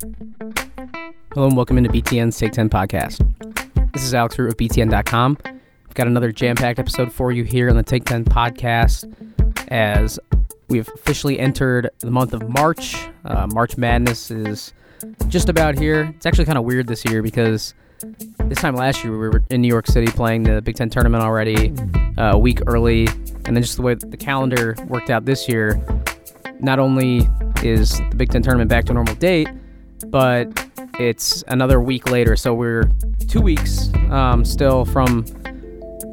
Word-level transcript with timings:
Hello 0.00 1.48
and 1.48 1.56
welcome 1.56 1.76
into 1.76 1.90
BTN's 1.90 2.38
Take 2.38 2.52
10 2.52 2.68
podcast. 2.68 3.18
This 3.92 4.04
is 4.04 4.14
Alex 4.14 4.38
Root 4.38 4.48
of 4.48 4.56
BTN.com. 4.56 5.38
We've 5.44 5.94
got 5.94 6.06
another 6.06 6.30
jam 6.30 6.54
packed 6.54 6.78
episode 6.78 7.12
for 7.12 7.32
you 7.32 7.42
here 7.42 7.68
on 7.68 7.76
the 7.76 7.82
Take 7.82 8.04
10 8.04 8.24
podcast 8.24 9.12
as 9.72 10.20
we've 10.68 10.88
officially 10.94 11.40
entered 11.40 11.90
the 11.98 12.12
month 12.12 12.32
of 12.32 12.48
March. 12.48 13.08
Uh, 13.24 13.48
March 13.48 13.76
Madness 13.76 14.30
is 14.30 14.72
just 15.26 15.48
about 15.48 15.76
here. 15.76 16.12
It's 16.14 16.26
actually 16.26 16.44
kind 16.44 16.58
of 16.58 16.64
weird 16.64 16.86
this 16.86 17.04
year 17.04 17.20
because 17.20 17.74
this 18.44 18.58
time 18.58 18.76
last 18.76 19.02
year 19.02 19.10
we 19.10 19.18
were 19.18 19.42
in 19.50 19.60
New 19.62 19.68
York 19.68 19.88
City 19.88 20.06
playing 20.06 20.44
the 20.44 20.62
Big 20.62 20.76
Ten 20.76 20.90
tournament 20.90 21.24
already 21.24 21.74
uh, 22.16 22.34
a 22.34 22.38
week 22.38 22.60
early, 22.68 23.08
and 23.46 23.56
then 23.56 23.62
just 23.62 23.74
the 23.74 23.82
way 23.82 23.94
the 23.94 24.16
calendar 24.16 24.76
worked 24.86 25.10
out 25.10 25.24
this 25.24 25.48
year, 25.48 25.84
not 26.60 26.78
only 26.78 27.28
is 27.64 27.98
the 28.10 28.16
Big 28.16 28.30
Ten 28.30 28.42
tournament 28.42 28.70
back 28.70 28.84
to 28.84 28.92
a 28.92 28.94
normal 28.94 29.16
date, 29.16 29.48
but 30.06 30.66
it's 30.98 31.44
another 31.48 31.80
week 31.80 32.10
later. 32.10 32.36
So 32.36 32.54
we're 32.54 32.90
two 33.28 33.40
weeks 33.40 33.92
um, 34.10 34.44
still 34.44 34.84
from 34.84 35.24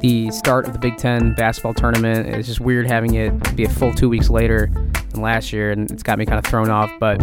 the 0.00 0.30
start 0.30 0.66
of 0.66 0.72
the 0.72 0.78
Big 0.78 0.96
Ten 0.96 1.34
basketball 1.34 1.74
tournament. 1.74 2.28
It's 2.28 2.46
just 2.46 2.60
weird 2.60 2.86
having 2.86 3.14
it 3.14 3.56
be 3.56 3.64
a 3.64 3.68
full 3.68 3.92
two 3.94 4.08
weeks 4.08 4.28
later 4.30 4.70
than 5.10 5.22
last 5.22 5.52
year, 5.52 5.70
and 5.70 5.90
it's 5.90 6.02
got 6.02 6.18
me 6.18 6.26
kind 6.26 6.38
of 6.38 6.44
thrown 6.44 6.70
off. 6.70 6.90
But 7.00 7.22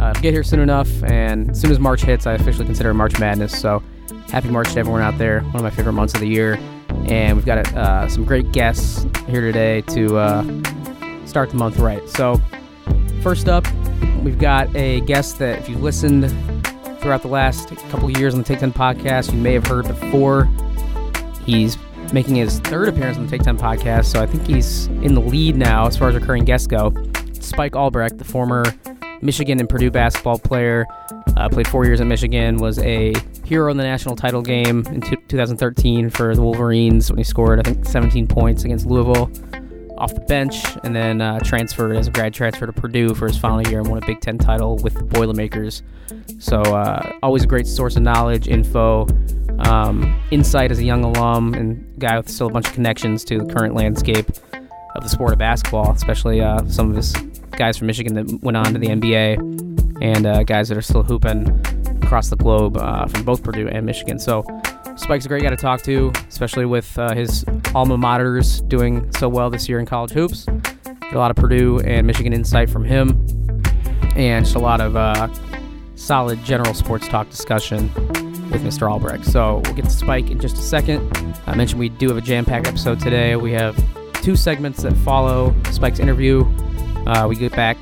uh, 0.00 0.12
get 0.14 0.32
here 0.32 0.42
soon 0.42 0.60
enough, 0.60 0.88
and 1.04 1.50
as 1.50 1.60
soon 1.60 1.70
as 1.70 1.78
March 1.78 2.02
hits, 2.02 2.26
I 2.26 2.32
officially 2.32 2.64
consider 2.64 2.92
March 2.94 3.18
Madness. 3.18 3.58
So 3.60 3.82
happy 4.28 4.48
March 4.48 4.72
to 4.72 4.80
everyone 4.80 5.02
out 5.02 5.18
there. 5.18 5.40
One 5.40 5.56
of 5.56 5.62
my 5.62 5.70
favorite 5.70 5.92
months 5.92 6.14
of 6.14 6.20
the 6.20 6.28
year, 6.28 6.58
and 7.08 7.36
we've 7.36 7.46
got 7.46 7.72
uh, 7.74 8.08
some 8.08 8.24
great 8.24 8.50
guests 8.52 9.06
here 9.28 9.42
today 9.42 9.82
to 9.82 10.16
uh, 10.16 10.42
start 11.26 11.50
the 11.50 11.56
month 11.56 11.78
right. 11.78 12.06
So 12.08 12.40
first 13.22 13.48
up, 13.48 13.66
we've 14.22 14.38
got 14.38 14.74
a 14.74 15.00
guest 15.02 15.38
that 15.38 15.58
if 15.58 15.68
you've 15.68 15.82
listened 15.82 16.30
throughout 17.00 17.22
the 17.22 17.28
last 17.28 17.68
couple 17.90 18.10
years 18.10 18.34
on 18.34 18.40
the 18.40 18.46
Take 18.46 18.60
10 18.60 18.72
podcast, 18.72 19.32
you 19.32 19.38
may 19.38 19.52
have 19.54 19.66
heard 19.66 19.86
before. 19.86 20.48
He's 21.44 21.76
making 22.12 22.36
his 22.36 22.58
third 22.60 22.88
appearance 22.88 23.16
on 23.16 23.26
the 23.26 23.30
Take 23.30 23.42
10 23.42 23.58
podcast, 23.58 24.06
so 24.06 24.22
I 24.22 24.26
think 24.26 24.46
he's 24.46 24.86
in 24.86 25.14
the 25.14 25.20
lead 25.20 25.56
now 25.56 25.86
as 25.86 25.96
far 25.96 26.08
as 26.08 26.14
recurring 26.14 26.44
guests 26.44 26.66
go. 26.66 26.92
Spike 27.34 27.76
Albrecht, 27.76 28.18
the 28.18 28.24
former 28.24 28.64
Michigan 29.22 29.60
and 29.60 29.68
Purdue 29.68 29.90
basketball 29.90 30.38
player, 30.38 30.86
uh, 31.36 31.48
played 31.48 31.68
four 31.68 31.84
years 31.84 32.00
at 32.00 32.06
Michigan, 32.06 32.56
was 32.56 32.78
a 32.80 33.12
hero 33.44 33.70
in 33.70 33.76
the 33.76 33.84
national 33.84 34.16
title 34.16 34.42
game 34.42 34.84
in 34.88 35.00
t- 35.00 35.16
2013 35.28 36.10
for 36.10 36.34
the 36.34 36.42
Wolverines 36.42 37.10
when 37.10 37.18
he 37.18 37.24
scored, 37.24 37.60
I 37.60 37.62
think, 37.62 37.84
17 37.86 38.26
points 38.26 38.64
against 38.64 38.86
Louisville 38.86 39.30
off 39.98 40.14
the 40.14 40.20
bench, 40.20 40.64
and 40.84 40.94
then 40.94 41.20
uh, 41.20 41.38
transferred 41.40 41.96
as 41.96 42.06
a 42.06 42.10
grad 42.10 42.34
transfer 42.34 42.66
to 42.66 42.72
Purdue 42.72 43.14
for 43.14 43.26
his 43.26 43.36
final 43.38 43.66
year 43.68 43.80
and 43.80 43.88
won 43.88 44.02
a 44.02 44.06
Big 44.06 44.20
Ten 44.20 44.38
title 44.38 44.76
with 44.78 44.94
the 44.94 45.04
Boilermakers. 45.04 45.82
So, 46.38 46.60
uh, 46.60 47.18
always 47.22 47.44
a 47.44 47.46
great 47.46 47.66
source 47.66 47.96
of 47.96 48.02
knowledge, 48.02 48.48
info, 48.48 49.06
um, 49.60 50.20
insight 50.30 50.70
as 50.70 50.78
a 50.78 50.84
young 50.84 51.04
alum, 51.04 51.54
and 51.54 51.98
guy 51.98 52.16
with 52.16 52.28
still 52.28 52.48
a 52.48 52.52
bunch 52.52 52.68
of 52.68 52.74
connections 52.74 53.24
to 53.24 53.38
the 53.38 53.52
current 53.52 53.74
landscape 53.74 54.28
of 54.94 55.02
the 55.02 55.08
sport 55.08 55.32
of 55.32 55.38
basketball, 55.38 55.92
especially 55.92 56.40
uh, 56.40 56.64
some 56.66 56.90
of 56.90 56.96
his 56.96 57.12
guys 57.52 57.76
from 57.76 57.86
Michigan 57.86 58.14
that 58.14 58.42
went 58.42 58.56
on 58.56 58.72
to 58.72 58.78
the 58.78 58.88
NBA, 58.88 60.02
and 60.02 60.26
uh, 60.26 60.42
guys 60.42 60.68
that 60.68 60.76
are 60.76 60.82
still 60.82 61.02
hooping 61.02 61.48
across 62.02 62.28
the 62.28 62.36
globe 62.36 62.76
uh, 62.76 63.06
from 63.06 63.24
both 63.24 63.42
Purdue 63.42 63.68
and 63.68 63.86
Michigan. 63.86 64.18
So, 64.18 64.44
Spike's 64.96 65.26
a 65.26 65.28
great 65.28 65.42
guy 65.42 65.50
to 65.50 65.56
talk 65.56 65.82
to, 65.82 66.10
especially 66.28 66.64
with 66.64 66.98
uh, 66.98 67.14
his 67.14 67.44
alma 67.74 67.96
maters 67.98 68.66
doing 68.66 69.12
so 69.12 69.28
well 69.28 69.50
this 69.50 69.68
year 69.68 69.78
in 69.78 69.86
college 69.86 70.10
hoops. 70.10 70.44
Get 70.44 71.12
a 71.12 71.18
lot 71.18 71.30
of 71.30 71.36
Purdue 71.36 71.80
and 71.80 72.06
Michigan 72.06 72.32
insight 72.32 72.70
from 72.70 72.82
him, 72.82 73.10
and 74.16 74.44
just 74.44 74.56
a 74.56 74.58
lot 74.58 74.80
of 74.80 74.96
uh, 74.96 75.28
solid 75.94 76.42
general 76.44 76.74
sports 76.74 77.06
talk 77.08 77.28
discussion 77.28 77.92
with 78.50 78.62
Mr. 78.62 78.90
Albrecht. 78.90 79.24
So 79.26 79.60
we'll 79.64 79.74
get 79.74 79.84
to 79.84 79.90
Spike 79.90 80.30
in 80.30 80.40
just 80.40 80.56
a 80.56 80.62
second. 80.62 81.12
I 81.46 81.54
mentioned 81.54 81.78
we 81.78 81.90
do 81.90 82.08
have 82.08 82.16
a 82.16 82.22
jam-packed 82.22 82.66
episode 82.66 82.98
today. 82.98 83.36
We 83.36 83.52
have 83.52 83.76
two 84.22 84.34
segments 84.34 84.82
that 84.82 84.96
follow 84.98 85.54
Spike's 85.70 86.00
interview. 86.00 86.44
Uh, 87.06 87.26
we 87.28 87.36
get 87.36 87.52
back 87.52 87.76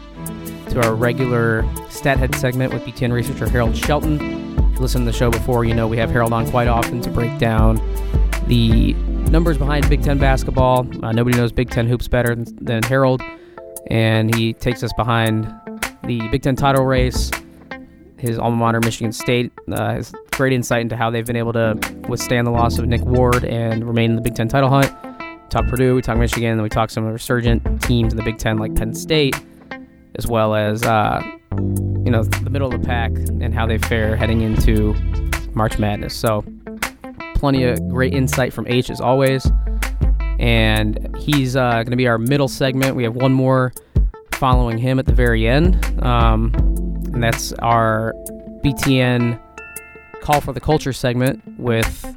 to 0.71 0.83
our 0.83 0.95
regular 0.95 1.65
stat 1.89 2.19
head 2.19 2.35
segment 2.35 2.75
with 2.75 2.83
BTN 2.83 3.13
researcher 3.13 3.49
Harold 3.49 3.77
Shelton 3.77 4.44
you 4.75 4.81
listened 4.81 5.07
to 5.07 5.13
the 5.13 5.17
show 5.17 5.31
before, 5.31 5.65
you 5.65 5.75
know 5.75 5.87
we 5.87 5.97
have 5.97 6.11
Harold 6.11 6.33
on 6.33 6.51
quite 6.51 6.69
often 6.69 7.01
to 7.03 7.11
break 7.11 7.39
down 7.39 7.77
the 8.49 8.93
numbers 9.31 9.57
behind 9.57 9.89
Big 9.89 10.03
Ten 10.03 10.19
basketball. 10.19 10.87
Uh, 11.03 11.13
nobody 11.13 11.37
knows 11.37 11.53
Big 11.53 11.71
Ten 11.71 11.87
hoops 11.87 12.09
better 12.09 12.35
than, 12.35 12.45
than 12.61 12.83
Harold, 12.83 13.23
and 13.89 14.35
he 14.35 14.53
takes 14.53 14.83
us 14.83 14.93
behind 14.95 15.45
the 16.05 16.27
Big 16.29 16.43
Ten 16.43 16.57
title 16.57 16.85
race. 16.85 17.31
His 18.19 18.39
alma 18.39 18.57
mater, 18.57 18.81
Michigan 18.81 19.13
State, 19.13 19.53
uh, 19.71 19.95
has 19.95 20.13
great 20.33 20.53
insight 20.53 20.81
into 20.81 20.97
how 20.97 21.11
they've 21.11 21.27
been 21.27 21.37
able 21.37 21.53
to 21.53 21.79
withstand 22.09 22.47
the 22.47 22.51
loss 22.51 22.79
of 22.79 22.87
Nick 22.87 23.03
Ward 23.03 23.45
and 23.45 23.85
remain 23.87 24.11
in 24.11 24.17
the 24.17 24.23
Big 24.23 24.35
Ten 24.35 24.49
title 24.49 24.71
hunt. 24.71 24.93
We 25.05 25.49
talk 25.51 25.69
Purdue, 25.69 25.95
we 25.95 26.03
talk 26.03 26.17
Michigan, 26.17 26.61
we 26.63 26.69
talk 26.69 26.91
some 26.91 27.05
of 27.05 27.09
the 27.09 27.15
resurgent 27.15 27.83
teams 27.83 28.13
in 28.13 28.17
the 28.17 28.25
Big 28.25 28.39
Ten 28.39 28.59
like 28.59 28.75
Penn 28.75 28.95
State, 28.95 29.37
as 30.17 30.27
well 30.27 30.55
as 30.55 30.83
uh, 30.83 31.23
you 31.59 32.11
know 32.11 32.23
the 32.23 32.51
middle 32.51 32.73
of 32.73 32.81
the 32.81 32.87
pack 32.87 33.11
and 33.13 33.55
how 33.55 33.67
they 33.67 33.79
fare 33.79 34.17
heading 34.17 34.41
into 34.41 34.95
March 35.55 35.79
Madness. 35.79 36.15
So 36.15 36.45
plenty 37.35 37.65
of 37.65 37.79
great 37.89 38.15
insight 38.15 38.53
from 38.53 38.67
H 38.69 38.91
as 38.91 39.01
always, 39.01 39.51
and 40.39 41.17
he's 41.19 41.57
uh, 41.57 41.73
going 41.73 41.91
to 41.91 41.97
be 41.97 42.07
our 42.07 42.19
middle 42.19 42.49
segment. 42.49 42.97
We 42.97 43.05
have 43.05 43.15
one 43.15 43.33
more 43.33 43.73
following 44.35 44.79
him 44.79 44.99
at 44.99 45.07
the 45.07 45.15
very 45.15 45.47
end, 45.47 45.85
um, 46.03 46.53
and 47.13 47.23
that's 47.23 47.53
our 47.55 48.15
BTN 48.65 49.41
Coll 50.21 50.41
for 50.41 50.53
the 50.53 50.61
Culture 50.61 50.93
segment 50.93 51.43
with 51.59 52.17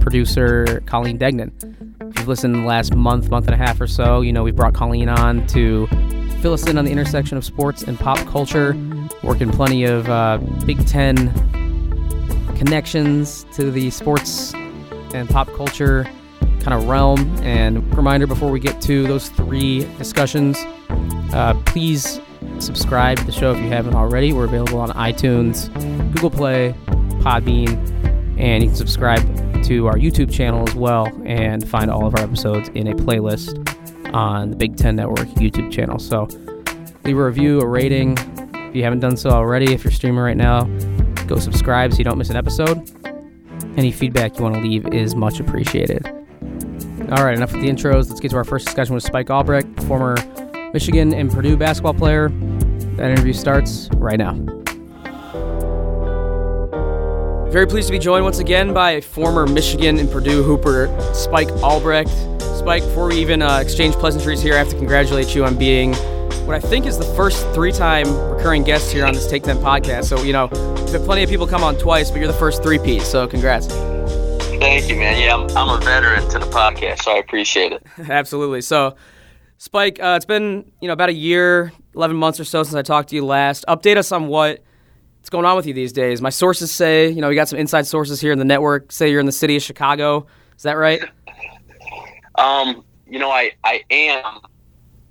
producer 0.00 0.82
Colleen 0.86 1.18
Degnan. 1.18 1.52
If 2.00 2.18
you've 2.18 2.28
listened 2.28 2.54
the 2.54 2.60
last 2.60 2.94
month, 2.94 3.30
month 3.30 3.46
and 3.46 3.54
a 3.54 3.58
half 3.58 3.80
or 3.80 3.86
so, 3.86 4.20
you 4.20 4.32
know 4.32 4.42
we've 4.42 4.56
brought 4.56 4.74
Colleen 4.74 5.08
on 5.08 5.46
to 5.48 5.88
fill 6.40 6.52
us 6.52 6.68
in 6.68 6.78
on 6.78 6.84
the 6.84 6.90
intersection 6.90 7.36
of 7.36 7.44
sports 7.44 7.82
and 7.82 7.98
pop 7.98 8.18
culture 8.28 8.76
working 9.22 9.50
plenty 9.50 9.84
of 9.84 10.08
uh, 10.08 10.38
Big 10.64 10.86
Ten 10.86 11.32
connections 12.56 13.44
to 13.52 13.70
the 13.70 13.90
sports 13.90 14.52
and 15.14 15.28
pop 15.28 15.48
culture 15.54 16.04
kind 16.60 16.74
of 16.74 16.88
realm. 16.88 17.20
And 17.42 17.96
reminder 17.96 18.26
before 18.26 18.50
we 18.50 18.60
get 18.60 18.80
to 18.82 19.06
those 19.06 19.28
three 19.30 19.84
discussions, 19.96 20.58
uh, 21.32 21.54
please 21.66 22.20
subscribe 22.58 23.18
to 23.18 23.24
the 23.24 23.32
show 23.32 23.52
if 23.52 23.58
you 23.58 23.68
haven't 23.68 23.94
already. 23.94 24.32
We're 24.32 24.44
available 24.44 24.80
on 24.80 24.90
iTunes, 24.90 25.72
Google 26.14 26.30
Play, 26.30 26.74
Podbean, 27.22 27.68
and 28.38 28.62
you 28.62 28.70
can 28.70 28.76
subscribe 28.76 29.62
to 29.64 29.86
our 29.86 29.96
YouTube 29.96 30.32
channel 30.32 30.68
as 30.68 30.74
well 30.74 31.06
and 31.24 31.68
find 31.68 31.90
all 31.90 32.06
of 32.06 32.14
our 32.14 32.22
episodes 32.22 32.68
in 32.70 32.86
a 32.88 32.94
playlist 32.94 33.77
on 34.14 34.50
the 34.50 34.56
Big 34.56 34.76
Ten 34.76 34.96
Network 34.96 35.28
YouTube 35.28 35.70
channel. 35.70 35.98
So 35.98 36.28
leave 37.04 37.18
a 37.18 37.24
review, 37.24 37.60
a 37.60 37.66
rating, 37.66 38.16
if 38.68 38.76
you 38.76 38.82
haven't 38.84 39.00
done 39.00 39.16
so 39.16 39.30
already, 39.30 39.72
if 39.72 39.82
you're 39.82 39.90
streaming 39.90 40.20
right 40.20 40.36
now, 40.36 40.64
go 41.26 41.38
subscribe 41.38 41.92
so 41.92 41.98
you 41.98 42.04
don't 42.04 42.18
miss 42.18 42.28
an 42.28 42.36
episode. 42.36 42.90
Any 43.78 43.90
feedback 43.90 44.36
you 44.36 44.42
want 44.42 44.56
to 44.56 44.60
leave 44.60 44.86
is 44.88 45.14
much 45.14 45.40
appreciated. 45.40 46.06
All 46.06 47.24
right, 47.24 47.34
enough 47.34 47.52
with 47.52 47.62
the 47.62 47.68
intros. 47.68 48.10
Let's 48.10 48.20
get 48.20 48.32
to 48.32 48.36
our 48.36 48.44
first 48.44 48.66
discussion 48.66 48.94
with 48.94 49.04
Spike 49.04 49.30
Albrecht, 49.30 49.82
former 49.84 50.16
Michigan 50.74 51.14
and 51.14 51.32
Purdue 51.32 51.56
basketball 51.56 51.94
player. 51.94 52.28
That 52.96 53.10
interview 53.10 53.32
starts 53.32 53.88
right 53.94 54.18
now. 54.18 54.34
Very 57.50 57.66
pleased 57.66 57.88
to 57.88 57.92
be 57.92 57.98
joined 57.98 58.24
once 58.24 58.40
again 58.40 58.74
by 58.74 59.00
former 59.00 59.46
Michigan 59.46 59.98
and 59.98 60.10
Purdue 60.10 60.42
hooper 60.42 60.94
Spike 61.14 61.48
Albrecht. 61.62 62.10
Spike, 62.68 62.82
before 62.82 63.08
we 63.08 63.16
even 63.16 63.40
uh, 63.40 63.60
exchange 63.60 63.94
pleasantries 63.94 64.42
here, 64.42 64.52
I 64.52 64.58
have 64.58 64.68
to 64.68 64.76
congratulate 64.76 65.34
you 65.34 65.42
on 65.42 65.56
being 65.56 65.94
what 66.44 66.54
I 66.54 66.60
think 66.60 66.84
is 66.84 66.98
the 66.98 67.14
first 67.16 67.48
three 67.54 67.72
time 67.72 68.06
recurring 68.28 68.62
guest 68.62 68.92
here 68.92 69.06
on 69.06 69.14
this 69.14 69.26
Take 69.26 69.42
10 69.42 69.56
podcast. 69.60 70.04
So, 70.04 70.22
you 70.22 70.34
know, 70.34 70.48
plenty 70.48 71.22
of 71.22 71.30
people 71.30 71.46
come 71.46 71.64
on 71.64 71.78
twice, 71.78 72.10
but 72.10 72.18
you're 72.18 72.30
the 72.30 72.38
first 72.38 72.62
three 72.62 72.78
piece. 72.78 73.08
So, 73.08 73.26
congrats. 73.26 73.68
Thank 73.68 74.86
you, 74.90 74.96
man. 74.96 75.18
Yeah, 75.18 75.36
I'm, 75.36 75.56
I'm 75.56 75.80
a 75.80 75.82
veteran 75.82 76.28
to 76.28 76.38
the 76.38 76.44
podcast, 76.44 77.04
so 77.04 77.12
I 77.12 77.16
appreciate 77.16 77.72
it. 77.72 77.86
Absolutely. 78.10 78.60
So, 78.60 78.96
Spike, 79.56 79.98
uh, 79.98 80.16
it's 80.18 80.26
been, 80.26 80.70
you 80.82 80.88
know, 80.88 80.92
about 80.92 81.08
a 81.08 81.14
year, 81.14 81.72
11 81.94 82.18
months 82.18 82.38
or 82.38 82.44
so 82.44 82.64
since 82.64 82.74
I 82.74 82.82
talked 82.82 83.08
to 83.08 83.14
you 83.14 83.24
last. 83.24 83.64
Update 83.66 83.96
us 83.96 84.12
on 84.12 84.26
what 84.26 84.62
what's 85.20 85.30
going 85.30 85.46
on 85.46 85.56
with 85.56 85.66
you 85.66 85.72
these 85.72 85.94
days. 85.94 86.20
My 86.20 86.28
sources 86.28 86.70
say, 86.70 87.08
you 87.08 87.22
know, 87.22 87.30
we 87.30 87.34
got 87.34 87.48
some 87.48 87.58
inside 87.58 87.86
sources 87.86 88.20
here 88.20 88.30
in 88.30 88.38
the 88.38 88.44
network, 88.44 88.92
say 88.92 89.10
you're 89.10 89.20
in 89.20 89.26
the 89.26 89.32
city 89.32 89.56
of 89.56 89.62
Chicago. 89.62 90.26
Is 90.58 90.64
that 90.64 90.74
right? 90.74 91.00
Um, 92.38 92.84
you 93.06 93.18
know, 93.18 93.30
I, 93.30 93.52
I 93.64 93.82
am 93.90 94.40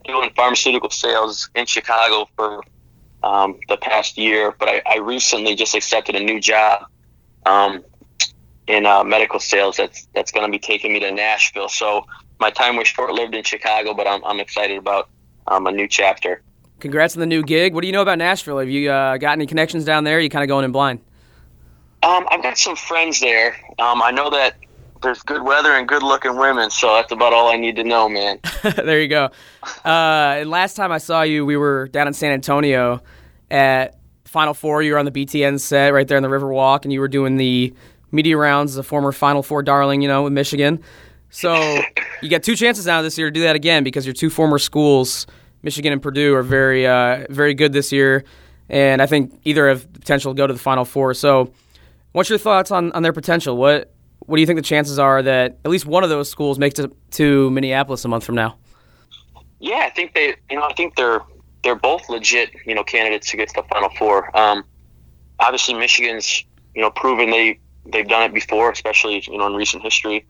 doing 0.05 0.31
pharmaceutical 0.35 0.89
sales 0.89 1.49
in 1.55 1.65
Chicago 1.65 2.29
for 2.37 2.63
um, 3.21 3.59
the 3.67 3.75
past 3.77 4.17
year, 4.17 4.55
but 4.57 4.69
I, 4.69 4.81
I, 4.85 4.97
recently 4.99 5.55
just 5.55 5.75
accepted 5.75 6.15
a 6.15 6.23
new 6.23 6.39
job 6.39 6.85
um, 7.45 7.83
in 8.67 8.85
uh, 8.85 9.03
medical 9.03 9.39
sales. 9.41 9.75
That's 9.75 10.07
that's 10.15 10.31
going 10.31 10.45
to 10.45 10.51
be 10.51 10.59
taking 10.59 10.93
me 10.93 10.99
to 11.01 11.11
Nashville. 11.11 11.67
So 11.67 12.05
my 12.39 12.49
time 12.49 12.77
was 12.77 12.87
short 12.87 13.11
lived 13.11 13.35
in 13.35 13.43
Chicago, 13.43 13.93
but 13.93 14.07
I'm, 14.07 14.23
I'm 14.23 14.39
excited 14.39 14.77
about 14.77 15.09
um, 15.47 15.67
a 15.67 15.71
new 15.71 15.87
chapter. 15.87 16.41
congrats 16.79 17.15
on 17.15 17.19
the 17.19 17.25
new 17.25 17.43
gig. 17.43 17.73
What 17.73 17.81
do 17.81 17.87
you 17.87 17.93
know 17.93 18.03
about 18.03 18.19
Nashville? 18.19 18.59
Have 18.59 18.69
you 18.69 18.89
uh, 18.89 19.17
got 19.17 19.33
any 19.33 19.47
connections 19.47 19.83
down 19.83 20.05
there? 20.05 20.19
you 20.19 20.29
kind 20.29 20.43
of 20.43 20.47
going 20.47 20.63
in 20.63 20.71
blind? 20.71 21.01
Um, 22.03 22.25
I've 22.29 22.43
got 22.43 22.57
some 22.57 22.75
friends 22.77 23.19
there. 23.19 23.57
Um, 23.79 24.01
I 24.01 24.11
know 24.11 24.29
that 24.29 24.55
there's 25.01 25.21
good 25.23 25.41
weather 25.43 25.71
and 25.71 25.87
good 25.87 26.03
looking 26.03 26.37
women, 26.37 26.69
so 26.69 26.93
that's 26.95 27.11
about 27.11 27.33
all 27.33 27.49
I 27.49 27.57
need 27.57 27.75
to 27.77 27.83
know, 27.83 28.09
man. 28.09 28.39
there 28.63 29.01
you 29.01 29.07
go. 29.07 29.29
Uh, 29.85 30.37
and 30.39 30.49
last 30.49 30.75
time 30.75 30.91
I 30.91 30.97
saw 30.97 31.21
you, 31.21 31.45
we 31.45 31.57
were 31.57 31.87
down 31.87 32.07
in 32.07 32.13
San 32.13 32.31
Antonio 32.31 33.01
at 33.49 33.97
Final 34.25 34.53
Four. 34.53 34.81
You 34.81 34.93
were 34.93 34.99
on 34.99 35.05
the 35.05 35.11
BTN 35.11 35.59
set 35.59 35.93
right 35.93 36.07
there 36.07 36.17
in 36.17 36.23
the 36.23 36.29
Riverwalk, 36.29 36.83
and 36.83 36.93
you 36.93 36.99
were 36.99 37.07
doing 37.07 37.37
the 37.37 37.73
media 38.11 38.37
rounds 38.37 38.71
as 38.71 38.77
a 38.77 38.83
former 38.83 39.11
Final 39.11 39.43
Four 39.43 39.63
darling, 39.63 40.01
you 40.01 40.07
know, 40.07 40.23
with 40.23 40.33
Michigan. 40.33 40.81
So 41.29 41.81
you 42.21 42.29
got 42.29 42.43
two 42.43 42.55
chances 42.55 42.85
now 42.85 43.01
this 43.01 43.17
year 43.17 43.27
to 43.27 43.33
do 43.33 43.41
that 43.41 43.55
again 43.55 43.83
because 43.83 44.05
your 44.05 44.13
two 44.13 44.29
former 44.29 44.59
schools, 44.59 45.27
Michigan 45.63 45.93
and 45.93 46.01
Purdue, 46.01 46.35
are 46.35 46.43
very, 46.43 46.87
uh, 46.87 47.25
very 47.29 47.53
good 47.53 47.73
this 47.73 47.91
year, 47.91 48.23
and 48.69 49.01
I 49.01 49.05
think 49.05 49.39
either 49.43 49.67
have 49.69 49.91
the 49.93 49.99
potential 49.99 50.33
to 50.33 50.37
go 50.37 50.47
to 50.47 50.53
the 50.53 50.59
Final 50.59 50.85
Four. 50.85 51.13
So, 51.13 51.51
what's 52.11 52.29
your 52.29 52.39
thoughts 52.39 52.71
on, 52.71 52.91
on 52.93 53.03
their 53.03 53.13
potential? 53.13 53.57
What 53.57 53.93
what 54.27 54.35
do 54.35 54.41
you 54.41 54.45
think 54.45 54.57
the 54.57 54.63
chances 54.63 54.99
are 54.99 55.23
that 55.23 55.57
at 55.63 55.71
least 55.71 55.85
one 55.85 56.03
of 56.03 56.09
those 56.09 56.29
schools 56.29 56.59
makes 56.59 56.77
it 56.79 56.91
to 57.11 57.49
Minneapolis 57.49 58.03
a 58.05 58.09
month 58.09 58.25
from 58.25 58.35
now? 58.35 58.57
Yeah, 59.59 59.83
I 59.85 59.89
think 59.89 60.13
they, 60.13 60.35
you 60.49 60.57
know, 60.57 60.63
I 60.63 60.73
think 60.73 60.95
they're 60.95 61.21
they're 61.63 61.75
both 61.75 62.07
legit, 62.09 62.51
you 62.65 62.75
know, 62.75 62.83
candidates 62.83 63.31
to 63.31 63.37
get 63.37 63.49
to 63.49 63.61
the 63.61 63.67
Final 63.69 63.89
Four. 63.97 64.37
Um, 64.37 64.63
obviously, 65.39 65.73
Michigan's, 65.73 66.43
you 66.75 66.81
know, 66.81 66.91
proven 66.91 67.31
they 67.31 67.59
they've 67.85 68.07
done 68.07 68.23
it 68.23 68.33
before, 68.33 68.69
especially 68.69 69.23
you 69.27 69.37
know 69.37 69.47
in 69.47 69.53
recent 69.53 69.81
history. 69.81 70.27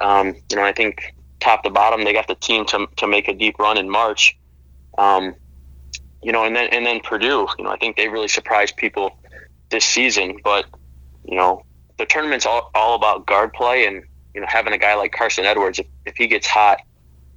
Um, 0.00 0.34
you 0.50 0.56
know, 0.56 0.64
I 0.64 0.72
think 0.72 1.14
top 1.40 1.62
to 1.62 1.70
bottom, 1.70 2.04
they 2.04 2.12
got 2.12 2.26
the 2.26 2.34
team 2.34 2.66
to 2.66 2.88
to 2.96 3.06
make 3.06 3.28
a 3.28 3.34
deep 3.34 3.58
run 3.60 3.78
in 3.78 3.88
March. 3.88 4.36
Um, 4.98 5.36
you 6.24 6.32
know, 6.32 6.44
and 6.44 6.56
then 6.56 6.68
and 6.72 6.84
then 6.84 7.00
Purdue, 7.00 7.46
you 7.56 7.64
know, 7.64 7.70
I 7.70 7.76
think 7.76 7.96
they 7.96 8.08
really 8.08 8.28
surprised 8.28 8.76
people 8.76 9.16
this 9.70 9.84
season. 9.84 10.38
But 10.42 10.66
you 11.24 11.36
know, 11.36 11.64
the 11.98 12.06
tournament's 12.06 12.46
all, 12.46 12.70
all 12.74 12.94
about 12.94 13.26
guard 13.26 13.52
play, 13.52 13.86
and 13.86 14.02
you 14.34 14.40
know, 14.40 14.46
having 14.48 14.72
a 14.72 14.78
guy 14.78 14.94
like 14.94 15.12
Carson 15.12 15.44
Edwards, 15.44 15.78
if, 15.78 15.86
if 16.06 16.16
he 16.16 16.26
gets 16.26 16.46
hot, 16.46 16.80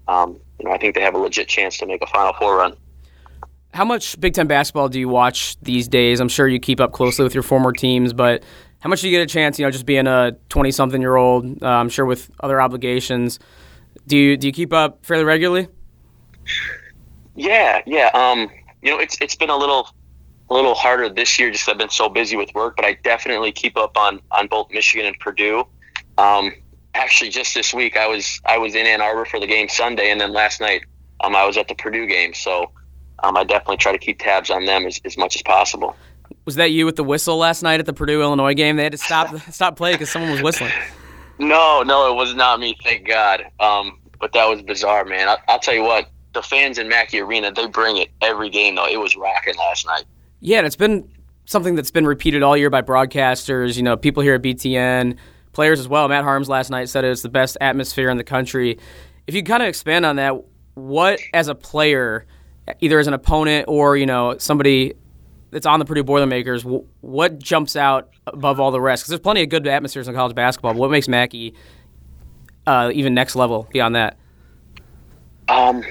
um, 0.07 0.39
you 0.59 0.65
know, 0.65 0.71
I 0.71 0.77
think 0.77 0.95
they 0.95 1.01
have 1.01 1.15
a 1.15 1.17
legit 1.17 1.47
chance 1.47 1.77
to 1.79 1.85
make 1.85 2.01
a 2.01 2.07
Final 2.07 2.33
Four 2.33 2.57
run. 2.57 2.75
How 3.73 3.85
much 3.85 4.19
Big 4.19 4.33
Ten 4.33 4.47
basketball 4.47 4.89
do 4.89 4.99
you 4.99 5.09
watch 5.09 5.59
these 5.61 5.87
days? 5.87 6.19
I'm 6.19 6.29
sure 6.29 6.47
you 6.47 6.59
keep 6.59 6.79
up 6.79 6.91
closely 6.91 7.23
with 7.23 7.33
your 7.33 7.43
former 7.43 7.71
teams, 7.71 8.13
but 8.13 8.43
how 8.79 8.89
much 8.89 9.01
do 9.01 9.09
you 9.09 9.17
get 9.17 9.23
a 9.23 9.31
chance? 9.31 9.57
You 9.57 9.65
know, 9.65 9.71
just 9.71 9.85
being 9.85 10.07
a 10.07 10.35
20 10.49 10.71
something 10.71 11.01
year 11.01 11.15
old, 11.15 11.63
uh, 11.63 11.67
I'm 11.67 11.89
sure 11.89 12.05
with 12.05 12.29
other 12.41 12.59
obligations. 12.59 13.39
Do 14.07 14.17
you 14.17 14.37
do 14.37 14.47
you 14.47 14.53
keep 14.53 14.73
up 14.73 15.05
fairly 15.05 15.23
regularly? 15.23 15.67
Yeah, 17.35 17.81
yeah. 17.85 18.09
Um, 18.13 18.49
you 18.81 18.91
know, 18.91 18.99
it's 18.99 19.17
it's 19.21 19.35
been 19.35 19.49
a 19.49 19.57
little 19.57 19.89
a 20.51 20.53
little 20.53 20.75
harder 20.75 21.07
this 21.07 21.39
year 21.39 21.49
just 21.49 21.67
I've 21.69 21.77
been 21.77 21.89
so 21.89 22.09
busy 22.09 22.35
with 22.35 22.53
work, 22.53 22.75
but 22.75 22.83
I 22.83 22.97
definitely 23.03 23.53
keep 23.53 23.77
up 23.77 23.97
on 23.97 24.19
on 24.31 24.47
both 24.47 24.69
Michigan 24.69 25.05
and 25.05 25.17
Purdue. 25.17 25.65
Um, 26.17 26.51
actually, 26.93 27.29
just 27.29 27.55
this 27.55 27.73
week 27.73 27.95
I 27.95 28.05
was 28.07 28.41
I 28.45 28.57
was 28.57 28.75
in 28.75 28.85
Ann 28.85 29.01
Arbor 29.01 29.23
for 29.23 29.39
the 29.39 29.47
game 29.47 29.69
Sunday, 29.69 30.11
and 30.11 30.19
then 30.19 30.33
last 30.33 30.59
night 30.59 30.83
um, 31.21 31.35
I 31.37 31.45
was 31.45 31.55
at 31.55 31.69
the 31.69 31.75
Purdue 31.75 32.05
game. 32.05 32.33
So 32.33 32.69
um, 33.23 33.37
I 33.37 33.45
definitely 33.45 33.77
try 33.77 33.93
to 33.93 33.97
keep 33.97 34.19
tabs 34.19 34.49
on 34.49 34.65
them 34.65 34.85
as, 34.85 34.99
as 35.05 35.17
much 35.17 35.37
as 35.37 35.41
possible. 35.41 35.95
Was 36.43 36.55
that 36.55 36.71
you 36.71 36.85
with 36.85 36.97
the 36.97 37.03
whistle 37.03 37.37
last 37.37 37.63
night 37.63 37.79
at 37.79 37.85
the 37.85 37.93
Purdue 37.93 38.21
Illinois 38.21 38.53
game? 38.53 38.75
They 38.75 38.83
had 38.83 38.91
to 38.91 38.97
stop 38.97 39.33
stop 39.51 39.77
play 39.77 39.93
because 39.93 40.11
someone 40.11 40.31
was 40.31 40.41
whistling. 40.41 40.73
No, 41.39 41.81
no, 41.81 42.11
it 42.11 42.15
was 42.15 42.35
not 42.35 42.59
me. 42.59 42.75
Thank 42.83 43.07
God. 43.07 43.45
Um, 43.61 43.99
but 44.19 44.33
that 44.33 44.49
was 44.49 44.61
bizarre, 44.61 45.05
man. 45.05 45.29
I, 45.29 45.37
I'll 45.47 45.59
tell 45.59 45.73
you 45.73 45.83
what. 45.83 46.09
The 46.33 46.41
fans 46.41 46.77
in 46.77 46.87
Mackey 46.87 47.19
Arena, 47.19 47.51
they 47.51 47.67
bring 47.67 47.97
it 47.97 48.09
every 48.21 48.49
game, 48.49 48.75
though. 48.75 48.87
It 48.87 48.97
was 48.97 49.17
rocking 49.17 49.55
last 49.57 49.85
night. 49.85 50.05
Yeah, 50.41 50.57
and 50.57 50.67
it's 50.67 50.75
been 50.75 51.07
something 51.45 51.75
that's 51.75 51.91
been 51.91 52.07
repeated 52.07 52.43
all 52.43 52.57
year 52.57 52.69
by 52.69 52.81
broadcasters. 52.81 53.77
You 53.77 53.83
know, 53.83 53.95
people 53.95 54.23
here 54.23 54.35
at 54.35 54.41
BTN, 54.41 55.17
players 55.53 55.79
as 55.79 55.87
well. 55.87 56.07
Matt 56.07 56.25
Haarms 56.25 56.47
last 56.47 56.69
night 56.69 56.89
said 56.89 57.05
it's 57.05 57.21
the 57.21 57.29
best 57.29 57.57
atmosphere 57.61 58.09
in 58.09 58.17
the 58.17 58.23
country. 58.23 58.79
If 59.27 59.35
you 59.35 59.43
kind 59.43 59.61
of 59.61 59.69
expand 59.69 60.05
on 60.05 60.15
that, 60.17 60.43
what 60.73 61.19
as 61.33 61.47
a 61.47 61.55
player, 61.55 62.25
either 62.79 62.99
as 62.99 63.07
an 63.07 63.13
opponent 63.13 63.65
or 63.67 63.95
you 63.95 64.07
know 64.07 64.37
somebody 64.39 64.95
that's 65.51 65.65
on 65.65 65.79
the 65.79 65.85
Purdue 65.85 66.03
Boilermakers, 66.03 66.63
what 67.01 67.37
jumps 67.37 67.75
out 67.75 68.09
above 68.25 68.59
all 68.59 68.71
the 68.71 68.81
rest? 68.81 69.03
Because 69.03 69.09
there's 69.09 69.21
plenty 69.21 69.43
of 69.43 69.49
good 69.49 69.67
atmospheres 69.67 70.07
in 70.07 70.15
college 70.15 70.35
basketball. 70.35 70.73
But 70.73 70.79
what 70.79 70.91
makes 70.91 71.07
Mackey 71.07 71.53
uh, 72.65 72.91
even 72.93 73.13
next 73.13 73.35
level 73.35 73.67
beyond 73.71 73.95
that? 73.95 74.17
Um, 75.49 75.83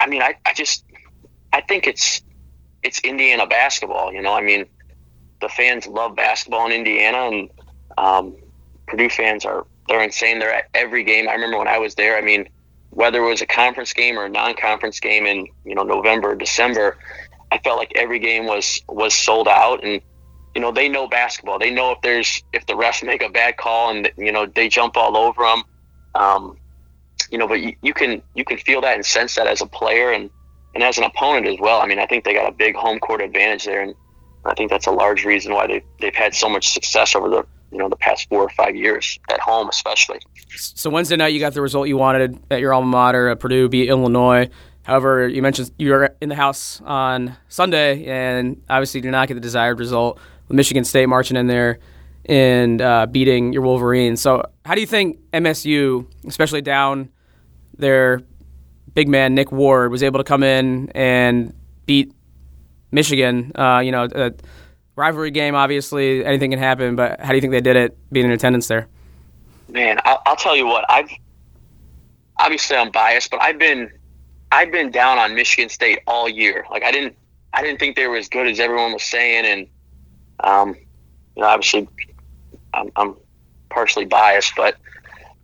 I 0.00 0.06
mean, 0.06 0.22
I, 0.22 0.34
I 0.44 0.54
just 0.54 0.84
I 1.52 1.60
think 1.60 1.86
it's 1.86 2.22
it's 2.82 3.00
Indiana 3.00 3.46
basketball. 3.46 4.12
You 4.12 4.22
know, 4.22 4.32
I 4.32 4.40
mean, 4.40 4.66
the 5.40 5.48
fans 5.48 5.86
love 5.86 6.16
basketball 6.16 6.66
in 6.66 6.72
Indiana, 6.72 7.28
and 7.28 7.50
um, 7.98 8.36
Purdue 8.86 9.10
fans 9.10 9.44
are 9.44 9.66
they're 9.88 10.02
insane. 10.02 10.38
They're 10.38 10.52
at 10.52 10.68
every 10.74 11.04
game. 11.04 11.28
I 11.28 11.34
remember 11.34 11.58
when 11.58 11.68
I 11.68 11.78
was 11.78 11.94
there. 11.94 12.16
I 12.16 12.20
mean, 12.20 12.48
whether 12.90 13.22
it 13.22 13.28
was 13.28 13.42
a 13.42 13.46
conference 13.46 13.92
game 13.92 14.18
or 14.18 14.26
a 14.26 14.28
non-conference 14.28 15.00
game 15.00 15.26
in 15.26 15.46
you 15.64 15.74
know 15.74 15.82
November, 15.82 16.34
December, 16.34 16.98
I 17.50 17.58
felt 17.58 17.78
like 17.78 17.92
every 17.94 18.18
game 18.18 18.46
was 18.46 18.82
was 18.88 19.14
sold 19.14 19.48
out, 19.48 19.84
and 19.84 20.00
you 20.54 20.60
know 20.60 20.72
they 20.72 20.88
know 20.88 21.08
basketball. 21.08 21.58
They 21.58 21.70
know 21.70 21.92
if 21.92 22.00
there's 22.02 22.42
if 22.52 22.66
the 22.66 22.74
refs 22.74 23.04
make 23.04 23.22
a 23.22 23.28
bad 23.28 23.56
call, 23.56 23.90
and 23.90 24.10
you 24.16 24.32
know 24.32 24.46
they 24.46 24.68
jump 24.68 24.96
all 24.96 25.16
over 25.16 25.42
them. 25.42 25.62
Um, 26.14 26.58
you 27.30 27.38
know, 27.38 27.48
but 27.48 27.60
you, 27.60 27.74
you 27.82 27.94
can 27.94 28.22
you 28.34 28.44
can 28.44 28.58
feel 28.58 28.80
that 28.82 28.94
and 28.94 29.04
sense 29.04 29.34
that 29.36 29.46
as 29.46 29.60
a 29.62 29.66
player, 29.66 30.12
and 30.12 30.30
and 30.74 30.82
as 30.82 30.98
an 30.98 31.04
opponent 31.04 31.46
as 31.46 31.56
well. 31.58 31.80
I 31.80 31.86
mean, 31.86 31.98
I 31.98 32.06
think 32.06 32.24
they 32.24 32.34
got 32.34 32.48
a 32.48 32.52
big 32.52 32.74
home 32.74 32.98
court 32.98 33.20
advantage 33.20 33.64
there, 33.64 33.82
and 33.82 33.94
I 34.44 34.54
think 34.54 34.70
that's 34.70 34.86
a 34.86 34.90
large 34.90 35.24
reason 35.24 35.52
why 35.52 35.66
they 35.66 35.84
they've 36.00 36.14
had 36.14 36.34
so 36.34 36.48
much 36.48 36.70
success 36.70 37.14
over 37.14 37.28
the 37.28 37.46
you 37.70 37.78
know 37.78 37.88
the 37.88 37.96
past 37.96 38.28
four 38.28 38.42
or 38.42 38.48
five 38.50 38.76
years 38.76 39.18
at 39.30 39.40
home, 39.40 39.68
especially. 39.68 40.20
So 40.48 40.90
Wednesday 40.90 41.16
night, 41.16 41.28
you 41.28 41.40
got 41.40 41.54
the 41.54 41.62
result 41.62 41.88
you 41.88 41.96
wanted 41.96 42.38
at 42.50 42.60
your 42.60 42.74
alma 42.74 42.86
mater, 42.86 43.28
at 43.28 43.40
Purdue, 43.40 43.68
beat 43.68 43.88
Illinois. 43.88 44.48
However, 44.82 45.28
you 45.28 45.42
mentioned 45.42 45.70
you 45.78 45.90
were 45.90 46.14
in 46.20 46.28
the 46.28 46.34
house 46.34 46.80
on 46.84 47.36
Sunday, 47.48 48.04
and 48.06 48.60
obviously 48.68 49.00
did 49.00 49.12
not 49.12 49.28
get 49.28 49.34
the 49.34 49.40
desired 49.40 49.78
result 49.78 50.18
with 50.48 50.56
Michigan 50.56 50.84
State 50.84 51.06
marching 51.06 51.36
in 51.36 51.46
there 51.46 51.78
and 52.26 52.80
uh, 52.80 53.06
beating 53.06 53.52
your 53.52 53.62
Wolverines. 53.62 54.20
So, 54.20 54.42
how 54.64 54.74
do 54.74 54.80
you 54.80 54.86
think 54.86 55.18
MSU, 55.32 56.06
especially 56.26 56.62
down 56.62 57.10
their 57.76 58.20
big 58.94 59.08
man 59.08 59.34
Nick 59.34 59.52
Ward 59.52 59.90
was 59.90 60.02
able 60.02 60.18
to 60.18 60.24
come 60.24 60.42
in 60.42 60.90
and 60.94 61.54
beat 61.86 62.12
Michigan. 62.90 63.52
Uh, 63.54 63.80
you 63.80 63.92
know, 63.92 64.08
a 64.14 64.32
rivalry 64.96 65.30
game. 65.30 65.54
Obviously, 65.54 66.24
anything 66.24 66.50
can 66.50 66.58
happen. 66.58 66.96
But 66.96 67.20
how 67.20 67.30
do 67.30 67.34
you 67.34 67.40
think 67.40 67.52
they 67.52 67.60
did 67.60 67.76
it, 67.76 67.98
being 68.12 68.26
in 68.26 68.32
attendance 68.32 68.68
there? 68.68 68.88
Man, 69.68 69.98
I'll, 70.04 70.22
I'll 70.26 70.36
tell 70.36 70.56
you 70.56 70.66
what. 70.66 70.84
I've 70.88 71.10
obviously 72.38 72.76
I'm 72.76 72.90
biased, 72.90 73.30
but 73.30 73.40
I've 73.40 73.58
been 73.58 73.90
I've 74.50 74.70
been 74.70 74.90
down 74.90 75.18
on 75.18 75.34
Michigan 75.34 75.68
State 75.68 76.00
all 76.06 76.28
year. 76.28 76.66
Like 76.70 76.82
I 76.82 76.92
didn't 76.92 77.16
I 77.52 77.62
didn't 77.62 77.78
think 77.78 77.96
they 77.96 78.06
were 78.06 78.16
as 78.16 78.28
good 78.28 78.46
as 78.46 78.60
everyone 78.60 78.92
was 78.92 79.04
saying, 79.04 79.46
and 79.46 79.66
um, 80.40 80.76
you 81.36 81.42
know, 81.42 81.48
obviously 81.48 81.88
I'm, 82.74 82.90
I'm 82.96 83.16
partially 83.70 84.04
biased, 84.04 84.54
but 84.56 84.76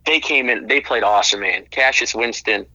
they 0.05 0.21
came 0.21 0.49
in. 0.49 0.67
They 0.67 0.81
played 0.81 1.03
awesome, 1.03 1.41
man. 1.41 1.67
Cassius 1.71 2.15
Winston 2.15 2.67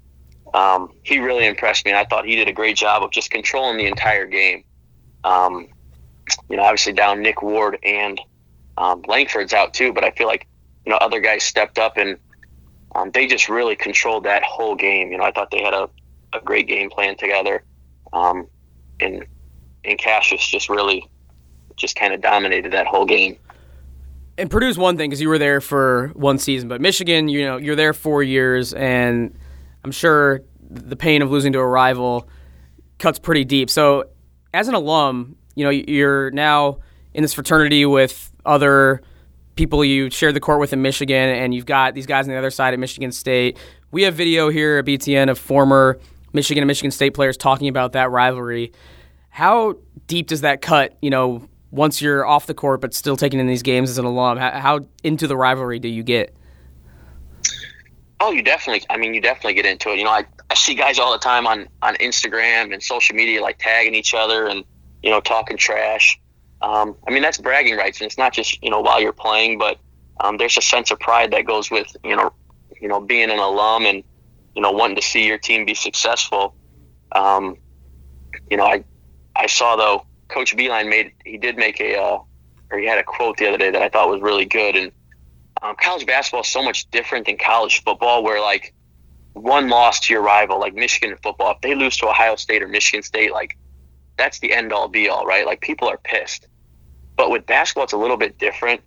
um, 0.53 0.93
he 1.03 1.19
really 1.19 1.45
impressed 1.45 1.85
me, 1.85 1.91
and 1.91 1.97
I 1.97 2.05
thought 2.05 2.25
he 2.25 2.35
did 2.35 2.47
a 2.47 2.53
great 2.53 2.77
job 2.77 3.03
of 3.03 3.11
just 3.11 3.31
controlling 3.31 3.77
the 3.77 3.87
entire 3.87 4.25
game. 4.25 4.63
Um, 5.23 5.67
you 6.49 6.57
know, 6.57 6.63
obviously 6.63 6.93
down 6.93 7.21
Nick 7.21 7.41
Ward 7.41 7.79
and 7.83 8.19
um, 8.77 9.03
Langford's 9.07 9.53
out 9.53 9.73
too, 9.73 9.93
but 9.93 10.03
I 10.03 10.11
feel 10.11 10.27
like 10.27 10.47
you 10.85 10.91
know 10.91 10.97
other 10.97 11.19
guys 11.19 11.43
stepped 11.43 11.79
up 11.79 11.97
and 11.97 12.17
um, 12.95 13.11
they 13.11 13.25
just 13.25 13.49
really 13.49 13.75
controlled 13.75 14.25
that 14.25 14.43
whole 14.43 14.75
game. 14.75 15.11
You 15.11 15.17
know, 15.17 15.23
I 15.23 15.31
thought 15.31 15.49
they 15.51 15.63
had 15.63 15.73
a, 15.73 15.89
a 16.33 16.39
great 16.41 16.67
game 16.67 16.89
plan 16.89 17.17
together, 17.17 17.63
um, 18.11 18.47
and 18.99 19.25
and 19.83 19.97
Cassius 19.97 20.45
just 20.47 20.69
really 20.69 21.09
just 21.75 21.95
kind 21.95 22.13
of 22.13 22.21
dominated 22.21 22.71
that 22.73 22.85
whole 22.85 23.05
game. 23.05 23.37
And 24.37 24.49
Purdue's 24.49 24.77
one 24.77 24.97
thing 24.97 25.09
because 25.09 25.21
you 25.21 25.29
were 25.29 25.37
there 25.37 25.61
for 25.61 26.09
one 26.15 26.37
season, 26.37 26.67
but 26.69 26.81
Michigan, 26.81 27.27
you 27.27 27.45
know, 27.45 27.57
you're 27.57 27.75
there 27.75 27.93
four 27.93 28.23
years 28.23 28.73
and 28.73 29.35
I'm 29.83 29.91
sure 29.91 30.41
the 30.69 30.95
pain 30.95 31.21
of 31.21 31.31
losing 31.31 31.53
to 31.53 31.59
a 31.59 31.67
rival 31.67 32.27
cuts 32.99 33.19
pretty 33.19 33.43
deep. 33.43 33.69
So, 33.69 34.05
as 34.53 34.67
an 34.67 34.75
alum, 34.75 35.35
you 35.55 35.63
know, 35.63 35.69
you're 35.69 36.31
now 36.31 36.79
in 37.13 37.21
this 37.21 37.33
fraternity 37.33 37.85
with 37.85 38.31
other 38.45 39.01
people 39.55 39.83
you 39.85 40.09
shared 40.09 40.35
the 40.35 40.39
court 40.39 40.59
with 40.59 40.73
in 40.73 40.81
Michigan, 40.81 41.29
and 41.29 41.53
you've 41.53 41.65
got 41.65 41.93
these 41.93 42.05
guys 42.05 42.27
on 42.27 42.33
the 42.33 42.37
other 42.37 42.49
side 42.49 42.73
at 42.73 42.79
Michigan 42.79 43.11
State. 43.11 43.57
We 43.91 44.03
have 44.03 44.15
video 44.15 44.49
here 44.49 44.79
at 44.79 44.85
BTN 44.85 45.29
of 45.29 45.37
former 45.37 45.99
Michigan 46.33 46.63
and 46.63 46.67
Michigan 46.67 46.91
State 46.91 47.13
players 47.13 47.37
talking 47.37 47.67
about 47.67 47.93
that 47.93 48.09
rivalry. 48.09 48.71
How 49.29 49.75
deep 50.07 50.27
does 50.27 50.41
that 50.41 50.61
cut, 50.61 50.97
you 51.01 51.09
know, 51.09 51.47
once 51.71 52.01
you're 52.01 52.25
off 52.25 52.45
the 52.45 52.53
court 52.53 52.81
but 52.81 52.93
still 52.93 53.17
taking 53.17 53.39
in 53.39 53.47
these 53.47 53.63
games 53.63 53.89
as 53.89 53.97
an 53.97 54.05
alum? 54.05 54.37
How, 54.37 54.51
how 54.59 54.79
into 55.03 55.27
the 55.27 55.37
rivalry 55.37 55.79
do 55.79 55.87
you 55.87 56.03
get? 56.03 56.35
Oh, 58.25 58.31
you 58.31 58.41
definitely. 58.41 58.85
I 58.89 58.95
mean, 58.95 59.13
you 59.13 59.19
definitely 59.19 59.53
get 59.53 59.65
into 59.65 59.89
it. 59.89 59.97
You 59.97 60.05
know, 60.05 60.11
I, 60.11 60.25
I 60.49 60.55
see 60.55 60.75
guys 60.75 60.97
all 60.97 61.11
the 61.11 61.17
time 61.17 61.45
on 61.45 61.67
on 61.81 61.95
Instagram 61.95 62.71
and 62.71 62.81
social 62.81 63.17
media 63.17 63.41
like 63.41 63.57
tagging 63.59 63.95
each 63.95 64.13
other 64.13 64.47
and 64.47 64.63
you 65.01 65.09
know 65.09 65.19
talking 65.19 65.57
trash. 65.57 66.17
Um, 66.61 66.95
I 67.05 67.11
mean, 67.11 67.21
that's 67.21 67.37
bragging 67.37 67.75
rights, 67.75 67.99
and 67.99 68.05
it's 68.05 68.17
not 68.17 68.31
just 68.31 68.63
you 68.63 68.69
know 68.69 68.79
while 68.79 69.01
you're 69.01 69.11
playing, 69.11 69.57
but 69.57 69.77
um, 70.21 70.37
there's 70.37 70.57
a 70.57 70.61
sense 70.61 70.89
of 70.89 71.01
pride 71.01 71.31
that 71.31 71.45
goes 71.45 71.69
with 71.69 71.93
you 72.05 72.15
know 72.15 72.31
you 72.79 72.87
know 72.87 73.01
being 73.01 73.29
an 73.29 73.39
alum 73.39 73.85
and 73.85 74.05
you 74.55 74.61
know 74.61 74.71
wanting 74.71 74.95
to 74.95 75.01
see 75.01 75.27
your 75.27 75.37
team 75.37 75.65
be 75.65 75.73
successful. 75.73 76.55
Um, 77.11 77.57
you 78.49 78.55
know, 78.55 78.63
I 78.63 78.85
I 79.35 79.47
saw 79.47 79.75
though 79.75 80.05
Coach 80.29 80.55
Beilein 80.55 80.89
made 80.89 81.11
he 81.25 81.37
did 81.37 81.57
make 81.57 81.81
a 81.81 82.01
uh, 82.01 82.19
or 82.71 82.79
he 82.79 82.85
had 82.85 82.99
a 82.99 83.03
quote 83.03 83.35
the 83.35 83.49
other 83.49 83.57
day 83.57 83.69
that 83.69 83.81
I 83.81 83.89
thought 83.89 84.09
was 84.09 84.21
really 84.21 84.45
good 84.45 84.77
and 84.77 84.93
um, 85.63 85.75
college 85.81 86.05
basketball 86.05 86.41
is 86.41 86.47
so 86.47 86.61
much 86.61 86.91
different 86.91 87.25
than 87.25 87.37
college 87.37 87.81
football, 87.83 88.21
where 88.21 88.41
like 88.41 88.73
one 89.31 89.69
loss 89.69 90.01
to 90.01 90.13
your 90.13 90.21
rival, 90.21 90.59
like 90.59 90.75
Michigan 90.75 91.17
football, 91.23 91.51
if 91.51 91.61
they 91.61 91.73
lose 91.73 91.95
to 91.97 92.07
Ohio 92.07 92.35
State 92.35 92.61
or 92.61 92.67
Michigan 92.67 93.01
State, 93.01 93.31
like 93.31 93.57
that's 94.17 94.39
the 94.39 94.53
end 94.53 94.73
all 94.73 94.89
be 94.89 95.07
all, 95.07 95.25
right? 95.25 95.45
Like 95.45 95.61
people 95.61 95.87
are 95.87 95.97
pissed. 95.97 96.47
But 97.15 97.31
with 97.31 97.45
basketball, 97.45 97.85
it's 97.85 97.93
a 97.93 97.97
little 97.97 98.17
bit 98.17 98.37
different. 98.37 98.81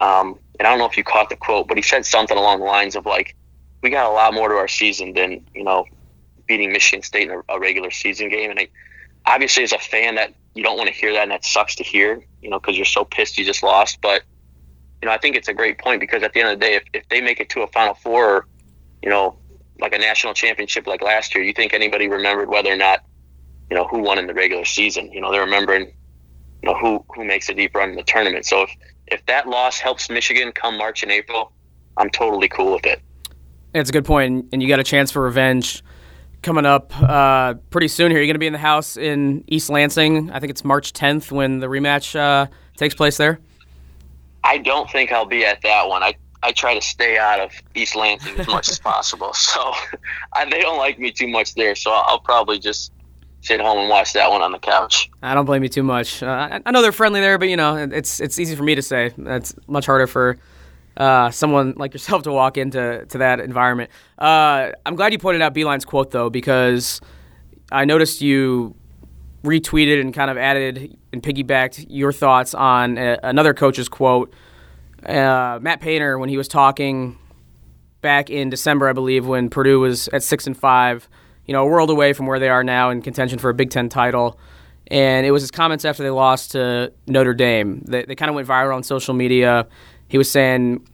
Um, 0.00 0.38
and 0.58 0.66
I 0.66 0.70
don't 0.70 0.78
know 0.78 0.86
if 0.86 0.96
you 0.96 1.04
caught 1.04 1.30
the 1.30 1.36
quote, 1.36 1.66
but 1.66 1.76
he 1.76 1.82
said 1.82 2.06
something 2.06 2.36
along 2.36 2.60
the 2.60 2.66
lines 2.66 2.94
of 2.94 3.06
like, 3.06 3.34
"We 3.82 3.90
got 3.90 4.06
a 4.06 4.12
lot 4.12 4.32
more 4.32 4.48
to 4.48 4.54
our 4.54 4.68
season 4.68 5.14
than 5.14 5.44
you 5.54 5.64
know 5.64 5.84
beating 6.46 6.72
Michigan 6.72 7.02
State 7.02 7.28
in 7.28 7.42
a, 7.48 7.54
a 7.56 7.58
regular 7.58 7.90
season 7.90 8.28
game." 8.28 8.50
And 8.50 8.60
I, 8.60 8.68
obviously, 9.26 9.64
as 9.64 9.72
a 9.72 9.78
fan, 9.78 10.14
that 10.14 10.32
you 10.54 10.62
don't 10.62 10.76
want 10.76 10.88
to 10.88 10.94
hear 10.94 11.12
that, 11.12 11.22
and 11.22 11.30
that 11.32 11.44
sucks 11.44 11.74
to 11.76 11.82
hear, 11.82 12.24
you 12.40 12.50
know, 12.50 12.60
because 12.60 12.76
you're 12.76 12.84
so 12.86 13.04
pissed 13.04 13.36
you 13.36 13.44
just 13.44 13.62
lost. 13.62 14.00
But 14.00 14.22
you 15.02 15.08
know, 15.08 15.12
I 15.12 15.18
think 15.18 15.36
it's 15.36 15.48
a 15.48 15.54
great 15.54 15.78
point 15.78 16.00
because 16.00 16.22
at 16.22 16.32
the 16.32 16.40
end 16.40 16.50
of 16.50 16.60
the 16.60 16.66
day, 16.66 16.74
if, 16.74 16.84
if 16.92 17.08
they 17.08 17.20
make 17.20 17.40
it 17.40 17.48
to 17.50 17.62
a 17.62 17.66
Final 17.68 17.94
Four, 17.94 18.36
or, 18.36 18.46
you 19.02 19.08
know, 19.08 19.38
like 19.80 19.94
a 19.94 19.98
national 19.98 20.34
championship 20.34 20.86
like 20.86 21.02
last 21.02 21.34
year, 21.34 21.42
you 21.42 21.52
think 21.52 21.72
anybody 21.72 22.08
remembered 22.08 22.50
whether 22.50 22.70
or 22.70 22.76
not, 22.76 23.04
you 23.70 23.76
know, 23.76 23.86
who 23.86 24.00
won 24.00 24.18
in 24.18 24.26
the 24.26 24.34
regular 24.34 24.64
season? 24.64 25.10
You 25.10 25.20
know, 25.20 25.32
they're 25.32 25.44
remembering, 25.44 25.86
you 26.62 26.68
know, 26.68 26.74
who 26.74 27.04
who 27.14 27.24
makes 27.24 27.48
a 27.48 27.54
deep 27.54 27.74
run 27.74 27.90
in 27.90 27.96
the 27.96 28.02
tournament. 28.02 28.44
So 28.44 28.62
if 28.62 28.70
if 29.06 29.26
that 29.26 29.48
loss 29.48 29.78
helps 29.78 30.10
Michigan 30.10 30.52
come 30.52 30.76
March 30.76 31.02
and 31.02 31.10
April, 31.10 31.52
I'm 31.96 32.10
totally 32.10 32.48
cool 32.48 32.74
with 32.74 32.86
it. 32.86 33.00
It's 33.72 33.90
a 33.90 33.92
good 33.92 34.04
point, 34.04 34.48
and 34.52 34.62
you 34.62 34.68
got 34.68 34.80
a 34.80 34.84
chance 34.84 35.10
for 35.10 35.22
revenge 35.22 35.82
coming 36.42 36.66
up 36.66 36.92
uh, 37.00 37.54
pretty 37.70 37.88
soon. 37.88 38.10
Here, 38.10 38.18
you're 38.18 38.26
going 38.26 38.34
to 38.34 38.40
be 38.40 38.46
in 38.46 38.52
the 38.52 38.58
house 38.58 38.96
in 38.96 39.44
East 39.46 39.70
Lansing. 39.70 40.30
I 40.30 40.40
think 40.40 40.50
it's 40.50 40.64
March 40.64 40.92
10th 40.92 41.30
when 41.30 41.60
the 41.60 41.68
rematch 41.68 42.18
uh, 42.18 42.46
takes 42.76 42.94
place 42.94 43.16
there. 43.16 43.40
I 44.44 44.58
don't 44.58 44.90
think 44.90 45.12
I'll 45.12 45.26
be 45.26 45.44
at 45.44 45.62
that 45.62 45.88
one. 45.88 46.02
I 46.02 46.14
I 46.42 46.52
try 46.52 46.74
to 46.74 46.80
stay 46.80 47.18
out 47.18 47.40
of 47.40 47.52
East 47.74 47.94
Lansing 47.94 48.38
as 48.38 48.46
much 48.46 48.68
as 48.68 48.78
possible. 48.90 49.32
So 49.34 49.72
I, 50.32 50.44
they 50.46 50.60
don't 50.60 50.78
like 50.78 50.98
me 50.98 51.12
too 51.12 51.28
much 51.28 51.54
there. 51.54 51.74
So 51.74 51.90
I'll, 51.90 52.04
I'll, 52.06 52.20
probably 52.20 52.58
just 52.58 52.92
sit 53.42 53.60
home 53.60 53.78
and 53.78 53.88
watch 53.88 54.12
that 54.14 54.30
one 54.30 54.40
on 54.42 54.52
the 54.52 54.58
couch. 54.58 55.10
I 55.22 55.34
don't 55.34 55.44
blame 55.44 55.62
you 55.62 55.68
too 55.68 55.82
much. 55.82 56.22
Uh, 56.22 56.60
I 56.64 56.70
know 56.70 56.82
they're 56.82 56.92
friendly 56.92 57.20
there, 57.20 57.38
but 57.38 57.48
you 57.48 57.56
know 57.56 57.76
it's 57.76 58.20
it's 58.20 58.38
easy 58.38 58.56
for 58.56 58.62
me 58.62 58.74
to 58.74 58.82
say. 58.82 59.12
It's 59.18 59.54
much 59.66 59.86
harder 59.86 60.06
for 60.06 60.38
uh, 60.96 61.30
someone 61.30 61.74
like 61.76 61.92
yourself 61.92 62.22
to 62.24 62.32
walk 62.32 62.56
into 62.56 63.04
to 63.06 63.18
that 63.18 63.40
environment. 63.40 63.90
Uh, 64.18 64.70
I'm 64.86 64.96
glad 64.96 65.12
you 65.12 65.18
pointed 65.18 65.42
out 65.42 65.54
Beilein's 65.54 65.84
quote 65.84 66.10
though, 66.10 66.30
because 66.30 67.00
I 67.72 67.84
noticed 67.84 68.20
you 68.20 68.74
retweeted 69.42 70.00
and 70.00 70.12
kind 70.12 70.30
of 70.30 70.36
added 70.36 70.96
and 71.12 71.22
piggybacked 71.22 71.86
your 71.88 72.12
thoughts 72.12 72.54
on 72.54 72.98
a, 72.98 73.18
another 73.22 73.54
coach's 73.54 73.88
quote. 73.88 74.32
Uh, 75.04 75.58
Matt 75.62 75.80
Painter, 75.80 76.18
when 76.18 76.28
he 76.28 76.36
was 76.36 76.48
talking 76.48 77.18
back 78.02 78.30
in 78.30 78.50
December, 78.50 78.88
I 78.88 78.92
believe, 78.92 79.26
when 79.26 79.48
Purdue 79.48 79.80
was 79.80 80.08
at 80.08 80.22
six 80.22 80.46
and 80.46 80.56
five, 80.56 81.08
you 81.46 81.52
know, 81.52 81.62
a 81.62 81.66
world 81.66 81.90
away 81.90 82.12
from 82.12 82.26
where 82.26 82.38
they 82.38 82.48
are 82.48 82.62
now 82.62 82.90
in 82.90 83.02
contention 83.02 83.38
for 83.38 83.50
a 83.50 83.54
Big 83.54 83.70
Ten 83.70 83.88
title. 83.88 84.38
And 84.88 85.24
it 85.24 85.30
was 85.30 85.42
his 85.42 85.50
comments 85.50 85.84
after 85.84 86.02
they 86.02 86.10
lost 86.10 86.52
to 86.52 86.92
Notre 87.06 87.34
Dame. 87.34 87.82
They, 87.86 88.04
they 88.04 88.14
kind 88.14 88.28
of 88.28 88.34
went 88.34 88.48
viral 88.48 88.74
on 88.74 88.82
social 88.82 89.14
media. 89.14 89.66
He 90.08 90.18
was 90.18 90.30
saying 90.30 90.86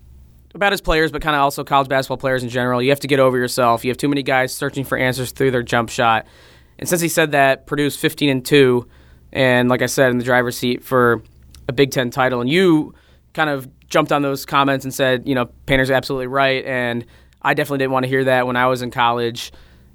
about 0.55 0.73
his 0.73 0.81
players, 0.81 1.11
but 1.11 1.23
kind 1.23 1.35
of 1.35 1.41
also 1.41 1.65
college 1.65 1.89
basketball 1.89 2.19
players 2.19 2.43
in 2.43 2.49
general. 2.49 2.83
You 2.83 2.91
have 2.91 3.01
to 3.01 3.09
get 3.09 3.21
over 3.21 3.37
yourself. 3.37 3.85
You 3.85 3.91
have 3.91 3.99
too 3.99 4.09
many 4.09 4.23
guys 4.23 4.55
searching 4.55 4.85
for 4.85 4.99
answers 4.99 5.33
through 5.33 5.51
their 5.51 5.63
jump 5.63 5.89
shot. 5.89 6.27
And 6.79 6.89
since 6.89 7.01
he 7.01 7.09
said 7.09 7.33
that, 7.33 7.67
Purdue's 7.67 7.97
15 7.97 8.29
and 8.29 8.45
2, 8.45 8.87
and 9.33 9.69
like 9.69 9.83
I 9.83 9.87
said, 9.87 10.11
in 10.11 10.19
the 10.19 10.25
driver's 10.25 10.57
seat 10.57 10.85
for 10.85 11.23
a 11.69 11.73
Big 11.73 11.91
Ten 11.91 12.11
title. 12.11 12.41
And 12.41 12.49
you 12.49 12.95
kind 13.35 13.51
of 13.51 13.69
jumped 13.89 14.13
on 14.13 14.23
those 14.23 14.47
comments 14.47 14.85
and 14.85 14.93
said, 14.93 15.29
you 15.29 15.35
know, 15.35 15.47
Painter's 15.67 15.91
absolutely 15.91 16.27
right. 16.27 16.65
And 16.65 17.05
I 17.43 17.55
definitely 17.55 17.79
didn't 17.79 17.93
want 17.93 18.05
to 18.05 18.09
hear 18.09 18.25
that 18.25 18.47
when 18.47 18.57
I 18.57 18.67
was 18.67 18.83
in 18.83 18.91
college. 18.91 19.53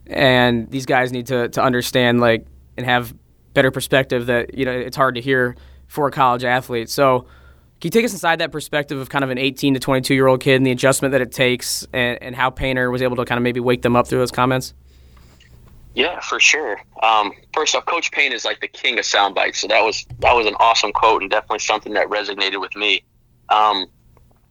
And 0.08 0.70
these 0.70 0.86
guys 0.86 1.12
need 1.12 1.28
to, 1.28 1.50
to 1.50 1.62
understand, 1.62 2.20
like, 2.20 2.46
and 2.78 2.86
have 2.86 3.14
better 3.54 3.72
perspective 3.72 4.28
that, 4.28 4.58
you 4.58 4.66
know, 4.66 4.72
it's 4.72 4.98
hard 4.98 5.16
to 5.16 5.22
hear 5.22 5.56
for 5.88 6.08
a 6.08 6.12
college 6.12 6.44
athlete. 6.44 6.90
So, 6.90 7.26
can 7.80 7.88
you 7.88 7.92
take 7.92 8.06
us 8.06 8.14
inside 8.14 8.40
that 8.40 8.52
perspective 8.52 9.00
of 9.00 9.10
kind 9.10 9.24
of 9.24 9.32
an 9.32 9.40
18 9.40 9.74
to 9.74 9.80
22 9.80 10.14
year 10.14 10.28
old 10.28 10.40
kid 10.40 10.56
and 10.56 10.66
the 10.66 10.72
adjustment 10.72 11.14
that 11.14 11.22
it 11.22 11.32
takes 11.32 11.86
and, 11.92 12.22
and 12.22 12.36
how 12.36 12.52
Painter 12.52 12.92
was 12.92 13.02
able 13.02 13.16
to 13.16 13.26
kind 13.26 13.38
of 13.38 13.44
maybe 13.44 13.60
wake 13.60 13.82
them 13.82 13.96
up 13.96 14.08
through 14.08 14.20
those 14.20 14.32
comments? 14.32 14.76
Yeah, 15.94 16.20
for 16.22 16.40
sure. 16.40 16.82
Um, 17.04 17.34
first 17.54 17.76
off, 17.76 17.86
Coach 17.86 18.12
Payne 18.12 18.32
is 18.32 18.46
like 18.46 18.62
the 18.62 18.68
king 18.68 18.98
of 18.98 19.06
sound 19.06 19.36
bites, 19.36 19.60
so 19.60 19.68
that 19.68 19.84
was 19.84 20.06
that 20.20 20.34
was 20.34 20.46
an 20.48 20.56
awesome 20.60 20.94
quote 20.94 21.22
and 21.22 21.30
definitely 21.30 21.60
something 21.60 21.94
that 21.94 22.08
resonated 22.08 22.62
with 22.62 22.76
me. 22.76 23.04
Um, 23.50 23.88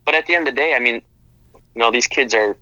but 0.05 0.15
at 0.15 0.27
the 0.27 0.35
end 0.35 0.47
of 0.47 0.55
the 0.55 0.61
day, 0.61 0.75
I 0.75 0.79
mean, 0.79 1.01
you 1.55 1.61
know, 1.77 1.91
these 1.91 2.07
kids 2.07 2.35
are, 2.35 2.57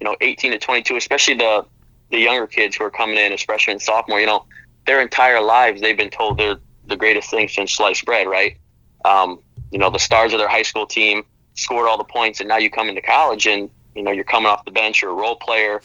you 0.00 0.04
know, 0.04 0.14
18 0.20 0.52
to 0.52 0.58
22, 0.58 0.96
especially 0.96 1.34
the 1.34 1.64
the 2.10 2.18
younger 2.18 2.46
kids 2.46 2.76
who 2.76 2.84
are 2.84 2.90
coming 2.90 3.16
in 3.16 3.32
as 3.32 3.42
freshmen 3.42 3.72
and 3.72 3.82
sophomore. 3.82 4.20
You 4.20 4.26
know, 4.26 4.46
their 4.86 5.02
entire 5.02 5.40
lives 5.40 5.80
they've 5.80 5.96
been 5.96 6.10
told 6.10 6.38
they're 6.38 6.58
the 6.86 6.96
greatest 6.96 7.30
thing 7.30 7.48
since 7.48 7.72
sliced 7.72 8.04
bread, 8.04 8.28
right? 8.28 8.58
Um, 9.04 9.40
you 9.72 9.78
know, 9.78 9.90
the 9.90 9.98
stars 9.98 10.32
of 10.32 10.38
their 10.38 10.48
high 10.48 10.62
school 10.62 10.86
team 10.86 11.24
scored 11.54 11.88
all 11.88 11.98
the 11.98 12.04
points, 12.04 12.38
and 12.38 12.48
now 12.48 12.58
you 12.58 12.70
come 12.70 12.88
into 12.88 13.02
college 13.02 13.48
and 13.48 13.68
you 13.96 14.04
know 14.04 14.12
you're 14.12 14.22
coming 14.22 14.46
off 14.46 14.64
the 14.64 14.70
bench, 14.70 15.02
you're 15.02 15.10
a 15.10 15.14
role 15.14 15.36
player. 15.36 15.82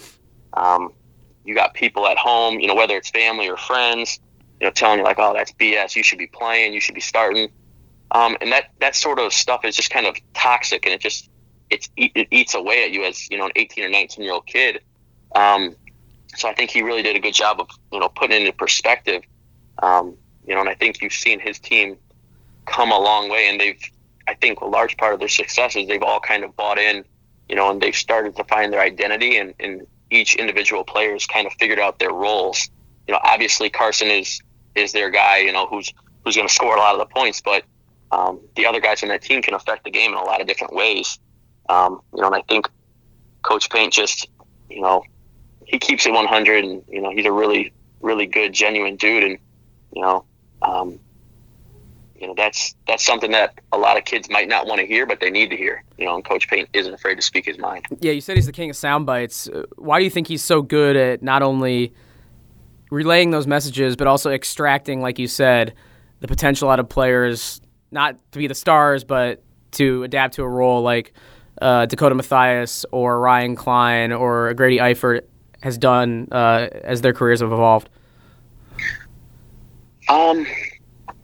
Um, 0.53 0.93
you 1.45 1.55
got 1.55 1.73
people 1.73 2.07
at 2.07 2.17
home, 2.17 2.59
you 2.59 2.67
know, 2.67 2.75
whether 2.75 2.95
it's 2.95 3.09
family 3.09 3.49
or 3.49 3.57
friends, 3.57 4.19
you 4.59 4.67
know, 4.67 4.71
telling 4.71 4.99
you 4.99 5.03
like, 5.03 5.19
oh, 5.19 5.33
that's 5.33 5.51
BS. 5.53 5.95
You 5.95 6.03
should 6.03 6.19
be 6.19 6.27
playing. 6.27 6.73
You 6.73 6.79
should 6.79 6.95
be 6.95 7.01
starting. 7.01 7.49
Um, 8.11 8.37
and 8.41 8.51
that 8.51 8.71
that 8.79 8.95
sort 8.95 9.19
of 9.19 9.33
stuff 9.33 9.65
is 9.65 9.75
just 9.75 9.89
kind 9.89 10.05
of 10.05 10.15
toxic, 10.33 10.85
and 10.85 10.93
it 10.93 11.01
just 11.01 11.29
it's 11.69 11.89
it 11.97 12.27
eats 12.31 12.53
away 12.53 12.85
at 12.85 12.91
you 12.91 13.03
as 13.03 13.29
you 13.29 13.37
know 13.37 13.45
an 13.45 13.51
18 13.55 13.83
or 13.83 13.89
19 13.89 14.23
year 14.23 14.33
old 14.33 14.45
kid. 14.45 14.81
Um, 15.35 15.75
so 16.35 16.47
I 16.47 16.53
think 16.53 16.69
he 16.69 16.81
really 16.81 17.01
did 17.01 17.15
a 17.15 17.19
good 17.19 17.33
job 17.33 17.59
of 17.59 17.69
you 17.91 17.99
know 17.99 18.09
putting 18.09 18.37
it 18.37 18.41
into 18.41 18.53
perspective. 18.53 19.23
Um, 19.81 20.15
you 20.45 20.53
know, 20.53 20.61
and 20.61 20.69
I 20.69 20.75
think 20.75 21.01
you've 21.01 21.13
seen 21.13 21.39
his 21.39 21.59
team 21.59 21.97
come 22.65 22.91
a 22.91 22.99
long 22.99 23.29
way, 23.29 23.49
and 23.49 23.59
they've 23.59 23.81
I 24.27 24.35
think 24.35 24.61
a 24.61 24.65
large 24.65 24.95
part 24.97 25.13
of 25.13 25.19
their 25.19 25.29
success 25.29 25.75
is 25.75 25.87
they've 25.87 26.03
all 26.03 26.19
kind 26.19 26.43
of 26.43 26.55
bought 26.55 26.77
in, 26.77 27.03
you 27.49 27.55
know, 27.55 27.69
and 27.69 27.81
they've 27.81 27.95
started 27.95 28.35
to 28.37 28.43
find 28.45 28.71
their 28.71 28.79
identity 28.79 29.37
and, 29.37 29.53
and 29.59 29.85
each 30.13 30.35
individual 30.35 30.83
player 30.83 31.13
has 31.13 31.25
kind 31.25 31.47
of 31.47 31.53
figured 31.53 31.79
out 31.79 31.99
their 31.99 32.11
roles. 32.11 32.69
You 33.07 33.13
know, 33.13 33.19
obviously 33.23 33.69
Carson 33.69 34.09
is 34.09 34.41
is 34.75 34.91
their 34.91 35.09
guy. 35.09 35.39
You 35.39 35.51
know, 35.51 35.67
who's 35.67 35.93
who's 36.23 36.35
going 36.35 36.47
to 36.47 36.53
score 36.53 36.75
a 36.75 36.79
lot 36.79 36.93
of 36.93 36.99
the 36.99 37.13
points, 37.13 37.41
but 37.41 37.63
um, 38.11 38.39
the 38.55 38.65
other 38.65 38.79
guys 38.79 39.03
in 39.03 39.09
that 39.09 39.21
team 39.21 39.41
can 39.41 39.53
affect 39.53 39.83
the 39.83 39.91
game 39.91 40.11
in 40.11 40.17
a 40.17 40.23
lot 40.23 40.39
of 40.39 40.47
different 40.47 40.73
ways. 40.73 41.19
Um, 41.69 42.01
you 42.13 42.21
know, 42.21 42.27
and 42.27 42.35
I 42.35 42.41
think 42.41 42.69
Coach 43.41 43.69
Paint 43.69 43.93
just, 43.93 44.27
you 44.69 44.81
know, 44.81 45.03
he 45.65 45.79
keeps 45.79 46.05
it 46.05 46.11
100, 46.11 46.63
and 46.63 46.83
you 46.87 47.01
know, 47.01 47.11
he's 47.11 47.25
a 47.25 47.31
really, 47.31 47.73
really 48.01 48.27
good, 48.27 48.53
genuine 48.53 48.95
dude, 48.97 49.23
and 49.23 49.39
you 49.93 50.01
know, 50.01 50.25
um, 50.61 50.99
know 52.35 52.43
that's 52.43 52.75
that's 52.87 53.05
something 53.05 53.31
that 53.31 53.59
a 53.71 53.77
lot 53.77 53.97
of 53.97 54.05
kids 54.05 54.29
might 54.29 54.47
not 54.47 54.65
want 54.67 54.79
to 54.81 54.87
hear, 54.87 55.05
but 55.05 55.19
they 55.19 55.29
need 55.29 55.49
to 55.49 55.57
hear. 55.57 55.83
You 55.97 56.05
know, 56.05 56.15
and 56.15 56.25
Coach 56.25 56.47
Payne 56.47 56.67
isn't 56.73 56.93
afraid 56.93 57.15
to 57.15 57.21
speak 57.21 57.45
his 57.45 57.57
mind. 57.57 57.85
Yeah, 57.99 58.11
you 58.11 58.21
said 58.21 58.35
he's 58.35 58.45
the 58.45 58.51
king 58.51 58.69
of 58.69 58.75
sound 58.75 59.05
bites. 59.05 59.47
Uh, 59.47 59.63
why 59.77 59.99
do 59.99 60.05
you 60.05 60.11
think 60.11 60.27
he's 60.27 60.43
so 60.43 60.61
good 60.61 60.95
at 60.95 61.21
not 61.23 61.41
only 61.41 61.93
relaying 62.91 63.31
those 63.31 63.47
messages, 63.47 63.95
but 63.95 64.07
also 64.07 64.31
extracting, 64.31 65.01
like 65.01 65.17
you 65.19 65.27
said, 65.27 65.73
the 66.19 66.27
potential 66.27 66.69
out 66.69 66.79
of 66.79 66.87
players, 66.89 67.61
not 67.91 68.17
to 68.31 68.39
be 68.39 68.47
the 68.47 68.55
stars, 68.55 69.03
but 69.03 69.43
to 69.71 70.03
adapt 70.03 70.35
to 70.35 70.43
a 70.43 70.47
role 70.47 70.81
like 70.81 71.13
uh, 71.61 71.85
Dakota 71.85 72.15
Mathias 72.15 72.85
or 72.91 73.19
Ryan 73.19 73.55
Cline 73.55 74.11
or 74.11 74.53
Grady 74.53 74.77
Eifert 74.77 75.21
has 75.61 75.77
done 75.77 76.27
uh, 76.31 76.67
as 76.83 77.01
their 77.01 77.13
careers 77.13 77.39
have 77.41 77.51
evolved? 77.51 77.89
Um, 80.09 80.45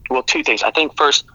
well, 0.10 0.24
two 0.24 0.44
things. 0.44 0.64
I 0.64 0.72
think 0.72 0.98
first, 0.98 1.26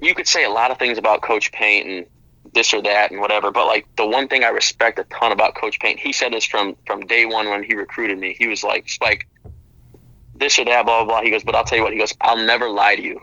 you 0.00 0.14
could 0.14 0.26
say 0.26 0.44
a 0.44 0.50
lot 0.50 0.70
of 0.70 0.78
things 0.78 0.98
about 0.98 1.22
Coach 1.22 1.52
Paint 1.52 1.86
and 1.86 2.06
this 2.54 2.72
or 2.72 2.82
that 2.82 3.10
and 3.10 3.20
whatever, 3.20 3.50
but 3.50 3.66
like 3.66 3.86
the 3.96 4.06
one 4.06 4.26
thing 4.26 4.44
I 4.44 4.48
respect 4.48 4.98
a 4.98 5.04
ton 5.04 5.30
about 5.30 5.54
Coach 5.54 5.78
Paint, 5.78 6.00
he 6.00 6.12
said 6.12 6.32
this 6.32 6.44
from 6.44 6.76
from 6.86 7.06
day 7.06 7.26
one 7.26 7.48
when 7.50 7.62
he 7.62 7.74
recruited 7.74 8.18
me. 8.18 8.34
He 8.38 8.48
was 8.48 8.64
like, 8.64 8.88
Spike, 8.88 9.28
this 10.34 10.58
or 10.58 10.64
that, 10.64 10.86
blah 10.86 11.04
blah 11.04 11.20
blah. 11.20 11.22
He 11.22 11.30
goes, 11.30 11.44
but 11.44 11.54
I'll 11.54 11.64
tell 11.64 11.78
you 11.78 11.84
what. 11.84 11.92
He 11.92 11.98
goes, 11.98 12.14
I'll 12.22 12.44
never 12.44 12.68
lie 12.68 12.96
to 12.96 13.02
you. 13.02 13.20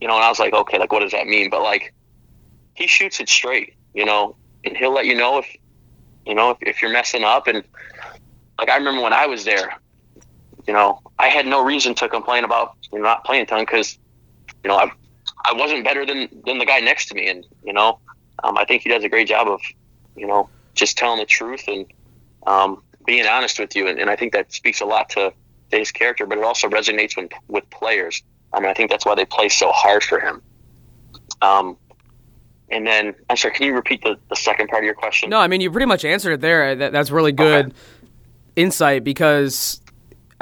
You 0.00 0.08
know, 0.08 0.16
and 0.16 0.24
I 0.24 0.28
was 0.28 0.38
like, 0.38 0.52
okay, 0.52 0.78
like 0.78 0.90
what 0.90 1.00
does 1.00 1.12
that 1.12 1.26
mean? 1.26 1.50
But 1.50 1.62
like, 1.62 1.94
he 2.74 2.86
shoots 2.86 3.20
it 3.20 3.28
straight, 3.28 3.74
you 3.94 4.04
know, 4.04 4.36
and 4.64 4.76
he'll 4.76 4.92
let 4.92 5.06
you 5.06 5.14
know 5.14 5.38
if 5.38 5.56
you 6.26 6.34
know, 6.34 6.50
if, 6.50 6.58
if 6.62 6.82
you're 6.82 6.92
messing 6.92 7.24
up 7.24 7.46
and 7.46 7.62
like 8.58 8.70
I 8.70 8.76
remember 8.76 9.02
when 9.02 9.12
I 9.12 9.26
was 9.26 9.44
there, 9.44 9.78
you 10.66 10.72
know, 10.72 11.00
I 11.18 11.28
had 11.28 11.46
no 11.46 11.64
reason 11.64 11.94
to 11.96 12.08
complain 12.08 12.44
about 12.44 12.76
you 12.92 12.98
know, 12.98 13.04
not 13.04 13.24
playing 13.24 13.42
a 13.42 13.46
ton 13.46 13.60
because, 13.60 13.98
you 14.62 14.68
know, 14.68 14.76
I 14.76 14.90
I 15.44 15.52
wasn't 15.52 15.84
better 15.84 16.06
than 16.06 16.28
than 16.46 16.58
the 16.58 16.66
guy 16.66 16.80
next 16.80 17.06
to 17.06 17.14
me, 17.14 17.28
and 17.28 17.46
you 17.64 17.72
know, 17.72 17.98
um, 18.42 18.56
I 18.56 18.64
think 18.64 18.82
he 18.82 18.88
does 18.88 19.04
a 19.04 19.08
great 19.08 19.28
job 19.28 19.48
of, 19.48 19.60
you 20.16 20.26
know, 20.26 20.48
just 20.74 20.96
telling 20.96 21.18
the 21.18 21.26
truth 21.26 21.64
and 21.68 21.86
um, 22.46 22.82
being 23.06 23.26
honest 23.26 23.58
with 23.58 23.76
you, 23.76 23.88
and, 23.88 23.98
and 23.98 24.10
I 24.10 24.16
think 24.16 24.32
that 24.32 24.52
speaks 24.52 24.80
a 24.80 24.84
lot 24.86 25.10
to, 25.10 25.32
to 25.70 25.78
his 25.78 25.92
character, 25.92 26.26
but 26.26 26.38
it 26.38 26.44
also 26.44 26.68
resonates 26.68 27.16
with 27.16 27.30
with 27.48 27.68
players. 27.70 28.22
I 28.52 28.60
mean, 28.60 28.70
I 28.70 28.74
think 28.74 28.90
that's 28.90 29.04
why 29.04 29.14
they 29.14 29.24
play 29.24 29.48
so 29.48 29.72
hard 29.72 30.02
for 30.04 30.20
him. 30.20 30.40
Um, 31.42 31.76
and 32.70 32.86
then, 32.86 33.14
I'm 33.28 33.36
sorry, 33.36 33.54
can 33.54 33.66
you 33.66 33.74
repeat 33.74 34.02
the, 34.02 34.16
the 34.30 34.36
second 34.36 34.68
part 34.68 34.82
of 34.82 34.86
your 34.86 34.94
question? 34.94 35.28
No, 35.30 35.38
I 35.38 35.48
mean, 35.48 35.60
you 35.60 35.70
pretty 35.70 35.86
much 35.86 36.04
answered 36.04 36.32
it 36.32 36.40
there. 36.40 36.74
That, 36.74 36.92
that's 36.92 37.10
really 37.10 37.32
good 37.32 37.66
okay. 37.66 37.76
insight 38.56 39.04
because 39.04 39.80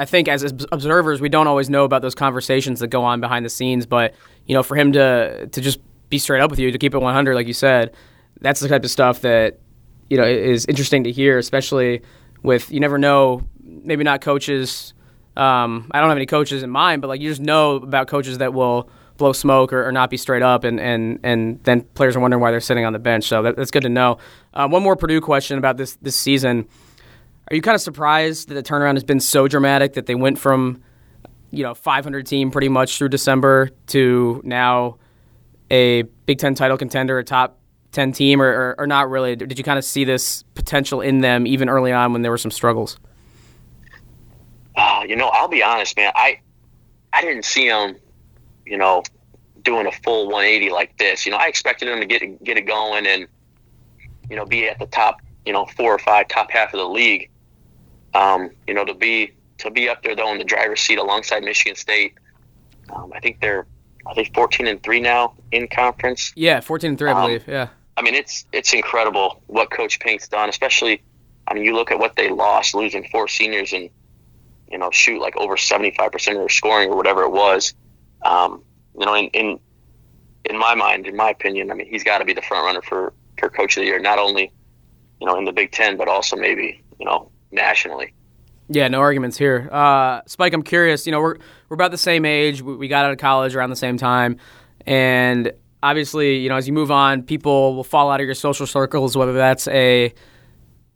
I 0.02 0.04
think 0.04 0.26
as 0.26 0.42
observers, 0.72 1.20
we 1.20 1.28
don't 1.28 1.46
always 1.46 1.70
know 1.70 1.84
about 1.84 2.02
those 2.02 2.16
conversations 2.16 2.80
that 2.80 2.88
go 2.88 3.04
on 3.04 3.20
behind 3.20 3.44
the 3.44 3.48
scenes. 3.48 3.86
But, 3.86 4.14
you 4.46 4.54
know, 4.54 4.64
for 4.64 4.74
him 4.74 4.90
to, 4.94 5.46
to 5.46 5.60
just 5.60 5.78
be 6.08 6.18
straight 6.18 6.40
up 6.40 6.50
with 6.50 6.58
you, 6.58 6.72
to 6.72 6.78
keep 6.78 6.92
it 6.92 6.98
100, 6.98 7.34
like 7.36 7.46
you 7.46 7.52
said, 7.52 7.94
that's 8.40 8.58
the 8.58 8.66
type 8.66 8.82
of 8.82 8.90
stuff 8.90 9.20
that, 9.20 9.60
you 10.10 10.16
know, 10.16 10.24
is 10.24 10.66
interesting 10.66 11.04
to 11.04 11.12
hear, 11.12 11.38
especially 11.38 12.02
with, 12.42 12.72
you 12.72 12.80
never 12.80 12.98
know, 12.98 13.46
maybe 13.62 14.02
not 14.02 14.20
coaches. 14.20 14.92
Um, 15.36 15.88
I 15.92 16.00
don't 16.00 16.08
have 16.08 16.18
any 16.18 16.26
coaches 16.26 16.64
in 16.64 16.70
mind, 16.70 17.00
but 17.00 17.06
like 17.06 17.20
you 17.20 17.28
just 17.28 17.40
know 17.40 17.76
about 17.76 18.08
coaches 18.08 18.38
that 18.38 18.52
will– 18.52 18.90
blow 19.22 19.32
smoke 19.32 19.72
or, 19.72 19.86
or, 19.86 19.92
not 19.92 20.10
be 20.10 20.16
straight 20.16 20.42
up, 20.42 20.64
and, 20.64 20.80
and, 20.80 21.20
and 21.22 21.62
then 21.64 21.82
players 21.94 22.16
are 22.16 22.20
wondering 22.20 22.40
why 22.40 22.50
they're 22.50 22.60
sitting 22.60 22.84
on 22.84 22.92
the 22.92 22.98
bench. 22.98 23.24
So 23.24 23.42
that, 23.42 23.56
that's 23.56 23.70
good 23.70 23.82
to 23.82 23.88
know. 23.88 24.18
Uh, 24.52 24.68
one 24.68 24.82
more 24.82 24.96
Purdue 24.96 25.20
question 25.20 25.58
about 25.58 25.76
this 25.76 25.96
this 26.02 26.16
season: 26.16 26.68
Are 27.52 27.54
you 27.54 27.62
kind 27.62 27.74
of 27.74 27.82
surprised 27.82 28.48
that 28.48 28.54
the 28.54 28.62
turnaround 28.62 28.94
has 28.94 29.04
been 29.04 29.20
so 29.20 29.46
dramatic 29.46 29.92
that 29.92 30.06
they 30.06 30.14
went 30.14 30.38
from 30.38 30.82
you 31.50 31.62
know 31.62 31.74
500 31.74 32.26
team 32.26 32.50
pretty 32.50 32.70
much 32.70 32.96
through 32.96 33.10
December 33.10 33.68
to 33.88 34.40
now 34.42 34.96
a 35.70 36.02
Big 36.02 36.38
Ten 36.38 36.54
title 36.54 36.78
contender, 36.78 37.18
a 37.18 37.24
top 37.24 37.58
10 37.92 38.12
team, 38.12 38.40
or, 38.40 38.48
or, 38.48 38.74
or 38.78 38.86
not 38.86 39.10
really? 39.10 39.36
Did 39.36 39.58
you 39.58 39.64
kind 39.64 39.78
of 39.78 39.84
see 39.84 40.04
this 40.04 40.44
potential 40.54 41.02
in 41.02 41.20
them 41.20 41.46
even 41.46 41.68
early 41.68 41.92
on 41.92 42.14
when 42.14 42.22
there 42.22 42.30
were 42.30 42.38
some 42.38 42.50
struggles? 42.50 42.98
Uh, 44.74 45.04
you 45.06 45.14
know, 45.14 45.28
I'll 45.28 45.48
be 45.48 45.62
honest, 45.62 45.94
man. 45.96 46.10
I 46.14 46.40
I 47.12 47.20
didn't 47.20 47.44
see 47.44 47.68
them 47.68 47.96
you 48.64 48.78
know, 48.78 49.02
doing 49.62 49.86
a 49.86 49.92
full 49.92 50.26
180 50.26 50.70
like 50.70 50.96
this. 50.96 51.26
You 51.26 51.32
know, 51.32 51.38
I 51.38 51.48
expected 51.48 51.88
them 51.88 52.00
to 52.00 52.06
get 52.06 52.42
get 52.42 52.56
it 52.56 52.62
going 52.62 53.06
and 53.06 53.26
you 54.30 54.36
know 54.36 54.46
be 54.46 54.68
at 54.68 54.78
the 54.78 54.86
top, 54.86 55.20
you 55.44 55.52
know, 55.52 55.66
four 55.66 55.94
or 55.94 55.98
five 55.98 56.28
top 56.28 56.50
half 56.50 56.72
of 56.72 56.78
the 56.78 56.88
league. 56.88 57.28
Um, 58.14 58.50
you 58.66 58.74
know, 58.74 58.84
to 58.84 58.94
be 58.94 59.32
to 59.58 59.70
be 59.70 59.88
up 59.88 60.02
there 60.02 60.14
though 60.14 60.30
in 60.32 60.38
the 60.38 60.44
driver's 60.44 60.80
seat 60.80 60.98
alongside 60.98 61.42
Michigan 61.42 61.76
State. 61.76 62.14
Um, 62.92 63.12
I 63.14 63.20
think 63.20 63.40
they're 63.40 63.66
I 64.06 64.14
think 64.14 64.34
14 64.34 64.66
and 64.66 64.82
three 64.82 65.00
now 65.00 65.34
in 65.52 65.68
conference. 65.68 66.32
Yeah, 66.34 66.60
14 66.60 66.90
and 66.90 66.98
three, 66.98 67.10
I 67.10 67.12
um, 67.12 67.26
believe. 67.26 67.46
Yeah. 67.46 67.68
I 67.96 68.02
mean, 68.02 68.14
it's 68.14 68.46
it's 68.52 68.72
incredible 68.72 69.42
what 69.46 69.70
Coach 69.70 70.00
Pink's 70.00 70.28
done, 70.28 70.48
especially. 70.48 71.02
I 71.46 71.54
mean, 71.54 71.64
you 71.64 71.74
look 71.74 71.90
at 71.90 71.98
what 71.98 72.16
they 72.16 72.30
lost, 72.30 72.74
losing 72.74 73.06
four 73.10 73.28
seniors 73.28 73.72
and 73.72 73.90
you 74.70 74.78
know 74.78 74.90
shoot 74.90 75.20
like 75.20 75.36
over 75.36 75.56
75 75.56 76.10
percent 76.10 76.36
of 76.36 76.42
their 76.42 76.48
scoring 76.48 76.90
or 76.90 76.96
whatever 76.96 77.22
it 77.22 77.30
was. 77.30 77.74
Um, 78.22 78.62
you 78.98 79.06
know, 79.06 79.14
in, 79.14 79.26
in 79.28 79.60
in 80.44 80.58
my 80.58 80.74
mind, 80.74 81.06
in 81.06 81.16
my 81.16 81.30
opinion, 81.30 81.70
I 81.70 81.74
mean, 81.74 81.86
he's 81.88 82.04
got 82.04 82.18
to 82.18 82.24
be 82.24 82.32
the 82.32 82.42
front 82.42 82.64
runner 82.64 82.82
for 82.82 83.12
for 83.38 83.48
coach 83.48 83.76
of 83.76 83.82
the 83.82 83.86
year, 83.86 83.98
not 83.98 84.18
only 84.18 84.52
you 85.20 85.26
know 85.26 85.36
in 85.36 85.44
the 85.44 85.52
Big 85.52 85.72
Ten, 85.72 85.96
but 85.96 86.08
also 86.08 86.36
maybe 86.36 86.82
you 86.98 87.04
know 87.04 87.30
nationally. 87.52 88.14
Yeah, 88.68 88.88
no 88.88 89.00
arguments 89.00 89.36
here. 89.36 89.68
Uh, 89.70 90.22
Spike, 90.26 90.52
I'm 90.52 90.62
curious. 90.62 91.06
You 91.06 91.12
know, 91.12 91.20
we're 91.20 91.36
we're 91.68 91.74
about 91.74 91.90
the 91.90 91.98
same 91.98 92.24
age. 92.24 92.62
We 92.62 92.88
got 92.88 93.04
out 93.04 93.12
of 93.12 93.18
college 93.18 93.54
around 93.54 93.70
the 93.70 93.76
same 93.76 93.98
time, 93.98 94.38
and 94.86 95.52
obviously, 95.82 96.38
you 96.38 96.48
know, 96.48 96.56
as 96.56 96.66
you 96.66 96.72
move 96.72 96.90
on, 96.90 97.22
people 97.22 97.74
will 97.74 97.84
fall 97.84 98.10
out 98.10 98.20
of 98.20 98.24
your 98.24 98.34
social 98.34 98.66
circles, 98.66 99.16
whether 99.16 99.32
that's 99.32 99.68
a 99.68 100.14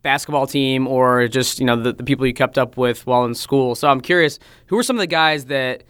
basketball 0.01 0.47
team 0.47 0.87
or 0.87 1.27
just 1.27 1.59
you 1.59 1.65
know 1.65 1.75
the, 1.75 1.93
the 1.93 2.03
people 2.03 2.25
you 2.25 2.33
kept 2.33 2.57
up 2.57 2.77
with 2.77 3.05
while 3.05 3.25
in 3.25 3.35
school. 3.35 3.75
So 3.75 3.89
I'm 3.89 4.01
curious, 4.01 4.39
who 4.67 4.77
are 4.77 4.83
some 4.83 4.95
of 4.95 5.01
the 5.01 5.07
guys 5.07 5.45
that 5.45 5.83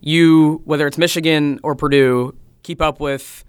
you, 0.00 0.62
whether 0.64 0.86
it's 0.86 0.98
Michigan 0.98 1.60
or 1.62 1.74
Purdue, 1.74 2.34
keep 2.62 2.80
up 2.80 3.00
with 3.00 3.44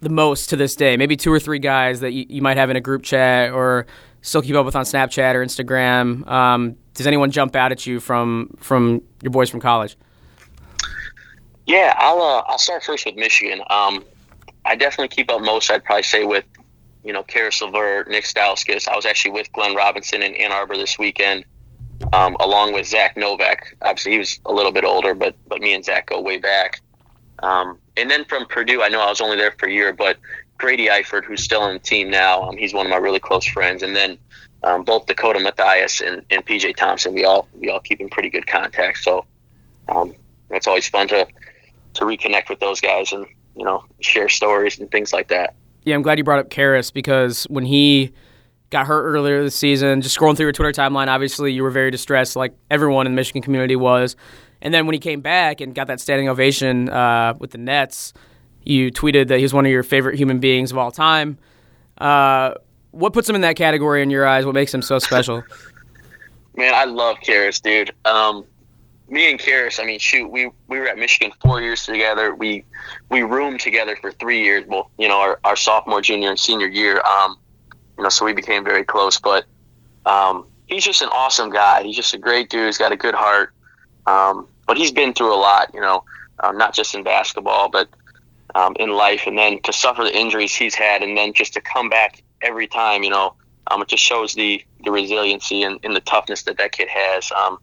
the 0.00 0.08
most 0.10 0.50
to 0.50 0.56
this 0.56 0.74
day? 0.74 0.96
Maybe 0.96 1.16
two 1.16 1.32
or 1.32 1.38
three 1.38 1.60
guys 1.60 2.00
that 2.00 2.12
you, 2.12 2.26
you 2.28 2.42
might 2.42 2.56
have 2.56 2.70
in 2.70 2.76
a 2.76 2.80
group 2.80 3.04
chat 3.04 3.52
or 3.52 3.86
still 4.26 4.42
keep 4.42 4.56
up 4.56 4.66
with 4.66 4.76
on 4.76 4.84
Snapchat 4.84 5.34
or 5.34 5.44
Instagram. 5.44 6.26
Um, 6.28 6.76
does 6.94 7.06
anyone 7.06 7.30
jump 7.30 7.54
out 7.56 7.72
at 7.72 7.86
you 7.86 8.00
from 8.00 8.56
from 8.58 9.02
your 9.22 9.30
boys 9.30 9.48
from 9.48 9.60
college? 9.60 9.96
Yeah, 11.66 11.94
I'll 11.98 12.20
uh, 12.20 12.42
I'll 12.46 12.58
start 12.58 12.82
first 12.84 13.06
with 13.06 13.16
Michigan. 13.16 13.60
Um, 13.70 14.04
I 14.64 14.76
definitely 14.76 15.08
keep 15.08 15.30
up 15.30 15.40
most. 15.40 15.70
I'd 15.70 15.84
probably 15.84 16.02
say 16.02 16.24
with 16.24 16.44
you 17.04 17.12
know 17.12 17.22
Caris 17.22 17.60
LeVert, 17.62 18.08
Nick 18.08 18.24
Stauskas. 18.24 18.88
I 18.88 18.96
was 18.96 19.06
actually 19.06 19.32
with 19.32 19.52
Glenn 19.52 19.74
Robinson 19.74 20.22
in 20.22 20.34
Ann 20.34 20.52
Arbor 20.52 20.76
this 20.76 20.98
weekend 20.98 21.44
um, 22.12 22.36
along 22.40 22.72
with 22.72 22.86
Zach 22.86 23.16
Novak. 23.16 23.76
Obviously, 23.82 24.12
he 24.12 24.18
was 24.18 24.40
a 24.46 24.52
little 24.52 24.72
bit 24.72 24.84
older, 24.84 25.14
but 25.14 25.34
but 25.48 25.60
me 25.60 25.72
and 25.74 25.84
Zach 25.84 26.06
go 26.06 26.20
way 26.20 26.38
back. 26.38 26.80
Um, 27.42 27.78
and 27.96 28.10
then 28.10 28.24
from 28.24 28.46
Purdue, 28.46 28.82
I 28.82 28.88
know 28.88 29.00
I 29.00 29.08
was 29.08 29.20
only 29.20 29.36
there 29.36 29.54
for 29.58 29.66
a 29.66 29.72
year, 29.72 29.92
but 29.92 30.18
Grady 30.58 30.88
Eifert, 30.88 31.24
who's 31.24 31.42
still 31.42 31.62
on 31.62 31.74
the 31.74 31.78
team 31.78 32.10
now, 32.10 32.42
um, 32.42 32.56
he's 32.56 32.72
one 32.72 32.86
of 32.86 32.90
my 32.90 32.96
really 32.96 33.20
close 33.20 33.44
friends. 33.46 33.82
And 33.82 33.94
then 33.94 34.18
um, 34.62 34.82
both 34.82 35.06
Dakota 35.06 35.40
Mathias 35.40 36.00
and, 36.00 36.22
and 36.30 36.44
PJ 36.44 36.76
Thompson, 36.76 37.14
we 37.14 37.24
all 37.24 37.48
we 37.54 37.68
all 37.68 37.80
keep 37.80 38.00
in 38.00 38.08
pretty 38.08 38.30
good 38.30 38.46
contact. 38.46 38.98
So 38.98 39.24
um, 39.88 40.14
it's 40.50 40.66
always 40.66 40.88
fun 40.88 41.08
to 41.08 41.26
to 41.94 42.04
reconnect 42.04 42.48
with 42.48 42.60
those 42.60 42.80
guys 42.80 43.12
and 43.12 43.26
you 43.56 43.64
know 43.64 43.84
share 44.00 44.28
stories 44.28 44.78
and 44.78 44.90
things 44.90 45.12
like 45.12 45.28
that. 45.28 45.54
Yeah, 45.84 45.94
I'm 45.94 46.02
glad 46.02 46.18
you 46.18 46.24
brought 46.24 46.40
up 46.40 46.50
Caris 46.50 46.90
because 46.90 47.44
when 47.44 47.64
he 47.64 48.12
got 48.70 48.86
hurt 48.86 49.04
earlier 49.04 49.42
this 49.42 49.54
season. 49.54 50.00
Just 50.00 50.18
scrolling 50.18 50.36
through 50.36 50.46
your 50.46 50.52
Twitter 50.52 50.72
timeline, 50.72 51.08
obviously 51.08 51.52
you 51.52 51.62
were 51.62 51.70
very 51.70 51.90
distressed, 51.90 52.36
like 52.36 52.54
everyone 52.70 53.06
in 53.06 53.12
the 53.12 53.16
Michigan 53.16 53.42
community 53.42 53.76
was. 53.76 54.16
And 54.60 54.72
then 54.72 54.86
when 54.86 54.94
he 54.94 54.98
came 54.98 55.20
back 55.20 55.60
and 55.60 55.74
got 55.74 55.86
that 55.86 56.00
standing 56.00 56.28
ovation 56.28 56.88
uh, 56.88 57.34
with 57.38 57.50
the 57.50 57.58
Nets, 57.58 58.12
you 58.66 58.90
tweeted 58.90 59.28
that 59.28 59.38
he's 59.38 59.54
one 59.54 59.64
of 59.64 59.72
your 59.72 59.82
favorite 59.82 60.18
human 60.18 60.40
beings 60.40 60.72
of 60.72 60.78
all 60.78 60.90
time. 60.90 61.38
Uh, 61.98 62.54
what 62.90 63.12
puts 63.12 63.28
him 63.28 63.34
in 63.34 63.42
that 63.42 63.56
category 63.56 64.02
in 64.02 64.10
your 64.10 64.26
eyes? 64.26 64.44
What 64.44 64.54
makes 64.54 64.74
him 64.74 64.82
so 64.82 64.98
special? 64.98 65.42
Man, 66.56 66.74
I 66.74 66.84
love 66.84 67.18
Caris, 67.22 67.60
dude. 67.60 67.92
Um, 68.04 68.44
me 69.08 69.30
and 69.30 69.38
Caris, 69.38 69.78
I 69.78 69.84
mean, 69.84 69.98
shoot, 69.98 70.26
we, 70.28 70.50
we 70.68 70.78
were 70.78 70.88
at 70.88 70.98
Michigan 70.98 71.32
four 71.40 71.60
years 71.60 71.84
together. 71.84 72.34
We 72.34 72.64
we 73.10 73.22
roomed 73.22 73.60
together 73.60 73.96
for 74.00 74.10
three 74.10 74.42
years, 74.42 74.64
well, 74.66 74.90
you 74.98 75.06
know, 75.06 75.18
our, 75.18 75.38
our 75.44 75.54
sophomore, 75.54 76.00
junior, 76.00 76.30
and 76.30 76.40
senior 76.40 76.66
year. 76.66 77.00
Um, 77.02 77.38
you 77.96 78.02
know, 78.02 78.08
so 78.08 78.24
we 78.24 78.32
became 78.32 78.64
very 78.64 78.84
close. 78.84 79.20
But 79.20 79.44
um, 80.06 80.46
he's 80.66 80.84
just 80.84 81.02
an 81.02 81.08
awesome 81.12 81.50
guy. 81.50 81.84
He's 81.84 81.96
just 81.96 82.14
a 82.14 82.18
great 82.18 82.50
dude. 82.50 82.66
He's 82.66 82.78
got 82.78 82.90
a 82.90 82.96
good 82.96 83.14
heart. 83.14 83.52
Um, 84.06 84.48
but 84.66 84.76
he's 84.76 84.90
been 84.90 85.12
through 85.12 85.34
a 85.34 85.36
lot, 85.36 85.70
you 85.72 85.80
know, 85.80 86.02
um, 86.40 86.58
not 86.58 86.74
just 86.74 86.94
in 86.94 87.04
basketball, 87.04 87.68
but 87.68 87.88
um, 88.54 88.74
in 88.78 88.90
life. 88.90 89.22
And 89.26 89.36
then 89.36 89.60
to 89.62 89.72
suffer 89.72 90.04
the 90.04 90.16
injuries 90.16 90.54
he's 90.54 90.74
had, 90.74 91.02
and 91.02 91.16
then 91.16 91.32
just 91.32 91.54
to 91.54 91.60
come 91.60 91.88
back 91.88 92.22
every 92.42 92.66
time, 92.66 93.02
you 93.02 93.10
know, 93.10 93.34
um, 93.68 93.82
it 93.82 93.88
just 93.88 94.02
shows 94.02 94.34
the 94.34 94.64
the 94.84 94.90
resiliency 94.90 95.62
and, 95.62 95.80
and 95.82 95.96
the 95.96 96.00
toughness 96.00 96.44
that 96.44 96.58
that 96.58 96.72
kid 96.72 96.88
has. 96.88 97.32
Um, 97.32 97.58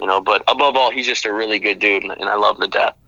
you 0.00 0.06
know, 0.06 0.20
but 0.20 0.42
above 0.48 0.76
all, 0.76 0.90
he's 0.90 1.06
just 1.06 1.26
a 1.26 1.32
really 1.32 1.58
good 1.58 1.78
dude, 1.78 2.02
and, 2.02 2.12
and 2.12 2.28
I 2.28 2.34
love 2.36 2.58
the 2.58 2.68
depth. 2.68 2.98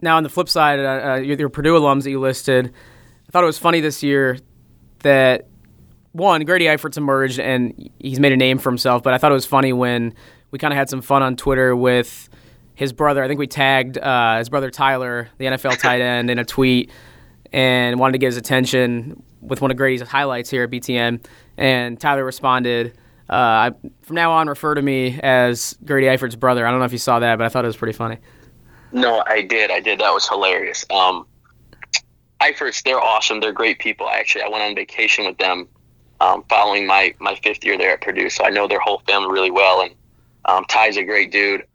Now, 0.00 0.16
on 0.16 0.22
the 0.22 0.28
flip 0.28 0.48
side, 0.48 0.78
uh, 0.78 1.12
uh, 1.12 1.14
your 1.16 1.48
Purdue 1.48 1.78
alums 1.78 2.04
that 2.04 2.10
you 2.10 2.20
listed, 2.20 2.72
I 3.28 3.30
thought 3.30 3.42
it 3.42 3.46
was 3.46 3.58
funny 3.58 3.80
this 3.80 4.02
year 4.02 4.38
that 5.00 5.48
one 6.12 6.44
Grady 6.44 6.66
Eifert's 6.66 6.96
emerged 6.96 7.38
and 7.38 7.90
he's 7.98 8.18
made 8.18 8.32
a 8.32 8.36
name 8.36 8.58
for 8.58 8.70
himself. 8.70 9.02
But 9.02 9.14
I 9.14 9.18
thought 9.18 9.30
it 9.30 9.34
was 9.34 9.46
funny 9.46 9.72
when 9.72 10.14
we 10.50 10.58
kind 10.58 10.72
of 10.72 10.78
had 10.78 10.88
some 10.88 11.02
fun 11.02 11.22
on 11.22 11.36
Twitter 11.36 11.76
with 11.76 12.28
his 12.80 12.94
brother. 12.94 13.22
I 13.22 13.28
think 13.28 13.38
we 13.38 13.46
tagged 13.46 13.98
uh, 13.98 14.38
his 14.38 14.48
brother 14.48 14.70
Tyler, 14.70 15.28
the 15.36 15.44
NFL 15.44 15.78
tight 15.82 16.00
end, 16.00 16.30
in 16.30 16.38
a 16.38 16.46
tweet 16.46 16.90
and 17.52 18.00
wanted 18.00 18.12
to 18.12 18.18
get 18.18 18.28
his 18.28 18.38
attention 18.38 19.22
with 19.42 19.60
one 19.60 19.70
of 19.70 19.76
Grady's 19.76 20.00
highlights 20.00 20.48
here 20.48 20.64
at 20.64 20.70
BTN. 20.70 21.22
And 21.58 22.00
Tyler 22.00 22.24
responded. 22.24 22.96
Uh, 23.28 23.34
I, 23.34 23.70
from 24.00 24.16
now 24.16 24.32
on, 24.32 24.48
refer 24.48 24.74
to 24.74 24.80
me 24.80 25.20
as 25.22 25.76
Grady 25.84 26.06
Eifert's 26.06 26.36
brother. 26.36 26.66
I 26.66 26.70
don't 26.70 26.80
know 26.80 26.86
if 26.86 26.92
you 26.92 26.98
saw 26.98 27.18
that, 27.18 27.36
but 27.36 27.44
I 27.44 27.50
thought 27.50 27.64
it 27.64 27.68
was 27.68 27.76
pretty 27.76 27.92
funny. 27.92 28.16
No, 28.92 29.22
I 29.26 29.42
did. 29.42 29.70
I 29.70 29.80
did. 29.80 30.00
That 30.00 30.14
was 30.14 30.26
hilarious. 30.26 30.86
Um, 30.88 31.26
Eiferts, 32.40 32.82
they're 32.82 33.00
awesome. 33.00 33.40
They're 33.40 33.52
great 33.52 33.78
people. 33.78 34.08
Actually, 34.08 34.44
I 34.44 34.48
went 34.48 34.64
on 34.64 34.74
vacation 34.74 35.26
with 35.26 35.36
them 35.36 35.68
um, 36.22 36.44
following 36.48 36.86
my, 36.86 37.14
my 37.18 37.34
fifth 37.34 37.62
year 37.62 37.76
there 37.76 37.92
at 37.92 38.00
Purdue, 38.00 38.30
so 38.30 38.42
I 38.42 38.48
know 38.48 38.66
their 38.66 38.80
whole 38.80 39.02
family 39.06 39.30
really 39.30 39.50
well. 39.50 39.82
And 39.82 39.94
um, 40.46 40.64
Ty's 40.64 40.96
a 40.96 41.04
great 41.04 41.30
dude. 41.30 41.66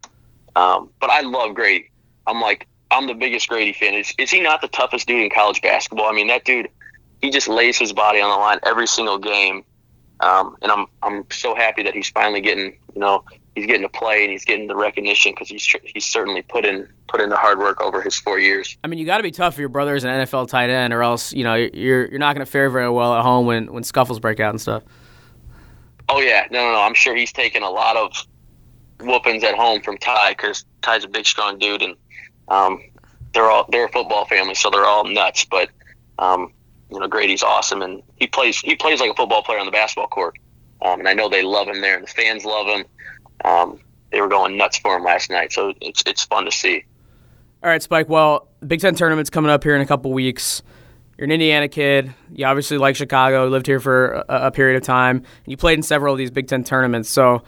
Um, 0.56 0.90
but 1.00 1.10
I 1.10 1.20
love 1.20 1.54
Grady. 1.54 1.90
I'm 2.26 2.40
like, 2.40 2.66
I'm 2.90 3.06
the 3.06 3.14
biggest 3.14 3.48
Grady 3.48 3.72
fan. 3.72 3.94
Is, 3.94 4.12
is 4.18 4.30
he 4.30 4.40
not 4.40 4.62
the 4.62 4.68
toughest 4.68 5.06
dude 5.06 5.22
in 5.22 5.30
college 5.30 5.60
basketball? 5.60 6.06
I 6.06 6.12
mean, 6.12 6.28
that 6.28 6.44
dude, 6.44 6.68
he 7.20 7.30
just 7.30 7.46
lays 7.46 7.78
his 7.78 7.92
body 7.92 8.20
on 8.20 8.30
the 8.30 8.36
line 8.36 8.58
every 8.64 8.86
single 8.86 9.18
game. 9.18 9.64
Um, 10.20 10.56
and 10.62 10.72
I'm 10.72 10.86
I'm 11.02 11.26
so 11.30 11.54
happy 11.54 11.82
that 11.82 11.94
he's 11.94 12.08
finally 12.08 12.40
getting 12.40 12.78
you 12.94 13.00
know 13.00 13.22
he's 13.54 13.66
getting 13.66 13.82
to 13.82 13.88
play 13.90 14.22
and 14.22 14.32
he's 14.32 14.46
getting 14.46 14.66
the 14.66 14.74
recognition 14.74 15.32
because 15.32 15.50
he's 15.50 15.76
he's 15.84 16.06
certainly 16.06 16.40
put 16.40 16.64
in 16.64 16.88
put 17.06 17.20
in 17.20 17.28
the 17.28 17.36
hard 17.36 17.58
work 17.58 17.82
over 17.82 18.00
his 18.00 18.18
four 18.18 18.38
years. 18.38 18.78
I 18.82 18.86
mean, 18.86 18.98
you 18.98 19.04
got 19.04 19.18
to 19.18 19.22
be 19.22 19.30
tough 19.30 19.56
for 19.56 19.60
your 19.60 19.68
brother 19.68 19.94
as 19.94 20.04
an 20.04 20.10
NFL 20.10 20.48
tight 20.48 20.70
end, 20.70 20.94
or 20.94 21.02
else 21.02 21.34
you 21.34 21.44
know 21.44 21.54
you're 21.54 22.06
you're 22.06 22.18
not 22.18 22.34
going 22.34 22.46
to 22.46 22.50
fare 22.50 22.70
very 22.70 22.88
well 22.88 23.14
at 23.14 23.22
home 23.22 23.44
when 23.44 23.70
when 23.74 23.82
scuffles 23.82 24.20
break 24.20 24.40
out 24.40 24.50
and 24.50 24.60
stuff. 24.60 24.84
Oh 26.08 26.20
yeah, 26.20 26.46
no, 26.50 26.64
no, 26.64 26.72
no. 26.72 26.80
I'm 26.80 26.94
sure 26.94 27.14
he's 27.14 27.32
taken 27.32 27.62
a 27.62 27.70
lot 27.70 27.96
of 27.98 28.26
whoopings 29.00 29.44
at 29.44 29.54
home 29.54 29.82
from 29.82 29.98
Ty 29.98 30.30
because 30.30 30.64
Ty's 30.82 31.04
a 31.04 31.08
big, 31.08 31.26
strong 31.26 31.58
dude, 31.58 31.82
and 31.82 31.96
um, 32.48 32.82
they're 33.34 33.50
all 33.50 33.66
they're 33.70 33.86
a 33.86 33.92
football 33.92 34.24
family, 34.26 34.54
so 34.54 34.70
they're 34.70 34.86
all 34.86 35.04
nuts. 35.04 35.44
But 35.44 35.70
um, 36.18 36.52
you 36.90 36.98
know, 36.98 37.08
Grady's 37.08 37.42
awesome, 37.42 37.82
and 37.82 38.02
he 38.16 38.26
plays 38.26 38.58
he 38.58 38.76
plays 38.76 39.00
like 39.00 39.10
a 39.10 39.14
football 39.14 39.42
player 39.42 39.58
on 39.58 39.66
the 39.66 39.72
basketball 39.72 40.08
court. 40.08 40.38
Um, 40.82 41.00
and 41.00 41.08
I 41.08 41.14
know 41.14 41.28
they 41.28 41.42
love 41.42 41.68
him 41.68 41.80
there, 41.80 41.96
and 41.96 42.06
the 42.06 42.10
fans 42.10 42.44
love 42.44 42.66
him. 42.66 42.84
Um, 43.44 43.80
they 44.12 44.20
were 44.20 44.28
going 44.28 44.56
nuts 44.56 44.78
for 44.78 44.96
him 44.96 45.04
last 45.04 45.30
night, 45.30 45.52
so 45.52 45.72
it's 45.80 46.02
it's 46.06 46.24
fun 46.24 46.44
to 46.44 46.52
see. 46.52 46.84
All 47.62 47.70
right, 47.70 47.82
Spike. 47.82 48.08
Well, 48.08 48.48
Big 48.66 48.80
Ten 48.80 48.94
tournament's 48.94 49.30
coming 49.30 49.50
up 49.50 49.64
here 49.64 49.74
in 49.74 49.80
a 49.80 49.86
couple 49.86 50.12
weeks. 50.12 50.62
You're 51.16 51.24
an 51.24 51.32
Indiana 51.32 51.68
kid. 51.68 52.12
You 52.32 52.44
obviously 52.44 52.76
like 52.78 52.94
Chicago. 52.94 53.48
Lived 53.48 53.66
here 53.66 53.80
for 53.80 54.24
a, 54.28 54.46
a 54.46 54.50
period 54.50 54.76
of 54.76 54.82
time. 54.82 55.16
And 55.16 55.26
you 55.46 55.56
played 55.56 55.78
in 55.78 55.82
several 55.82 56.12
of 56.12 56.18
these 56.18 56.30
Big 56.30 56.46
Ten 56.46 56.62
tournaments. 56.62 57.08
So 57.08 57.42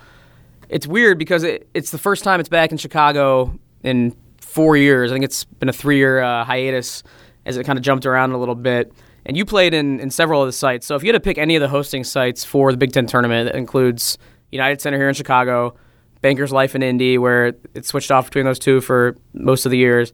it's 0.69 0.87
weird 0.87 1.19
because 1.19 1.45
it, 1.45 1.69
it's 1.75 1.91
the 1.91 1.99
first 1.99 2.25
time 2.25 2.41
it's 2.41 2.49
back 2.49 2.73
in 2.73 2.79
Chicago 2.79 3.59
in 3.83 4.15
four 4.41 4.77
years. 4.77 5.11
I 5.11 5.15
think 5.15 5.25
it's 5.25 5.45
been 5.45 5.69
a 5.69 5.73
three 5.73 5.97
year 5.97 6.21
uh, 6.21 6.45
hiatus 6.45 7.03
as 7.47 7.57
it 7.57 7.65
kind 7.65 7.79
of 7.79 7.85
jumped 7.85 8.07
around 8.07 8.33
a 8.33 8.39
little 8.39 8.55
bit. 8.55 8.93
And 9.25 9.37
you 9.37 9.45
played 9.45 9.75
in, 9.75 10.01
in 10.01 10.11
several 10.11 10.43
of 10.43 10.49
the 10.49 10.53
sites. 10.53 10.87
So 10.87 10.95
if 10.95 11.03
you 11.03 11.09
had 11.09 11.13
to 11.15 11.21
pick 11.21 11.39
any 11.39 11.57
of 11.57 11.61
the 11.61 11.69
hosting 11.69 12.05
sites 12.05 12.45
for 12.45 12.71
the 12.71 12.79
Big 12.79 12.93
Ten 12.93 13.07
tournament, 13.07 13.51
that 13.51 13.59
includes 13.59 14.17
United 14.51 14.81
Center 14.81 14.97
here 14.97 15.09
in 15.09 15.15
Chicago, 15.15 15.75
Bankers 16.23 16.51
Life 16.51 16.75
in 16.75 16.83
Indy, 16.83 17.19
where 17.19 17.55
it 17.75 17.85
switched 17.85 18.11
off 18.11 18.27
between 18.27 18.45
those 18.45 18.59
two 18.59 18.81
for 18.81 19.17
most 19.35 19.67
of 19.67 19.71
the 19.71 19.79
years. 19.79 20.13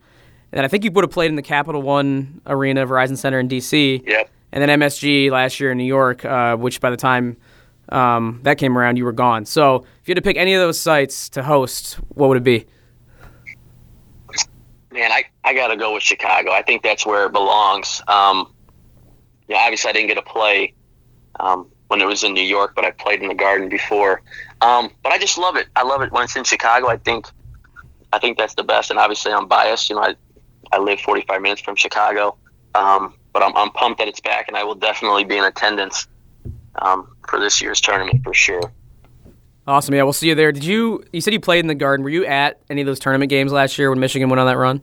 And 0.53 0.65
I 0.65 0.69
think 0.69 0.85
you 0.85 0.91
would 0.93 1.05
have 1.05 1.11
played 1.11 1.31
in 1.31 1.37
the 1.37 1.43
Capital 1.43 1.83
One 1.83 2.41
Arena, 2.47 2.87
Verizon 2.87 3.17
Center 3.17 3.39
in 3.39 3.49
DC. 3.49 4.07
Yep. 4.07 4.31
And 4.53 4.63
then 4.63 4.81
MSG 4.81 5.31
last 5.31 5.59
year 5.59 5.73
in 5.73 5.79
New 5.79 5.85
York, 5.85 6.25
uh, 6.25 6.57
which 6.57 6.81
by 6.81 6.91
the 6.91 6.97
time 6.97 7.37
um, 7.91 8.41
that 8.43 8.59
came 8.59 8.77
around, 8.77 8.97
you 8.97 9.05
were 9.05 9.13
gone. 9.13 9.45
So 9.45 9.77
if 10.01 10.09
you 10.09 10.13
had 10.13 10.17
to 10.17 10.23
pick 10.23 10.37
any 10.37 10.55
of 10.55 10.61
those 10.61 10.79
sites 10.79 11.29
to 11.31 11.43
host, 11.43 11.95
what 12.09 12.29
would 12.29 12.39
it 12.39 12.45
be? 12.45 12.67
Man, 14.91 15.11
I, 15.11 15.25
I 15.43 15.55
got 15.55 15.69
to 15.69 15.77
go 15.77 15.95
with 15.95 16.03
Chicago. 16.03 16.53
I 16.53 16.63
think 16.63 16.83
that's 16.83 17.05
where 17.05 17.27
it 17.27 17.33
belongs. 17.33 18.01
Um, 18.07 18.53
yeah, 19.49 19.59
obviously 19.59 19.91
I 19.91 19.93
didn't 19.93 20.09
get 20.09 20.15
to 20.15 20.23
play 20.23 20.73
um, 21.41 21.69
when 21.89 22.01
it 22.01 22.07
was 22.07 22.25
in 22.25 22.33
New 22.33 22.45
York, 22.45 22.75
but 22.75 22.85
I 22.85 22.93
played 22.93 23.21
in 23.21 23.29
the 23.29 23.35
Garden 23.35 23.69
before. 23.69 24.23
Um, 24.61 24.91
but 25.03 25.13
I 25.13 25.19
just 25.19 25.37
love 25.37 25.57
it. 25.57 25.67
I 25.77 25.83
love 25.83 26.03
it 26.03 26.13
when 26.13 26.25
it's 26.25 26.37
in 26.37 26.45
Chicago. 26.45 26.89
I 26.89 26.97
think 26.97 27.27
I 28.13 28.19
think 28.21 28.39
that's 28.39 28.55
the 28.55 28.63
best. 28.63 28.91
And 28.91 28.99
obviously 28.99 29.33
I'm 29.33 29.49
biased. 29.49 29.91
You 29.91 29.97
know, 29.97 30.03
I, 30.03 30.15
I 30.73 30.79
live 30.79 31.01
45 31.01 31.43
minutes 31.43 31.61
from 31.61 31.75
Chicago, 31.75 32.37
um, 32.77 33.15
but 33.33 33.43
I'm, 33.43 33.55
I'm 33.57 33.71
pumped 33.71 33.99
that 33.99 34.07
it's 34.07 34.21
back, 34.21 34.47
and 34.47 34.57
I 34.57 34.63
will 34.63 34.77
definitely 34.77 35.25
be 35.25 35.37
in 35.37 35.45
attendance 35.45 36.07
um, 36.77 37.15
for 37.29 37.39
this 37.39 37.61
year's 37.63 37.81
tournament 37.81 38.23
for 38.25 38.35
sure. 38.35 38.73
Awesome. 39.67 39.95
Yeah, 39.95 40.03
we'll 40.03 40.13
see 40.13 40.29
you 40.29 40.35
there. 40.35 40.53
Did 40.53 40.65
you? 40.65 41.03
You 41.13 41.21
said 41.21 41.33
you 41.33 41.41
played 41.41 41.61
in 41.61 41.69
the 41.69 41.75
Garden. 41.75 42.05
Were 42.05 42.11
you 42.11 42.27
at 42.27 42.61
any 42.69 42.83
of 42.83 42.87
those 42.87 42.99
tournament 42.99 43.31
games 43.31 43.51
last 43.51 43.79
year 43.79 43.89
when 43.89 43.99
Michigan 43.99 44.29
went 44.29 44.41
on 44.41 44.47
that 44.47 44.59
run? 44.59 44.83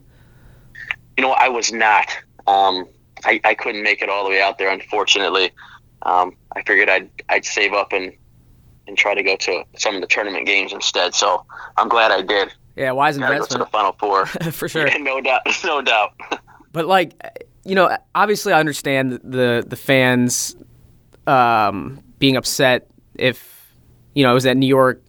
You 1.17 1.23
know, 1.23 1.31
I 1.31 1.49
was 1.49 1.71
not. 1.71 2.07
Um, 2.47 2.87
I, 3.23 3.39
I 3.43 3.53
couldn't 3.53 3.83
make 3.83 4.01
it 4.01 4.09
all 4.09 4.23
the 4.23 4.31
way 4.31 4.41
out 4.41 4.57
there, 4.57 4.71
unfortunately. 4.71 5.51
Um, 6.01 6.35
I 6.55 6.63
figured 6.63 6.89
I'd 6.89 7.09
I'd 7.29 7.45
save 7.45 7.73
up 7.73 7.93
and 7.93 8.11
and 8.87 8.97
try 8.97 9.13
to 9.13 9.21
go 9.21 9.35
to 9.35 9.63
some 9.77 9.93
of 9.95 10.01
the 10.01 10.07
tournament 10.07 10.47
games 10.47 10.73
instead. 10.73 11.13
So 11.13 11.45
I'm 11.77 11.87
glad 11.87 12.11
I 12.11 12.23
did. 12.23 12.51
Yeah, 12.75 12.91
wise 12.91 13.15
investment. 13.15 13.49
Go 13.49 13.57
to 13.57 13.59
the 13.59 13.69
Final 13.69 13.91
Four 13.93 14.25
for 14.51 14.67
sure. 14.67 14.87
Yeah, 14.87 14.97
no 14.97 15.21
doubt, 15.21 15.41
no 15.63 15.81
doubt. 15.81 16.13
but 16.71 16.87
like, 16.87 17.13
you 17.63 17.75
know, 17.75 17.95
obviously 18.15 18.53
I 18.53 18.59
understand 18.59 19.19
the 19.23 19.63
the 19.65 19.75
fans 19.75 20.55
um, 21.31 22.03
being 22.19 22.35
upset 22.35 22.87
if 23.15 23.51
you 24.13 24.23
know, 24.23 24.31
it 24.31 24.33
was 24.33 24.45
at 24.45 24.57
New 24.57 24.67
York 24.67 25.01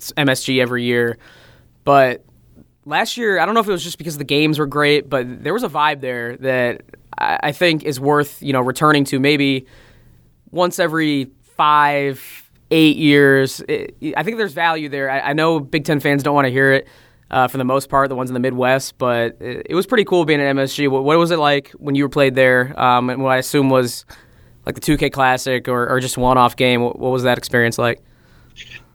MSG 0.00 0.60
every 0.60 0.84
year. 0.84 1.18
But 1.84 2.24
last 2.84 3.16
year, 3.16 3.38
I 3.38 3.46
don't 3.46 3.54
know 3.54 3.60
if 3.60 3.68
it 3.68 3.72
was 3.72 3.84
just 3.84 3.98
because 3.98 4.18
the 4.18 4.24
games 4.24 4.58
were 4.58 4.66
great, 4.66 5.08
but 5.08 5.44
there 5.44 5.54
was 5.54 5.62
a 5.62 5.68
vibe 5.68 6.00
there 6.00 6.36
that 6.38 6.82
I 7.16 7.52
think 7.52 7.84
is 7.84 8.00
worth, 8.00 8.42
you 8.42 8.52
know, 8.52 8.60
returning 8.60 9.04
to 9.06 9.20
maybe 9.20 9.66
once 10.50 10.78
every 10.78 11.30
five, 11.42 12.50
eight 12.70 12.96
years. 12.96 13.62
I 13.68 14.22
think 14.22 14.38
there's 14.38 14.52
value 14.52 14.88
there. 14.88 15.10
I 15.10 15.32
know 15.32 15.60
Big 15.60 15.84
Ten 15.84 16.00
fans 16.00 16.22
don't 16.22 16.34
want 16.34 16.46
to 16.46 16.52
hear 16.52 16.72
it. 16.72 16.88
Uh, 17.30 17.46
for 17.46 17.58
the 17.58 17.64
most 17.64 17.90
part, 17.90 18.08
the 18.08 18.16
ones 18.16 18.30
in 18.30 18.34
the 18.34 18.40
Midwest, 18.40 18.96
but 18.96 19.36
it, 19.38 19.74
was 19.74 19.86
pretty 19.86 20.04
cool 20.04 20.24
being 20.24 20.40
at 20.40 20.56
MSG. 20.56 20.88
What, 20.88 21.04
what, 21.04 21.18
was 21.18 21.30
it 21.30 21.38
like 21.38 21.68
when 21.72 21.94
you 21.94 22.04
were 22.04 22.08
played 22.08 22.34
there? 22.34 22.72
Um, 22.80 23.10
and 23.10 23.22
what 23.22 23.32
I 23.32 23.36
assume 23.36 23.68
was 23.68 24.06
like 24.68 24.74
the 24.74 24.82
2K 24.82 25.10
Classic 25.10 25.66
or, 25.66 25.88
or 25.88 25.98
just 25.98 26.18
one 26.18 26.36
off 26.36 26.54
game. 26.54 26.82
What, 26.82 26.98
what 26.98 27.10
was 27.10 27.22
that 27.22 27.38
experience 27.38 27.78
like? 27.78 28.02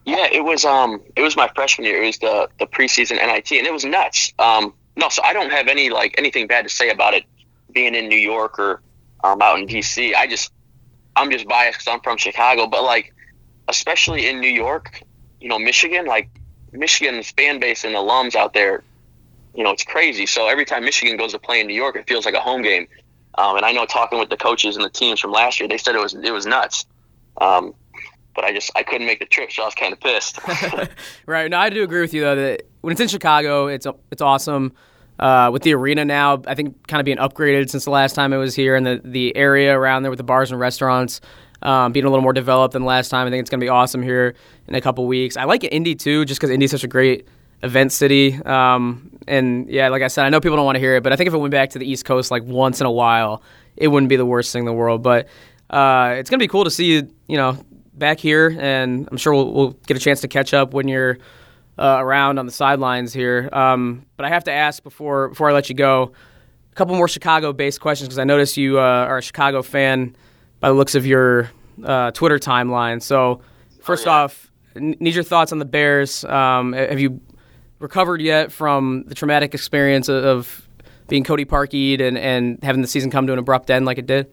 Yeah, 0.06 0.28
it 0.32 0.44
was 0.44 0.66
um 0.66 1.02
it 1.16 1.22
was 1.22 1.36
my 1.36 1.50
freshman 1.56 1.88
year. 1.88 2.04
It 2.04 2.06
was 2.06 2.18
the 2.20 2.50
the 2.60 2.68
preseason 2.68 3.16
NIT, 3.16 3.52
and 3.52 3.66
it 3.66 3.74
was 3.74 3.84
nuts. 3.84 4.34
Um, 4.38 4.74
no, 4.96 5.10
so 5.10 5.24
I 5.24 5.34
don't 5.34 5.50
have 5.50 5.68
any 5.68 5.90
like 5.90 6.14
anything 6.18 6.46
bad 6.46 6.64
to 6.64 6.70
say 6.70 6.90
about 6.90 7.16
it 7.16 7.24
being 7.72 7.96
in 7.96 8.08
New 8.08 8.18
York 8.18 8.60
or 8.60 8.82
um, 9.24 9.42
out 9.42 9.58
in 9.58 9.66
DC. 9.66 10.14
I 10.14 10.28
just 10.28 10.52
I'm 11.16 11.32
just 11.32 11.48
biased 11.48 11.80
because 11.80 11.92
I'm 11.92 12.02
from 12.02 12.18
Chicago, 12.18 12.68
but 12.68 12.84
like 12.84 13.14
especially 13.68 14.28
in 14.28 14.42
New 14.42 14.52
York, 14.52 15.02
you 15.42 15.48
know, 15.48 15.58
Michigan, 15.58 16.06
like 16.06 16.30
Michigan's 16.72 17.32
fan 17.32 17.60
base 17.60 17.84
and 17.84 17.96
alums 17.96 18.36
out 18.36 18.54
there, 18.54 18.84
you 19.56 19.64
know, 19.64 19.72
it's 19.72 19.86
crazy. 19.86 20.28
So 20.28 20.50
every 20.50 20.66
time 20.66 20.84
Michigan 20.84 21.18
goes 21.18 21.32
to 21.32 21.40
play 21.40 21.62
in 21.62 21.68
New 21.68 21.76
York, 21.76 21.96
it 21.96 22.08
feels 22.08 22.26
like 22.26 22.36
a 22.36 22.42
home 22.42 22.62
game. 22.62 22.88
Um, 23.36 23.58
and 23.58 23.66
I 23.66 23.72
know 23.72 23.86
talking 23.86 24.20
with 24.20 24.30
the 24.30 24.38
coaches 24.38 24.76
and 24.76 24.86
the 24.86 24.90
teams 24.90 25.20
from 25.20 25.32
last 25.32 25.60
year, 25.60 25.68
they 25.68 25.78
said 25.78 25.96
it 25.96 26.02
was 26.02 26.14
it 26.14 26.32
was 26.32 26.46
nuts. 26.46 26.86
Um, 27.40 27.74
but 28.36 28.44
I 28.44 28.54
just 28.54 28.72
I 28.76 28.84
couldn't 28.84 29.08
make 29.08 29.20
the 29.20 29.26
trip, 29.26 29.52
so 29.52 29.64
I 29.64 29.66
was 29.66 29.76
kind 29.76 29.94
of 29.94 30.00
pissed. 30.00 30.40
right. 31.26 31.50
No, 31.50 31.58
I 31.58 31.70
do 31.70 31.84
agree 31.84 32.02
with 32.02 32.14
you 32.14 32.22
though 32.22 32.36
that 32.36 32.64
when 32.82 32.92
it's 32.92 33.02
in 33.02 33.08
Chicago, 33.08 33.68
it's 33.68 33.88
it's 34.12 34.22
awesome. 34.22 34.74
Uh, 35.20 35.52
with 35.54 35.62
the 35.62 35.74
arena 35.74 36.04
now, 36.04 36.42
I 36.48 36.56
think 36.56 36.88
kind 36.88 37.00
of 37.00 37.06
being 37.06 37.18
upgraded 37.18 37.70
since 37.70 37.86
the 37.86 37.92
last 37.92 38.14
time 38.14 38.34
it 38.34 38.38
was 38.38 38.56
here, 38.56 38.76
and 38.76 38.86
the 38.86 39.02
the 39.04 39.36
area 39.36 39.78
around 39.78 40.04
there 40.04 40.12
with 40.12 40.18
the 40.18 40.24
bars 40.24 40.52
and 40.52 40.60
restaurants. 40.60 41.22
Um, 41.62 41.94
being 41.94 42.04
a 42.06 42.10
little 42.10 42.24
more 42.24 42.34
developed 42.34 42.74
than 42.74 42.84
last 42.84 43.08
time, 43.08 43.26
I 43.26 43.30
think 43.30 43.40
it's 43.40 43.50
going 43.50 43.62
to 43.62 43.64
be 43.64 43.70
awesome 43.70 44.02
here 44.02 44.36
in 44.68 44.76
a 44.76 44.82
couple 44.82 45.08
weeks. 45.08 45.38
I 45.38 45.46
like 45.46 45.64
Indy 45.64 45.96
too, 45.96 46.26
just 46.26 46.42
because 46.42 46.50
Indy's 46.50 46.72
such 46.72 46.84
a 46.84 46.90
great 46.90 47.26
event 47.62 47.94
city. 47.94 48.34
Um, 48.44 49.13
and 49.28 49.70
yeah, 49.70 49.90
like 49.90 50.02
I 50.02 50.08
said, 50.08 50.26
I 50.26 50.30
know 50.30 50.40
people 50.40 50.58
don't 50.58 50.66
want 50.66 50.76
to 50.76 50.80
hear 50.80 50.96
it, 50.96 51.04
but 51.04 51.14
I 51.14 51.16
think 51.16 51.28
if 51.28 51.34
it 51.34 51.38
went 51.38 51.52
back 51.52 51.72
to 51.72 51.80
the 51.80 51.90
East 51.90 52.06
Coast 52.06 52.32
like 52.32 52.44
once 52.44 52.80
in 52.80 52.86
a 52.86 52.92
while, 52.92 53.44
it 53.76 53.88
wouldn't 53.88 54.10
be 54.10 54.16
the 54.16 54.26
worst 54.26 54.52
thing 54.52 54.62
in 54.62 54.66
the 54.66 54.74
world. 54.74 55.04
But 55.04 55.28
uh, 55.70 56.16
it's 56.18 56.30
going 56.30 56.40
to 56.40 56.44
be 56.44 56.48
cool 56.48 56.64
to 56.64 56.72
see 56.72 56.86
you, 56.86 57.14
you 57.28 57.38
know, 57.38 57.58
back 57.94 58.20
here, 58.20 58.56
and 58.60 59.08
I'm 59.12 59.18
sure 59.18 59.34
we'll, 59.34 59.54
we'll 59.54 59.72
get 59.88 59.98
a 59.98 60.00
chance 60.00 60.22
to 60.22 60.28
catch 60.28 60.54
up 60.54 60.74
when 60.74 60.88
you're 60.88 61.18
uh, 61.78 61.98
around 62.00 62.40
on 62.40 62.46
the 62.46 62.52
sidelines 62.52 63.14
here. 63.14 63.50
Um, 63.52 64.06
but 64.18 64.26
I 64.26 64.30
have 64.30 64.44
to 64.46 64.52
ask 64.52 64.84
before 64.84 65.30
before 65.30 65.50
I 65.50 65.54
let 65.54 65.70
you 65.70 65.76
go, 65.76 66.14
a 66.72 66.76
couple 66.76 66.96
more 66.96 67.08
Chicago-based 67.08 67.80
questions 67.80 68.08
because 68.08 68.20
I 68.20 68.24
notice 68.24 68.58
you 68.58 68.80
uh, 68.80 68.82
are 68.82 69.18
a 69.18 69.22
Chicago 69.22 69.62
fan 69.62 70.16
by 70.60 70.70
the 70.70 70.76
looks 70.76 70.96
of 70.96 71.06
your 71.06 71.52
uh, 71.84 72.12
Twitter 72.12 72.40
timeline. 72.40 73.02
So 73.02 73.42
first 73.82 74.08
oh, 74.08 74.12
yeah. 74.12 74.18
off, 74.18 74.52
n- 74.76 74.96
need 75.00 75.16
your 75.16 75.24
thoughts 75.24 75.52
on 75.52 75.60
the 75.60 75.66
Bears. 75.66 76.24
Um, 76.26 76.74
have 76.74 77.00
you 77.00 77.22
recovered 77.84 78.22
yet 78.22 78.52
from 78.52 79.04
the 79.08 79.14
traumatic 79.14 79.54
experience 79.54 80.08
of, 80.08 80.24
of 80.24 80.68
being 81.10 81.24
Cody 81.24 81.46
Parkeyed 81.46 82.02
and, 82.02 82.18
and 82.18 82.58
having 82.64 82.82
the 82.82 82.88
season 82.88 83.12
come 83.12 83.28
to 83.28 83.34
an 83.34 83.40
abrupt 83.40 83.70
end 83.70 83.86
like 83.86 83.98
it 83.98 84.08
did? 84.08 84.32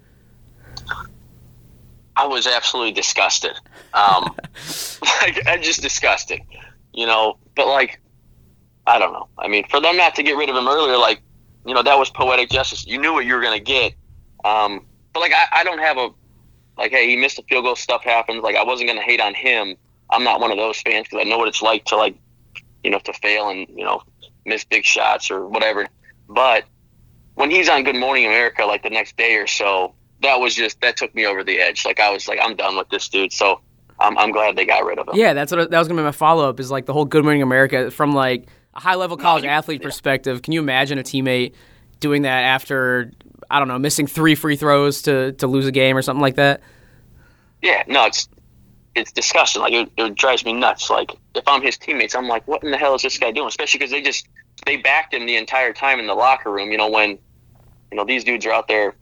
I 2.17 2.27
was 2.27 2.47
absolutely 2.47 2.93
disgusted. 2.93 3.53
Um, 3.93 4.35
like, 5.23 5.47
I 5.47 5.59
just 5.61 5.83
disgusted, 5.83 6.41
you 6.95 7.07
know. 7.07 7.39
But 7.57 7.67
like, 7.67 8.01
I 8.87 8.99
don't 8.99 9.13
know. 9.13 9.29
I 9.37 9.49
mean, 9.49 9.65
for 9.69 9.81
them 9.81 9.97
not 9.97 10.15
to 10.15 10.23
get 10.23 10.37
rid 10.37 10.49
of 10.49 10.57
him 10.57 10.69
earlier, 10.69 10.97
like, 10.97 11.21
you 11.67 11.75
know, 11.75 11.83
that 11.83 11.99
was 11.99 12.09
poetic 12.09 12.51
justice. 12.51 12.87
You 12.87 12.99
knew 12.99 13.13
what 13.13 13.27
you 13.27 13.35
were 13.35 13.43
gonna 13.43 13.59
get. 13.59 13.95
Um, 14.45 14.87
but 15.13 15.21
like, 15.21 15.33
I, 15.33 15.61
I 15.61 15.65
don't 15.65 15.79
have 15.79 15.99
a 15.99 16.11
like, 16.79 16.93
hey, 16.93 17.09
he 17.09 17.17
missed 17.17 17.39
a 17.39 17.43
field 17.43 17.65
goal. 17.65 17.77
Stuff 17.77 18.05
happens. 18.05 18.43
Like, 18.43 18.57
I 18.57 18.63
wasn't 18.63 18.89
gonna 18.89 19.03
hate 19.03 19.21
on 19.21 19.35
him. 19.35 19.75
I'm 20.09 20.25
not 20.25 20.41
one 20.41 20.51
of 20.51 20.57
those 20.57 20.81
fans 20.81 21.09
because 21.09 21.27
I 21.27 21.29
know 21.29 21.39
what 21.39 21.49
it's 21.49 21.63
like 21.63 21.85
to 21.87 21.97
like, 21.97 22.17
you 22.83 22.91
know, 22.91 22.99
to 23.01 23.13
fail 23.13 23.49
and 23.49 23.67
you 23.69 23.85
know 23.85 24.03
miss 24.45 24.65
big 24.65 24.85
shots 24.85 25.31
or 25.31 25.47
whatever. 25.47 25.87
But 26.29 26.65
when 27.35 27.51
he's 27.51 27.69
on 27.69 27.85
Good 27.85 27.97
Morning 27.97 28.27
America, 28.27 28.65
like 28.65 28.83
the 28.83 28.91
next 28.91 29.17
day 29.17 29.37
or 29.37 29.47
so, 29.47 29.95
that 30.23 30.41
was 30.41 30.55
just 30.55 30.81
that 30.81 30.97
took 30.97 31.15
me 31.15 31.27
over 31.27 31.45
the 31.45 31.61
edge. 31.61 31.85
Like 31.85 32.01
I 32.01 32.11
was 32.11 32.29
like, 32.29 32.39
I'm 32.43 32.57
done 32.57 32.77
with 32.77 32.89
this 32.89 33.09
dude. 33.09 33.33
So 33.33 33.61
I'm, 33.99 34.17
I'm 34.19 34.31
glad 34.33 34.57
they 34.57 34.65
got 34.65 34.85
rid 34.85 34.99
of 34.99 35.09
him. 35.09 35.15
Yeah, 35.17 35.35
that's 35.35 35.53
what 35.53 35.71
that 35.71 35.79
was 35.79 35.89
gonna 35.89 36.01
be 36.01 36.05
my 36.05 36.13
follow 36.13 36.49
up. 36.49 36.61
Is 36.61 36.71
like 36.71 36.87
the 36.87 36.93
whole 36.93 37.05
Good 37.05 37.25
Morning 37.25 37.43
America 37.43 37.91
from 37.91 38.13
like 38.13 38.49
a 38.75 38.81
high 38.81 38.95
level 38.95 39.17
college 39.17 39.45
athlete 39.45 39.81
yeah. 39.81 39.89
perspective. 39.89 40.43
Can 40.43 40.53
you 40.53 40.61
imagine 40.61 40.99
a 40.99 41.03
teammate 41.03 41.55
doing 42.01 42.23
that 42.23 42.43
after 42.45 43.13
I 43.51 43.59
don't 43.59 43.69
know, 43.69 43.79
missing 43.79 44.07
three 44.07 44.35
free 44.35 44.57
throws 44.57 45.03
to 45.03 45.33
to 45.33 45.47
lose 45.47 45.67
a 45.67 45.73
game 45.73 45.97
or 45.97 46.03
something 46.03 46.23
like 46.23 46.37
that. 46.37 46.61
Yeah, 47.63 47.83
no, 47.87 48.07
it's 48.07 48.29
it's 48.95 49.13
disgusting. 49.13 49.63
Like 49.63 49.73
it, 49.73 49.91
it 49.97 50.15
drives 50.15 50.45
me 50.45 50.53
nuts. 50.53 50.91
Like 50.91 51.13
if 51.35 51.45
I'm 51.47 51.63
his 51.63 51.79
teammates, 51.79 52.15
I'm 52.15 52.29
like, 52.29 52.47
what 52.49 52.63
in 52.65 52.71
the 52.71 52.77
hell 52.77 52.95
is 52.95 53.03
this 53.03 53.19
guy 53.19 53.31
doing? 53.31 53.49
Especially 53.49 53.79
because 53.79 53.91
they 53.91 54.03
just 54.03 54.27
they 54.67 54.77
backed 54.77 55.15
him 55.15 55.27
the 55.27 55.37
entire 55.37 55.73
time 55.73 55.99
in 56.01 56.07
the 56.07 56.15
locker 56.15 56.51
room. 56.51 56.71
You 56.73 56.79
know 56.79 56.91
when 56.91 57.11
you 57.91 57.97
know 57.97 58.05
these 58.05 58.25
dudes 58.25 58.45
are 58.47 58.53
out 58.53 58.69
there 58.69 58.95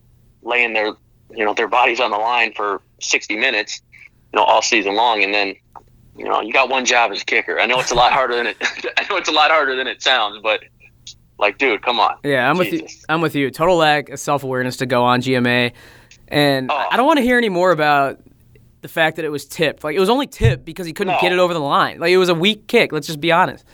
laying 0.42 0.72
their 0.72 0.92
you 1.34 1.44
know 1.44 1.54
their 1.54 1.68
bodies 1.68 2.00
on 2.00 2.10
the 2.10 2.16
line 2.18 2.52
for 2.54 2.80
60 3.00 3.36
minutes, 3.36 3.80
you 4.32 4.38
know 4.38 4.44
all 4.44 4.62
season 4.62 4.94
long, 4.94 5.22
and 5.22 5.32
then 5.34 5.54
you 6.16 6.24
know 6.24 6.40
you 6.40 6.52
got 6.52 6.68
one 6.68 6.84
job 6.84 7.10
as 7.12 7.22
a 7.22 7.24
kicker. 7.24 7.58
I 7.60 7.66
know 7.66 7.80
it's 7.80 7.90
a 7.90 7.94
lot 7.94 8.12
harder 8.12 8.36
than 8.36 8.46
it. 8.48 8.56
I 8.98 9.06
know 9.10 9.16
it's 9.16 9.28
a 9.28 9.32
lot 9.32 9.50
harder 9.50 9.74
than 9.76 9.86
it 9.86 10.02
sounds, 10.02 10.38
but 10.42 10.60
like, 11.38 11.56
dude, 11.58 11.82
come 11.82 12.00
on. 12.00 12.16
Yeah, 12.24 12.50
I'm 12.50 12.56
Jesus. 12.56 12.72
with 12.82 12.90
you. 12.92 12.98
I'm 13.08 13.20
with 13.20 13.34
you. 13.36 13.50
Total 13.50 13.76
lack 13.76 14.08
of 14.10 14.18
self 14.20 14.42
awareness 14.44 14.76
to 14.78 14.86
go 14.86 15.04
on 15.04 15.20
GMA, 15.22 15.72
and 16.28 16.70
Oh. 16.70 16.88
I 16.90 16.96
don't 16.96 17.06
want 17.06 17.18
to 17.18 17.22
hear 17.22 17.38
any 17.38 17.48
more 17.48 17.70
about 17.70 18.18
the 18.80 18.88
fact 18.88 19.16
that 19.16 19.24
it 19.24 19.30
was 19.30 19.44
tipped. 19.46 19.82
Like 19.84 19.96
it 19.96 20.00
was 20.00 20.08
only 20.10 20.26
tipped 20.26 20.64
because 20.64 20.86
he 20.86 20.92
couldn't 20.92 21.14
No. 21.14 21.20
get 21.20 21.32
it 21.32 21.38
over 21.38 21.52
the 21.54 21.60
line. 21.60 21.98
Like 21.98 22.10
it 22.10 22.18
was 22.18 22.28
a 22.28 22.34
weak 22.34 22.66
kick. 22.68 22.92
Let's 22.92 23.06
just 23.06 23.20
be 23.20 23.32
honest. 23.32 23.64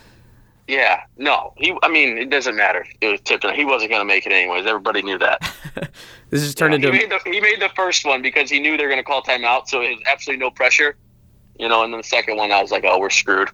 Yeah, 0.66 1.02
no, 1.18 1.52
he. 1.58 1.76
I 1.82 1.88
mean, 1.88 2.16
it 2.16 2.30
doesn't 2.30 2.56
matter. 2.56 2.86
It 3.02 3.08
was 3.08 3.20
tipped. 3.20 3.44
He 3.50 3.66
wasn't 3.66 3.90
going 3.90 4.00
to 4.00 4.06
make 4.06 4.24
it 4.24 4.32
anyways. 4.32 4.64
Everybody 4.64 5.02
knew 5.02 5.18
that. 5.18 5.40
This 6.30 6.42
just 6.42 6.58
turned 6.58 6.72
he 6.72 6.76
into 6.76 6.90
made 6.90 7.10
the 7.10 7.20
he 7.30 7.40
made 7.40 7.60
the 7.60 7.68
first 7.76 8.04
one 8.04 8.20
because 8.22 8.50
he 8.50 8.58
knew 8.58 8.76
they 8.76 8.82
were 8.82 8.88
going 8.88 8.98
to 9.00 9.04
call 9.04 9.22
timeout, 9.22 9.68
so 9.68 9.82
it 9.82 9.90
was 9.90 9.98
absolutely 10.10 10.42
no 10.44 10.50
pressure. 10.50 10.96
You 11.60 11.68
know, 11.68 11.84
and 11.84 11.92
then 11.92 11.98
the 12.00 12.04
second 12.04 12.36
one, 12.38 12.50
I 12.50 12.60
was 12.60 12.72
like, 12.72 12.82
oh, 12.84 12.98
we're 12.98 13.10
screwed. 13.10 13.50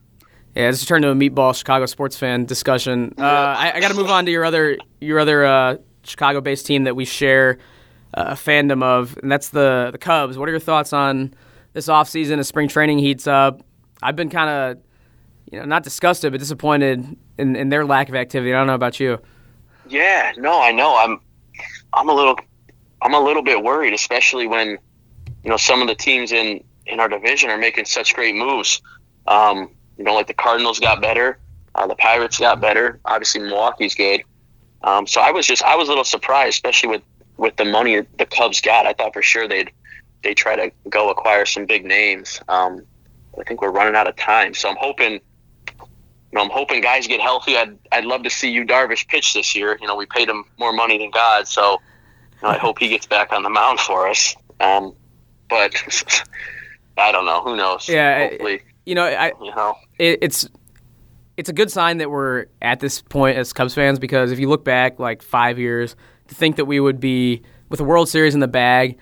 yeah. 0.54 0.70
This 0.70 0.78
just 0.78 0.88
turned 0.88 1.04
into 1.04 1.26
a 1.26 1.30
meatball 1.30 1.54
Chicago 1.54 1.84
sports 1.86 2.16
fan 2.16 2.46
discussion. 2.46 3.12
Uh, 3.18 3.22
I, 3.22 3.72
I 3.74 3.80
got 3.80 3.88
to 3.88 3.94
move 3.94 4.08
on 4.08 4.24
to 4.24 4.30
your 4.32 4.44
other 4.46 4.78
your 5.00 5.18
other 5.18 5.44
uh, 5.44 5.76
Chicago 6.04 6.40
based 6.40 6.64
team 6.64 6.84
that 6.84 6.96
we 6.96 7.04
share 7.04 7.58
a 8.14 8.32
fandom 8.32 8.82
of, 8.82 9.16
and 9.22 9.30
that's 9.30 9.50
the 9.50 9.90
the 9.92 9.98
Cubs. 9.98 10.36
What 10.38 10.48
are 10.48 10.52
your 10.52 10.60
thoughts 10.60 10.92
on 10.92 11.34
this 11.72 11.86
offseason 11.86 12.38
as 12.38 12.48
spring 12.48 12.68
training 12.68 12.98
heats 12.98 13.26
up? 13.26 13.62
I've 14.02 14.16
been 14.16 14.30
kind 14.30 14.50
of 14.50 14.82
you 15.50 15.58
know 15.58 15.64
not 15.64 15.82
disgusted 15.82 16.32
but 16.32 16.38
disappointed 16.38 17.16
in, 17.38 17.56
in 17.56 17.68
their 17.68 17.84
lack 17.84 18.08
of 18.08 18.14
activity. 18.14 18.52
I 18.52 18.58
don't 18.58 18.66
know 18.66 18.74
about 18.74 19.00
you. 19.00 19.18
Yeah, 19.88 20.32
no, 20.36 20.60
I 20.60 20.72
know. 20.72 20.96
I'm 20.96 21.20
I'm 21.92 22.08
a 22.08 22.14
little 22.14 22.36
I'm 23.02 23.14
a 23.14 23.20
little 23.20 23.42
bit 23.42 23.62
worried, 23.62 23.92
especially 23.92 24.46
when 24.46 24.78
you 25.42 25.50
know 25.50 25.56
some 25.56 25.82
of 25.82 25.88
the 25.88 25.94
teams 25.94 26.32
in 26.32 26.62
in 26.86 27.00
our 27.00 27.08
division 27.08 27.50
are 27.50 27.58
making 27.58 27.84
such 27.84 28.14
great 28.14 28.34
moves. 28.34 28.82
Um, 29.26 29.70
you 29.96 30.04
know, 30.04 30.14
like 30.14 30.26
the 30.26 30.34
Cardinals 30.34 30.80
got 30.80 31.00
better, 31.00 31.38
uh, 31.74 31.86
the 31.86 31.94
Pirates 31.94 32.38
got 32.38 32.60
better. 32.60 33.00
Obviously, 33.04 33.42
Milwaukee's 33.42 33.94
good. 33.94 34.22
Um, 34.82 35.06
so 35.06 35.20
I 35.20 35.30
was 35.30 35.46
just 35.46 35.62
I 35.62 35.76
was 35.76 35.88
a 35.88 35.90
little 35.90 36.04
surprised, 36.04 36.54
especially 36.54 36.90
with 36.90 37.02
with 37.40 37.56
the 37.56 37.64
money 37.64 38.02
the 38.18 38.26
Cubs 38.26 38.60
got. 38.60 38.86
I 38.86 38.92
thought 38.92 39.14
for 39.14 39.22
sure 39.22 39.48
they'd 39.48 39.72
they 40.22 40.34
try 40.34 40.54
to 40.54 40.70
go 40.90 41.08
acquire 41.08 41.46
some 41.46 41.64
big 41.64 41.84
names. 41.86 42.40
Um, 42.48 42.84
I 43.38 43.44
think 43.44 43.62
we're 43.62 43.70
running 43.70 43.94
out 43.96 44.06
of 44.06 44.14
time, 44.16 44.54
so 44.54 44.68
I'm 44.68 44.76
hoping. 44.78 45.12
You 46.32 46.36
know, 46.36 46.44
I'm 46.44 46.50
hoping 46.50 46.80
guys 46.80 47.08
get 47.08 47.20
healthy. 47.20 47.56
I'd 47.56 47.76
I'd 47.90 48.04
love 48.04 48.22
to 48.22 48.30
see 48.30 48.50
Yu 48.50 48.64
Darvish 48.64 49.08
pitch 49.08 49.32
this 49.32 49.56
year. 49.56 49.76
You 49.80 49.88
know, 49.88 49.96
we 49.96 50.06
paid 50.06 50.28
him 50.28 50.44
more 50.58 50.72
money 50.72 50.98
than 50.98 51.10
God, 51.10 51.48
so 51.48 51.72
you 51.72 52.42
know, 52.42 52.50
I 52.50 52.58
hope 52.58 52.78
he 52.78 52.88
gets 52.88 53.06
back 53.06 53.32
on 53.32 53.42
the 53.42 53.50
mound 53.50 53.80
for 53.80 54.06
us. 54.06 54.36
Um, 54.60 54.94
but 55.48 55.74
I 56.98 57.10
don't 57.10 57.24
know. 57.24 57.42
Who 57.42 57.56
knows? 57.56 57.88
Yeah, 57.88 58.28
hopefully, 58.28 58.62
You 58.84 58.94
know, 58.94 59.06
I, 59.06 59.32
you 59.42 59.54
know. 59.56 59.74
it, 59.98 60.18
it's 60.22 60.48
it's 61.36 61.48
a 61.48 61.52
good 61.54 61.72
sign 61.72 61.98
that 61.98 62.10
we're 62.10 62.46
at 62.60 62.80
this 62.80 63.00
point 63.00 63.38
as 63.38 63.52
Cubs 63.54 63.74
fans 63.74 63.98
because 63.98 64.30
if 64.30 64.38
you 64.38 64.48
look 64.48 64.62
back 64.64 64.98
like 64.98 65.22
five 65.22 65.58
years, 65.58 65.96
to 66.30 66.34
think 66.34 66.56
that 66.56 66.64
we 66.64 66.80
would 66.80 66.98
be 66.98 67.42
with 67.68 67.80
a 67.80 67.84
World 67.84 68.08
Series 68.08 68.34
in 68.34 68.40
the 68.40 68.48
bag, 68.48 68.98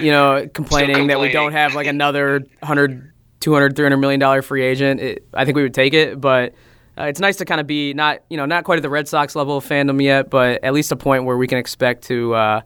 you 0.00 0.10
know, 0.10 0.48
complaining 0.54 1.08
that 1.08 1.20
we 1.20 1.30
don't 1.30 1.52
have 1.52 1.74
like 1.74 1.86
another 1.88 2.40
100, 2.60 3.12
200, 3.40 3.76
300 3.76 3.96
million 3.98 4.20
dollar 4.20 4.40
free 4.42 4.62
agent, 4.62 5.00
it, 5.00 5.26
I 5.34 5.44
think 5.44 5.56
we 5.56 5.62
would 5.62 5.74
take 5.74 5.92
it. 5.92 6.20
But 6.20 6.54
uh, 6.96 7.04
it's 7.04 7.20
nice 7.20 7.36
to 7.36 7.44
kind 7.44 7.60
of 7.60 7.66
be 7.66 7.94
not 7.94 8.22
you 8.30 8.36
know 8.36 8.46
not 8.46 8.64
quite 8.64 8.76
at 8.76 8.82
the 8.82 8.90
Red 8.90 9.08
Sox 9.08 9.34
level 9.34 9.56
of 9.56 9.66
fandom 9.66 10.02
yet, 10.02 10.30
but 10.30 10.62
at 10.64 10.72
least 10.72 10.92
a 10.92 10.96
point 10.96 11.24
where 11.24 11.36
we 11.36 11.46
can 11.46 11.58
expect 11.58 12.04
to 12.04 12.34
uh, 12.34 12.60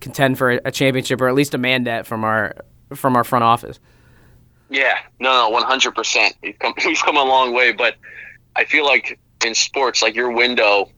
contend 0.00 0.38
for 0.38 0.52
a, 0.52 0.60
a 0.66 0.70
championship 0.70 1.20
or 1.20 1.28
at 1.28 1.34
least 1.34 1.52
demand 1.52 1.86
that 1.86 2.06
from 2.06 2.24
our 2.24 2.54
from 2.94 3.16
our 3.16 3.24
front 3.24 3.44
office. 3.44 3.78
Yeah, 4.68 4.98
no, 5.20 5.32
no, 5.32 5.48
one 5.50 5.62
hundred 5.62 5.94
percent. 5.94 6.34
We've 6.42 6.58
come 6.58 6.74
we've 6.86 7.02
come 7.02 7.16
a 7.16 7.24
long 7.24 7.54
way, 7.54 7.72
but 7.72 7.94
I 8.56 8.64
feel 8.64 8.84
like 8.84 9.18
in 9.44 9.54
sports, 9.54 10.02
like 10.02 10.14
your 10.14 10.32
window, 10.32 10.90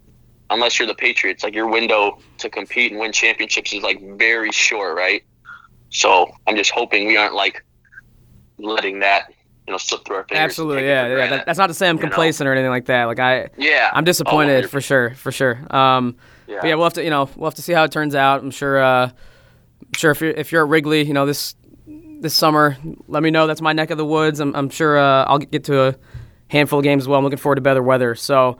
unless 0.51 0.79
you're 0.79 0.89
the 0.89 0.95
Patriots, 0.95 1.43
like 1.45 1.55
your 1.55 1.69
window 1.69 2.19
to 2.39 2.49
compete 2.49 2.91
and 2.93 3.01
win 3.01 3.13
championships 3.13 3.73
is 3.73 3.83
like 3.83 4.01
very 4.17 4.51
short, 4.53 4.97
right? 4.97 5.23
So 5.91 6.31
I'm 6.47 6.57
just 6.57 6.71
hoping 6.71 7.07
we 7.07 7.17
aren't 7.17 7.35
like 7.35 7.65
letting 8.59 9.01
that, 9.01 9.33
you 9.67 9.73
know, 9.73 9.79
slip 9.79 10.05
through 10.05 10.17
our 10.17 10.25
fingers. 10.25 10.45
Absolutely, 10.45 10.87
yeah, 10.87 11.07
yeah. 11.07 11.27
That, 11.29 11.47
that's 11.47 11.59
not 11.59 11.69
to 11.69 11.75
say 11.75 11.89
I'm 11.89 11.97
you 11.97 12.03
know? 12.03 12.09
complacent 12.09 12.49
or 12.49 12.53
anything 12.53 12.71
like 12.71 12.87
that. 12.87 13.05
Like 13.05 13.19
I, 13.21 13.49
yeah, 13.57 13.91
I'm 13.93 14.05
disappointed 14.05 14.65
Oh, 14.65 14.69
for 14.69 14.81
sure, 14.81 15.15
for 15.15 15.33
sure. 15.33 15.59
Um, 15.71 16.17
Yeah. 16.47 16.59
but 16.61 16.69
yeah, 16.69 16.75
we'll 16.75 16.85
have 16.85 16.95
to, 16.95 17.05
you 17.05 17.11
know, 17.11 17.29
we'll 17.37 17.51
have 17.51 17.55
to 17.57 17.63
see 17.63 17.73
how 17.73 17.85
it 17.85 17.93
turns 17.93 18.15
out. 18.15 18.43
I'm 18.43 18.51
sure, 18.51 18.83
uh, 18.83 19.07
I'm 19.11 19.93
sure 19.97 20.11
if 20.11 20.21
you're 20.21 20.31
if 20.31 20.53
you're 20.53 20.65
at 20.65 20.69
Wrigley, 20.69 21.03
you 21.05 21.13
know, 21.15 21.27
this 21.27 21.55
this 22.21 22.35
summer, 22.35 22.77
let 23.07 23.23
me 23.23 23.31
know. 23.31 23.47
That's 23.47 23.61
my 23.61 23.73
neck 23.73 23.91
of 23.91 23.99
the 23.99 24.05
woods. 24.05 24.41
I'm, 24.41 24.55
I'm 24.57 24.71
sure 24.71 24.99
uh, 24.99 25.25
I'll 25.25 25.39
get 25.39 25.65
to 25.65 25.83
a 25.89 25.95
handful 26.49 26.81
of 26.81 26.83
games 26.83 27.05
as 27.05 27.09
well. 27.09 27.19
I'm 27.19 27.25
looking 27.25 27.39
forward 27.39 27.57
to 27.57 27.61
better 27.61 27.83
weather. 27.83 28.15
So, 28.17 28.59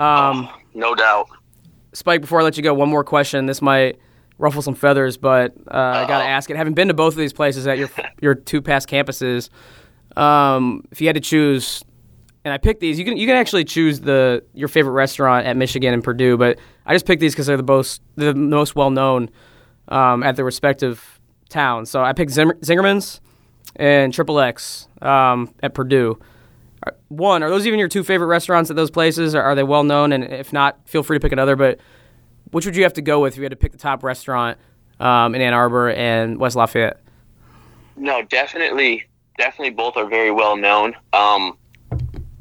um, 0.00 0.48
Oh, 0.50 0.58
no 0.74 0.94
doubt. 0.94 1.28
Spike, 1.92 2.20
before 2.20 2.40
I 2.40 2.44
let 2.44 2.56
you 2.56 2.62
go, 2.62 2.72
one 2.72 2.88
more 2.88 3.04
question. 3.04 3.46
This 3.46 3.60
might 3.60 3.98
ruffle 4.38 4.62
some 4.62 4.74
feathers, 4.74 5.16
but 5.16 5.52
uh, 5.70 5.76
I 5.76 6.06
got 6.06 6.18
to 6.18 6.24
ask 6.24 6.50
it. 6.50 6.56
Having 6.56 6.74
been 6.74 6.88
to 6.88 6.94
both 6.94 7.14
of 7.14 7.18
these 7.18 7.32
places 7.32 7.66
at 7.66 7.78
your 7.78 7.90
your 8.20 8.34
two 8.34 8.62
past 8.62 8.88
campuses, 8.88 9.50
um, 10.16 10.84
if 10.90 11.00
you 11.00 11.06
had 11.08 11.14
to 11.14 11.20
choose, 11.20 11.82
and 12.44 12.54
I 12.54 12.58
picked 12.58 12.80
these, 12.80 12.98
you 12.98 13.04
can 13.04 13.16
you 13.16 13.26
can 13.26 13.36
actually 13.36 13.64
choose 13.64 14.00
the 14.00 14.42
your 14.54 14.68
favorite 14.68 14.92
restaurant 14.92 15.46
at 15.46 15.56
Michigan 15.56 15.92
and 15.92 16.02
Purdue, 16.02 16.36
but 16.36 16.58
I 16.86 16.94
just 16.94 17.06
picked 17.06 17.20
these 17.20 17.32
because 17.34 17.46
they're 17.46 17.56
the 17.56 17.62
most 17.62 18.00
the 18.16 18.34
most 18.34 18.76
well 18.76 18.90
known 18.90 19.30
um, 19.88 20.22
at 20.22 20.36
their 20.36 20.44
respective 20.44 21.20
towns. 21.48 21.90
So 21.90 22.02
I 22.02 22.12
picked 22.12 22.30
Zimmer, 22.30 22.54
Zingerman's 22.54 23.20
and 23.76 24.12
Triple 24.14 24.40
X 24.40 24.88
um, 25.02 25.52
at 25.62 25.74
Purdue. 25.74 26.18
One, 27.08 27.42
are 27.42 27.50
those 27.50 27.66
even 27.66 27.78
your 27.78 27.88
two 27.88 28.02
favorite 28.02 28.28
restaurants 28.28 28.70
at 28.70 28.76
those 28.76 28.90
places? 28.90 29.34
Are, 29.34 29.42
are 29.42 29.54
they 29.54 29.62
well 29.62 29.84
known? 29.84 30.12
And 30.12 30.24
if 30.24 30.52
not, 30.52 30.78
feel 30.88 31.02
free 31.02 31.18
to 31.18 31.20
pick 31.20 31.32
another. 31.32 31.56
But 31.56 31.78
which 32.50 32.64
would 32.64 32.76
you 32.76 32.84
have 32.84 32.94
to 32.94 33.02
go 33.02 33.20
with 33.20 33.34
if 33.34 33.36
you 33.38 33.42
had 33.42 33.50
to 33.50 33.56
pick 33.56 33.72
the 33.72 33.78
top 33.78 34.02
restaurant 34.02 34.58
um, 34.98 35.34
in 35.34 35.42
Ann 35.42 35.52
Arbor 35.52 35.90
and 35.90 36.38
West 36.38 36.56
Lafayette? 36.56 37.00
No, 37.96 38.22
definitely, 38.22 39.06
definitely 39.36 39.70
both 39.70 39.96
are 39.96 40.06
very 40.06 40.30
well 40.30 40.56
known. 40.56 40.94
Um, 41.12 41.58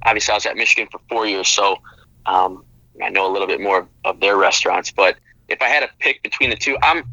obviously, 0.03 0.31
I 0.31 0.35
was 0.35 0.45
at 0.45 0.55
Michigan 0.55 0.87
for 0.91 1.01
four 1.09 1.25
years, 1.25 1.47
so 1.49 1.77
um, 2.25 2.63
I 3.03 3.09
know 3.09 3.29
a 3.29 3.31
little 3.31 3.47
bit 3.47 3.59
more 3.59 3.87
of 4.05 4.19
their 4.19 4.37
restaurants. 4.37 4.91
But 4.91 5.17
if 5.49 5.61
I 5.61 5.67
had 5.67 5.81
to 5.81 5.89
pick 5.99 6.23
between 6.23 6.49
the 6.49 6.55
two, 6.55 6.77
I'm 6.81 7.03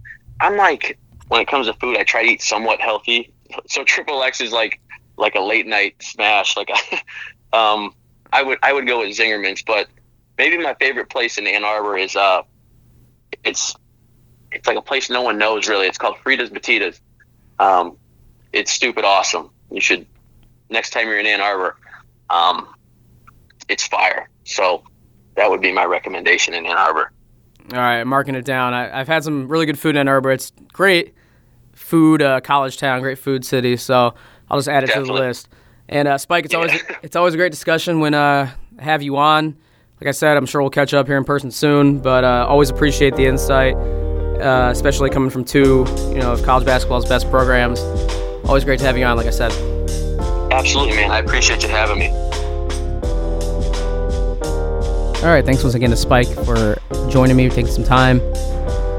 I'm 0.40 0.56
like 0.56 0.98
when 1.28 1.40
it 1.40 1.48
comes 1.48 1.66
to 1.66 1.72
food, 1.74 1.96
I 1.96 2.04
try 2.04 2.24
to 2.24 2.28
eat 2.28 2.42
somewhat 2.42 2.80
healthy. 2.80 3.32
So 3.66 3.84
Triple 3.84 4.22
X 4.22 4.40
is 4.40 4.52
like 4.52 4.80
like 5.16 5.34
a 5.34 5.40
late 5.40 5.66
night 5.66 5.96
smash. 6.02 6.56
Like, 6.56 6.70
um, 7.52 7.94
I 8.32 8.42
would 8.42 8.58
I 8.62 8.72
would 8.72 8.86
go 8.86 9.00
with 9.00 9.16
Zingerman's, 9.16 9.62
but 9.62 9.88
maybe 10.38 10.58
my 10.58 10.74
favorite 10.74 11.08
place 11.08 11.38
in 11.38 11.46
Ann 11.46 11.64
Arbor 11.64 11.96
is 11.96 12.16
uh, 12.16 12.42
it's 13.44 13.74
it's 14.52 14.66
like 14.66 14.76
a 14.76 14.82
place 14.82 15.10
no 15.10 15.22
one 15.22 15.38
knows 15.38 15.68
really. 15.68 15.86
It's 15.86 15.98
called 15.98 16.16
Frita 16.24 16.48
Batidos. 16.48 17.00
Um, 17.58 17.96
it's 18.52 18.70
stupid 18.70 19.04
awesome. 19.04 19.50
You 19.70 19.80
should 19.80 20.06
next 20.70 20.90
time 20.90 21.08
you're 21.08 21.18
in 21.18 21.26
Ann 21.26 21.40
Arbor. 21.40 21.76
Um, 22.30 22.68
it's 23.68 23.86
fire. 23.86 24.28
So 24.44 24.84
that 25.36 25.50
would 25.50 25.60
be 25.60 25.72
my 25.72 25.84
recommendation 25.84 26.54
in 26.54 26.66
Ann 26.66 26.76
Arbor. 26.76 27.12
All 27.72 27.80
right, 27.80 28.00
I'm 28.00 28.08
marking 28.08 28.34
it 28.34 28.44
down. 28.44 28.74
I, 28.74 29.00
I've 29.00 29.08
had 29.08 29.24
some 29.24 29.48
really 29.48 29.66
good 29.66 29.78
food 29.78 29.90
in 29.90 30.00
Ann 30.00 30.08
Arbor. 30.08 30.30
It's 30.30 30.52
great 30.72 31.14
food, 31.72 32.22
uh, 32.22 32.40
college 32.40 32.78
town, 32.78 33.00
great 33.00 33.18
food 33.18 33.44
city. 33.44 33.76
So 33.76 34.14
I'll 34.50 34.58
just 34.58 34.68
add 34.68 34.84
it 34.84 34.92
to 34.92 35.02
the 35.02 35.12
list. 35.12 35.48
And 35.88 36.08
uh, 36.08 36.18
Spike, 36.18 36.44
it's 36.44 36.54
always 36.54 36.72
it's 37.02 37.16
always 37.16 37.34
a 37.34 37.36
great 37.36 37.52
discussion 37.52 38.00
when 38.00 38.14
uh, 38.14 38.50
I 38.78 38.82
have 38.82 39.02
you 39.02 39.16
on. 39.16 39.56
Like 40.00 40.08
I 40.08 40.12
said, 40.12 40.36
I'm 40.36 40.46
sure 40.46 40.60
we'll 40.60 40.70
catch 40.70 40.92
up 40.92 41.06
here 41.06 41.16
in 41.16 41.24
person 41.24 41.50
soon. 41.50 42.00
But 42.00 42.24
uh, 42.24 42.46
always 42.48 42.70
appreciate 42.70 43.16
the 43.16 43.26
insight, 43.26 43.74
uh, 43.74 44.68
especially 44.70 45.10
coming 45.10 45.30
from 45.30 45.44
two, 45.44 45.86
you 46.08 46.18
know, 46.18 46.32
of 46.32 46.42
college 46.42 46.66
basketball's 46.66 47.08
best 47.08 47.30
programs. 47.30 47.80
Always 48.44 48.64
great 48.64 48.78
to 48.80 48.84
have 48.84 48.98
you 48.98 49.04
on. 49.04 49.16
Like 49.16 49.26
I 49.26 49.30
said. 49.30 49.52
Absolutely, 50.52 50.96
man. 50.96 51.10
I 51.10 51.18
appreciate 51.18 51.62
you 51.62 51.68
having 51.68 51.98
me. 51.98 52.10
All 55.22 55.32
right, 55.32 55.44
thanks 55.44 55.62
once 55.62 55.74
again 55.74 55.90
to 55.90 55.96
Spike 55.96 56.28
for 56.28 56.76
joining 57.10 57.36
me, 57.36 57.48
taking 57.48 57.66
some 57.66 57.82
time. 57.82 58.20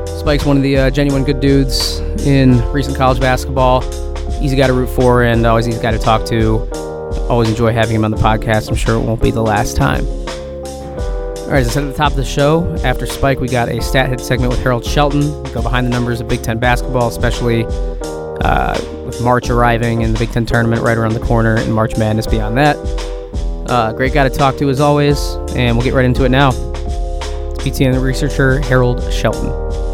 Spike's 0.08 0.46
one 0.46 0.58
of 0.58 0.64
the 0.64 0.78
uh, 0.78 0.90
genuine 0.90 1.24
good 1.24 1.40
dudes 1.40 2.00
in 2.26 2.60
recent 2.74 2.98
college 2.98 3.20
basketball. 3.20 3.82
Easy 4.42 4.56
guy 4.56 4.68
to 4.68 4.74
root 4.74 4.88
for 4.88 5.24
and 5.24 5.46
always 5.46 5.68
easy 5.68 5.82
guy 5.82 5.92
to 5.92 6.00
talk 6.00 6.26
to. 6.28 6.60
Always 7.30 7.50
enjoy 7.50 7.74
having 7.74 7.96
him 7.96 8.06
on 8.06 8.12
the 8.12 8.18
podcast. 8.18 8.70
I'm 8.70 8.76
sure 8.76 8.96
it 8.96 9.04
won't 9.04 9.22
be 9.22 9.32
the 9.32 9.42
last 9.42 9.76
time. 9.76 10.06
All 10.06 11.54
right, 11.54 11.62
as 11.62 11.70
I 11.70 11.72
said 11.72 11.84
at 11.86 11.92
the 11.92 11.98
top 11.98 12.12
of 12.12 12.18
the 12.18 12.26
show, 12.26 12.76
after 12.84 13.06
Spike, 13.06 13.40
we 13.40 13.48
got 13.48 13.70
a 13.70 13.82
stat 13.82 14.10
head 14.10 14.20
segment 14.20 14.52
with 14.52 14.62
Harold 14.62 14.86
Shelton. 14.86 15.44
We 15.44 15.52
go 15.52 15.62
behind 15.62 15.88
the 15.88 15.92
numbers 15.92 16.20
of 16.20 16.28
Big 16.28 16.44
Ten 16.44 16.60
basketball, 16.60 17.08
especially 17.08 17.66
uh, 18.42 18.78
with 19.06 19.22
March 19.22 19.50
arriving 19.50 20.04
and 20.04 20.14
the 20.14 20.20
Big 20.20 20.32
Ten 20.32 20.46
tournament 20.46 20.82
right 20.82 20.98
around 20.98 21.14
the 21.14 21.22
corner 21.22 21.56
and 21.56 21.74
March 21.74 21.98
Madness 21.98 22.28
beyond 22.28 22.58
that. 22.58 22.76
Uh, 23.70 23.94
great 23.94 24.14
guy 24.14 24.28
to 24.28 24.36
talk 24.36 24.58
to 24.58 24.70
as 24.70 24.80
always, 24.82 25.36
and 25.56 25.76
we'll 25.78 25.86
get 25.86 25.94
right 25.94 26.06
into 26.06 26.26
it 26.26 26.30
now. 26.30 26.50
It's 26.50 27.64
BTN 27.64 28.02
researcher 28.02 28.60
Harold 28.60 29.02
Shelton. 29.12 29.87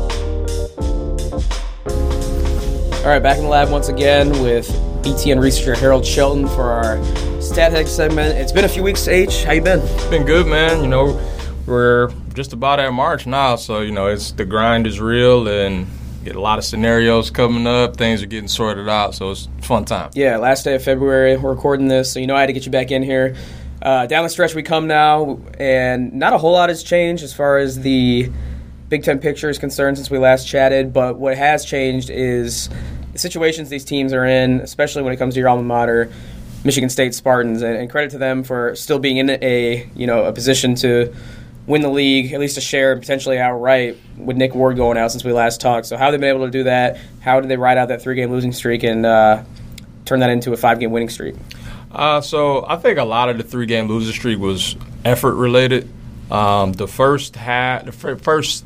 All 3.04 3.10
right, 3.10 3.22
back 3.22 3.38
in 3.38 3.44
the 3.44 3.50
lab 3.50 3.70
once 3.70 3.90
again 3.90 4.30
with 4.42 4.70
BTN 5.04 5.42
researcher 5.42 5.76
Harold 5.76 6.06
Shelton 6.06 6.48
for 6.48 6.64
our 6.72 7.04
stat 7.42 7.74
head 7.74 7.90
segment. 7.90 8.38
It's 8.38 8.54
been 8.54 8.64
a 8.64 8.70
few 8.70 8.82
weeks, 8.82 9.10
H. 9.10 9.44
How 9.44 9.52
you 9.52 9.62
been? 9.62 9.82
Been 10.10 10.24
good, 10.24 10.48
man. 10.48 10.82
You 10.82 10.88
know, 10.88 11.22
we're 11.66 12.14
just 12.34 12.54
about 12.54 12.80
at 12.80 12.94
March 12.94 13.28
now, 13.28 13.58
so 13.58 13.82
you 13.82 13.92
know 13.92 14.08
it's 14.08 14.32
the 14.32 14.46
grind 14.46 14.88
is 14.88 15.02
real 15.02 15.46
and 15.50 15.86
get 16.24 16.38
a 16.38 16.40
lot 16.40 16.60
of 16.60 16.64
scenarios 16.64 17.30
coming 17.30 17.68
up. 17.68 17.98
Things 17.98 18.24
are 18.24 18.26
getting 18.26 18.48
sorted 18.48 18.88
out, 18.88 19.16
so 19.16 19.32
it's 19.32 19.50
fun 19.60 19.84
time. 19.84 20.12
Yeah, 20.14 20.38
last 20.38 20.64
day 20.64 20.74
of 20.74 20.82
February, 20.82 21.36
we're 21.36 21.52
recording 21.52 21.90
this, 21.90 22.10
so 22.10 22.22
you 22.22 22.28
know 22.28 22.38
I 22.38 22.40
had 22.40 22.48
to 22.48 22.54
get 22.54 22.66
you 22.66 22.72
back 22.72 22.90
in 22.90 23.04
here. 23.04 23.36
Uh, 23.82 24.06
down 24.06 24.24
the 24.24 24.30
stretch 24.30 24.56
we 24.56 24.64
come 24.64 24.88
now, 24.88 25.42
and 25.60 26.14
not 26.14 26.32
a 26.32 26.38
whole 26.38 26.54
lot 26.54 26.70
has 26.70 26.84
changed 26.84 27.22
as 27.22 27.34
far 27.34 27.58
as 27.58 27.82
the 27.82 28.32
Big 28.88 29.04
Ten 29.04 29.18
picture 29.18 29.50
is 29.50 29.58
concerned 29.58 29.98
since 29.98 30.12
we 30.12 30.20
last 30.20 30.48
chatted. 30.48 30.94
But 30.94 31.18
what 31.18 31.36
has 31.36 31.66
changed 31.66 32.10
is 32.10 32.70
the 33.14 33.20
situations 33.20 33.70
these 33.70 33.86
teams 33.86 34.12
are 34.12 34.26
in, 34.26 34.60
especially 34.60 35.04
when 35.04 35.14
it 35.14 35.18
comes 35.18 35.36
to 35.36 35.40
your 35.40 35.50
alma 35.50 35.64
mater. 35.64 36.12
Michigan 36.66 36.90
State 36.90 37.14
Spartans, 37.14 37.62
and, 37.62 37.76
and, 37.76 37.90
credit 37.90 38.12
to 38.12 38.18
them 38.18 38.44
for 38.44 38.74
still 38.76 38.98
being 38.98 39.18
in 39.18 39.30
a 39.30 39.86
you 39.96 40.08
know 40.08 40.24
a 40.24 40.32
position 40.32 40.76
to 40.76 41.14
win 41.68 41.82
the 41.82 41.90
league, 41.90 42.34
at 42.34 42.40
least 42.40 42.58
a 42.58 42.62
share, 42.62 42.98
potentially 42.98 43.40
outright, 43.40 43.98
with 44.18 44.38
Nick 44.38 44.54
Ward 44.54 44.76
going 44.76 44.98
out 44.98 45.12
since 45.12 45.24
we 45.24 45.32
last 45.32 45.62
talked. 45.62 45.88
So 45.88 45.98
how 45.98 46.06
have 46.06 46.14
they 46.14 46.18
been 46.18 46.36
able 46.36 46.46
to 46.46 46.52
do 46.52 46.64
that? 46.64 46.98
How 47.22 47.40
did 47.40 47.50
they 47.50 47.58
ride 47.58 47.78
out 47.78 47.88
that 47.88 48.02
three-game 48.02 48.32
losing 48.32 48.52
streak 48.52 48.84
and 48.84 49.06
uh, 49.06 49.44
turn 50.06 50.20
that 50.20 50.30
into 50.30 50.52
a 50.52 50.58
five-game 50.58 50.92
winning 50.92 51.10
streak? 51.10 51.36
Uh, 51.92 52.22
so 52.22 52.66
I 52.68 52.76
think 52.78 52.98
a 52.98 53.04
lot 53.04 53.30
of 53.30 53.38
the 53.38 53.44
three-game 53.44 53.88
losing 53.88 54.14
streak 54.14 54.40
was 54.40 54.76
effort 55.06 55.36
related. 55.36 55.90
Um, 56.32 56.74
the 56.74 56.88
first 56.88 57.36
half, 57.36 57.86
the 57.86 57.92
first 57.92 58.66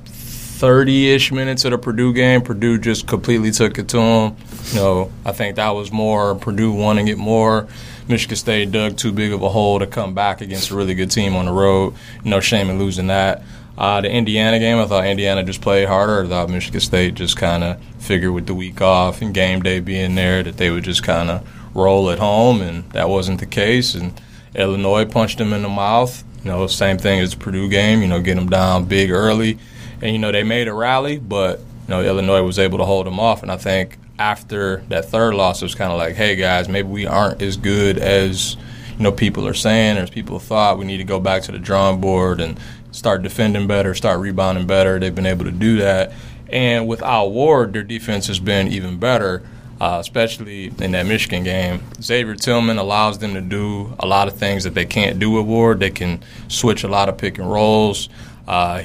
30-ish 0.59 1.31
minutes 1.31 1.65
of 1.65 1.71
the 1.71 1.77
Purdue 1.77 2.13
game, 2.13 2.41
Purdue 2.41 2.77
just 2.77 3.07
completely 3.07 3.51
took 3.51 3.77
it 3.77 3.87
to 3.89 3.97
them. 3.97 4.35
You 4.71 4.75
know, 4.75 5.11
I 5.23 5.31
think 5.31 5.55
that 5.57 5.69
was 5.69 5.91
more 5.91 6.35
Purdue 6.35 6.71
wanting 6.71 7.07
it 7.07 7.17
more. 7.17 7.67
Michigan 8.07 8.37
State 8.37 8.71
dug 8.71 8.97
too 8.97 9.11
big 9.11 9.33
of 9.33 9.43
a 9.43 9.49
hole 9.49 9.79
to 9.79 9.87
come 9.87 10.13
back 10.13 10.41
against 10.41 10.71
a 10.71 10.75
really 10.75 10.95
good 10.95 11.11
team 11.11 11.35
on 11.35 11.45
the 11.45 11.51
road. 11.51 11.93
No 12.23 12.39
shame 12.39 12.69
in 12.69 12.79
losing 12.79 13.07
that. 13.07 13.43
Uh, 13.77 14.01
the 14.01 14.09
Indiana 14.09 14.57
game, 14.57 14.79
I 14.79 14.85
thought 14.85 15.05
Indiana 15.05 15.43
just 15.43 15.61
played 15.61 15.87
harder. 15.87 16.23
I 16.23 16.27
thought 16.27 16.49
Michigan 16.49 16.81
State 16.81 17.13
just 17.13 17.37
kind 17.37 17.63
of 17.63 17.79
figured 17.99 18.33
with 18.33 18.47
the 18.47 18.55
week 18.55 18.81
off 18.81 19.21
and 19.21 19.33
game 19.33 19.61
day 19.61 19.79
being 19.79 20.15
there 20.15 20.41
that 20.41 20.57
they 20.57 20.71
would 20.71 20.83
just 20.83 21.03
kind 21.03 21.29
of 21.29 21.47
roll 21.75 22.09
at 22.09 22.17
home, 22.17 22.61
and 22.61 22.89
that 22.93 23.09
wasn't 23.09 23.39
the 23.39 23.45
case. 23.45 23.93
And 23.93 24.19
Illinois 24.55 25.05
punched 25.05 25.37
them 25.37 25.53
in 25.53 25.61
the 25.61 25.69
mouth. 25.69 26.23
You 26.43 26.51
know, 26.51 26.65
same 26.65 26.97
thing 26.97 27.19
as 27.19 27.31
the 27.31 27.37
Purdue 27.37 27.69
game. 27.69 28.01
You 28.01 28.07
know, 28.07 28.19
get 28.19 28.35
them 28.35 28.49
down 28.49 28.85
big 28.85 29.11
early, 29.11 29.59
and 30.01 30.11
you 30.11 30.19
know 30.19 30.31
they 30.31 30.43
made 30.43 30.67
a 30.67 30.73
rally, 30.73 31.17
but 31.17 31.59
you 31.59 31.65
know 31.89 32.01
Illinois 32.01 32.43
was 32.43 32.59
able 32.59 32.77
to 32.77 32.85
hold 32.85 33.05
them 33.05 33.19
off. 33.19 33.41
And 33.41 33.51
I 33.51 33.57
think 33.57 33.97
after 34.19 34.77
that 34.89 35.05
third 35.05 35.35
loss, 35.35 35.61
it 35.61 35.65
was 35.65 35.75
kind 35.75 35.91
of 35.91 35.97
like, 35.97 36.15
hey 36.15 36.35
guys, 36.35 36.67
maybe 36.67 36.87
we 36.87 37.05
aren't 37.05 37.41
as 37.41 37.57
good 37.57 37.97
as 37.97 38.55
you 38.97 39.03
know 39.03 39.11
people 39.11 39.47
are 39.47 39.53
saying 39.53 39.97
or 39.97 40.01
as 40.01 40.09
people 40.09 40.39
thought. 40.39 40.77
We 40.77 40.85
need 40.85 40.97
to 40.97 41.03
go 41.03 41.19
back 41.19 41.43
to 41.43 41.51
the 41.51 41.59
drawing 41.59 42.01
board 42.01 42.39
and 42.39 42.59
start 42.91 43.21
defending 43.21 43.67
better, 43.67 43.93
start 43.93 44.19
rebounding 44.19 44.67
better. 44.67 44.99
They've 44.99 45.13
been 45.13 45.25
able 45.25 45.45
to 45.45 45.51
do 45.51 45.77
that, 45.77 46.13
and 46.49 46.87
with 46.87 47.01
Al 47.01 47.31
Ward, 47.31 47.73
their 47.73 47.83
defense 47.83 48.27
has 48.27 48.39
been 48.39 48.67
even 48.67 48.97
better. 48.97 49.43
Uh, 49.79 49.99
especially 49.99 50.73
in 50.79 50.93
that 50.93 51.05
Michigan 51.05 51.43
game, 51.43 51.83
Xavier 52.01 52.33
Tillman 52.33 52.79
allows 52.79 53.19
them 53.19 53.35
to 53.35 53.41
do 53.41 53.95
a 53.99 54.07
lot 54.07 54.27
of 54.27 54.35
things 54.35 54.63
that 54.63 54.73
they 54.73 54.85
can't 54.87 55.19
do 55.19 55.29
with 55.29 55.45
Ward. 55.45 55.79
They 55.79 55.91
can 55.91 56.23
switch 56.47 56.83
a 56.83 56.87
lot 56.87 57.09
of 57.09 57.19
pick 57.19 57.37
and 57.37 57.47
rolls. 57.47 58.09
Uh, 58.47 58.81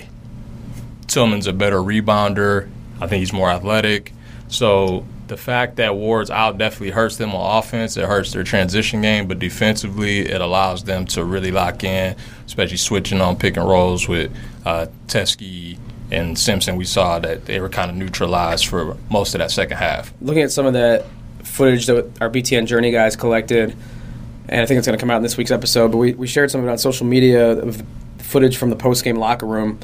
Tillman's 1.13 1.47
a 1.47 1.53
better 1.53 1.77
rebounder. 1.77 2.71
I 3.01 3.07
think 3.07 3.21
he's 3.21 3.33
more 3.33 3.51
athletic. 3.51 4.13
So 4.49 5.05
the 5.29 5.37
fact 5.37 5.77
that 5.77 5.95
Ward's 5.95 6.31
out 6.31 6.59
definitely 6.59 6.91
hurts 6.91 7.17
them 7.17 7.35
on 7.35 7.59
offense. 7.59 7.97
It 7.97 8.05
hurts 8.05 8.33
their 8.33 8.45
transition 8.45 9.03
game, 9.03 9.29
but 9.29 9.39
defensively, 9.39 10.21
it 10.21 10.41
allows 10.41 10.85
them 10.85 11.07
to 11.07 11.25
really 11.25 11.51
lock 11.51 11.85
in, 11.85 12.17
especially 12.47 12.77
switching 12.77 13.21
on 13.21 13.37
pick 13.37 13.57
and 13.57 13.69
rolls 13.69 14.09
with 14.09 14.35
uh, 14.65 14.87
Teske 15.07 15.79
and 16.11 16.39
Simpson. 16.39 16.77
We 16.77 16.85
saw 16.85 17.19
that 17.19 17.45
they 17.45 17.61
were 17.61 17.69
kind 17.69 17.91
of 17.91 17.97
neutralized 17.97 18.67
for 18.67 18.97
most 19.11 19.35
of 19.35 19.39
that 19.39 19.51
second 19.51 19.77
half. 19.77 20.13
Looking 20.21 20.43
at 20.43 20.51
some 20.51 20.67
of 20.67 20.73
that 20.73 21.07
footage 21.43 21.87
that 21.87 22.11
our 22.21 22.31
BTN 22.31 22.67
Journey 22.67 22.91
guys 22.91 23.17
collected, 23.17 23.77
and 24.49 24.61
I 24.61 24.67
think 24.67 24.79
it's 24.79 24.87
going 24.87 24.99
to 24.99 25.01
come 25.01 25.11
out 25.11 25.17
in 25.17 25.23
this 25.23 25.37
week's 25.37 25.51
episode, 25.51 25.93
but 25.93 25.99
we, 25.99 26.15
we 26.15 26.27
shared 26.27 26.51
some 26.51 26.61
of 26.61 26.67
it 26.67 26.71
on 26.71 26.79
social 26.79 27.07
media 27.07 27.53
of 27.53 27.83
footage 28.19 28.57
from 28.57 28.71
the 28.71 28.77
post 28.77 29.05
game 29.05 29.17
locker 29.17 29.47
room 29.47 29.79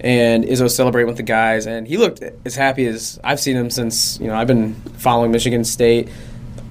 and 0.00 0.44
Izzo 0.44 0.70
celebrating 0.70 1.08
with 1.08 1.16
the 1.16 1.22
guys, 1.22 1.66
and 1.66 1.86
he 1.86 1.96
looked 1.96 2.22
as 2.44 2.54
happy 2.54 2.86
as 2.86 3.18
I've 3.24 3.40
seen 3.40 3.56
him 3.56 3.70
since 3.70 4.18
you 4.20 4.28
know 4.28 4.34
I've 4.34 4.46
been 4.46 4.74
following 4.98 5.30
Michigan 5.30 5.64
State. 5.64 6.08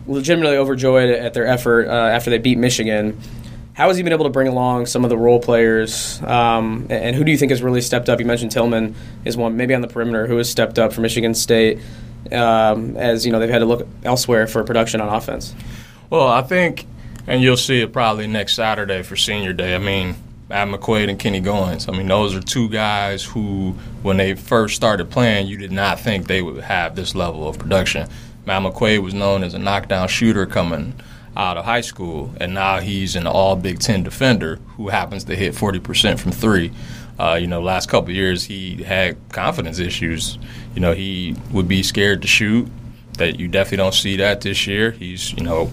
Legitimately 0.08 0.56
overjoyed 0.56 1.10
at 1.10 1.34
their 1.34 1.46
effort 1.46 1.88
uh, 1.90 1.92
after 1.92 2.30
they 2.30 2.38
beat 2.38 2.58
Michigan. 2.58 3.20
How 3.74 3.90
has 3.90 3.98
he 3.98 4.04
been 4.04 4.14
able 4.14 4.24
to 4.24 4.32
bring 4.32 4.48
along 4.48 4.86
some 4.86 5.04
of 5.04 5.10
the 5.10 5.18
role 5.18 5.40
players, 5.40 6.22
um, 6.24 6.88
and 6.90 7.16
who 7.16 7.24
do 7.24 7.32
you 7.32 7.38
think 7.38 7.52
has 7.52 7.62
really 7.62 7.82
stepped 7.82 8.10
up? 8.10 8.20
You 8.20 8.26
mentioned 8.26 8.52
Tillman 8.52 8.96
is 9.26 9.36
one, 9.36 9.58
maybe 9.58 9.76
on 9.76 9.82
the 9.82 9.88
perimeter, 9.88 10.26
who 10.26 10.38
has 10.38 10.50
stepped 10.50 10.80
up 10.80 10.94
for 10.94 11.02
Michigan 11.02 11.36
State, 11.36 11.80
um, 12.32 12.96
as 12.98 13.26
you 13.26 13.32
know 13.32 13.40
they've 13.40 13.50
had 13.50 13.60
to 13.60 13.66
look 13.66 13.86
elsewhere 14.04 14.48
for 14.48 14.64
production 14.64 15.02
on 15.02 15.10
offense. 15.10 15.54
Well, 16.10 16.28
I 16.28 16.42
think, 16.42 16.88
and 17.28 17.42
you'll 17.42 17.58
see 17.58 17.82
it 17.82 17.92
probably 17.92 18.28
next 18.28 18.56
Saturday 18.56 19.04
for 19.04 19.18
Senior 19.18 19.52
Day. 19.52 19.76
I 19.76 19.80
mean, 19.80 20.16
Matt 20.50 20.70
McQuaid 20.70 21.10
and 21.10 21.20
Kenny 21.20 21.42
Goins. 21.42 21.92
I 21.92 21.98
mean, 21.98 22.08
those 22.08 22.34
are 22.34 22.42
two 22.42 22.70
guys 22.70 23.24
who, 23.24 23.76
when 24.02 24.18
they 24.18 24.34
first 24.34 24.76
started 24.76 25.10
playing, 25.10 25.48
you 25.48 25.58
did 25.58 25.72
not 25.72 26.00
think 26.00 26.28
they 26.28 26.42
would 26.42 26.64
have 26.64 26.96
this 26.96 27.16
level 27.16 27.48
of 27.48 27.60
production. 27.60 28.08
Matt 28.46 28.62
McQuaid 28.62 29.04
was 29.04 29.14
known 29.14 29.44
as 29.44 29.54
a 29.54 29.60
knockdown 29.60 30.08
shooter 30.08 30.46
coming 30.46 30.94
out 31.36 31.58
of 31.58 31.66
high 31.66 31.82
school, 31.82 32.34
and 32.40 32.54
now 32.54 32.80
he's 32.80 33.16
an 33.16 33.28
all 33.28 33.56
Big 33.58 33.80
Ten 33.80 34.04
defender 34.04 34.56
who 34.78 34.88
happens 34.88 35.26
to 35.26 35.36
hit 35.36 35.54
40% 35.54 36.18
from 36.18 36.32
three. 36.32 36.72
Uh, 37.20 37.38
you 37.40 37.48
know, 37.48 37.62
last 37.62 37.90
couple 37.90 38.12
years 38.12 38.44
he 38.44 38.84
had 38.84 39.18
confidence 39.30 39.80
issues. 39.80 40.38
You 40.76 40.82
know, 40.82 40.94
he 40.94 41.36
would 41.52 41.68
be 41.68 41.84
scared 41.84 42.22
to 42.22 42.28
shoot. 42.28 42.68
That 43.18 43.40
you 43.40 43.48
definitely 43.48 43.78
don't 43.78 43.96
see 43.96 44.18
that 44.18 44.42
this 44.42 44.68
year. 44.68 44.92
He's, 44.92 45.34
you 45.34 45.44
know, 45.44 45.72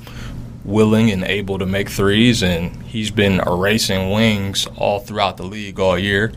willing 0.64 1.11
and 1.11 1.24
able 1.24 1.59
to 1.59 1.66
make 1.66 1.88
threes, 1.90 2.42
and 2.42 2.83
he's 2.85 3.11
been 3.11 3.40
erasing 3.40 4.11
wings 4.11 4.66
all 4.77 4.98
throughout 4.98 5.37
the 5.37 5.44
league 5.44 5.79
all 5.79 5.98
year. 5.98 6.33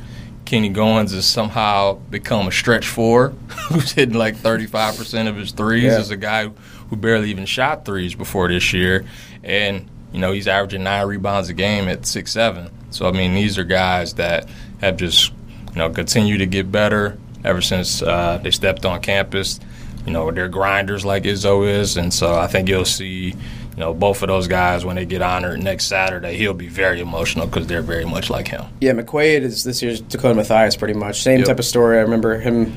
Kenny 0.45 0.69
Goins 0.69 1.13
has 1.13 1.25
somehow 1.25 1.95
become 2.09 2.47
a 2.47 2.51
stretch 2.51 2.87
four 2.87 3.29
who's 3.69 3.91
hitting 3.91 4.15
like 4.15 4.35
35% 4.35 5.27
of 5.27 5.35
his 5.35 5.51
threes 5.51 5.83
yeah. 5.83 5.97
as 5.97 6.09
a 6.09 6.15
guy 6.15 6.47
who 6.89 6.95
barely 6.95 7.29
even 7.29 7.45
shot 7.45 7.83
threes 7.83 8.15
before 8.15 8.47
this 8.47 8.71
year. 8.71 9.05
And, 9.43 9.89
you 10.13 10.19
know, 10.19 10.31
he's 10.31 10.47
averaging 10.47 10.83
nine 10.83 11.05
rebounds 11.05 11.49
a 11.49 11.53
game 11.53 11.89
at 11.89 12.05
six 12.05 12.31
seven. 12.31 12.71
So, 12.91 13.07
I 13.07 13.11
mean, 13.11 13.33
these 13.33 13.57
are 13.57 13.65
guys 13.65 14.13
that 14.13 14.47
have 14.79 14.95
just, 14.95 15.33
you 15.73 15.75
know, 15.75 15.89
continued 15.89 16.37
to 16.37 16.45
get 16.45 16.71
better 16.71 17.17
ever 17.43 17.61
since 17.61 18.01
uh, 18.01 18.39
they 18.41 18.51
stepped 18.51 18.85
on 18.85 19.01
campus. 19.01 19.59
You 20.05 20.13
know, 20.13 20.31
they're 20.31 20.47
grinders 20.47 21.03
like 21.03 21.23
Izzo 21.23 21.67
is. 21.67 21.97
And 21.97 22.13
so 22.13 22.35
I 22.35 22.47
think 22.47 22.69
you'll 22.69 22.85
see 22.85 23.35
you 23.77 23.83
know, 23.83 23.93
both 23.93 24.23
of 24.23 24.27
those 24.27 24.47
guys, 24.47 24.83
when 24.83 24.95
they 24.95 25.05
get 25.05 25.21
honored 25.21 25.61
next 25.61 25.85
Saturday, 25.85 26.35
he'll 26.35 26.55
be 26.55 26.67
very 26.67 26.99
emotional 26.99 27.45
because 27.45 27.67
they're 27.67 27.83
very 27.83 28.05
much 28.05 28.27
like 28.27 28.47
him. 28.47 28.65
Yeah, 28.81 28.93
McQuaid 28.93 29.41
is 29.41 29.63
this 29.63 29.83
year's 29.83 30.01
Dakota 30.01 30.33
Mathias, 30.33 30.75
pretty 30.75 30.95
much. 30.95 31.21
Same 31.21 31.39
yep. 31.39 31.47
type 31.47 31.59
of 31.59 31.65
story. 31.65 31.99
I 31.99 32.01
remember 32.01 32.39
him 32.39 32.75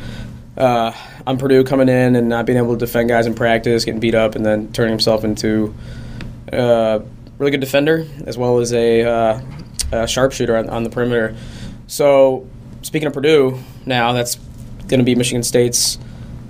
uh, 0.58 0.92
on 1.26 1.38
Purdue 1.38 1.64
coming 1.64 1.88
in 1.88 2.16
and 2.16 2.28
not 2.28 2.44
being 2.44 2.58
able 2.58 2.74
to 2.74 2.78
defend 2.78 3.08
guys 3.08 3.26
in 3.26 3.34
practice, 3.34 3.86
getting 3.86 3.98
beat 3.98 4.14
up, 4.14 4.34
and 4.34 4.44
then 4.44 4.70
turning 4.74 4.90
himself 4.90 5.24
into 5.24 5.74
a 6.52 6.60
uh, 6.60 7.04
really 7.38 7.50
good 7.50 7.60
defender 7.60 8.06
as 8.26 8.36
well 8.36 8.58
as 8.58 8.74
a, 8.74 9.02
uh, 9.02 9.40
a 9.92 10.06
sharpshooter 10.06 10.54
on, 10.54 10.68
on 10.68 10.84
the 10.84 10.90
perimeter. 10.90 11.34
So, 11.86 12.46
speaking 12.82 13.06
of 13.06 13.14
Purdue, 13.14 13.58
now 13.86 14.12
that's 14.12 14.34
going 14.86 15.00
to 15.00 15.04
be 15.04 15.14
Michigan 15.14 15.44
State's. 15.44 15.98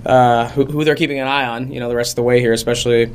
Uh, 0.05 0.49
who, 0.49 0.65
who, 0.65 0.83
they're 0.83 0.95
keeping 0.95 1.19
an 1.19 1.27
eye 1.27 1.45
on, 1.45 1.71
you 1.71 1.79
know, 1.79 1.87
the 1.87 1.95
rest 1.95 2.13
of 2.13 2.15
the 2.15 2.23
way 2.23 2.39
here, 2.39 2.53
especially 2.53 3.13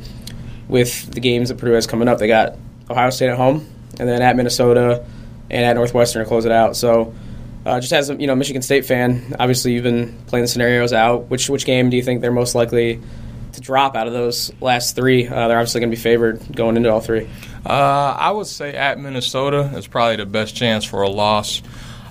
with 0.67 1.11
the 1.11 1.19
games 1.19 1.49
that 1.49 1.57
Purdue 1.57 1.73
has 1.73 1.87
coming 1.87 2.07
up. 2.07 2.17
They 2.19 2.27
got 2.27 2.55
Ohio 2.89 3.09
State 3.09 3.29
at 3.29 3.37
home, 3.37 3.65
and 3.99 4.07
then 4.07 4.21
at 4.21 4.35
Minnesota 4.35 5.05
and 5.49 5.65
at 5.65 5.73
Northwestern 5.75 6.23
to 6.23 6.27
close 6.27 6.45
it 6.45 6.51
out. 6.51 6.75
So, 6.75 7.13
uh, 7.65 7.79
just 7.79 7.93
as 7.93 8.09
a 8.09 8.15
you 8.15 8.27
know 8.27 8.35
Michigan 8.35 8.61
State 8.61 8.85
fan, 8.85 9.35
obviously 9.39 9.73
you've 9.73 9.83
been 9.83 10.17
playing 10.27 10.43
the 10.43 10.47
scenarios 10.49 10.93
out. 10.93 11.29
Which 11.29 11.49
which 11.49 11.65
game 11.65 11.89
do 11.89 11.97
you 11.97 12.03
think 12.03 12.21
they're 12.21 12.31
most 12.31 12.55
likely 12.55 12.99
to 13.53 13.61
drop 13.61 13.95
out 13.95 14.07
of 14.07 14.13
those 14.13 14.51
last 14.61 14.95
three? 14.95 15.27
Uh, 15.27 15.47
they're 15.47 15.57
obviously 15.57 15.81
going 15.81 15.89
to 15.91 15.95
be 15.95 16.01
favored 16.01 16.55
going 16.55 16.77
into 16.77 16.91
all 16.91 17.01
three. 17.01 17.27
Uh, 17.65 17.69
I 18.17 18.31
would 18.31 18.47
say 18.47 18.73
at 18.73 18.99
Minnesota 18.99 19.71
is 19.75 19.87
probably 19.87 20.17
the 20.17 20.25
best 20.25 20.55
chance 20.55 20.85
for 20.85 21.01
a 21.01 21.09
loss. 21.09 21.61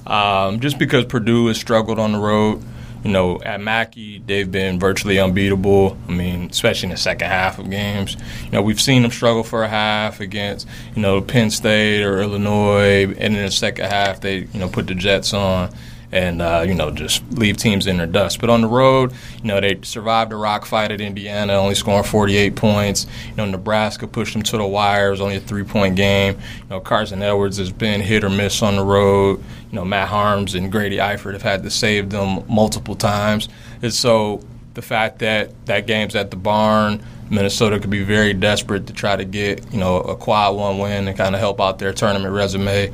um, 0.07 0.61
just 0.61 0.79
because 0.79 1.05
Purdue 1.07 1.47
has 1.49 1.57
struggled 1.59 1.99
on 1.99 2.13
the 2.13 2.19
road. 2.19 2.63
You 3.07 3.13
know, 3.13 3.41
at 3.41 3.61
Mackey, 3.61 4.21
they've 4.27 4.51
been 4.51 4.81
virtually 4.81 5.21
unbeatable. 5.21 5.97
I 6.09 6.11
mean, 6.11 6.51
especially 6.51 6.89
in 6.89 6.91
the 6.91 6.97
second 6.97 7.29
half 7.29 7.61
of 7.61 7.71
games. 7.71 8.17
You 8.47 8.51
know, 8.51 8.63
we've 8.63 8.81
seen 8.81 9.03
them 9.03 9.13
struggle 9.13 9.45
for 9.45 9.63
a 9.63 9.69
half 9.69 10.19
against, 10.19 10.67
you 10.97 11.03
know, 11.03 11.21
Penn 11.21 11.51
State 11.51 12.03
or 12.03 12.21
Illinois, 12.21 13.05
and 13.05 13.37
in 13.37 13.45
the 13.45 13.51
second 13.53 13.85
half, 13.85 14.21
they, 14.23 14.39
you 14.39 14.59
know, 14.59 14.69
put 14.69 14.89
the 14.89 14.97
Jets 14.97 15.33
on 15.33 15.73
and 16.13 16.41
uh, 16.41 16.65
you 16.67 16.75
know 16.75 16.91
just 16.91 17.23
leave 17.33 17.57
teams 17.57 17.87
in 17.87 17.97
their 17.97 18.07
dust. 18.07 18.41
But 18.41 18.51
on 18.51 18.61
the 18.61 18.69
road, 18.69 19.13
you 19.43 19.45
know 19.45 19.61
they 19.61 19.79
survived 19.83 20.33
a 20.33 20.37
rock 20.37 20.67
fight 20.67 20.91
at 20.91 21.01
Indiana, 21.01 21.55
only 21.55 21.75
scoring 21.75 22.05
48 22.05 22.57
points. 22.57 23.07
You 23.31 23.37
know 23.37 23.47
Nebraska 23.47 24.07
pushed 24.07 24.33
them 24.33 24.43
to 24.43 24.59
the 24.59 24.67
wire. 24.67 25.09
It 25.09 25.13
was 25.13 25.21
only 25.21 25.37
a 25.37 25.41
three 25.41 25.65
point 25.65 25.97
game. 25.97 26.35
You 26.35 26.69
know 26.71 26.81
Carson 26.81 27.23
Edwards 27.23 27.59
has 27.59 27.71
been 27.71 28.01
hit 28.01 28.25
or 28.25 28.31
miss 28.31 28.63
on 28.63 28.77
the 28.77 28.85
road. 28.85 29.43
You 29.71 29.77
know 29.77 29.85
Matt 29.85 30.09
Haarms 30.09 30.55
and 30.55 30.71
Grady 30.71 30.99
Eifert 30.99 31.33
have 31.33 31.43
had 31.43 31.63
to 31.63 31.71
save 31.71 32.11
them 32.11 32.45
multiple 32.49 32.95
times. 32.95 33.49
And 33.83 33.93
so 33.93 34.41
the 34.75 34.83
fact 34.83 35.21
that 35.21 35.67
that 35.67 35.87
game's 35.87 36.15
at 36.15 36.31
the 36.31 36.37
barn. 36.37 37.03
Minnesota 37.29 37.81
could 37.81 37.91
be 37.91 38.05
very 38.05 38.33
desperate 38.33 38.87
to 38.87 38.93
try 38.93 39.17
to 39.17 39.25
get 39.25 39.73
you 39.73 39.81
know 39.81 39.97
a 39.97 40.15
quad 40.15 40.55
one 40.55 40.79
win 40.79 41.09
and 41.09 41.17
kind 41.17 41.35
of 41.35 41.41
help 41.41 41.61
out 41.61 41.81
their 41.81 41.93
tournament 41.93 42.33
resume 42.33 42.93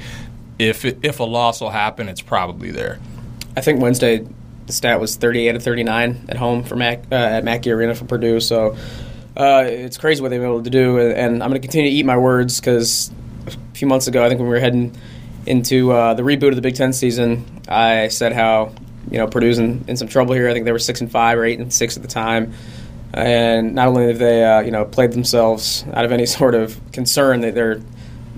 if 0.68 0.84
it, 0.84 0.98
if 1.02 1.20
a 1.20 1.24
loss 1.24 1.60
will 1.60 1.70
happen, 1.70 2.08
it's 2.08 2.20
probably 2.20 2.70
there. 2.70 2.98
I 3.56 3.60
think 3.60 3.80
Wednesday 3.80 4.26
the 4.66 4.72
stat 4.72 5.00
was 5.00 5.16
38 5.16 5.52
to 5.52 5.60
39 5.60 6.26
at 6.28 6.36
home 6.36 6.62
for 6.62 6.76
Mac 6.76 7.04
uh, 7.10 7.14
at 7.14 7.44
Mackey 7.44 7.70
Arena 7.70 7.94
for 7.94 8.04
Purdue. 8.04 8.40
So 8.40 8.76
uh, 9.36 9.64
it's 9.66 9.98
crazy 9.98 10.22
what 10.22 10.28
they've 10.30 10.40
been 10.40 10.48
able 10.48 10.62
to 10.62 10.70
do, 10.70 10.98
and 10.98 11.42
I'm 11.42 11.50
going 11.50 11.60
to 11.60 11.66
continue 11.66 11.90
to 11.90 11.96
eat 11.96 12.04
my 12.04 12.16
words 12.16 12.60
because 12.60 13.10
a 13.46 13.50
few 13.74 13.88
months 13.88 14.06
ago, 14.06 14.24
I 14.24 14.28
think 14.28 14.38
when 14.38 14.48
we 14.48 14.54
were 14.54 14.60
heading 14.60 14.96
into 15.46 15.92
uh, 15.92 16.14
the 16.14 16.22
reboot 16.22 16.50
of 16.50 16.56
the 16.56 16.62
Big 16.62 16.76
Ten 16.76 16.92
season, 16.92 17.44
I 17.68 18.08
said 18.08 18.32
how 18.32 18.72
you 19.10 19.18
know 19.18 19.26
Purdue's 19.26 19.58
in, 19.58 19.84
in 19.88 19.96
some 19.96 20.08
trouble 20.08 20.34
here. 20.34 20.48
I 20.48 20.52
think 20.52 20.64
they 20.64 20.72
were 20.72 20.78
six 20.78 21.00
and 21.00 21.10
five 21.10 21.38
or 21.38 21.44
eight 21.44 21.58
and 21.58 21.72
six 21.72 21.96
at 21.96 22.02
the 22.02 22.08
time. 22.08 22.52
And 23.14 23.74
not 23.74 23.88
only 23.88 24.06
have 24.06 24.18
they, 24.18 24.42
uh, 24.42 24.60
you 24.60 24.70
know, 24.70 24.86
played 24.86 25.12
themselves 25.12 25.84
out 25.92 26.06
of 26.06 26.12
any 26.12 26.24
sort 26.38 26.54
of 26.54 26.80
concern 26.92 27.42
that 27.42 27.54
they're 27.54 27.80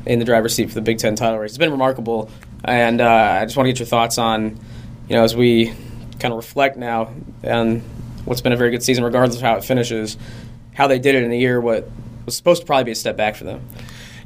in 0.07 0.19
the 0.19 0.25
driver's 0.25 0.55
seat 0.55 0.69
for 0.69 0.75
the 0.75 0.81
Big 0.81 0.99
Ten 0.99 1.17
title 1.17 1.39
race. 1.39 1.53
It's 1.53 1.59
been 1.59 1.71
remarkable, 1.71 2.31
and 2.65 3.01
uh, 3.01 3.39
I 3.41 3.45
just 3.45 3.57
want 3.57 3.67
to 3.67 3.73
get 3.73 3.79
your 3.79 3.87
thoughts 3.87 4.19
on, 4.19 4.59
you 5.09 5.17
know, 5.17 5.25
as 5.25 5.35
we 5.35 5.73
kind 6.19 6.33
of 6.33 6.37
reflect 6.37 6.77
now 6.77 7.13
on 7.43 7.81
what's 8.25 8.41
been 8.41 8.53
a 8.53 8.57
very 8.57 8.71
good 8.71 8.83
season, 8.83 9.05
regardless 9.05 9.37
of 9.37 9.43
how 9.43 9.57
it 9.57 9.65
finishes, 9.65 10.17
how 10.75 10.87
they 10.87 10.99
did 10.99 11.15
it 11.15 11.23
in 11.23 11.33
a 11.33 11.37
year 11.37 11.61
what 11.61 11.89
was 12.25 12.37
supposed 12.37 12.63
to 12.63 12.67
probably 12.67 12.85
be 12.85 12.91
a 12.93 12.95
step 12.95 13.17
back 13.17 13.37
for 13.37 13.45
them. 13.45 13.67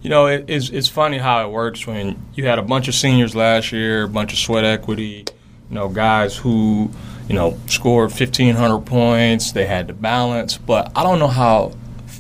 You 0.03 0.11
know, 0.11 0.27
it, 0.27 0.45
it's 0.49 0.71
it's 0.71 0.89
funny 0.89 1.19
how 1.19 1.45
it 1.47 1.51
works 1.51 1.87
when 1.87 2.23
you 2.35 2.47
had 2.47 2.59
a 2.59 2.63
bunch 2.63 2.87
of 2.89 2.95
seniors 2.95 3.35
last 3.35 3.73
year, 3.73 4.05
a 4.05 4.09
bunch 4.09 4.33
of 4.33 4.39
sweat 4.39 4.65
equity, 4.65 5.25
you 5.69 5.75
know, 5.75 5.89
guys 5.89 6.37
who 6.37 6.91
you 7.29 7.35
know 7.35 7.59
scored 7.67 8.11
1,500 8.11 8.81
points. 8.87 9.53
They 9.53 9.67
had 9.67 9.89
the 9.89 9.93
balance, 9.93 10.57
but 10.57 10.93
I 10.95 11.03
don't 11.03 11.19
know 11.19 11.27
how 11.29 11.73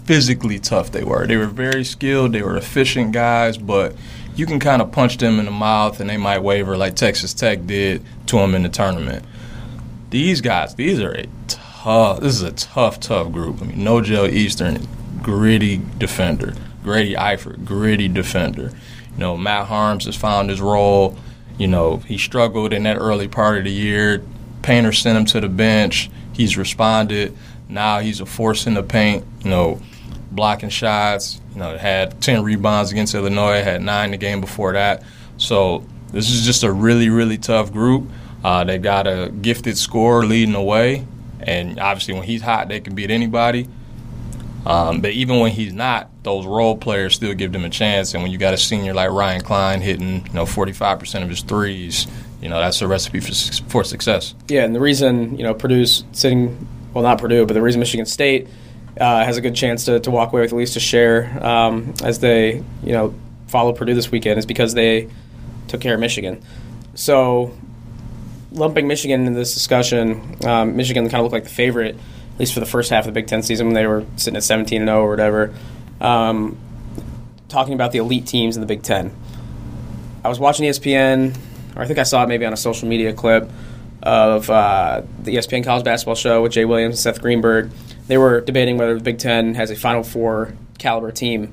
physically 0.08 0.58
tough 0.58 0.90
they 0.90 1.04
were. 1.04 1.26
They 1.26 1.36
were 1.36 1.44
very 1.44 1.84
skilled, 1.84 2.32
they 2.32 2.40
were 2.40 2.56
efficient 2.56 3.12
guys, 3.12 3.58
but 3.58 3.94
you 4.36 4.46
can 4.46 4.58
kind 4.58 4.80
of 4.80 4.90
punch 4.90 5.18
them 5.18 5.38
in 5.38 5.44
the 5.44 5.50
mouth 5.50 6.00
and 6.00 6.08
they 6.08 6.16
might 6.16 6.38
waver 6.38 6.78
like 6.78 6.96
Texas 6.96 7.34
Tech 7.34 7.66
did 7.66 8.02
to 8.28 8.36
them 8.36 8.54
in 8.54 8.62
the 8.62 8.70
tournament. 8.70 9.22
These 10.08 10.40
guys, 10.40 10.74
these 10.76 10.98
are 10.98 11.12
a 11.12 11.26
tough, 11.46 12.20
this 12.20 12.36
is 12.36 12.40
a 12.40 12.52
tough, 12.52 13.00
tough 13.00 13.30
group. 13.32 13.60
I 13.60 13.66
mean, 13.66 13.84
No 13.84 14.00
Nojel 14.00 14.32
Eastern, 14.32 14.88
gritty 15.22 15.82
defender. 15.98 16.54
Grady 16.82 17.12
Eifert, 17.12 17.66
gritty 17.66 18.08
defender. 18.08 18.72
You 19.12 19.18
know, 19.18 19.36
Matt 19.36 19.68
Haarms 19.68 20.06
has 20.06 20.16
found 20.16 20.48
his 20.48 20.62
role. 20.62 21.18
You 21.58 21.66
know, 21.66 21.98
he 21.98 22.16
struggled 22.16 22.72
in 22.72 22.84
that 22.84 22.96
early 22.96 23.28
part 23.28 23.58
of 23.58 23.64
the 23.64 23.70
year. 23.70 24.22
Painter 24.62 24.92
sent 24.92 25.18
him 25.18 25.26
to 25.26 25.40
the 25.42 25.50
bench. 25.50 26.10
He's 26.32 26.56
responded. 26.56 27.36
Now 27.68 27.98
he's 27.98 28.22
a 28.22 28.26
force 28.26 28.66
in 28.66 28.72
the 28.72 28.82
paint. 28.82 29.26
You 29.44 29.50
know, 29.50 29.82
blocking 30.30 30.68
shots. 30.68 31.40
You 31.54 31.60
know, 31.60 31.76
had 31.76 32.20
10 32.20 32.42
rebounds 32.42 32.92
against 32.92 33.14
Illinois, 33.14 33.62
had 33.62 33.82
nine 33.82 34.10
the 34.10 34.16
game 34.16 34.40
before 34.40 34.72
that. 34.74 35.02
So 35.36 35.84
this 36.12 36.30
is 36.30 36.44
just 36.44 36.62
a 36.62 36.72
really, 36.72 37.08
really 37.08 37.38
tough 37.38 37.72
group. 37.72 38.08
Uh, 38.44 38.64
they 38.64 38.78
got 38.78 39.06
a 39.06 39.30
gifted 39.30 39.76
scorer 39.76 40.24
leading 40.24 40.52
the 40.52 40.62
way, 40.62 41.04
and 41.40 41.78
obviously 41.80 42.14
when 42.14 42.22
he's 42.22 42.42
hot, 42.42 42.68
they 42.68 42.80
can 42.80 42.94
beat 42.94 43.10
anybody. 43.10 43.68
Um, 44.64 45.00
but 45.00 45.12
even 45.12 45.40
when 45.40 45.52
he's 45.52 45.72
not, 45.72 46.10
those 46.22 46.44
role 46.44 46.76
players 46.76 47.14
still 47.14 47.32
give 47.34 47.52
them 47.52 47.64
a 47.64 47.70
chance. 47.70 48.12
And 48.14 48.22
when 48.22 48.30
you 48.30 48.38
got 48.38 48.54
a 48.54 48.58
senior 48.58 48.92
like 48.92 49.10
Ryan 49.10 49.40
Cline 49.40 49.80
hitting, 49.80 50.26
you 50.26 50.32
know, 50.32 50.44
45% 50.44 51.22
of 51.22 51.28
his 51.28 51.42
threes, 51.42 52.06
you 52.42 52.48
know, 52.48 52.58
that's 52.58 52.82
a 52.82 52.88
recipe 52.88 53.20
for, 53.20 53.32
for 53.68 53.82
success. 53.82 54.34
Yeah, 54.48 54.64
and 54.64 54.74
the 54.74 54.80
reason, 54.80 55.36
you 55.38 55.42
know, 55.42 55.54
Purdue's 55.54 56.04
sitting, 56.12 56.68
well, 56.92 57.02
not 57.02 57.18
Purdue, 57.18 57.46
but 57.46 57.54
the 57.54 57.62
reason 57.62 57.80
Michigan 57.80 58.06
State– 58.06 58.48
uh, 58.98 59.24
has 59.24 59.36
a 59.36 59.40
good 59.40 59.54
chance 59.54 59.84
to, 59.86 60.00
to 60.00 60.10
walk 60.10 60.32
away 60.32 60.42
with 60.42 60.52
at 60.52 60.56
least 60.56 60.76
a 60.76 60.80
share 60.80 61.44
um, 61.44 61.94
as 62.02 62.18
they 62.18 62.62
you 62.82 62.92
know 62.92 63.14
follow 63.46 63.72
Purdue 63.72 63.94
this 63.94 64.10
weekend 64.10 64.38
is 64.38 64.46
because 64.46 64.74
they 64.74 65.08
took 65.68 65.80
care 65.80 65.94
of 65.94 66.00
Michigan. 66.00 66.42
So 66.94 67.56
lumping 68.52 68.88
Michigan 68.88 69.26
into 69.26 69.38
this 69.38 69.54
discussion, 69.54 70.36
um, 70.44 70.76
Michigan 70.76 71.04
kind 71.04 71.16
of 71.16 71.22
looked 71.22 71.32
like 71.32 71.44
the 71.44 71.50
favorite 71.50 71.96
at 72.38 72.40
least 72.40 72.54
for 72.54 72.60
the 72.60 72.66
first 72.66 72.90
half 72.90 73.00
of 73.00 73.06
the 73.06 73.12
Big 73.12 73.26
Ten 73.26 73.42
season 73.42 73.66
when 73.66 73.74
they 73.74 73.86
were 73.86 74.04
sitting 74.16 74.36
at 74.36 74.44
17 74.44 74.82
and 74.82 74.88
0 74.88 75.02
or 75.02 75.10
whatever. 75.10 75.52
Um, 76.00 76.56
talking 77.48 77.74
about 77.74 77.90
the 77.90 77.98
elite 77.98 78.26
teams 78.26 78.56
in 78.56 78.60
the 78.60 78.66
Big 78.66 78.82
Ten. 78.82 79.10
I 80.24 80.28
was 80.28 80.38
watching 80.38 80.64
ESPN, 80.64 81.36
or 81.74 81.82
I 81.82 81.86
think 81.86 81.98
I 81.98 82.04
saw 82.04 82.22
it 82.22 82.28
maybe 82.28 82.46
on 82.46 82.52
a 82.52 82.56
social 82.56 82.86
media 82.86 83.12
clip 83.12 83.50
of 84.02 84.48
uh, 84.50 85.02
the 85.22 85.34
ESPN 85.34 85.64
college 85.64 85.84
basketball 85.84 86.14
show 86.14 86.42
with 86.42 86.52
Jay 86.52 86.64
Williams, 86.64 86.94
and 86.94 86.98
Seth 87.00 87.20
Greenberg, 87.20 87.72
they 88.08 88.18
were 88.18 88.40
debating 88.40 88.76
whether 88.78 88.94
the 88.94 89.04
Big 89.04 89.18
Ten 89.18 89.54
has 89.54 89.70
a 89.70 89.76
Final 89.76 90.02
Four 90.02 90.54
caliber 90.78 91.12
team 91.12 91.52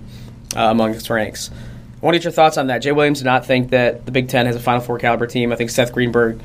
uh, 0.56 0.62
among 0.62 0.96
its 0.96 1.10
ranks. 1.10 1.52
I 1.52 2.06
want 2.06 2.16
to 2.16 2.20
get 2.20 2.24
your 2.24 2.32
thoughts 2.34 2.58
on 2.58 2.68
that. 2.68 2.80
Jay 2.80 2.92
Williams 2.92 3.20
did 3.20 3.26
not 3.26 3.46
think 3.46 3.70
that 3.70 4.06
the 4.06 4.12
Big 4.12 4.30
Ten 4.30 4.46
has 4.46 4.56
a 4.56 4.60
Final 4.60 4.82
Four 4.82 4.98
caliber 4.98 5.28
team. 5.28 5.52
I 5.52 5.56
think 5.56 5.70
Seth 5.70 5.94
Greenberg 5.94 6.42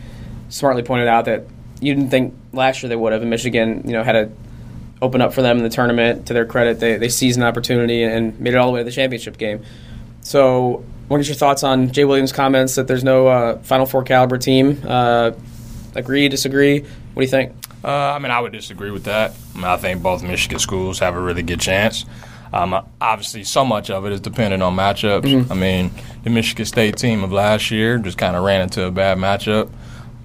smartly 0.49 0.83
pointed 0.83 1.09
out 1.09 1.25
that 1.27 1.45
you 1.81 1.95
didn't 1.95 2.11
think 2.11 2.35
last 2.53 2.83
year 2.83 2.89
they 2.89 2.97
would 2.97 3.13
have. 3.13 3.23
And 3.23 3.31
Michigan, 3.31 3.83
you 3.87 3.93
know, 3.93 4.03
had 4.03 4.13
to 4.13 4.31
open 5.01 5.21
up 5.21 5.33
for 5.33 5.43
them 5.43 5.59
in 5.59 5.63
the 5.63 5.71
tournament. 5.71 6.27
To 6.27 6.35
their 6.35 6.45
credit, 6.45 6.81
they, 6.81 6.97
they 6.97 7.09
seized 7.09 7.39
an 7.39 7.45
opportunity 7.45 8.03
and 8.03 8.39
made 8.41 8.55
it 8.55 8.57
all 8.57 8.67
the 8.67 8.73
way 8.73 8.81
to 8.81 8.85
the 8.85 8.91
championship 8.91 9.39
game. 9.39 9.63
So, 10.23 10.85
what 11.09 11.21
are 11.21 11.23
your 11.23 11.35
thoughts 11.35 11.63
on 11.63 11.93
Jay 11.93 12.05
Williams' 12.05 12.33
comments 12.33 12.75
that 12.75 12.87
there's 12.87 13.05
no 13.05 13.29
uh, 13.29 13.59
Final 13.61 13.87
Four 13.87 14.05
caliber 14.05 14.39
team? 14.39 14.81
Uh, 14.87 15.33
agree, 15.95 16.29
disagree? 16.29 16.81
What 16.81 16.89
do 17.17 17.23
you 17.23 17.29
think? 17.29 17.55
Uh, 17.83 17.89
I 17.89 18.19
mean, 18.19 18.31
I 18.31 18.41
would 18.41 18.53
disagree 18.53 18.91
with 18.91 19.05
that. 19.05 19.33
I, 19.55 19.57
mean, 19.57 19.65
I 19.65 19.77
think 19.77 20.03
both 20.03 20.23
Michigan 20.23 20.59
schools 20.59 20.99
have 20.99 21.15
a 21.15 21.21
really 21.21 21.43
good 21.43 21.61
chance. 21.61 22.05
Um, 22.53 22.85
obviously, 23.01 23.45
so 23.45 23.65
much 23.65 23.91
of 23.91 24.05
it 24.07 24.13
is 24.13 24.21
dependent 24.21 24.63
on 24.63 24.75
matchups. 24.75 25.23
Mm-hmm. 25.23 25.53
I 25.53 25.55
mean, 25.55 25.91
the 26.25 26.31
Michigan 26.31 26.67
State 26.67 26.97
team 26.97 27.23
of 27.23 27.33
last 27.33 27.71
year 27.71 27.99
just 27.99 28.19
kind 28.19 28.37
of 28.37 28.45
ran 28.45 28.63
into 28.63 28.85
a 28.85 28.91
bad 28.91 29.19
matchup. 29.19 29.71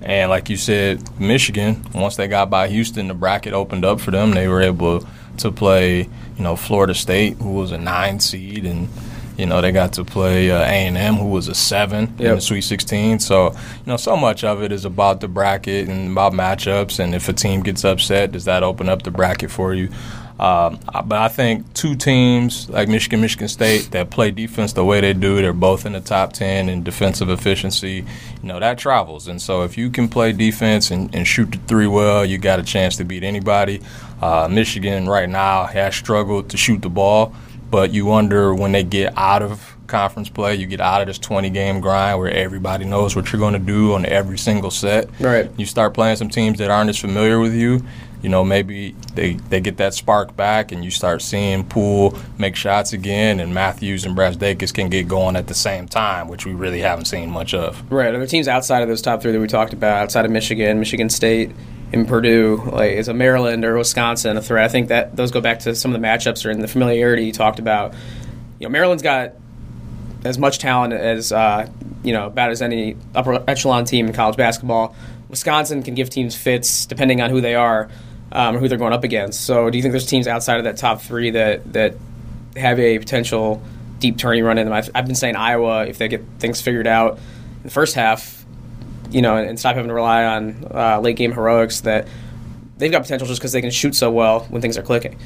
And 0.01 0.29
like 0.29 0.49
you 0.49 0.57
said, 0.57 1.19
Michigan, 1.19 1.85
once 1.93 2.15
they 2.15 2.27
got 2.27 2.49
by 2.49 2.67
Houston, 2.67 3.07
the 3.07 3.13
bracket 3.13 3.53
opened 3.53 3.85
up 3.85 3.99
for 3.99 4.11
them. 4.11 4.31
They 4.31 4.47
were 4.47 4.61
able 4.61 5.07
to 5.37 5.51
play, 5.51 5.99
you 5.99 6.43
know, 6.43 6.55
Florida 6.55 6.93
State, 6.93 7.37
who 7.37 7.53
was 7.53 7.71
a 7.71 7.77
nine 7.77 8.19
seed, 8.19 8.65
and 8.65 8.89
you 9.37 9.45
know, 9.45 9.61
they 9.61 9.71
got 9.71 9.93
to 9.93 10.05
play 10.05 10.51
uh, 10.51 10.59
A&M, 10.59 11.15
who 11.15 11.27
was 11.27 11.47
a 11.47 11.55
seven 11.55 12.13
yep. 12.17 12.29
in 12.29 12.35
the 12.35 12.41
Sweet 12.41 12.61
16. 12.61 13.19
So, 13.19 13.51
you 13.51 13.57
know, 13.85 13.97
so 13.97 14.15
much 14.15 14.43
of 14.43 14.61
it 14.61 14.71
is 14.71 14.85
about 14.85 15.21
the 15.21 15.27
bracket 15.27 15.87
and 15.89 16.11
about 16.11 16.33
matchups. 16.33 16.99
And 16.99 17.13
if 17.13 17.27
a 17.29 17.33
team 17.33 17.61
gets 17.61 17.83
upset, 17.83 18.31
does 18.31 18.45
that 18.45 18.63
open 18.63 18.89
up 18.89 19.03
the 19.03 19.11
bracket 19.11 19.51
for 19.51 19.73
you? 19.73 19.89
Um, 20.37 20.79
but 21.05 21.17
I 21.17 21.29
think 21.29 21.73
two 21.73 21.95
teams 21.95 22.69
like 22.69 22.89
Michigan, 22.89 23.21
Michigan 23.21 23.47
State 23.47 23.91
that 23.91 24.09
play 24.09 24.31
defense 24.31 24.73
the 24.73 24.83
way 24.83 24.99
they 24.99 25.13
do, 25.13 25.41
they're 25.41 25.53
both 25.53 25.85
in 25.85 25.93
the 25.93 26.01
top 26.01 26.33
10 26.33 26.67
in 26.67 26.83
defensive 26.83 27.29
efficiency. 27.29 28.05
You 28.41 28.47
know, 28.47 28.59
that 28.59 28.77
travels. 28.77 29.29
And 29.29 29.41
so 29.41 29.63
if 29.63 29.77
you 29.77 29.89
can 29.89 30.09
play 30.09 30.33
defense 30.33 30.91
and, 30.91 31.13
and 31.15 31.25
shoot 31.25 31.51
the 31.51 31.57
three 31.59 31.87
well, 31.87 32.25
you 32.25 32.37
got 32.37 32.59
a 32.59 32.63
chance 32.63 32.97
to 32.97 33.05
beat 33.05 33.23
anybody. 33.23 33.81
Uh, 34.21 34.49
Michigan 34.51 35.07
right 35.07 35.29
now 35.29 35.65
has 35.65 35.95
struggled 35.95 36.49
to 36.49 36.57
shoot 36.57 36.81
the 36.81 36.89
ball. 36.89 37.33
But 37.69 37.91
you 37.91 38.05
wonder 38.05 38.53
when 38.53 38.71
they 38.71 38.83
get 38.83 39.17
out 39.17 39.41
of 39.41 39.75
conference 39.87 40.29
play, 40.29 40.55
you 40.55 40.65
get 40.65 40.81
out 40.81 41.01
of 41.01 41.07
this 41.07 41.19
20 41.19 41.49
game 41.49 41.79
grind 41.79 42.19
where 42.19 42.31
everybody 42.31 42.85
knows 42.85 43.15
what 43.15 43.31
you're 43.31 43.39
going 43.39 43.53
to 43.53 43.59
do 43.59 43.93
on 43.93 44.05
every 44.05 44.37
single 44.37 44.71
set. 44.71 45.09
Right. 45.19 45.49
You 45.57 45.65
start 45.65 45.93
playing 45.93 46.17
some 46.17 46.29
teams 46.29 46.57
that 46.59 46.69
aren't 46.69 46.89
as 46.89 46.97
familiar 46.97 47.39
with 47.39 47.53
you. 47.53 47.83
You 48.21 48.29
know, 48.29 48.43
maybe 48.43 48.95
they, 49.13 49.33
they 49.33 49.61
get 49.61 49.77
that 49.77 49.93
spark 49.93 50.35
back 50.35 50.71
and 50.71 50.83
you 50.83 50.89
start 50.89 51.21
seeing 51.21 51.63
Poole 51.63 52.17
make 52.39 52.55
shots 52.55 52.91
again, 52.91 53.39
and 53.39 53.53
Matthews 53.53 54.03
and 54.03 54.17
Brazdeikis 54.17 54.73
can 54.73 54.89
get 54.89 55.07
going 55.07 55.35
at 55.35 55.45
the 55.45 55.53
same 55.53 55.87
time, 55.87 56.27
which 56.27 56.43
we 56.43 56.53
really 56.53 56.79
haven't 56.79 57.05
seen 57.05 57.29
much 57.29 57.53
of. 57.53 57.91
Right. 57.91 58.13
Are 58.13 58.17
there 58.17 58.25
teams 58.25 58.47
outside 58.47 58.81
of 58.81 58.87
those 58.87 59.03
top 59.03 59.21
three 59.21 59.31
that 59.31 59.39
we 59.39 59.45
talked 59.45 59.73
about, 59.73 60.01
outside 60.01 60.25
of 60.25 60.31
Michigan, 60.31 60.79
Michigan 60.79 61.09
State, 61.09 61.51
in 61.91 62.05
Purdue, 62.05 62.61
like 62.71 62.91
is 62.91 63.07
a 63.07 63.13
Maryland 63.13 63.63
or 63.63 63.77
Wisconsin 63.77 64.37
a 64.37 64.41
threat? 64.41 64.65
I 64.65 64.67
think 64.67 64.89
that 64.89 65.15
those 65.15 65.31
go 65.31 65.41
back 65.41 65.59
to 65.59 65.75
some 65.75 65.93
of 65.93 66.01
the 66.01 66.05
matchups 66.05 66.45
or 66.45 66.51
in 66.51 66.59
the 66.59 66.67
familiarity 66.67 67.25
you 67.25 67.31
talked 67.31 67.59
about. 67.59 67.93
You 68.59 68.67
know, 68.67 68.69
Maryland's 68.69 69.03
got 69.03 69.33
as 70.23 70.37
much 70.37 70.59
talent 70.59 70.93
as 70.93 71.31
uh, 71.31 71.69
you 72.03 72.13
know 72.13 72.27
about 72.27 72.51
as 72.51 72.61
any 72.61 72.97
upper 73.13 73.43
echelon 73.47 73.85
team 73.85 74.07
in 74.07 74.13
college 74.13 74.37
basketball. 74.37 74.95
Wisconsin 75.29 75.83
can 75.83 75.95
give 75.95 76.09
teams 76.09 76.35
fits 76.35 76.85
depending 76.85 77.21
on 77.21 77.29
who 77.29 77.41
they 77.41 77.55
are 77.55 77.89
um, 78.31 78.55
or 78.55 78.59
who 78.59 78.67
they're 78.67 78.77
going 78.77 78.93
up 78.93 79.03
against. 79.03 79.41
So, 79.41 79.69
do 79.69 79.77
you 79.77 79.81
think 79.81 79.91
there's 79.91 80.05
teams 80.05 80.27
outside 80.27 80.57
of 80.57 80.65
that 80.65 80.77
top 80.77 81.01
three 81.01 81.31
that 81.31 81.73
that 81.73 81.95
have 82.55 82.79
a 82.79 82.99
potential 82.99 83.61
deep 83.99 84.17
turning 84.17 84.43
run 84.43 84.57
in 84.57 84.65
them? 84.65 84.73
I've, 84.73 84.89
I've 84.93 85.05
been 85.05 85.15
saying 85.15 85.35
Iowa 85.35 85.85
if 85.85 85.97
they 85.97 86.07
get 86.07 86.23
things 86.39 86.61
figured 86.61 86.87
out 86.87 87.17
in 87.17 87.63
the 87.63 87.69
first 87.69 87.95
half, 87.95 88.44
you 89.11 89.21
know, 89.21 89.37
and, 89.37 89.59
stop 89.59 89.75
having 89.75 89.89
to 89.89 89.93
rely 89.93 90.25
on 90.25 90.67
uh, 90.71 90.99
late 90.99 91.15
game 91.15 91.31
heroics 91.31 91.81
that 91.81 92.07
they've 92.77 92.91
got 92.91 93.01
potential 93.01 93.27
just 93.27 93.39
because 93.39 93.51
they 93.51 93.61
can 93.61 93.71
shoot 93.71 93.95
so 93.95 94.11
well 94.11 94.41
when 94.49 94.61
things 94.61 94.77
are 94.77 94.83
clicking. 94.83 95.17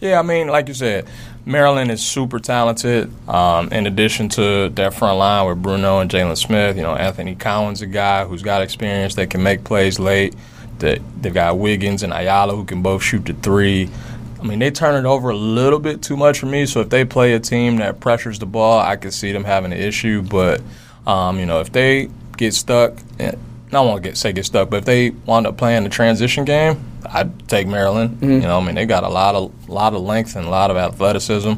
Yeah, 0.00 0.18
I 0.18 0.22
mean, 0.22 0.48
like 0.48 0.68
you 0.68 0.74
said, 0.74 1.06
Maryland 1.44 1.90
is 1.90 2.00
super 2.00 2.38
talented. 2.38 3.12
Um, 3.28 3.68
in 3.68 3.86
addition 3.86 4.30
to 4.30 4.70
that 4.70 4.94
front 4.94 5.18
line 5.18 5.46
with 5.46 5.62
Bruno 5.62 5.98
and 5.98 6.10
Jalen 6.10 6.38
Smith, 6.38 6.76
you 6.76 6.82
know, 6.82 6.94
Anthony 6.94 7.34
Cowan's 7.34 7.82
a 7.82 7.86
guy 7.86 8.24
who's 8.24 8.42
got 8.42 8.62
experience 8.62 9.14
that 9.16 9.28
can 9.28 9.42
make 9.42 9.62
plays 9.64 9.98
late. 9.98 10.34
That 10.78 11.00
they've 11.20 11.34
got 11.34 11.58
Wiggins 11.58 12.02
and 12.02 12.14
Ayala 12.14 12.56
who 12.56 12.64
can 12.64 12.80
both 12.80 13.02
shoot 13.02 13.26
the 13.26 13.34
three. 13.34 13.90
I 14.40 14.42
mean, 14.42 14.58
they 14.58 14.70
turn 14.70 14.94
it 14.94 15.06
over 15.06 15.28
a 15.28 15.36
little 15.36 15.78
bit 15.78 16.00
too 16.00 16.16
much 16.16 16.38
for 16.38 16.46
me. 16.46 16.64
So 16.64 16.80
if 16.80 16.88
they 16.88 17.04
play 17.04 17.34
a 17.34 17.40
team 17.40 17.76
that 17.76 18.00
pressures 18.00 18.38
the 18.38 18.46
ball, 18.46 18.80
I 18.80 18.96
could 18.96 19.12
see 19.12 19.32
them 19.32 19.44
having 19.44 19.72
an 19.72 19.78
issue. 19.78 20.22
But 20.22 20.62
um, 21.06 21.38
you 21.38 21.44
know, 21.44 21.60
if 21.60 21.72
they 21.72 22.08
get 22.40 22.54
stuck, 22.54 22.94
I 23.20 23.34
don't 23.70 23.86
want 23.86 24.02
to 24.02 24.08
get 24.08 24.16
say 24.16 24.32
get 24.32 24.46
stuck, 24.46 24.70
but 24.70 24.78
if 24.78 24.84
they 24.86 25.10
wind 25.10 25.46
up 25.46 25.56
playing 25.56 25.84
the 25.84 25.90
transition 25.90 26.44
game, 26.44 26.82
I'd 27.06 27.48
take 27.48 27.68
Maryland. 27.68 28.16
Mm-hmm. 28.16 28.30
You 28.30 28.40
know, 28.40 28.58
I 28.58 28.64
mean, 28.64 28.74
they 28.74 28.86
got 28.86 29.04
a 29.04 29.08
lot 29.08 29.34
of 29.34 29.68
lot 29.68 29.94
of 29.94 30.00
length 30.00 30.34
and 30.34 30.46
a 30.46 30.50
lot 30.50 30.70
of 30.70 30.76
athleticism. 30.76 31.52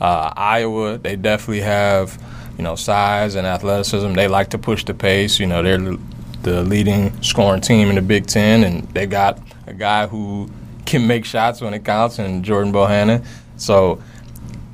Uh, 0.00 0.32
Iowa, 0.36 0.98
they 0.98 1.16
definitely 1.16 1.60
have 1.60 2.20
you 2.58 2.64
know 2.64 2.74
size 2.74 3.36
and 3.36 3.46
athleticism. 3.46 4.12
They 4.12 4.28
like 4.28 4.50
to 4.50 4.58
push 4.58 4.84
the 4.84 4.92
pace. 4.92 5.38
You 5.38 5.46
know, 5.46 5.62
they're 5.62 5.96
the 6.42 6.62
leading 6.62 7.22
scoring 7.22 7.60
team 7.60 7.88
in 7.88 7.94
the 7.94 8.02
Big 8.02 8.26
Ten, 8.26 8.64
and 8.64 8.82
they 8.88 9.06
got 9.06 9.38
a 9.66 9.72
guy 9.72 10.08
who 10.08 10.50
can 10.84 11.06
make 11.06 11.24
shots 11.24 11.60
when 11.60 11.72
it 11.72 11.84
counts, 11.84 12.18
and 12.18 12.44
Jordan 12.44 12.72
Bohannon. 12.72 13.24
So 13.56 14.02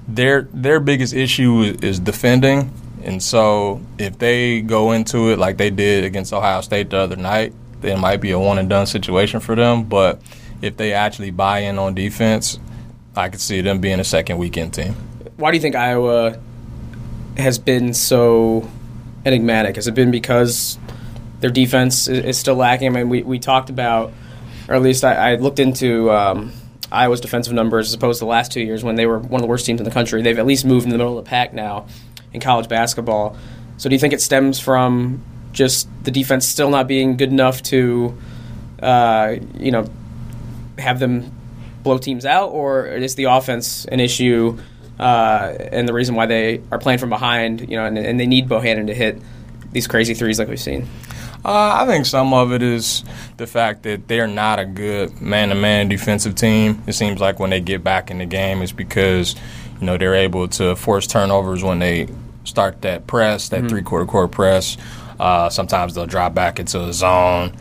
their 0.09 0.48
their 0.53 0.80
biggest 0.80 1.14
issue 1.14 1.76
is 1.82 2.00
defending, 2.00 2.72
and 3.05 3.22
so 3.22 3.80
if 3.98 4.18
they 4.18 4.61
go 4.61 4.92
into 4.92 5.30
it 5.30 5.38
like 5.38 5.57
they 5.57 5.70
did 5.70 6.05
against 6.05 6.32
Ohio 6.32 6.61
State 6.61 6.90
the 6.90 6.98
other 6.98 7.16
night, 7.16 7.53
then 7.80 7.98
it 7.98 8.00
might 8.00 8.20
be 8.20 8.30
a 8.30 8.38
one 8.38 8.59
and 8.59 8.68
done 8.68 8.86
situation 8.86 9.40
for 9.40 9.55
them. 9.55 9.84
But 9.84 10.20
if 10.61 10.76
they 10.76 10.92
actually 10.92 11.30
buy 11.30 11.61
in 11.61 11.78
on 11.78 11.94
defense, 11.94 12.59
I 13.16 13.28
could 13.28 13.40
see 13.40 13.61
them 13.61 13.80
being 13.80 14.00
a 14.00 14.05
second 14.05 14.38
weekend 14.38 14.74
team. 14.74 14.94
Why 15.36 15.50
do 15.50 15.57
you 15.57 15.61
think 15.61 15.74
Iowa 15.74 16.38
has 17.36 17.59
been 17.59 17.94
so 17.94 18.68
enigmatic? 19.24 19.76
Has 19.76 19.86
it 19.86 19.94
been 19.94 20.11
because 20.11 20.78
their 21.42 21.50
defense 21.50 22.09
is, 22.09 22.38
still 22.38 22.55
lacking. 22.55 22.86
I 22.86 22.90
mean, 22.90 23.09
we, 23.09 23.22
we 23.24 23.38
talked 23.40 23.68
about, 23.68 24.12
or 24.68 24.76
at 24.76 24.82
least 24.82 25.05
I, 25.05 25.32
I 25.32 25.34
looked 25.34 25.59
into 25.59 26.09
um, 26.11 26.53
Iowa's 26.90 27.20
defensive 27.20 27.53
numbers 27.53 27.88
as 27.88 27.94
opposed 27.94 28.20
to 28.20 28.24
the 28.24 28.28
last 28.30 28.53
two 28.53 28.61
years 28.61 28.84
when 28.84 28.94
they 28.94 29.07
were 29.07 29.18
one 29.18 29.40
of 29.40 29.42
the 29.42 29.48
worst 29.48 29.66
teams 29.66 29.80
in 29.80 29.84
the 29.84 29.90
country. 29.90 30.22
They've 30.22 30.38
at 30.38 30.46
least 30.46 30.64
moved 30.64 30.84
in 30.84 30.90
the 30.90 30.98
middle 30.98 31.18
of 31.18 31.24
the 31.24 31.28
pack 31.28 31.53
now 31.53 31.86
in 32.33 32.41
college 32.41 32.68
basketball. 32.68 33.37
So 33.76 33.89
do 33.89 33.95
you 33.95 33.99
think 33.99 34.12
it 34.12 34.20
stems 34.20 34.61
from 34.61 35.22
just 35.53 35.89
the 36.05 36.11
defense 36.11 36.49
still 36.49 36.70
not 36.70 36.89
being 36.89 37.16
good 37.16 37.30
enough 37.30 37.62
to, 37.64 38.16
uh, 38.83 39.37
you 39.59 39.70
know, 39.70 39.89
have 40.78 40.99
them 40.99 41.30
blow 41.83 41.99
teams 41.99 42.24
out, 42.24 42.51
or 42.51 42.87
is 42.87 43.14
the 43.16 43.24
offense 43.24 43.85
an 43.87 44.01
issue 44.01 44.59
uh, 44.99 45.55
and 45.72 45.89
the 45.89 45.93
reason 45.93 46.14
why 46.14 46.26
they 46.26 46.62
are 46.70 46.78
playing 46.78 46.99
from 46.99 47.11
behind, 47.11 47.68
you 47.68 47.76
know, 47.76 47.85
and, 47.85 47.99
and 47.99 48.20
they 48.20 48.26
need 48.26 48.49
Bohannon 48.49 48.87
to 48.87 48.95
hit 48.95 49.20
these 49.72 49.87
crazy 49.87 50.14
threes 50.14 50.39
like 50.39 50.49
we've 50.49 50.61
seen? 50.61 50.89
Uh, 51.45 51.83
I 51.83 51.87
think 51.87 52.07
some 52.07 52.33
of 52.33 52.53
it 52.53 52.62
is 52.62 53.03
the 53.37 53.49
fact 53.49 53.83
that 53.83 54.07
they're 54.07 54.28
not 54.28 54.61
a 54.61 54.64
good 54.64 55.20
man-to-man 55.20 55.89
defensive 55.89 56.37
team. 56.37 56.80
It 56.87 56.93
seems 56.93 57.20
like 57.20 57.41
when 57.41 57.51
they 57.51 57.61
get 57.61 57.83
back 57.83 58.12
in 58.12 58.18
the 58.18 58.26
game, 58.26 58.62
it's 58.62 58.70
because 58.70 59.35
you 59.80 59.87
know 59.87 59.99
they're 59.99 60.14
able 60.14 60.47
to 60.49 60.76
force 60.76 61.09
turnovers 61.09 61.64
when 61.64 61.80
they 61.80 62.07
start 62.45 62.82
that 62.82 63.07
press, 63.07 63.49
that 63.51 63.61
mm-hmm. 63.61 63.68
three-quarter 63.68 64.07
court 64.07 64.30
press. 64.32 64.76
Uh, 65.18 65.49
sometimes 65.49 65.95
they'll 65.95 66.07
drop 66.07 66.34
back 66.34 66.59
into 66.59 66.82
a 66.82 66.93
zone 66.93 67.53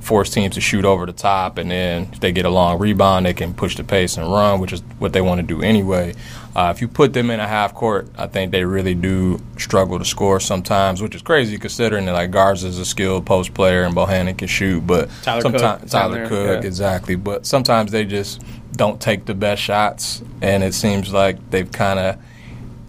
force 0.00 0.30
teams 0.30 0.54
to 0.54 0.60
shoot 0.60 0.84
over 0.84 1.04
the 1.04 1.12
top, 1.12 1.58
and 1.58 1.70
then 1.70 2.08
if 2.12 2.20
they 2.20 2.30
get 2.32 2.44
a 2.44 2.50
long 2.50 2.78
rebound, 2.78 3.26
they 3.26 3.34
can 3.34 3.52
push 3.52 3.76
the 3.76 3.84
pace 3.84 4.16
and 4.16 4.30
run, 4.30 4.60
which 4.60 4.72
is 4.72 4.80
what 4.98 5.12
they 5.12 5.20
want 5.20 5.40
to 5.40 5.46
do 5.46 5.62
anyway. 5.62 6.14
Uh, 6.54 6.72
if 6.74 6.80
you 6.80 6.88
put 6.88 7.12
them 7.12 7.28
in 7.28 7.40
a 7.40 7.46
half 7.46 7.74
court, 7.74 8.08
I 8.16 8.26
think 8.28 8.52
they 8.52 8.64
really 8.64 8.94
do 8.94 9.40
struggle 9.58 9.98
to 9.98 10.04
score 10.04 10.40
sometimes, 10.40 11.02
which 11.02 11.14
is 11.14 11.22
crazy 11.22 11.58
considering 11.58 12.06
that 12.06 12.12
like 12.12 12.30
Garza 12.30 12.68
is 12.68 12.78
a 12.78 12.84
skilled 12.84 13.26
post 13.26 13.52
player 13.52 13.82
and 13.82 13.94
Bohannon 13.94 14.38
can 14.38 14.48
shoot, 14.48 14.86
but 14.86 15.10
Tyler 15.22 15.42
sometimes 15.42 15.82
Cook, 15.82 15.90
Tyler 15.90 16.28
Cook 16.28 16.62
yeah. 16.62 16.66
exactly. 16.66 17.16
But 17.16 17.44
sometimes 17.44 17.90
they 17.90 18.04
just 18.04 18.42
don't 18.72 19.00
take 19.00 19.26
the 19.26 19.34
best 19.34 19.60
shots, 19.60 20.22
and 20.40 20.62
it 20.62 20.72
seems 20.72 21.12
like 21.12 21.50
they've 21.50 21.70
kind 21.70 21.98
of 21.98 22.18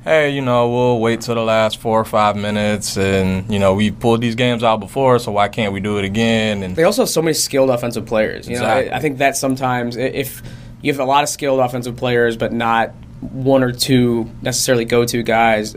hey, 0.08 0.30
you 0.30 0.42
know, 0.42 0.70
we'll 0.70 1.00
wait 1.00 1.20
till 1.20 1.36
the 1.36 1.44
last 1.44 1.80
four 1.80 2.00
or 2.00 2.06
five 2.06 2.38
minutes, 2.38 2.98
and 2.98 3.52
you 3.52 3.60
know, 3.60 3.74
we 3.74 3.92
pulled 3.92 4.22
these 4.22 4.36
games 4.36 4.64
out 4.64 4.80
before, 4.80 5.20
so 5.20 5.34
why 5.34 5.50
can't 5.50 5.74
we 5.74 5.82
do 5.82 5.98
it 5.98 6.06
again? 6.06 6.64
And 6.64 6.76
they 6.76 6.84
also 6.84 7.02
have 7.02 7.10
so 7.10 7.22
many 7.22 7.34
skilled 7.34 7.70
offensive 7.70 8.06
players. 8.06 8.48
You 8.48 8.54
exactly. 8.54 8.86
know, 8.86 8.96
I, 8.96 8.98
I 8.98 9.02
think 9.02 9.18
that 9.18 9.36
sometimes 9.36 9.98
if 9.98 10.42
you 10.82 10.94
have 10.94 11.02
a 11.02 11.06
lot 11.06 11.24
of 11.24 11.30
skilled 11.30 11.60
offensive 11.60 11.98
players, 11.98 12.38
but 12.38 12.54
not 12.54 12.92
one 13.20 13.64
or 13.64 13.74
two 13.74 14.30
necessarily 14.42 14.86
go-to 14.86 15.24
guys, 15.24 15.76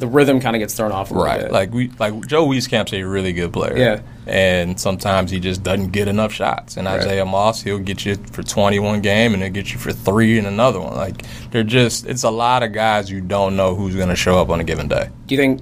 the 0.00 0.06
rhythm 0.06 0.40
kind 0.40 0.56
of 0.56 0.60
gets 0.60 0.74
thrown 0.74 0.90
off. 0.90 1.10
right, 1.12 1.42
bit. 1.42 1.52
like 1.52 1.72
we 1.72 1.88
like 1.98 2.26
Joe 2.26 2.46
Wieskamp's 2.46 2.92
a 2.92 3.02
really 3.02 3.32
good 3.32 3.52
player. 3.52 3.76
Yeah, 3.76 4.00
and 4.26 4.80
sometimes 4.80 5.30
he 5.30 5.38
just 5.38 5.62
doesn't 5.62 5.90
get 5.90 6.08
enough 6.08 6.32
shots. 6.32 6.76
And 6.76 6.86
right. 6.86 7.00
Isaiah 7.00 7.26
Moss, 7.26 7.62
he'll 7.62 7.78
get 7.78 8.04
you 8.04 8.16
for 8.16 8.42
21 8.42 9.00
game, 9.02 9.34
and 9.34 9.42
he'll 9.42 9.52
get 9.52 9.72
you 9.72 9.78
for 9.78 9.92
three 9.92 10.38
in 10.38 10.46
another 10.46 10.80
one. 10.80 10.94
Like 10.94 11.22
they're 11.50 11.62
just, 11.62 12.06
it's 12.06 12.24
a 12.24 12.30
lot 12.30 12.62
of 12.62 12.72
guys 12.72 13.10
you 13.10 13.20
don't 13.20 13.56
know 13.56 13.74
who's 13.74 13.94
going 13.94 14.08
to 14.08 14.16
show 14.16 14.40
up 14.40 14.48
on 14.48 14.60
a 14.60 14.64
given 14.64 14.88
day. 14.88 15.10
Do 15.26 15.34
you 15.34 15.40
think 15.40 15.60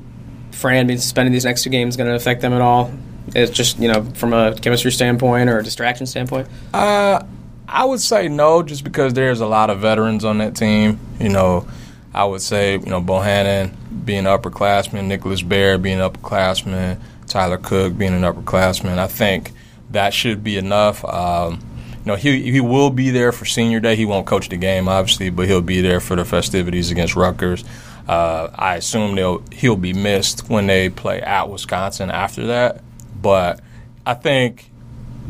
Fran 0.53 0.87
being 0.87 0.99
suspended 0.99 1.35
these 1.35 1.45
next 1.45 1.63
two 1.65 1.71
games 1.71 1.95
is 1.95 1.97
going 1.97 2.09
to 2.09 2.17
affect 2.17 2.41
them 2.41 2.53
at 2.53 2.61
all? 2.61 2.93
It's 3.35 3.51
just 3.51 3.79
you 3.79 3.89
know 3.89 4.05
from 4.15 4.33
a 4.33 4.55
chemistry 4.55 4.93
standpoint 4.93 5.51
or 5.51 5.59
a 5.59 5.65
distraction 5.65 6.07
standpoint. 6.07 6.49
Uh, 6.73 7.23
I 7.67 7.85
would 7.85 8.01
say 8.01 8.29
no, 8.29 8.63
just 8.63 8.85
because 8.85 9.13
there's 9.13 9.41
a 9.41 9.47
lot 9.47 9.69
of 9.69 9.81
veterans 9.81 10.25
on 10.25 10.39
that 10.39 10.57
team. 10.57 10.99
You 11.21 11.29
know, 11.29 11.69
I 12.15 12.25
would 12.25 12.43
say 12.43 12.73
you 12.73 12.87
know 12.87 13.01
Bohannon 13.01 13.75
being 14.05 14.27
an 14.27 14.39
upperclassman, 14.39 15.07
Nicholas 15.07 15.43
Baer 15.43 15.79
being 15.79 16.01
an 16.01 16.11
upperclassman, 16.11 17.01
Tyler 17.27 17.59
Cook 17.59 17.97
being 17.97 18.15
an 18.15 18.23
upperclassman. 18.23 18.99
I 18.99 19.07
think 19.07 19.53
that 19.91 20.13
should 20.15 20.43
be 20.43 20.57
enough. 20.57 21.05
Um, 21.05 21.61
you 21.99 22.07
know, 22.07 22.17
he 22.17 22.51
he 22.51 22.61
will 22.61 22.91
be 22.91 23.11
there 23.11 23.33
for 23.33 23.45
senior 23.45 23.81
day. 23.81 23.97
He 23.97 24.07
won't 24.07 24.27
coach 24.27 24.49
the 24.49 24.57
game, 24.57 24.89
obviously, 24.89 25.31
but 25.31 25.47
he'll 25.47 25.61
be 25.61 25.81
there 25.81 26.01
for 26.01 26.17
the 26.17 26.25
festivities 26.25 26.91
against 26.91 27.17
Rutgers. 27.17 27.65
Uh, 28.09 28.49
I 28.55 28.77
assume 28.77 29.15
they'll 29.15 29.43
he'll 29.53 29.77
be 29.77 29.93
missed 29.93 30.49
when 30.49 30.67
they 30.67 30.89
play 30.89 31.21
at 31.21 31.51
Wisconsin 31.51 32.11
after 32.11 32.47
that. 32.47 32.83
But 33.21 33.61
I 34.07 34.15
think 34.15 34.71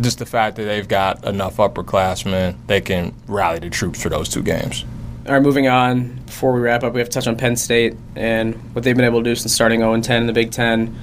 just 0.01 0.19
the 0.19 0.27
fact 0.27 0.57
that 0.57 0.65
they've 0.65 0.87
got 0.87 1.25
enough 1.27 1.57
upperclassmen, 1.57 2.57
they 2.69 2.81
can 2.81 3.15
rally 3.27 3.59
the 3.59 3.71
troops 3.71 4.01
for 4.01 4.09
those 4.09 4.29
two 4.29 4.43
games. 4.43 4.85
All 5.29 5.35
right, 5.35 5.43
moving 5.43 5.69
on. 5.69 6.15
Before 6.25 6.55
we 6.55 6.61
wrap 6.61 6.83
up, 6.85 6.95
we 6.95 7.01
have 7.01 7.11
to 7.11 7.13
touch 7.13 7.27
on 7.27 7.37
Penn 7.37 7.55
State 7.55 7.95
and 8.17 8.55
what 8.75 8.83
they've 8.83 8.97
been 8.97 9.05
able 9.05 9.23
to 9.23 9.29
do 9.29 9.35
since 9.35 9.53
starting 9.53 9.81
0 9.81 10.01
10 10.01 10.23
in 10.23 10.27
the 10.27 10.33
Big 10.33 10.53
Ten. 10.53 10.87
Have 10.87 10.95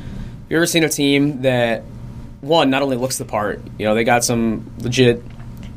you 0.49 0.57
ever 0.57 0.65
seen 0.65 0.83
a 0.83 0.89
team 0.89 1.43
that, 1.43 1.83
one, 2.41 2.71
not 2.71 2.81
only 2.81 2.97
looks 2.97 3.19
the 3.19 3.25
part, 3.25 3.61
you 3.77 3.85
know, 3.85 3.93
they 3.93 4.03
got 4.03 4.23
some 4.23 4.73
legit 4.79 5.21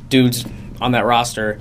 dudes 0.08 0.46
on 0.80 0.92
that 0.92 1.04
roster, 1.04 1.60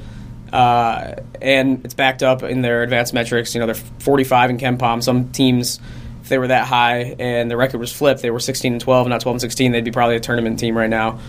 uh, 0.54 1.16
and 1.42 1.84
it's 1.84 1.94
backed 1.94 2.24
up 2.24 2.42
in 2.42 2.62
their 2.62 2.84
advanced 2.84 3.14
metrics. 3.14 3.54
You 3.54 3.60
know, 3.60 3.66
they're 3.66 3.76
45 3.76 4.52
in 4.52 4.58
KenPom. 4.58 5.04
Some 5.04 5.34
teams, 5.34 5.82
if 6.22 6.30
they 6.30 6.38
were 6.38 6.48
that 6.48 6.68
high 6.68 7.18
and 7.20 7.52
the 7.52 7.58
record 7.58 7.80
was 7.80 7.92
flipped, 7.92 8.22
they 8.22 8.32
were 8.32 8.40
16 8.40 8.72
and 8.72 8.82
12, 8.82 9.10
not 9.10 9.20
12 9.20 9.34
and 9.34 9.42
16, 9.42 9.74
they'd 9.74 9.84
be 9.84 9.92
probably 9.92 10.16
a 10.16 10.22
tournament 10.22 10.58
team 10.58 10.78
right 10.78 10.90
now. 10.90 11.20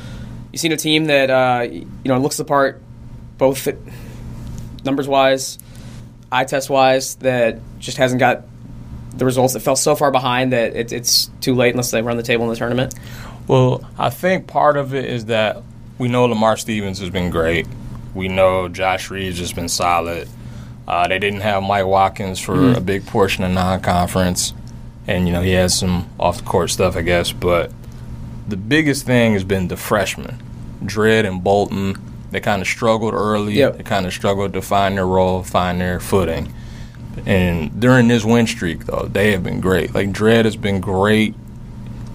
You've 0.53 0.61
seen 0.61 0.71
a 0.71 0.77
team 0.77 1.07
that 1.07 1.31
uh, 1.31 1.67
you 1.69 1.85
know 2.05 2.17
looks 2.19 2.37
the 2.37 2.45
part, 2.45 2.81
both 3.39 3.67
numbers 4.85 5.09
wise, 5.09 5.59
eye 6.31 6.45
test 6.45 6.71
wise, 6.71 7.17
that 7.17 7.59
just 7.79 7.97
hasn't 7.97 8.21
got 8.21 8.45
the 9.17 9.25
results. 9.25 9.55
It 9.55 9.61
fell 9.61 9.77
so 9.77 9.95
far 9.95 10.11
behind 10.11 10.53
that 10.53 10.77
it, 10.77 10.93
it's 10.93 11.31
too 11.41 11.55
late 11.55 11.71
unless 11.71 11.91
they 11.91 12.03
run 12.03 12.17
the 12.17 12.23
table 12.23 12.45
in 12.45 12.51
the 12.51 12.57
tournament. 12.57 12.95
Well, 13.47 13.89
I 13.99 14.11
think 14.11 14.47
part 14.47 14.77
of 14.77 14.95
it 14.95 15.07
is 15.07 15.27
that 15.27 15.63
we 15.99 16.09
know 16.09 16.27
Lamar 16.27 16.57
Stevens 16.57 16.99
has 17.01 17.11
been 17.11 17.31
great. 17.31 17.67
We 18.15 18.29
know 18.29 18.69
Josh 18.69 19.11
Reaves 19.11 19.39
has 19.39 19.53
been 19.53 19.69
solid. 19.69 20.29
Uh, 20.87 21.09
they 21.09 21.19
didn't 21.19 21.41
have 21.41 21.63
Mike 21.63 21.87
Watkins 21.87 22.41
for 22.41 22.55
mm-hmm. 22.55 22.79
a 22.79 22.81
big 22.81 23.07
portion 23.07 23.45
of 23.45 23.51
non-conference, 23.51 24.55
and 25.07 25.27
you 25.27 25.33
know 25.33 25.43
he 25.43 25.53
has 25.53 25.79
some 25.79 26.09
off-the-court 26.19 26.71
stuff, 26.71 26.97
I 26.97 27.03
guess. 27.03 27.33
But 27.33 27.73
the 28.47 28.57
biggest 28.57 29.05
thing 29.05 29.35
has 29.35 29.45
been 29.45 29.69
the 29.69 29.77
freshmen, 29.77 30.43
Dread 30.85 31.27
and 31.27 31.45
Bolton 31.45 31.97
they 32.31 32.41
kind 32.41 32.63
of 32.63 32.69
struggled 32.69 33.15
early. 33.15 33.55
Yep. 33.55 33.79
They 33.79 33.83
kind 33.83 34.07
of 34.07 34.13
struggled 34.13 34.53
to 34.53 34.63
find 34.63 34.97
their 34.97 35.07
role, 35.07 35.43
find 35.43 35.81
their 35.81 36.01
footing. 36.01 36.53
And 37.27 37.81
during 37.81 38.09
this 38.09 38.25
win 38.25 38.47
streak, 38.47 38.87
though, 38.87 39.09
they 39.11 39.33
have 39.33 39.43
been 39.43 39.61
great. 39.61 39.95
Like 39.95 40.13
Dread 40.13 40.45
has 40.45 40.57
been 40.57 40.81
great 40.81 41.35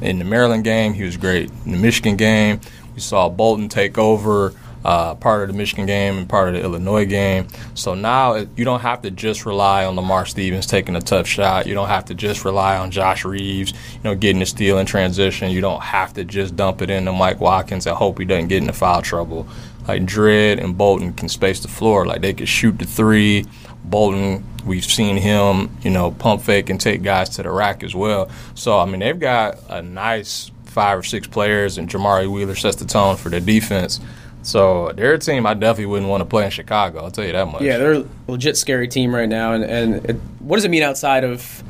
in 0.02 0.20
the 0.20 0.26
Maryland 0.26 0.64
game. 0.64 0.94
He 0.94 1.04
was 1.04 1.18
great 1.18 1.50
in 1.66 1.72
the 1.72 1.78
Michigan 1.78 2.16
game. 2.16 2.60
We 2.94 3.02
saw 3.02 3.30
Bolton 3.30 3.70
take 3.70 3.98
over 3.98 4.54
uh, 4.86 5.16
part 5.16 5.44
of 5.44 5.48
the 5.48 5.54
Michigan 5.54 5.86
game 5.86 6.18
and 6.18 6.30
part 6.30 6.50
of 6.50 6.56
the 6.56 6.62
Illinois 6.62 7.06
game. 7.06 7.48
So 7.74 7.94
now 7.94 8.36
you 8.56 8.66
don't 8.66 8.82
have 8.82 9.02
to 9.04 9.12
just 9.12 9.46
rely 9.46 9.86
on 9.86 9.96
Lamar 9.96 10.26
Stevens 10.26 10.68
taking 10.68 10.96
a 10.96 11.02
tough 11.02 11.28
shot. 11.28 11.68
You 11.68 11.74
don't 11.74 11.88
have 11.88 12.06
to 12.06 12.14
just 12.14 12.44
rely 12.46 12.78
on 12.78 12.92
Josh 12.92 13.26
Reaves, 13.26 13.72
you 13.72 14.00
know, 14.04 14.16
getting 14.16 14.40
the 14.40 14.46
steal 14.46 14.78
in 14.80 14.86
transition. 14.86 15.52
You 15.52 15.62
don't 15.62 15.82
have 15.82 16.14
to 16.14 16.24
just 16.24 16.56
dump 16.56 16.82
it 16.82 16.90
into 16.90 17.12
Mike 17.14 17.40
Watkins 17.40 17.88
and 17.88 17.96
hope 17.96 18.20
he 18.20 18.26
doesn't 18.26 18.50
get 18.50 18.58
into 18.58 18.74
foul 18.74 19.02
trouble. 19.02 19.48
Like 19.88 20.06
Dread 20.06 20.60
and 20.60 20.78
Bolton 20.78 21.14
can 21.14 21.30
space 21.30 21.60
the 21.60 21.68
floor. 21.68 22.06
Like 22.06 22.22
they 22.22 22.34
could 22.34 22.48
shoot 22.48 22.78
the 22.80 22.86
three. 22.86 23.46
Bolton, 23.84 24.46
we've 24.66 24.86
seen 24.86 25.18
him, 25.18 25.76
you 25.82 25.92
know, 25.92 26.12
pump 26.12 26.42
fake 26.42 26.70
and 26.70 26.80
take 26.80 27.04
guys 27.04 27.30
to 27.30 27.44
the 27.44 27.52
rack 27.52 27.84
as 27.84 27.94
well. 27.94 28.30
So 28.56 28.80
I 28.80 28.86
mean, 28.86 29.02
they've 29.02 29.20
got 29.20 29.60
a 29.70 29.82
nice 29.82 30.52
five 30.66 30.98
or 30.98 31.04
six 31.04 31.28
players, 31.28 31.78
and 31.78 31.90
Jamari 31.90 32.32
Wheeler 32.32 32.56
sets 32.56 32.78
the 32.78 32.86
tone 32.86 33.18
for 33.18 33.30
the 33.30 33.40
defense. 33.40 34.00
So 34.42 34.92
they're 34.92 35.14
a 35.14 35.20
team 35.20 35.46
I 35.46 35.54
definitely 35.54 35.86
wouldn't 35.86 36.10
want 36.10 36.22
to 36.22 36.26
play 36.26 36.46
in 36.46 36.52
Chicago. 36.52 37.04
I'll 37.04 37.12
tell 37.12 37.26
you 37.26 37.32
that 37.32 37.46
much. 37.46 37.62
Yeah, 37.62 37.78
they're 37.78 37.94
a 37.94 38.06
legit 38.28 38.58
scary 38.58 38.90
team 38.90 39.16
right 39.16 39.30
now. 39.30 39.54
And, 39.54 39.64
and 39.64 40.06
it, 40.10 40.16
what 40.40 40.58
does 40.58 40.66
it 40.66 40.70
mean 40.70 40.84
outside 40.84 41.24
of 41.24 41.64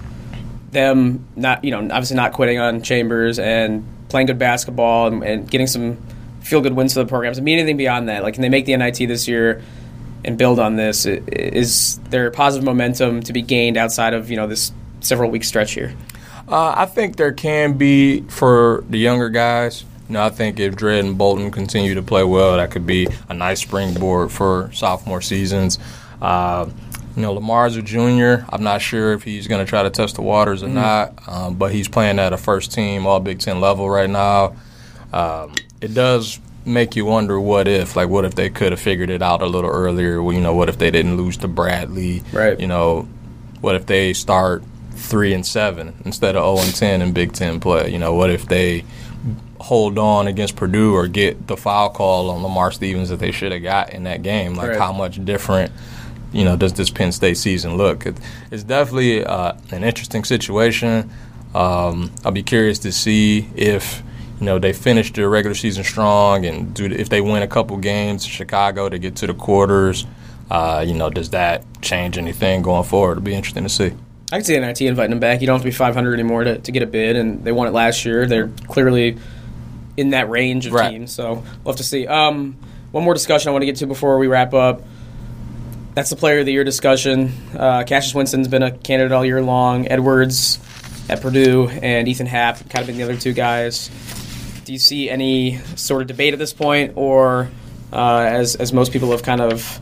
them 0.72 1.28
not, 1.36 1.64
you 1.64 1.70
know, 1.70 1.82
obviously 1.82 2.16
not 2.16 2.34
quitting 2.34 2.58
on 2.58 2.82
Chambers 2.82 3.38
and 3.38 3.86
playing 4.10 4.26
good 4.26 4.40
basketball 4.40 5.06
and, 5.06 5.24
and 5.24 5.50
getting 5.52 5.68
some 5.68 5.98
feel 6.44 6.62
good 6.62 6.74
wins 6.74 6.94
for 6.94 7.00
the 7.00 7.06
programs? 7.08 7.38
It 7.38 7.42
mean 7.42 7.60
anything 7.60 7.78
beyond 7.78 8.10
that? 8.10 8.24
Like, 8.24 8.36
can 8.36 8.42
they 8.42 8.50
make 8.50 8.66
the 8.66 8.76
NIT 8.76 8.98
this 8.98 9.28
year 9.28 9.62
and 10.26 10.38
build 10.38 10.60
on 10.60 10.76
this? 10.76 11.06
Is 11.06 12.00
there 12.10 12.30
positive 12.32 12.64
momentum 12.64 13.22
to 13.24 13.34
be 13.34 13.42
gained 13.42 13.78
outside 13.78 14.14
of 14.14 14.30
you 14.30 14.38
know 14.38 14.48
this 14.48 14.72
several 15.00 15.30
week 15.30 15.44
stretch 15.44 15.74
here? 15.74 15.96
Uh, 16.48 16.74
I 16.76 16.86
think 16.86 17.16
there 17.16 17.32
can 17.32 17.78
be 17.78 18.22
for 18.22 18.84
the 18.90 18.98
younger 18.98 19.30
guys. 19.30 19.86
You 20.10 20.14
know, 20.14 20.24
I 20.24 20.30
think 20.30 20.60
if 20.60 20.76
Dread 20.76 21.06
and 21.06 21.18
Bolton 21.18 21.50
continue 21.52 21.96
to 21.96 22.04
play 22.04 22.24
well, 22.24 22.58
that 22.58 22.72
could 22.72 22.86
be 22.86 23.08
a 23.30 23.34
nice 23.34 23.62
springboard 23.62 24.32
for 24.32 24.70
sophomore 24.74 25.22
seasons. 25.22 25.80
Uh, 26.22 26.70
you 27.16 27.22
know, 27.22 27.34
Lamar's 27.34 27.78
a 27.78 27.82
junior. 27.82 28.46
I'm 28.50 28.64
not 28.64 28.82
sure 28.82 29.14
if 29.14 29.24
he's 29.24 29.48
going 29.48 29.64
to 29.64 29.70
try 29.70 29.84
to 29.84 29.90
test 29.90 30.16
the 30.16 30.22
waters 30.22 30.64
or 30.64 30.68
mm 30.68 30.74
not, 30.74 31.28
um, 31.28 31.56
but 31.56 31.72
he's 31.72 31.88
playing 31.88 32.20
at 32.20 32.34
a 32.34 32.38
first 32.38 32.74
team 32.74 33.06
All 33.06 33.20
Big 33.20 33.40
Ten 33.40 33.62
level 33.62 33.90
right 33.90 34.10
now. 34.10 34.56
Um, 35.14 35.54
it 35.84 35.94
does 35.94 36.40
make 36.66 36.96
you 36.96 37.04
wonder 37.04 37.38
what 37.38 37.68
if, 37.68 37.98
like, 37.98 38.08
what 38.08 38.24
if 38.24 38.36
they 38.36 38.50
could 38.50 38.72
have 38.72 38.80
figured 38.80 39.10
it 39.10 39.22
out 39.22 39.42
a 39.42 39.46
little 39.46 39.70
earlier? 39.70 40.14
You 40.32 40.40
know, 40.40 40.56
what 40.56 40.70
if 40.70 40.78
they 40.78 40.90
didn't 40.90 41.18
lose 41.18 41.36
to 41.38 41.50
Bradley? 41.50 42.24
Right. 42.32 42.58
You 42.58 42.68
know, 42.68 43.02
what 43.60 43.76
if 43.76 43.86
they 43.86 44.14
start 44.14 44.64
three 44.92 45.34
and 45.34 45.46
seven 45.46 45.94
instead 46.06 46.38
of 46.38 46.44
zero 46.44 46.56
oh 46.56 46.66
and 46.66 46.74
ten 46.74 47.02
in 47.02 47.12
Big 47.12 47.34
Ten 47.34 47.60
play? 47.60 47.92
You 47.92 48.00
know, 48.00 48.14
what 48.14 48.30
if 48.30 48.46
they 48.46 48.86
hold 49.60 49.98
on 49.98 50.28
against 50.28 50.56
Purdue 50.56 50.94
or 50.94 51.08
get 51.08 51.48
the 51.48 51.58
foul 51.58 51.90
call 51.90 52.30
on 52.30 52.44
Lamar 52.44 52.72
Stevens 52.72 53.10
that 53.10 53.20
they 53.20 53.32
should 53.32 53.52
have 53.52 53.62
got 53.62 53.92
in 53.92 54.04
that 54.04 54.24
game? 54.24 54.56
Like, 54.56 54.70
right. 54.70 54.80
how 54.80 54.94
much 54.94 55.24
different? 55.26 55.74
You 56.32 56.46
know, 56.46 56.56
does 56.56 56.74
this 56.74 56.90
Penn 56.90 57.12
State 57.12 57.38
season 57.38 57.76
look? 57.76 58.06
It, 58.06 58.16
it's 58.52 58.64
definitely 58.64 59.26
uh, 59.26 59.54
an 59.72 59.84
interesting 59.84 60.24
situation. 60.24 61.12
Um, 61.54 62.10
I'll 62.24 62.32
be 62.32 62.42
curious 62.42 62.80
to 62.80 62.92
see 62.94 63.50
if 63.56 64.02
you 64.44 64.48
know 64.48 64.60
they 64.60 64.74
finish 64.74 65.14
their 65.14 65.30
regular 65.30 65.56
season 65.56 65.86
strong 65.86 66.46
and 66.46 66.74
do 66.74 66.84
if 66.84 67.08
they 67.08 67.22
win 67.22 67.44
a 67.44 67.48
couple 67.48 67.78
games 67.78 68.26
in 68.26 68.30
Chicago 68.30 68.90
to 68.90 69.00
get 69.00 69.16
to 69.16 69.28
the 69.28 69.34
quarters. 69.34 70.06
Uh, 70.52 70.84
you 70.86 70.94
know, 70.94 71.10
does 71.10 71.30
that 71.30 71.64
change 71.82 72.18
anything 72.18 72.62
going 72.62 72.84
forward? 72.84 73.14
It'll 73.14 73.24
be 73.24 73.34
interesting 73.34 73.64
to 73.64 73.70
see. 73.70 73.94
I 74.34 74.36
can 74.36 74.44
see 74.44 74.56
the 74.56 74.60
NIT 74.60 74.82
inviting 74.82 75.12
them 75.12 75.22
back. 75.22 75.40
You 75.40 75.48
don't 75.48 75.54
have 75.54 75.62
to 75.62 75.68
be 75.68 75.72
500 75.72 76.14
anymore 76.14 76.44
to, 76.44 76.58
to 76.58 76.72
get 76.74 76.84
a 76.84 76.86
bid, 76.86 77.16
and 77.16 77.42
they 77.46 77.54
won 77.54 77.70
it 77.70 77.72
last 77.72 78.04
year. 78.04 78.26
They're 78.26 78.50
clearly 78.68 79.18
in 79.96 80.10
that 80.10 80.30
range 80.30 80.66
of 80.66 80.74
right. 80.74 80.92
teams, 80.92 81.14
so 81.14 81.36
we'll 81.64 81.72
have 81.72 81.78
to 81.78 81.84
see. 81.84 82.06
Um, 82.06 82.58
one 82.92 83.06
more 83.06 83.14
discussion 83.14 83.48
I 83.48 83.54
want 83.54 83.62
to 83.62 83.68
get 83.68 83.78
to 83.78 83.88
before 83.88 84.18
we 84.18 84.28
wrap 84.28 84.54
up. 84.54 84.82
That's 85.94 86.10
the 86.10 86.18
player 86.18 86.40
of 86.40 86.46
the 86.46 86.52
year 86.52 86.66
discussion. 86.66 87.32
Uh, 87.58 87.86
Cassius 87.86 88.14
Winston's 88.14 88.50
been 88.50 88.64
a 88.64 88.72
candidate 88.72 89.14
all 89.14 89.24
year 89.24 89.42
long. 89.42 89.88
Edwards 89.88 90.60
at 91.08 91.22
Purdue 91.22 91.70
and 91.70 92.10
Ethan 92.10 92.28
Happ 92.28 92.70
kind 92.70 92.82
of 92.82 92.88
been 92.88 92.98
the 92.98 93.04
other 93.04 93.16
two 93.16 93.32
guys. 93.32 93.90
Do 94.66 94.74
you 94.74 94.80
see 94.80 95.10
any 95.10 95.58
sort 95.76 96.02
of 96.02 96.08
debate 96.08 96.34
at 96.34 96.40
this 96.40 96.54
point, 96.54 96.94
or 96.96 97.50
uh, 97.92 98.20
as 98.20 98.56
as 98.56 98.72
most 98.74 98.92
people 98.92 99.12
have 99.12 99.24
kind 99.24 99.42
of 99.42 99.80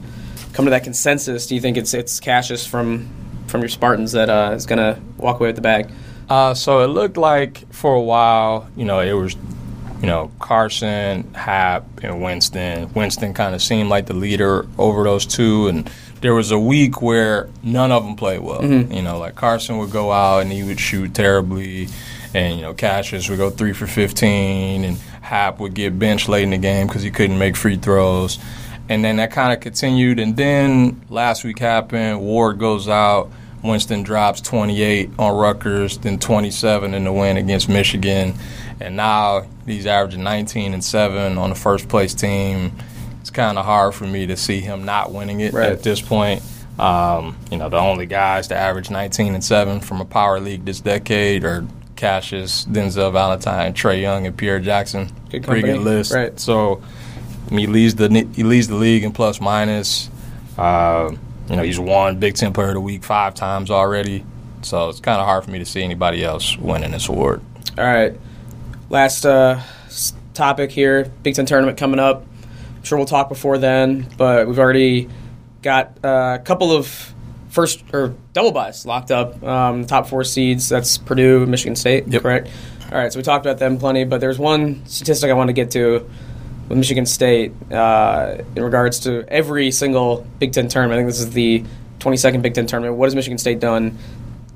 come 0.54 0.66
to 0.66 0.72
that 0.72 0.84
consensus, 0.84 1.48
do 1.48 1.56
you 1.56 1.62
think 1.62 1.78
it's 1.78 1.94
it's 1.94 2.20
Cassius 2.20 2.66
from 2.66 3.10
from 3.48 3.62
your 3.62 3.70
Spartans 3.70 4.14
that 4.14 4.30
uh, 4.30 4.54
is 4.56 4.66
going 4.66 4.80
to 4.80 5.00
walk 5.18 5.40
away 5.40 5.50
with 5.50 5.56
the 5.56 5.62
bag? 5.62 5.92
Uh, 6.30 6.54
so 6.54 6.80
it 6.80 6.88
looked 6.88 7.18
like 7.18 7.72
for 7.74 7.94
a 7.94 8.02
while, 8.02 8.70
you 8.78 8.86
know, 8.86 9.02
it 9.02 9.12
was, 9.12 9.36
you 10.02 10.08
know, 10.08 10.32
Carson, 10.40 11.34
Happ, 11.34 11.86
and 12.02 12.22
Winston. 12.22 12.92
Winston 12.94 13.34
kind 13.34 13.54
of 13.54 13.62
seemed 13.62 13.90
like 13.90 14.06
the 14.06 14.14
leader 14.14 14.66
over 14.78 15.04
those 15.04 15.26
two, 15.26 15.68
and 15.68 15.92
there 16.22 16.34
was 16.34 16.52
a 16.52 16.60
week 16.60 17.02
where 17.02 17.50
none 17.64 17.92
of 17.92 18.06
them 18.06 18.16
played 18.16 18.40
well. 18.40 18.62
Mm-hmm. 18.62 18.94
You 18.94 19.02
know, 19.02 19.20
like 19.20 19.36
Carson 19.36 19.78
would 19.80 19.92
go 19.92 20.12
out 20.12 20.40
and 20.40 20.52
he 20.52 20.64
would 20.64 20.80
shoot 20.80 21.14
terribly, 21.14 21.90
and 22.34 22.56
you 22.56 22.62
know, 22.62 22.74
Cassius 22.74 23.30
would 23.30 23.38
go 23.38 23.50
three 23.50 23.74
for 23.74 23.88
fifteen, 23.88 24.84
and 24.84 24.98
Happ 25.22 25.60
would 25.60 25.74
get 25.74 25.98
benched 25.98 26.30
late 26.30 26.44
in 26.44 26.52
the 26.52 26.58
game 26.58 26.88
because 26.88 27.04
he 27.04 27.12
couldn't 27.12 27.38
make 27.38 27.56
free 27.56 27.78
throws. 27.78 28.40
And 28.90 29.06
then 29.06 29.18
that 29.18 29.32
kind 29.32 29.54
of 29.54 29.60
continued, 29.62 30.20
and 30.20 30.36
then 30.36 31.02
last 31.10 31.44
week 31.44 31.60
happened. 31.60 32.20
Ward 32.22 32.60
goes 32.60 32.90
out 32.90 33.32
Winston 33.64 34.04
drops 34.04 34.42
28 34.42 35.12
on 35.20 35.36
Rutgers, 35.36 35.98
then 36.00 36.18
27 36.18 36.94
in 36.94 37.04
the 37.04 37.14
win 37.14 37.38
against 37.38 37.70
Michigan, 37.70 38.34
and 38.80 38.96
now 38.96 39.46
he's 39.66 39.86
averaging 39.86 40.24
19 40.24 40.74
and 40.74 40.84
seven 40.84 41.38
on 41.38 41.50
the 41.50 41.56
first 41.56 41.88
place 41.88 42.14
team. 42.14 42.72
It's 43.20 43.30
kind 43.30 43.60
of 43.60 43.66
hard 43.66 43.94
for 43.94 44.06
me 44.06 44.26
to 44.28 44.36
see 44.36 44.62
him 44.62 44.84
not 44.84 45.12
winning 45.12 45.42
it 45.42 45.54
right. 45.54 45.72
at 45.72 45.84
this 45.84 46.02
point. 46.02 46.42
Um, 46.80 47.38
you 47.52 47.58
know, 47.58 47.70
the 47.70 47.78
only 47.78 48.08
guys 48.08 48.48
to 48.48 48.56
average 48.56 48.90
19 48.90 49.36
and 49.36 49.44
seven 49.44 49.80
from 49.80 50.02
a 50.02 50.06
power 50.06 50.40
league 50.40 50.66
this 50.66 50.80
decade 50.80 51.44
are 51.44 51.64
Cassius, 52.02 52.66
Denzel 52.66 53.14
Valentine, 53.14 53.74
Trae 53.74 54.02
Young, 54.02 54.26
and 54.26 54.36
Pierre 54.36 54.60
Jackson. 54.60 55.12
Good 55.30 55.44
Pretty 55.44 55.62
good 55.62 55.82
list. 55.82 56.12
Right. 56.12 56.38
So 56.40 56.82
he 57.52 57.68
leads 57.68 57.94
the 57.94 58.10
he 58.34 58.44
leads 58.44 58.68
the 58.68 58.76
league 58.76 59.04
in 59.04 59.12
plus 59.12 59.40
minus. 59.40 60.10
Uh, 60.58 61.12
you 61.48 61.56
know, 61.56 61.62
he's 61.62 61.80
won 61.80 62.18
Big 62.18 62.34
Ten 62.34 62.54
Player 62.54 62.70
of 62.70 62.74
the 62.74 62.82
Week 62.82 63.04
five 63.04 63.36
times 63.36 63.70
already. 63.70 64.26
So 64.64 64.90
it's 64.90 65.00
kind 65.00 65.22
of 65.22 65.28
hard 65.28 65.46
for 65.46 65.52
me 65.52 65.60
to 65.60 65.66
see 65.66 65.84
anybody 65.84 66.24
else 66.24 66.58
winning 66.58 66.90
this 66.90 67.08
award. 67.08 67.42
All 67.78 67.86
right. 67.86 68.20
Last 68.90 69.24
uh, 69.24 69.62
topic 70.34 70.72
here 70.72 71.06
Big 71.22 71.36
Ten 71.36 71.46
tournament 71.46 71.78
coming 71.78 72.00
up. 72.00 72.26
I'm 72.78 72.84
sure 72.84 72.98
we'll 72.98 73.06
talk 73.06 73.30
before 73.30 73.60
then, 73.60 74.08
but 74.18 74.48
we've 74.48 74.58
already 74.58 75.08
got 75.62 76.04
uh, 76.04 76.40
a 76.40 76.44
couple 76.44 76.72
of 76.72 77.14
first 77.52 77.84
or 77.94 78.16
double 78.34 78.52
buys 78.52 78.86
locked 78.86 79.12
up. 79.12 79.44
Um, 79.44 79.86
top 79.86 80.08
four 80.08 80.24
seeds 80.24 80.70
that's 80.70 80.98
Purdue, 80.98 81.46
Michigan 81.46 81.76
State, 81.76 82.08
yep. 82.08 82.24
correct? 82.24 82.50
All 82.92 82.98
right, 82.98 83.12
so 83.12 83.20
we 83.20 83.24
talked 83.24 83.46
about 83.46 83.60
them 83.60 83.78
plenty, 83.78 84.04
but 84.04 84.20
there's 84.20 84.40
one 84.40 84.86
statistic 84.86 85.30
I 85.30 85.34
want 85.34 85.50
to 85.50 85.54
get 85.54 85.72
to 85.72 86.10
with 86.68 86.78
Michigan 86.78 87.06
State 87.06 87.54
uh, 87.72 88.38
in 88.56 88.64
regards 88.64 89.00
to 89.02 89.26
every 89.28 89.72
single 89.72 90.26
Big 90.40 90.54
Ten 90.54 90.68
tournament. 90.68 90.98
I 90.98 91.02
think 91.02 91.10
this 91.10 91.20
is 91.20 91.32
the 91.32 91.64
22nd 92.00 92.42
Big 92.42 92.54
Ten 92.54 92.66
tournament. 92.66 92.98
What 92.98 93.06
has 93.06 93.16
Michigan 93.16 93.38
State 93.38 93.60
done 93.60 93.98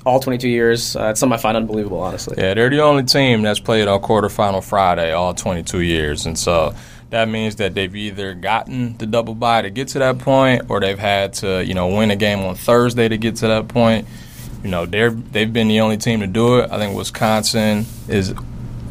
all 0.06 0.20
22 0.20 0.50
years? 0.50 0.96
Uh, 0.96 1.10
it's 1.10 1.20
something 1.20 1.38
I 1.38 1.42
find 1.42 1.56
unbelievable, 1.58 2.00
honestly. 2.00 2.36
Yeah, 2.38 2.54
they're 2.54 2.70
the 2.70 2.82
only 2.82 3.04
team 3.04 3.42
that's 3.42 3.60
played 3.60 3.88
on 3.88 4.02
quarterfinal 4.02 4.64
Friday 4.64 5.12
all 5.12 5.34
22 5.34 5.82
years, 5.82 6.26
and 6.26 6.38
so 6.38 6.74
that 7.16 7.30
means 7.30 7.56
that 7.56 7.74
they've 7.74 7.96
either 7.96 8.34
gotten 8.34 8.98
the 8.98 9.06
double 9.06 9.36
bye 9.36 9.62
to 9.62 9.70
get 9.70 9.88
to 9.88 10.00
that 10.00 10.20
point, 10.20 10.64
or 10.70 10.82
they've 10.82 11.00
had 11.00 11.32
to, 11.36 11.64
you 11.64 11.74
know, 11.74 11.88
win 11.88 12.12
a 12.12 12.16
game 12.18 12.40
on 12.40 12.56
Thursday 12.56 13.08
to 13.08 13.18
get 13.18 13.38
to 13.38 13.48
that 13.48 13.70
point. 13.70 14.06
You 14.66 14.70
know, 14.70 14.86
they're 14.86 15.12
they've 15.12 15.52
been 15.52 15.70
the 15.70 15.80
only 15.80 15.96
team 15.96 16.20
to 16.20 16.28
do 16.28 16.60
it. 16.60 16.70
I 16.72 16.78
think 16.78 16.94
Wisconsin 16.94 17.86
is 18.10 18.34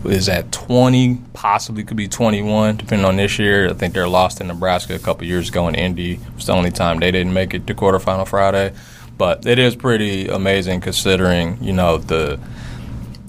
is 0.07 0.31
at 0.31 0.53
20, 0.53 1.19
possibly 1.35 1.85
could 1.85 1.99
be 1.99 2.09
21, 2.09 2.79
depending 2.79 3.05
on 3.05 3.17
this 3.17 3.39
year. 3.39 3.69
I 3.69 3.75
think 3.75 3.93
they're 3.93 4.09
lost 4.09 4.41
in 4.41 4.47
Nebraska 4.47 4.95
a 4.95 4.99
couple 4.99 5.27
years 5.27 5.51
ago 5.51 5.69
in 5.69 5.75
Indy. 5.75 6.19
It's 6.37 6.47
the 6.47 6.53
only 6.53 6.71
time 6.71 7.01
they 7.01 7.11
didn't 7.11 7.35
make 7.35 7.53
it 7.53 7.67
to 7.67 7.75
quarterfinal 7.75 8.27
Friday. 8.27 8.73
But 9.19 9.45
it 9.45 9.59
is 9.59 9.77
pretty 9.77 10.29
amazing 10.29 10.81
considering, 10.81 11.63
you 11.63 11.75
know, 11.75 11.99
the 11.99 12.41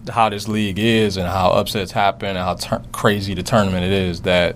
how 0.09 0.29
this 0.29 0.47
league 0.47 0.79
is 0.79 1.17
and 1.17 1.27
how 1.27 1.49
upsets 1.49 1.91
happen 1.91 2.29
and 2.29 2.37
how 2.37 2.53
ter- 2.53 2.83
crazy 2.93 3.33
the 3.33 3.43
tournament 3.43 3.83
it 3.83 3.91
is 3.91 4.21
that 4.21 4.55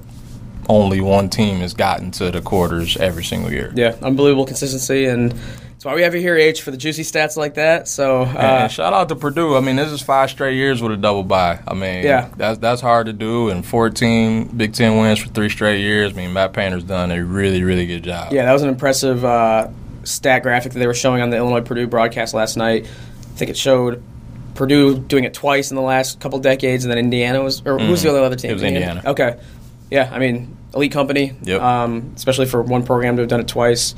only 0.69 1.01
one 1.01 1.29
team 1.29 1.57
has 1.57 1.73
gotten 1.73 2.11
to 2.11 2.31
the 2.31 2.41
quarters 2.41 2.95
every 2.97 3.23
single 3.23 3.51
year. 3.51 3.73
Yeah, 3.75 3.95
unbelievable 4.01 4.45
consistency 4.45 5.05
and 5.05 5.33
that's 5.79 5.85
why 5.85 5.95
we 5.95 6.01
have 6.01 6.13
you 6.13 6.19
here, 6.19 6.35
H, 6.35 6.61
for 6.61 6.71
the 6.71 6.77
juicy 6.77 7.03
stats 7.03 7.37
like 7.37 7.53
that. 7.53 7.87
So, 7.87 8.23
uh, 8.23 8.67
shout 8.67 8.91
out 8.91 9.07
to 9.07 9.15
Purdue. 9.15 9.55
I 9.55 9.61
mean, 9.61 9.77
this 9.77 9.93
is 9.93 10.01
five 10.01 10.29
straight 10.29 10.57
years 10.57 10.81
with 10.81 10.91
a 10.91 10.97
double 10.97 11.23
bye. 11.23 11.61
I 11.65 11.73
mean, 11.73 12.03
yeah. 12.03 12.29
that's 12.35 12.59
that's 12.59 12.81
hard 12.81 13.05
to 13.05 13.13
do. 13.13 13.47
And 13.47 13.65
14 13.65 14.57
Big 14.57 14.73
Ten 14.73 14.97
wins 14.97 15.19
for 15.19 15.29
three 15.29 15.47
straight 15.47 15.79
years. 15.79 16.11
I 16.11 16.15
mean, 16.17 16.33
Matt 16.33 16.51
Painter's 16.51 16.83
done 16.83 17.11
a 17.11 17.23
really, 17.23 17.63
really 17.63 17.85
good 17.85 18.03
job. 18.03 18.33
Yeah, 18.33 18.43
that 18.43 18.51
was 18.51 18.61
an 18.61 18.67
impressive 18.67 19.23
uh, 19.23 19.69
stat 20.03 20.43
graphic 20.43 20.73
that 20.73 20.79
they 20.79 20.87
were 20.87 20.93
showing 20.93 21.21
on 21.21 21.29
the 21.29 21.37
Illinois 21.37 21.61
Purdue 21.61 21.87
broadcast 21.87 22.33
last 22.33 22.57
night. 22.57 22.85
I 22.85 23.37
think 23.37 23.49
it 23.49 23.55
showed 23.55 24.03
Purdue 24.55 24.99
doing 24.99 25.23
it 25.23 25.33
twice 25.33 25.71
in 25.71 25.77
the 25.77 25.81
last 25.81 26.19
couple 26.19 26.39
decades, 26.39 26.83
and 26.83 26.91
then 26.91 26.97
Indiana 26.97 27.41
was, 27.41 27.65
or 27.65 27.79
who's 27.79 28.03
the 28.03 28.09
other 28.09 28.21
other 28.21 28.35
team? 28.35 28.49
Mm. 28.49 28.51
It 28.51 28.55
was 28.55 28.63
Indiana. 28.63 29.03
Okay, 29.05 29.39
yeah, 29.89 30.09
I 30.11 30.19
mean, 30.19 30.57
elite 30.73 30.91
company. 30.91 31.33
Yep. 31.43 31.61
Um, 31.61 32.13
especially 32.15 32.45
for 32.45 32.61
one 32.61 32.83
program 32.83 33.15
to 33.15 33.21
have 33.21 33.29
done 33.29 33.39
it 33.39 33.47
twice. 33.47 33.95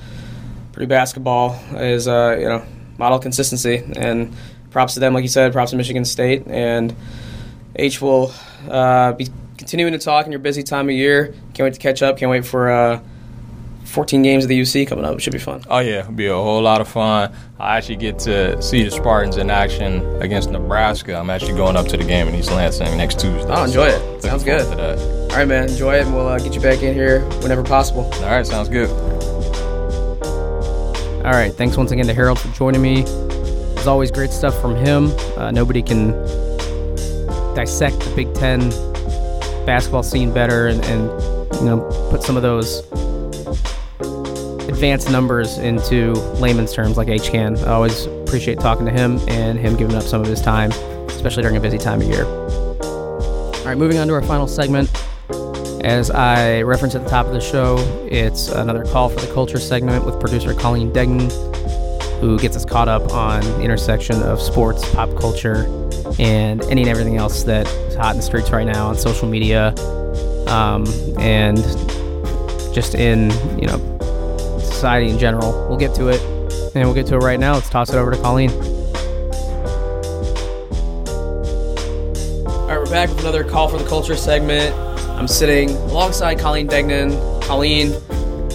Pretty 0.72 0.88
basketball 0.88 1.60
is, 1.74 2.08
uh, 2.08 2.38
you 2.40 2.48
know, 2.48 2.66
model 2.98 3.20
consistency, 3.20 3.84
and 3.96 4.34
props 4.70 4.94
to 4.94 5.00
them, 5.00 5.14
like 5.14 5.24
you 5.24 5.30
said. 5.30 5.52
Props 5.52 5.72
to 5.72 5.78
Michigan 5.78 6.06
State, 6.06 6.48
and 6.48 6.96
H 7.76 8.02
will 8.02 8.34
uh, 8.70 9.14
be 9.14 9.28
continuing 9.58 9.94
to 9.94 10.00
talk 10.00 10.26
in 10.26 10.32
your 10.32 10.40
busy 10.40 10.64
time 10.64 10.88
of 10.88 10.96
year. 10.96 11.34
Can't 11.54 11.66
wait 11.66 11.74
to 11.74 11.80
catch 11.80 12.02
up. 12.02 12.18
Can't 12.18 12.32
wait 12.32 12.46
for. 12.46 12.72
Uh, 12.72 13.02
14 13.92 14.24
games 14.24 14.46
of 14.46 14.48
the 14.48 14.60
UC 14.60 14.88
coming 14.88 15.06
up. 15.06 15.16
It 15.16 15.22
should 15.22 15.34
be 15.34 15.40
fun. 15.40 15.64
Oh 15.70 15.80
yeah, 15.80 16.00
it'll 16.00 16.14
be 16.14 16.28
a 16.28 16.34
whole 16.34 16.62
lot 16.62 16.82
of 16.82 16.88
fun. 16.88 17.34
I 17.60 17.78
actually 17.78 17.98
get 17.98 18.18
to 18.20 18.62
see 18.62 18.84
the 18.84 18.92
Spartans 18.92 19.38
in 19.38 19.50
action 19.50 20.04
against 20.22 20.50
Nebraska. 20.50 21.16
I'm 21.16 21.30
actually 21.30 21.54
going 21.54 21.76
up 21.76 21.88
to 21.88 21.98
the 21.98 22.06
game 22.06 22.28
in 22.28 22.36
East 22.36 22.52
Lansing 22.52 22.98
next 22.98 23.20
Tuesday. 23.20 23.52
Oh, 23.52 23.64
enjoy 23.64 23.88
it. 23.88 24.02
Looking 24.06 24.22
Sounds 24.22 24.44
good. 24.44 25.21
All 25.32 25.38
right, 25.38 25.48
man. 25.48 25.70
Enjoy 25.70 25.96
it, 25.96 26.06
and 26.06 26.14
we'll 26.14 26.28
uh, 26.28 26.40
get 26.40 26.54
you 26.54 26.60
back 26.60 26.84
in 26.84 26.94
here 26.94 27.22
whenever 27.42 27.64
possible. 27.64 28.04
All 28.04 28.22
right, 28.24 28.46
sounds 28.46 28.68
good. 28.68 28.90
All 31.26 31.32
right. 31.32 31.54
Thanks 31.54 31.78
once 31.78 31.92
again 31.92 32.06
to 32.08 32.14
Harold 32.14 32.38
for 32.38 32.50
joining 32.50 32.82
me. 32.82 33.04
As 33.78 33.88
always, 33.88 34.12
great 34.12 34.32
stuff 34.32 34.60
from 34.60 34.76
him. 34.76 35.10
Uh, 35.38 35.50
nobody 35.52 35.82
can 35.82 36.12
dissect 37.56 37.98
the 38.02 38.12
Big 38.14 38.34
Ten 38.34 38.72
basketball 39.66 40.04
scene 40.04 40.34
better 40.34 40.68
and, 40.68 40.84
and 40.84 41.04
you 41.56 41.66
know 41.66 42.08
put 42.10 42.24
some 42.24 42.36
of 42.36 42.44
those 42.44 42.80
advanced 44.68 45.12
numbers 45.12 45.60
into 45.60 46.12
layman's 46.42 46.74
terms 46.74 46.98
like 46.98 47.08
H 47.08 47.30
can. 47.30 47.58
I 47.60 47.72
always 47.72 48.06
appreciate 48.06 48.60
talking 48.60 48.86
to 48.86 48.92
him 48.92 49.18
and 49.30 49.58
him 49.58 49.78
giving 49.78 49.96
up 49.96 50.04
some 50.04 50.20
of 50.20 50.28
his 50.28 50.42
time, 50.42 50.72
especially 51.08 51.44
during 51.44 51.56
a 51.56 51.62
busy 51.62 51.78
time 51.78 52.02
of 52.02 52.08
year. 52.08 52.26
All 52.26 53.66
right, 53.66 53.78
moving 53.78 53.98
on 53.98 54.08
to 54.08 54.14
our 54.14 54.22
final 54.24 54.48
segment. 54.48 54.90
As 55.84 56.12
I 56.12 56.62
referenced 56.62 56.96
at 56.96 57.04
the 57.04 57.10
top 57.10 57.26
of 57.26 57.34
the 57.34 57.42
show, 57.42 57.78
it's 58.06 58.50
another 58.50 58.86
Coll 58.86 59.10
for 59.10 59.20
the 59.20 59.34
Culture 59.34 59.60
segment 59.60 60.06
with 60.06 60.20
producer 60.20 60.54
Colleen 60.54 60.94
Degnan, 60.94 61.32
who 62.20 62.38
gets 62.38 62.56
us 62.56 62.66
caught 62.66 62.88
up 62.88 63.12
on 63.12 63.42
the 63.42 63.62
intersection 63.64 64.22
of 64.22 64.40
sports, 64.40 64.88
pop 64.94 65.10
culture, 65.20 65.66
and 66.20 66.62
any 66.66 66.82
and 66.82 66.90
everything 66.90 67.18
else 67.18 67.42
that 67.44 67.66
is 67.68 67.96
hot 67.96 68.12
in 68.12 68.18
the 68.18 68.24
streets 68.24 68.52
right 68.52 68.68
now 68.68 68.90
on 68.90 68.96
social 68.96 69.28
media, 69.28 69.74
um, 70.50 70.86
and 71.18 71.58
just 72.76 72.94
in 72.94 73.32
you 73.60 73.66
know 73.66 73.80
society 74.60 75.10
in 75.10 75.18
general. 75.18 75.68
We'll 75.68 75.80
get 75.80 75.96
to 75.96 76.10
it, 76.10 76.22
and 76.76 76.86
we'll 76.86 76.94
get 76.94 77.08
to 77.08 77.16
it 77.16 77.24
right 77.24 77.40
now. 77.40 77.56
Let's 77.56 77.72
toss 77.72 77.90
it 77.90 77.96
over 77.96 78.12
to 78.12 78.22
Colleen. 78.22 78.52
All 82.46 82.68
right, 82.68 82.78
we're 82.78 82.86
back 82.86 83.10
with 83.10 83.22
another 83.22 83.44
Coll 83.44 83.68
for 83.68 83.80
the 83.80 83.90
Culture 83.90 84.16
segment. 84.16 84.91
I'm 85.22 85.28
sitting 85.28 85.70
alongside 85.70 86.40
Colleen 86.40 86.66
Degnan. 86.66 87.12
Colleen, 87.44 87.92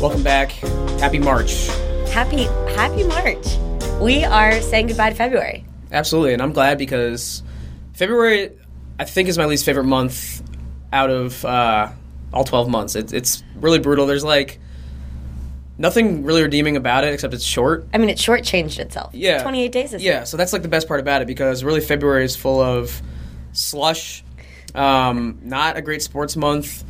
welcome 0.01 0.25
back. 0.25 0.51
Happy 0.99 1.21
March. 1.21 1.69
Happy 2.09 2.47
Happy 2.75 3.05
March. 3.05 3.47
We 4.01 4.25
are 4.25 4.61
saying 4.61 4.89
goodbye 4.89 5.11
to 5.11 5.15
February. 5.15 5.65
Absolutely, 5.93 6.33
and 6.33 6.43
I'm 6.43 6.53
glad 6.53 6.77
because 6.77 7.45
February, 7.93 8.51
I 8.99 9.05
think, 9.05 9.29
is 9.29 9.39
my 9.39 9.45
least 9.45 9.65
favorite 9.65 9.85
month 9.85 10.43
out 10.93 11.09
of 11.09 11.45
uh, 11.45 11.93
all 12.33 12.43
12 12.43 12.69
months. 12.69 12.97
It, 12.97 13.13
it's 13.13 13.45
really 13.55 13.79
brutal. 13.79 14.07
There's 14.07 14.25
like 14.25 14.59
nothing 15.79 16.25
really 16.25 16.43
redeeming 16.43 16.77
about 16.77 17.05
it 17.05 17.15
except 17.15 17.33
it's 17.33 17.45
short. 17.45 17.87
I 17.95 17.99
mean, 17.99 18.11
it 18.11 18.19
shortchanged 18.19 18.81
itself. 18.81 19.15
Yeah. 19.15 19.41
28 19.41 19.71
days 19.71 19.95
Yeah, 20.03 20.25
so 20.25 20.37
that's 20.37 20.53
like 20.53 20.63
the 20.63 20.69
best 20.69 20.89
part 20.89 20.99
about 20.99 21.23
it 21.23 21.29
because 21.29 21.63
really 21.63 21.81
February 21.81 22.25
is 22.25 22.35
full 22.35 22.61
of 22.61 23.01
slush, 23.53 24.25
um, 24.77 25.39
not 25.43 25.77
a 25.77 25.83
great 25.83 26.03
sports 26.03 26.37
month, 26.37 26.85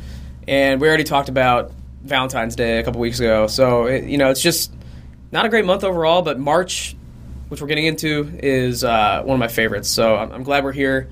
and 0.47 0.79
we 0.81 0.87
already 0.87 1.03
talked 1.03 1.29
about 1.29 1.71
Valentine's 2.03 2.55
Day 2.55 2.79
a 2.79 2.83
couple 2.83 3.01
weeks 3.01 3.19
ago. 3.19 3.47
So 3.47 3.85
it, 3.85 4.05
you 4.05 4.17
know, 4.17 4.29
it's 4.29 4.41
just 4.41 4.73
not 5.31 5.45
a 5.45 5.49
great 5.49 5.65
month 5.65 5.83
overall. 5.83 6.21
But 6.21 6.39
March, 6.39 6.95
which 7.49 7.61
we're 7.61 7.67
getting 7.67 7.85
into, 7.85 8.31
is 8.41 8.83
uh, 8.83 9.23
one 9.23 9.35
of 9.35 9.39
my 9.39 9.47
favorites. 9.47 9.89
So 9.89 10.15
I'm, 10.15 10.31
I'm 10.31 10.43
glad 10.43 10.63
we're 10.63 10.71
here, 10.71 11.09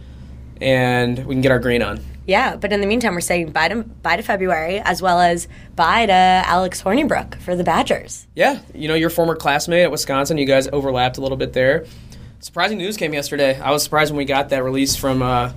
and 0.62 1.26
we 1.26 1.36
can 1.36 1.42
get 1.42 1.52
our 1.52 1.60
green 1.60 1.82
on. 1.82 2.00
Yeah, 2.28 2.56
but 2.56 2.74
in 2.74 2.82
the 2.82 2.88
meantime, 2.88 3.14
we're 3.14 3.22
saying 3.22 3.52
bye 3.52 3.68
to, 3.68 3.84
bye 3.84 4.18
to 4.18 4.24
February 4.24 4.80
as 4.80 5.00
well 5.00 5.20
as 5.20 5.48
bye 5.76 6.08
to 6.08 6.12
Alex 6.12 6.82
Hornibrook 6.82 7.40
for 7.42 7.56
the 7.56 7.64
Badgers. 7.64 8.26
Yeah, 8.36 8.62
you 8.74 8.88
know, 8.88 8.96
your 8.96 9.12
former 9.12 9.36
classmate 9.36 9.84
at 9.84 9.92
Wisconsin, 9.92 10.40
you 10.40 10.46
guys 10.48 10.68
overlapped 10.68 11.20
a 11.20 11.22
little 11.22 11.38
bit 11.38 11.54
there. 11.54 11.86
Surprising 12.40 12.80
news 12.80 12.98
came 12.98 13.14
yesterday. 13.14 13.60
I 13.60 13.72
was 13.72 13.84
surprised 13.84 14.12
when 14.12 14.18
we 14.18 14.26
got 14.26 14.50
that 14.50 14.64
release 14.64 14.96
from 14.96 15.22
uh, 15.22 15.52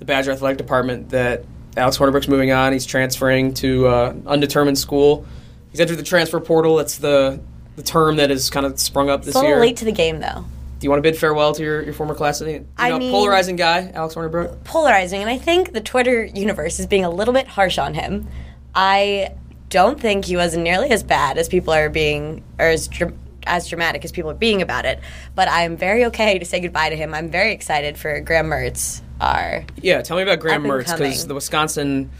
the 0.00 0.04
Badger 0.04 0.32
Athletic 0.32 0.58
Department 0.58 1.10
that 1.10 1.44
Alex 1.76 1.96
Hornibrook's 1.96 2.26
moving 2.28 2.50
on. 2.50 2.72
He's 2.72 2.84
transferring 2.86 3.54
to 3.54 3.86
uh, 3.86 4.14
undetermined 4.26 4.78
school. 4.78 5.24
He's 5.70 5.78
entered 5.80 5.96
the 5.96 6.02
transfer 6.02 6.40
portal. 6.40 6.76
That's 6.76 6.98
the 6.98 7.40
the 7.76 7.82
term 7.84 8.16
that 8.16 8.30
has 8.30 8.50
kind 8.50 8.66
of 8.66 8.78
sprung 8.80 9.08
up 9.08 9.24
this 9.24 9.34
year. 9.40 9.60
late 9.60 9.76
to 9.76 9.84
the 9.84 9.92
game, 9.92 10.18
though. 10.18 10.44
Do 10.80 10.84
you 10.86 10.90
want 10.90 10.98
to 10.98 11.02
bid 11.02 11.16
farewell 11.16 11.54
to 11.54 11.62
your, 11.62 11.82
your 11.82 11.92
former 11.94 12.14
classmate? 12.14 12.62
You 12.62 12.66
I 12.76 12.88
know, 12.90 12.98
mean- 12.98 13.12
polarizing 13.12 13.56
guy, 13.56 13.90
Alex 13.94 14.14
Hornibrook. 14.14 14.64
Polarizing, 14.64 15.20
and 15.20 15.30
I 15.30 15.38
think 15.38 15.72
the 15.72 15.80
Twitter 15.80 16.24
universe 16.24 16.80
is 16.80 16.86
being 16.86 17.04
a 17.04 17.10
little 17.10 17.32
bit 17.34 17.46
harsh 17.46 17.78
on 17.78 17.94
him. 17.94 18.26
I 18.74 19.34
don't 19.68 20.00
think 20.00 20.24
he 20.24 20.36
was 20.36 20.56
nearly 20.56 20.90
as 20.90 21.02
bad 21.02 21.38
as 21.38 21.48
people 21.48 21.72
are 21.72 21.88
being, 21.90 22.42
or 22.58 22.66
as 22.66 22.88
dr- 22.88 23.14
as 23.46 23.68
dramatic 23.68 24.04
as 24.04 24.12
people 24.12 24.30
are 24.30 24.34
being 24.34 24.62
about 24.62 24.84
it. 24.84 25.00
But 25.34 25.48
I'm 25.48 25.76
very 25.76 26.06
okay 26.06 26.38
to 26.38 26.44
say 26.44 26.60
goodbye 26.60 26.90
to 26.90 26.96
him. 26.96 27.14
I'm 27.14 27.30
very 27.30 27.52
excited 27.52 27.96
for 27.98 28.20
Graham 28.20 28.46
Mertz, 28.46 29.00
our 29.20 29.64
Yeah, 29.82 30.02
tell 30.02 30.16
me 30.16 30.22
about 30.22 30.40
Graham 30.40 30.64
Mertz 30.64 30.96
because 30.96 31.26
the 31.26 31.34
Wisconsin 31.34 32.10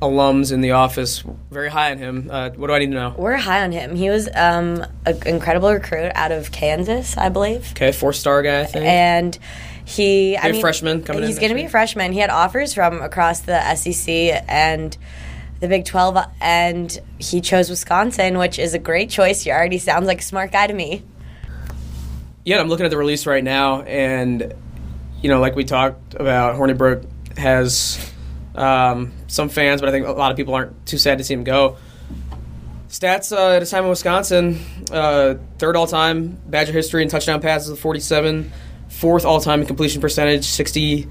alums 0.00 0.52
in 0.52 0.60
the 0.60 0.72
office 0.72 1.24
very 1.50 1.68
high 1.68 1.90
on 1.90 1.98
him. 1.98 2.28
Uh, 2.30 2.50
what 2.50 2.68
do 2.68 2.72
I 2.72 2.78
need 2.78 2.86
to 2.86 2.92
know? 2.92 3.14
We're 3.16 3.36
high 3.36 3.62
on 3.64 3.72
him. 3.72 3.96
He 3.96 4.10
was 4.10 4.28
um, 4.34 4.84
an 5.06 5.26
incredible 5.26 5.72
recruit 5.72 6.12
out 6.14 6.30
of 6.30 6.52
Kansas, 6.52 7.16
I 7.16 7.28
believe. 7.28 7.72
Okay, 7.72 7.92
four 7.92 8.12
star 8.12 8.42
guy, 8.42 8.60
I 8.60 8.64
think. 8.66 8.84
And 8.84 9.38
he, 9.84 10.36
I 10.36 10.52
mean, 10.52 10.60
freshman 10.60 11.02
coming 11.02 11.24
He's 11.24 11.38
going 11.38 11.48
to 11.48 11.54
be 11.54 11.64
a 11.64 11.68
freshman. 11.68 12.12
He 12.12 12.18
had 12.18 12.30
offers 12.30 12.74
from 12.74 13.00
across 13.00 13.40
the 13.40 13.74
SEC 13.74 14.44
and 14.48 14.96
the 15.60 15.66
Big 15.66 15.84
12, 15.84 16.18
and 16.40 17.00
he 17.18 17.40
chose 17.40 17.68
Wisconsin, 17.68 18.38
which 18.38 18.58
is 18.58 18.74
a 18.74 18.78
great 18.78 19.10
choice. 19.10 19.42
He 19.42 19.50
already 19.50 19.78
sounds 19.78 20.06
like 20.06 20.20
a 20.20 20.24
smart 20.24 20.52
guy 20.52 20.66
to 20.66 20.74
me. 20.74 21.02
Yeah, 22.44 22.60
I'm 22.60 22.68
looking 22.68 22.86
at 22.86 22.90
the 22.90 22.96
release 22.96 23.26
right 23.26 23.42
now, 23.42 23.82
and 23.82 24.54
you 25.22 25.28
know, 25.28 25.40
like 25.40 25.56
we 25.56 25.64
talked 25.64 26.14
about, 26.14 26.56
Hornibrook 26.56 27.06
has 27.36 28.12
um, 28.54 29.12
some 29.26 29.48
fans, 29.48 29.80
but 29.80 29.88
I 29.88 29.92
think 29.92 30.06
a 30.06 30.12
lot 30.12 30.30
of 30.30 30.36
people 30.36 30.54
aren't 30.54 30.86
too 30.86 30.98
sad 30.98 31.18
to 31.18 31.24
see 31.24 31.34
him 31.34 31.44
go. 31.44 31.76
Stats 32.88 33.36
uh, 33.36 33.56
at 33.56 33.62
his 33.62 33.70
time 33.70 33.84
in 33.84 33.90
Wisconsin: 33.90 34.58
uh, 34.90 35.34
third 35.58 35.76
all-time 35.76 36.38
Badger 36.46 36.72
history 36.72 37.02
in 37.02 37.08
touchdown 37.08 37.40
passes 37.40 37.70
with 37.70 37.80
47, 37.80 38.50
fourth 38.88 39.24
all-time 39.24 39.60
in 39.60 39.66
completion 39.66 40.00
percentage, 40.00 40.44
60 40.44 41.06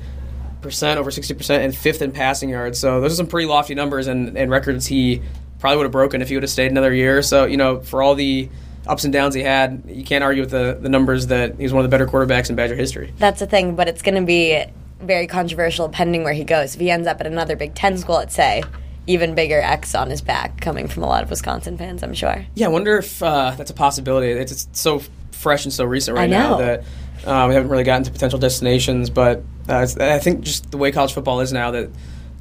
percent, 0.62 1.00
over 1.00 1.12
60 1.12 1.34
percent, 1.36 1.64
and 1.64 1.76
fifth 1.76 2.02
in 2.02 2.12
passing 2.12 2.50
yards. 2.50 2.80
So 2.80 3.00
those 3.00 3.14
are 3.14 3.18
some 3.18 3.28
pretty 3.28 3.48
lofty 3.48 3.76
numbers 3.76 4.08
and, 4.08 4.36
and 4.38 4.50
records 4.50 4.88
he 4.88 5.22
probably 5.60 5.78
would 5.78 5.84
have 5.84 5.92
broken 5.92 6.22
if 6.22 6.30
he 6.30 6.36
would 6.36 6.44
have 6.44 6.50
stayed 6.50 6.72
another 6.72 6.94
year. 6.94 7.22
So 7.22 7.46
you 7.46 7.58
know, 7.58 7.80
for 7.82 8.02
all 8.02 8.16
the 8.16 8.50
ups 8.88 9.04
and 9.04 9.14
downs 9.14 9.36
he 9.36 9.42
had, 9.42 9.84
you 9.88 10.04
can't 10.04 10.24
argue 10.24 10.42
with 10.42 10.52
the, 10.52 10.78
the 10.80 10.90
numbers 10.90 11.28
that 11.28 11.60
he's 11.60 11.74
one 11.74 11.84
of 11.84 11.90
the 11.90 11.94
better 11.94 12.08
quarterbacks 12.08 12.50
in 12.50 12.56
Badger 12.56 12.76
history. 12.76 13.14
That's 13.18 13.40
the 13.40 13.48
thing, 13.48 13.76
but 13.76 13.88
it's 13.88 14.02
going 14.02 14.16
to 14.16 14.26
be 14.26 14.64
very 15.00 15.28
controversial 15.28 15.90
pending 15.90 16.24
where 16.24 16.34
he 16.34 16.44
goes. 16.44 16.76
If 16.76 16.82
he 16.82 16.90
ends 16.90 17.08
up 17.08 17.22
at 17.22 17.28
another 17.28 17.56
Big 17.56 17.76
Ten 17.76 17.98
school, 17.98 18.16
let's 18.16 18.36
say, 18.36 18.64
even 19.06 19.36
bigger 19.36 19.62
X 19.62 19.96
on 19.96 20.10
his 20.10 20.22
back 20.22 20.60
coming 20.60 20.88
from 20.88 21.04
a 21.04 21.08
lot 21.08 21.24
of 21.24 21.30
Wisconsin 21.30 21.78
fans, 21.78 22.04
I'm 22.04 22.14
sure. 22.14 22.46
Yeah, 22.56 22.66
I 22.66 22.70
wonder 22.70 22.98
if 22.98 23.22
uh, 23.24 23.52
that's 23.52 23.72
a 23.72 23.74
possibility. 23.74 24.30
It's, 24.32 24.52
it's 24.52 24.68
so 24.74 25.02
fresh 25.32 25.66
and 25.66 25.74
so 25.74 25.86
recent 25.86 26.18
right 26.18 26.30
now 26.30 26.58
that 26.58 26.80
uh, 27.26 27.46
we 27.48 27.54
haven't 27.54 27.70
really 27.70 27.84
gotten 27.84 28.04
to 28.04 28.12
potential 28.12 28.40
destinations. 28.40 29.10
But 29.10 29.44
uh, 29.70 29.82
it's, 29.84 29.96
I 29.98 30.20
think 30.20 30.42
just 30.42 30.72
the 30.72 30.78
way 30.78 30.92
college 30.92 31.14
football 31.14 31.40
is 31.42 31.54
now, 31.54 31.72
that 31.72 31.90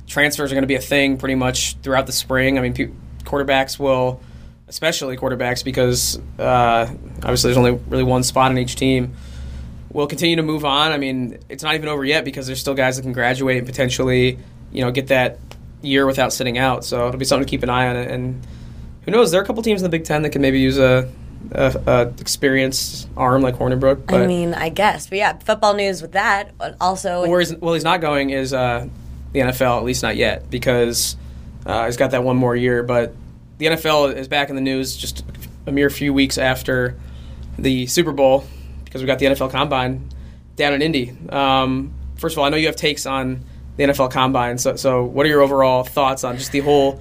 transfers 0.07 0.51
are 0.51 0.55
going 0.55 0.63
to 0.63 0.69
be 0.69 0.77
a 0.77 0.81
thing 0.81 1.19
pretty 1.19 1.35
much 1.35 1.77
throughout 1.83 2.07
the 2.07 2.13
spring. 2.13 2.59
I 2.59 2.63
mean, 2.63 2.73
pe- 2.73 2.91
quarterbacks 3.25 3.79
will, 3.79 4.21
especially 4.69 5.17
quarterbacks, 5.17 5.65
because 5.65 6.19
uh, 6.39 6.87
obviously 7.23 7.49
there's 7.49 7.59
only 7.59 7.73
really 7.89 8.03
one 8.03 8.23
spot 8.23 8.51
on 8.51 8.59
each 8.59 8.77
team. 8.77 9.15
We'll 9.93 10.07
continue 10.07 10.37
to 10.37 10.43
move 10.43 10.65
on. 10.65 10.93
I 10.93 10.99
mean, 10.99 11.39
it's 11.49 11.63
not 11.63 11.75
even 11.75 11.89
over 11.89 12.05
yet 12.05 12.25
because 12.25 12.47
there's 12.47 12.61
still 12.61 12.75
guys 12.75 12.97
that 12.97 13.03
can 13.03 13.13
graduate 13.13 13.59
and 13.59 13.67
potentially, 13.67 14.39
you 14.73 14.85
know, 14.85 14.91
get 14.91 15.07
that 15.09 15.39
year 15.81 16.07
without 16.07 16.33
sitting 16.33 16.59
out. 16.59 16.85
So 16.85 17.09
it'll 17.09 17.19
be 17.19 17.25
something 17.25 17.47
to 17.47 17.51
keep 17.51 17.63
an 17.63 17.71
eye 17.71 17.89
on. 17.89 17.97
And 17.97 18.47
who 19.03 19.11
knows? 19.11 19.31
There 19.31 19.41
are 19.41 19.45
a 19.45 19.47
couple 19.47 19.63
teams 19.63 19.81
in 19.81 19.85
the 19.85 19.97
Big 19.97 20.05
Ten 20.05 20.23
that 20.23 20.31
can 20.31 20.43
maybe 20.43 20.61
use 20.61 20.79
a, 20.79 21.11
a, 21.53 21.81
a 21.87 22.01
experienced 22.21 23.09
arm 23.17 23.41
like 23.43 23.55
Hornibrook. 23.55 24.07
But 24.07 24.23
I 24.23 24.27
mean, 24.27 24.53
I 24.53 24.69
guess. 24.69 25.07
But 25.07 25.19
yeah, 25.19 25.39
football 25.39 25.75
news 25.75 26.03
with 26.03 26.13
that. 26.13 26.59
but 26.59 26.77
Also, 26.81 27.27
where 27.27 27.41
he's, 27.41 27.55
well, 27.57 27.73
he's 27.73 27.85
not 27.85 28.01
going 28.01 28.31
is 28.31 28.53
uh, 28.53 28.87
the 29.33 29.41
NFL, 29.41 29.79
at 29.79 29.85
least 29.85 30.03
not 30.03 30.17
yet, 30.17 30.51
because 30.51 31.17
uh, 31.65 31.87
he's 31.87 31.97
got 31.97 32.11
that 32.11 32.25
one 32.25 32.37
more 32.37 32.57
year. 32.57 32.83
But 32.83 33.15
the 33.59 33.67
NFL 33.67 34.15
is 34.15 34.29
back 34.29 34.51
in 34.51 34.55
the 34.55 34.63
news 34.63 34.97
just 34.97 35.25
a 35.67 35.73
mere 35.73 35.91
few 35.91 36.13
weeks 36.13 36.39
after 36.39 36.99
the 37.59 37.87
Super 37.87 38.13
Bowl 38.13 38.45
because 38.85 39.01
we 39.01 39.07
got 39.07 39.19
the 39.19 39.27
NFL 39.27 39.51
Combine 39.51 40.09
down 40.57 40.73
in 40.75 40.83
Indy. 40.83 41.17
Um, 41.29 41.93
first 42.17 42.35
of 42.35 42.39
all, 42.39 42.45
I 42.45 42.49
know 42.49 42.57
you 42.57 42.67
have 42.67 42.77
takes 42.77 43.07
on 43.07 43.45
the 43.77 43.85
NFL 43.85 44.11
Combine. 44.11 44.59
So, 44.59 44.77
so 44.77 45.05
what 45.05 45.27
are 45.27 45.29
your 45.29 45.43
overall 45.43 45.85
thoughts 45.85 46.25
on 46.25 46.39
just 46.39 46.53
the 46.53 46.61
whole 46.61 47.01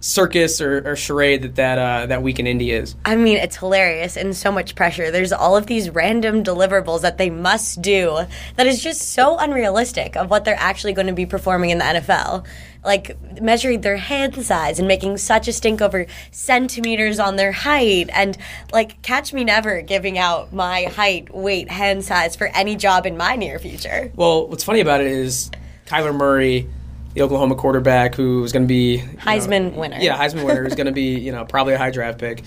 circus 0.00 0.60
or, 0.60 0.90
or 0.90 0.96
charade 0.96 1.42
that 1.42 1.56
that, 1.56 1.78
uh, 1.78 2.06
that 2.06 2.22
week 2.22 2.38
in 2.38 2.46
Indy 2.46 2.72
is? 2.72 2.96
I 3.04 3.16
mean, 3.16 3.36
it's 3.36 3.56
hilarious 3.56 4.16
and 4.16 4.34
so 4.34 4.50
much 4.50 4.74
pressure. 4.74 5.10
There's 5.10 5.32
all 5.32 5.56
of 5.56 5.66
these 5.66 5.90
random 5.90 6.42
deliverables 6.42 7.02
that 7.02 7.18
they 7.18 7.30
must 7.30 7.82
do 7.82 8.20
that 8.56 8.66
is 8.66 8.82
just 8.82 9.12
so 9.12 9.38
unrealistic 9.38 10.16
of 10.16 10.30
what 10.30 10.44
they're 10.44 10.56
actually 10.58 10.94
going 10.94 11.08
to 11.08 11.12
be 11.12 11.26
performing 11.26 11.70
in 11.70 11.78
the 11.78 11.84
NFL. 11.84 12.46
Like 12.84 13.16
measuring 13.40 13.82
their 13.82 13.96
hand 13.96 14.42
size 14.44 14.78
and 14.78 14.88
making 14.88 15.18
such 15.18 15.48
a 15.48 15.52
stink 15.52 15.82
over 15.82 16.06
centimeters 16.30 17.18
on 17.18 17.36
their 17.36 17.52
height, 17.52 18.08
and 18.12 18.36
like 18.72 19.02
catch 19.02 19.32
me 19.32 19.44
never 19.44 19.82
giving 19.82 20.18
out 20.18 20.52
my 20.52 20.84
height, 20.84 21.34
weight, 21.34 21.70
hand 21.70 22.04
size 22.04 22.36
for 22.36 22.46
any 22.48 22.76
job 22.76 23.06
in 23.06 23.16
my 23.16 23.36
near 23.36 23.58
future. 23.58 24.10
Well, 24.16 24.48
what's 24.48 24.64
funny 24.64 24.80
about 24.80 25.00
it 25.00 25.08
is 25.08 25.50
Kyler 25.86 26.14
Murray, 26.14 26.68
the 27.14 27.22
Oklahoma 27.22 27.56
quarterback, 27.56 28.14
who 28.14 28.40
was 28.40 28.52
going 28.52 28.64
to 28.64 28.68
be 28.68 28.98
you 28.98 29.04
know, 29.04 29.12
Heisman 29.18 29.74
winner. 29.74 29.98
Yeah, 30.00 30.16
Heisman 30.16 30.44
winner 30.44 30.64
is 30.64 30.74
going 30.74 30.86
to 30.86 30.92
be 30.92 31.18
you 31.20 31.32
know 31.32 31.44
probably 31.44 31.74
a 31.74 31.78
high 31.78 31.90
draft 31.90 32.18
pick. 32.18 32.42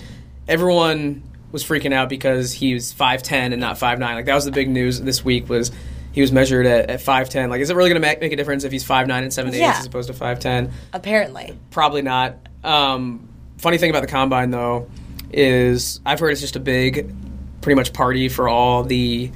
Everyone 0.48 1.22
was 1.52 1.62
freaking 1.64 1.92
out 1.92 2.08
because 2.08 2.52
he 2.52 2.74
was 2.74 2.92
five 2.92 3.22
ten 3.22 3.52
and 3.52 3.60
not 3.60 3.78
five 3.78 3.98
nine. 3.98 4.16
Like 4.16 4.26
that 4.26 4.34
was 4.34 4.44
the 4.44 4.50
big 4.50 4.68
news 4.68 5.00
this 5.00 5.24
week 5.24 5.48
was 5.48 5.70
he 6.14 6.20
was 6.22 6.32
measured 6.32 6.64
at, 6.64 6.88
at 6.88 7.00
five 7.02 7.28
ten. 7.28 7.50
Like 7.50 7.60
is 7.60 7.68
it 7.68 7.76
really 7.76 7.90
going 7.90 8.00
to 8.00 8.06
make, 8.08 8.20
make 8.20 8.32
a 8.32 8.36
difference 8.36 8.64
if 8.64 8.72
he's 8.72 8.84
five 8.84 9.06
nine 9.06 9.22
and 9.24 9.32
seven 9.32 9.52
Yeah. 9.52 9.74
as 9.78 9.84
opposed 9.84 10.06
to 10.06 10.14
five 10.14 10.38
ten? 10.40 10.72
Apparently. 10.92 11.58
Probably 11.70 12.00
not. 12.02 12.36
Um, 12.62 13.28
funny 13.58 13.76
thing 13.78 13.90
about 13.90 14.00
the 14.02 14.06
combine 14.08 14.50
though 14.50 14.88
is 15.32 16.00
I've 16.06 16.20
heard 16.20 16.30
it's 16.30 16.40
just 16.40 16.56
a 16.56 16.60
big, 16.60 17.14
pretty 17.60 17.74
much 17.74 17.92
party 17.92 18.28
for 18.28 18.48
all 18.48 18.84
the 18.84 19.30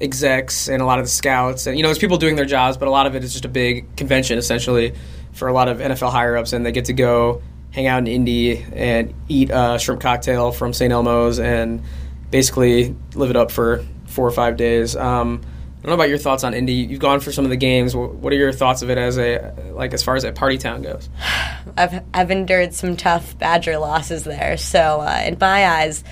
execs 0.00 0.68
and 0.68 0.80
a 0.82 0.84
lot 0.84 0.98
of 0.98 1.04
the 1.04 1.10
scouts 1.10 1.66
and 1.66 1.76
you 1.76 1.82
know 1.82 1.88
there's 1.88 1.98
people 1.98 2.16
doing 2.16 2.36
their 2.36 2.44
jobs, 2.44 2.76
but 2.76 2.88
a 2.88 2.90
lot 2.90 3.06
of 3.06 3.14
it 3.14 3.22
is 3.24 3.32
just 3.32 3.44
a 3.44 3.48
big 3.48 3.94
convention 3.96 4.38
essentially 4.38 4.94
for 5.32 5.48
a 5.48 5.52
lot 5.52 5.68
of 5.68 5.78
NFL 5.78 6.10
higher 6.10 6.36
ups, 6.36 6.52
and 6.52 6.64
they 6.66 6.72
get 6.72 6.84
to 6.86 6.92
go 6.92 7.40
hang 7.70 7.86
out 7.86 7.98
in 7.98 8.06
Indy 8.06 8.58
and 8.74 9.14
eat 9.28 9.50
a 9.50 9.78
shrimp 9.78 10.00
cocktail 10.02 10.52
from 10.52 10.74
St. 10.74 10.92
Elmo's 10.92 11.38
and 11.38 11.82
basically 12.30 12.94
live 13.14 13.30
it 13.30 13.36
up 13.36 13.50
for 13.50 13.82
four 14.06 14.26
or 14.26 14.30
five 14.30 14.56
days. 14.58 14.94
Um, 14.94 15.40
I 15.82 15.86
don't 15.86 15.90
know 15.90 15.94
about 15.94 16.10
your 16.10 16.18
thoughts 16.18 16.44
on 16.44 16.54
Indy. 16.54 16.74
You've 16.74 17.00
gone 17.00 17.18
for 17.18 17.32
some 17.32 17.44
of 17.44 17.50
the 17.50 17.56
games. 17.56 17.96
What 17.96 18.32
are 18.32 18.36
your 18.36 18.52
thoughts 18.52 18.82
of 18.82 18.90
it 18.90 18.98
as 18.98 19.18
a 19.18 19.52
like 19.72 19.92
as 19.92 20.00
far 20.00 20.14
as 20.14 20.22
a 20.22 20.30
party 20.30 20.56
town 20.56 20.82
goes? 20.82 21.08
I've 21.76 22.04
I've 22.14 22.30
endured 22.30 22.72
some 22.72 22.96
tough 22.96 23.36
Badger 23.36 23.78
losses 23.78 24.22
there. 24.22 24.56
So 24.58 25.00
uh, 25.00 25.22
in 25.26 25.36
my 25.40 25.66
eyes, 25.66 26.04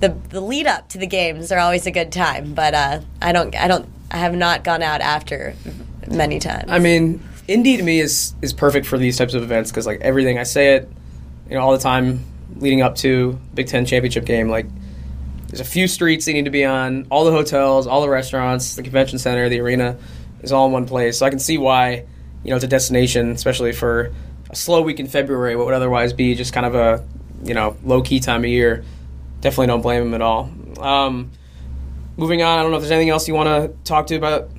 the 0.00 0.10
the 0.28 0.42
lead 0.42 0.66
up 0.66 0.90
to 0.90 0.98
the 0.98 1.06
games 1.06 1.50
are 1.52 1.58
always 1.58 1.86
a 1.86 1.90
good 1.90 2.12
time. 2.12 2.52
But 2.52 2.74
uh, 2.74 3.00
I 3.22 3.32
don't 3.32 3.56
I 3.56 3.66
don't 3.66 3.88
I 4.10 4.18
have 4.18 4.34
not 4.34 4.62
gone 4.62 4.82
out 4.82 5.00
after 5.00 5.54
many 6.06 6.38
times. 6.38 6.70
I 6.70 6.78
mean, 6.78 7.26
Indy 7.48 7.78
to 7.78 7.82
me 7.82 8.00
is 8.00 8.34
is 8.42 8.52
perfect 8.52 8.84
for 8.84 8.98
these 8.98 9.16
types 9.16 9.32
of 9.32 9.42
events 9.42 9.70
because 9.70 9.86
like 9.86 10.02
everything 10.02 10.38
I 10.38 10.42
say 10.42 10.74
it, 10.74 10.90
you 11.48 11.54
know, 11.54 11.62
all 11.62 11.72
the 11.72 11.78
time 11.78 12.22
leading 12.56 12.82
up 12.82 12.96
to 12.96 13.38
Big 13.54 13.68
Ten 13.68 13.86
championship 13.86 14.24
game. 14.24 14.48
Like, 14.48 14.66
there's 15.54 15.68
a 15.68 15.70
few 15.70 15.86
streets 15.86 16.24
they 16.24 16.32
need 16.32 16.46
to 16.46 16.50
be 16.50 16.64
on. 16.64 17.06
All 17.10 17.24
the 17.24 17.30
hotels, 17.30 17.86
all 17.86 18.00
the 18.00 18.08
restaurants, 18.08 18.74
the 18.74 18.82
convention 18.82 19.20
center, 19.20 19.48
the 19.48 19.60
arena 19.60 19.96
is 20.42 20.50
all 20.50 20.66
in 20.66 20.72
one 20.72 20.84
place. 20.84 21.18
So 21.18 21.26
I 21.26 21.30
can 21.30 21.38
see 21.38 21.58
why, 21.58 22.06
you 22.42 22.50
know, 22.50 22.56
it's 22.56 22.64
a 22.64 22.68
destination, 22.68 23.30
especially 23.30 23.70
for 23.70 24.12
a 24.50 24.56
slow 24.56 24.82
week 24.82 24.98
in 24.98 25.06
February. 25.06 25.54
What 25.54 25.66
would 25.66 25.74
otherwise 25.74 26.12
be 26.12 26.34
just 26.34 26.52
kind 26.52 26.66
of 26.66 26.74
a, 26.74 27.06
you 27.44 27.54
know, 27.54 27.76
low 27.84 28.02
key 28.02 28.18
time 28.18 28.40
of 28.40 28.50
year. 28.50 28.84
Definitely 29.42 29.68
don't 29.68 29.82
blame 29.82 30.02
them 30.02 30.14
at 30.14 30.22
all. 30.22 30.50
Um, 30.80 31.30
moving 32.16 32.42
on, 32.42 32.58
I 32.58 32.62
don't 32.62 32.72
know 32.72 32.78
if 32.78 32.82
there's 32.82 32.90
anything 32.90 33.10
else 33.10 33.28
you 33.28 33.34
want 33.34 33.46
to 33.46 33.78
talk 33.84 34.08
to 34.08 34.16
about 34.16 34.50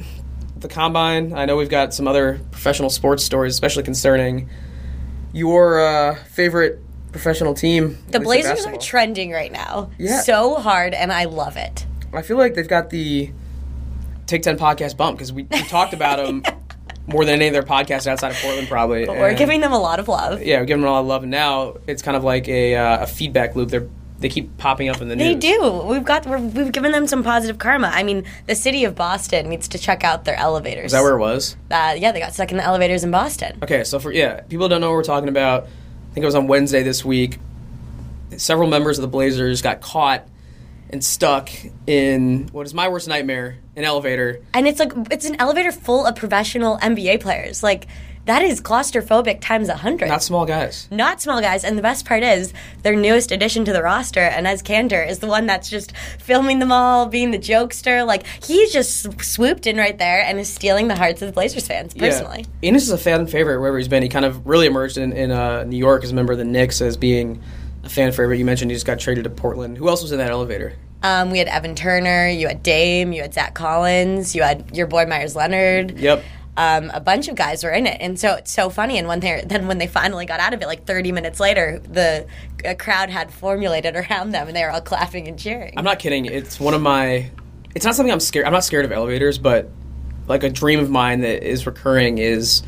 the 0.56 0.70
combine. 0.70 1.34
I 1.34 1.44
know 1.44 1.58
we've 1.58 1.68
got 1.68 1.94
some 1.94 2.08
other 2.08 2.40
professional 2.52 2.90
sports 2.90 3.22
stories, 3.26 3.52
especially 3.52 3.84
concerning 3.84 4.50
your 5.34 5.86
uh, 5.86 6.16
favorite 6.24 6.85
professional 7.16 7.54
team. 7.54 7.98
the 8.10 8.18
at 8.18 8.26
least 8.26 8.46
in 8.46 8.56
Blazers 8.56 8.66
are 8.66 8.78
trending 8.78 9.32
right 9.32 9.50
now. 9.50 9.90
Yeah. 9.98 10.20
So 10.20 10.56
hard, 10.56 10.94
and 10.94 11.14
I 11.14 11.24
love 11.24 11.56
it. 11.56 11.86
I 12.14 12.22
feel 12.22 12.36
like 12.36 12.56
they've 12.56 12.68
got 12.68 12.90
the 12.90 13.32
Take 14.26 14.44
Ten 14.44 14.58
podcast 14.58 14.98
bump 14.98 15.18
because 15.18 15.32
we, 15.32 15.44
we 15.44 15.64
talked 15.64 15.94
about 15.94 16.18
them 16.18 16.44
more 17.08 17.24
than 17.24 17.42
any 17.42 17.48
other 17.48 17.66
podcast 17.66 18.06
outside 18.06 18.32
of 18.32 18.38
Portland, 18.38 18.68
probably. 18.68 19.06
But 19.06 19.16
we're 19.16 19.34
giving 19.34 19.62
them 19.62 19.72
a 19.72 19.80
lot 19.80 20.02
of 20.02 20.10
love. 20.10 20.44
yeah, 20.44 20.60
we're 20.60 20.66
giving 20.66 20.82
them 20.82 20.90
a 20.90 20.94
lot 20.94 21.00
of 21.00 21.08
love, 21.08 21.24
and 21.24 21.32
now 21.32 21.78
it's 21.88 22.02
kind 22.02 22.18
of 22.18 22.26
like 22.26 22.50
a, 22.50 22.76
uh, 22.76 23.04
a 23.04 23.08
feedback 23.08 23.56
loop. 23.56 23.70
They're 23.70 23.88
they 24.20 24.30
keep 24.30 24.58
popping 24.58 24.90
up 24.90 25.02
in 25.02 25.08
the 25.08 25.16
news. 25.16 25.28
They 25.28 25.36
do. 25.36 25.84
We've 25.86 26.04
got 26.04 26.26
we're, 26.26 26.40
we've 26.40 26.72
given 26.72 26.92
them 26.92 27.08
some 27.08 27.24
positive 27.24 27.60
karma. 27.60 27.92
I 27.94 28.04
mean, 28.04 28.26
the 28.48 28.56
city 28.56 28.84
of 28.86 28.96
Boston 28.96 29.50
needs 29.50 29.68
to 29.70 29.78
check 29.78 30.04
out 30.04 30.26
their 30.26 30.36
elevators. 30.36 30.88
Is 30.88 30.92
that 30.94 31.02
where 31.02 31.16
it 31.16 31.20
was? 31.20 31.56
Uh, 31.72 31.96
yeah, 31.98 32.12
they 32.12 32.20
got 32.20 32.34
stuck 32.34 32.52
in 32.52 32.58
the 32.58 32.64
elevators 32.64 33.04
in 33.04 33.12
Boston. 33.12 33.58
Okay, 33.64 33.84
so 33.84 34.00
for 34.00 34.12
yeah, 34.12 34.42
people 34.42 34.68
don't 34.68 34.82
know 34.82 34.90
what 34.90 34.96
we're 34.98 35.04
talking 35.04 35.30
about. 35.30 35.68
I 36.16 36.18
think 36.18 36.24
it 36.24 36.28
was 36.28 36.36
on 36.36 36.48
Wednesday 36.48 36.82
this 36.82 37.04
week. 37.04 37.40
Several 38.38 38.70
members 38.70 38.98
of 38.98 39.02
the 39.02 39.10
Blazers 39.10 39.62
got 39.62 39.82
caught 39.82 40.26
and 40.90 41.04
stuck 41.04 41.50
in 41.88 42.48
what 42.54 42.66
is 42.66 42.74
my 42.74 42.88
worst 42.88 43.10
nightmare, 43.10 43.58
an 43.76 43.84
elevator. 43.84 44.40
And 44.54 44.66
it's 44.66 44.80
like 44.80 44.94
it's 45.12 45.26
an 45.26 45.36
elevator 45.42 45.74
full 45.74 46.06
of 46.06 46.16
professional 46.16 46.78
NBA 46.78 47.20
players. 47.20 47.62
Like 47.62 47.88
that 48.26 48.42
is 48.42 48.62
claustrophobic 48.62 49.40
times 49.42 49.70
a 49.70 49.76
hundred. 49.76 50.08
Not 50.08 50.24
small 50.24 50.46
guys. 50.46 50.88
Not 50.92 51.22
small 51.22 51.42
guys, 51.42 51.64
and 51.64 51.78
the 51.78 51.82
best 51.82 52.06
part 52.06 52.24
is 52.24 52.54
their 52.84 52.96
newest 52.96 53.32
addition 53.32 53.66
to 53.66 53.74
the 53.74 53.84
roster, 53.84 54.22
Enes 54.22 54.64
Kanter 54.64 55.08
is 55.08 55.20
the 55.20 55.28
one 55.28 55.46
that's 55.46 55.70
just 55.70 55.96
filming 56.20 56.60
them 56.60 56.72
all, 56.72 57.06
being 57.06 57.32
the 57.32 57.40
jokester. 57.40 58.06
Like 58.06 58.26
he's 58.44 58.72
just 58.72 59.22
swooped 59.22 59.68
in 59.68 59.78
right 59.78 59.98
there 59.98 60.22
and 60.22 60.40
is 60.40 60.50
stealing 60.50 60.88
the 60.88 60.96
hearts 60.96 61.22
of 61.22 61.28
the 61.28 61.34
Blazers 61.34 61.68
fans 61.68 61.94
personally. 61.94 62.46
Yeah. 62.62 62.72
Enes 62.72 62.78
is 62.78 62.92
a 62.92 62.98
fan 62.98 63.28
favorite 63.28 63.60
wherever 63.60 63.78
he's 63.78 63.88
been. 63.88 64.04
He 64.04 64.10
kind 64.10 64.26
of 64.26 64.46
really 64.46 64.68
emerged 64.68 64.98
in, 64.98 65.14
in 65.14 65.32
uh, 65.32 65.64
New 65.64 65.78
York 65.78 66.04
as 66.04 66.12
a 66.12 66.16
member 66.16 66.34
of 66.34 66.40
the 66.40 66.46
Knicks 66.46 66.82
as 66.82 66.98
being 66.98 67.42
a 67.84 67.90
fan 67.90 68.12
favorite. 68.12 68.38
You 68.38 68.46
mentioned 68.46 68.72
he 68.72 68.76
just 68.76 68.86
got 68.86 69.00
traded 69.00 69.24
to 69.26 69.30
Portland. 69.30 69.78
Who 69.78 69.88
else 69.88 70.02
was 70.02 70.12
in 70.12 70.18
that 70.18 70.32
elevator? 70.32 70.74
Um, 71.04 71.30
we 71.30 71.38
had 71.38 71.48
Evan 71.48 71.76
Turner, 71.76 72.28
you 72.28 72.48
had 72.48 72.64
Dame, 72.64 73.14
you 73.14 73.22
had 73.22 73.34
Zach 73.34 73.54
Collins, 73.54 74.36
you 74.36 74.42
had 74.42 74.76
your 74.76 74.88
boy 74.88 75.06
Meyers 75.06 75.36
Leonard. 75.36 76.00
Yep. 76.00 76.24
Um, 76.58 76.90
a 76.94 77.02
bunch 77.02 77.28
of 77.28 77.36
guys 77.36 77.64
were 77.64 77.72
in 77.72 77.86
it, 77.86 77.98
and 78.00 78.18
so 78.20 78.36
it's 78.36 78.52
so 78.52 78.70
funny. 78.70 78.98
And 78.98 79.08
when 79.08 79.20
they 79.20 79.44
then 79.46 79.68
when 79.68 79.78
they 79.78 79.88
finally 79.88 80.26
got 80.26 80.40
out 80.40 80.54
of 80.54 80.62
it, 80.62 80.68
like 80.68 80.86
30 80.86 81.12
minutes 81.12 81.40
later, 81.40 81.80
the 81.80 82.28
a 82.64 82.76
crowd 82.76 83.10
had 83.10 83.32
formulated 83.32 83.96
around 83.96 84.32
them, 84.32 84.48
and 84.48 84.56
they 84.56 84.64
were 84.64 84.72
all 84.72 84.82
clapping 84.82 85.28
and 85.28 85.38
cheering. 85.38 85.74
I'm 85.78 85.84
not 85.84 86.00
kidding. 86.00 86.26
It's 86.26 86.60
one 86.60 86.74
of 86.74 86.82
my. 86.82 87.30
It's 87.76 87.84
not 87.84 87.96
something 87.96 88.12
I'm 88.12 88.22
scared. 88.22 88.46
I'm 88.46 88.54
not 88.54 88.64
scared 88.64 88.86
of 88.86 88.92
elevators, 88.94 89.38
but 89.38 89.70
like 90.28 90.44
a 90.44 90.50
dream 90.50 90.80
of 90.80 90.90
mine 90.90 91.22
that 91.22 91.44
is 91.44 91.66
recurring 91.66 92.18
is 92.18 92.64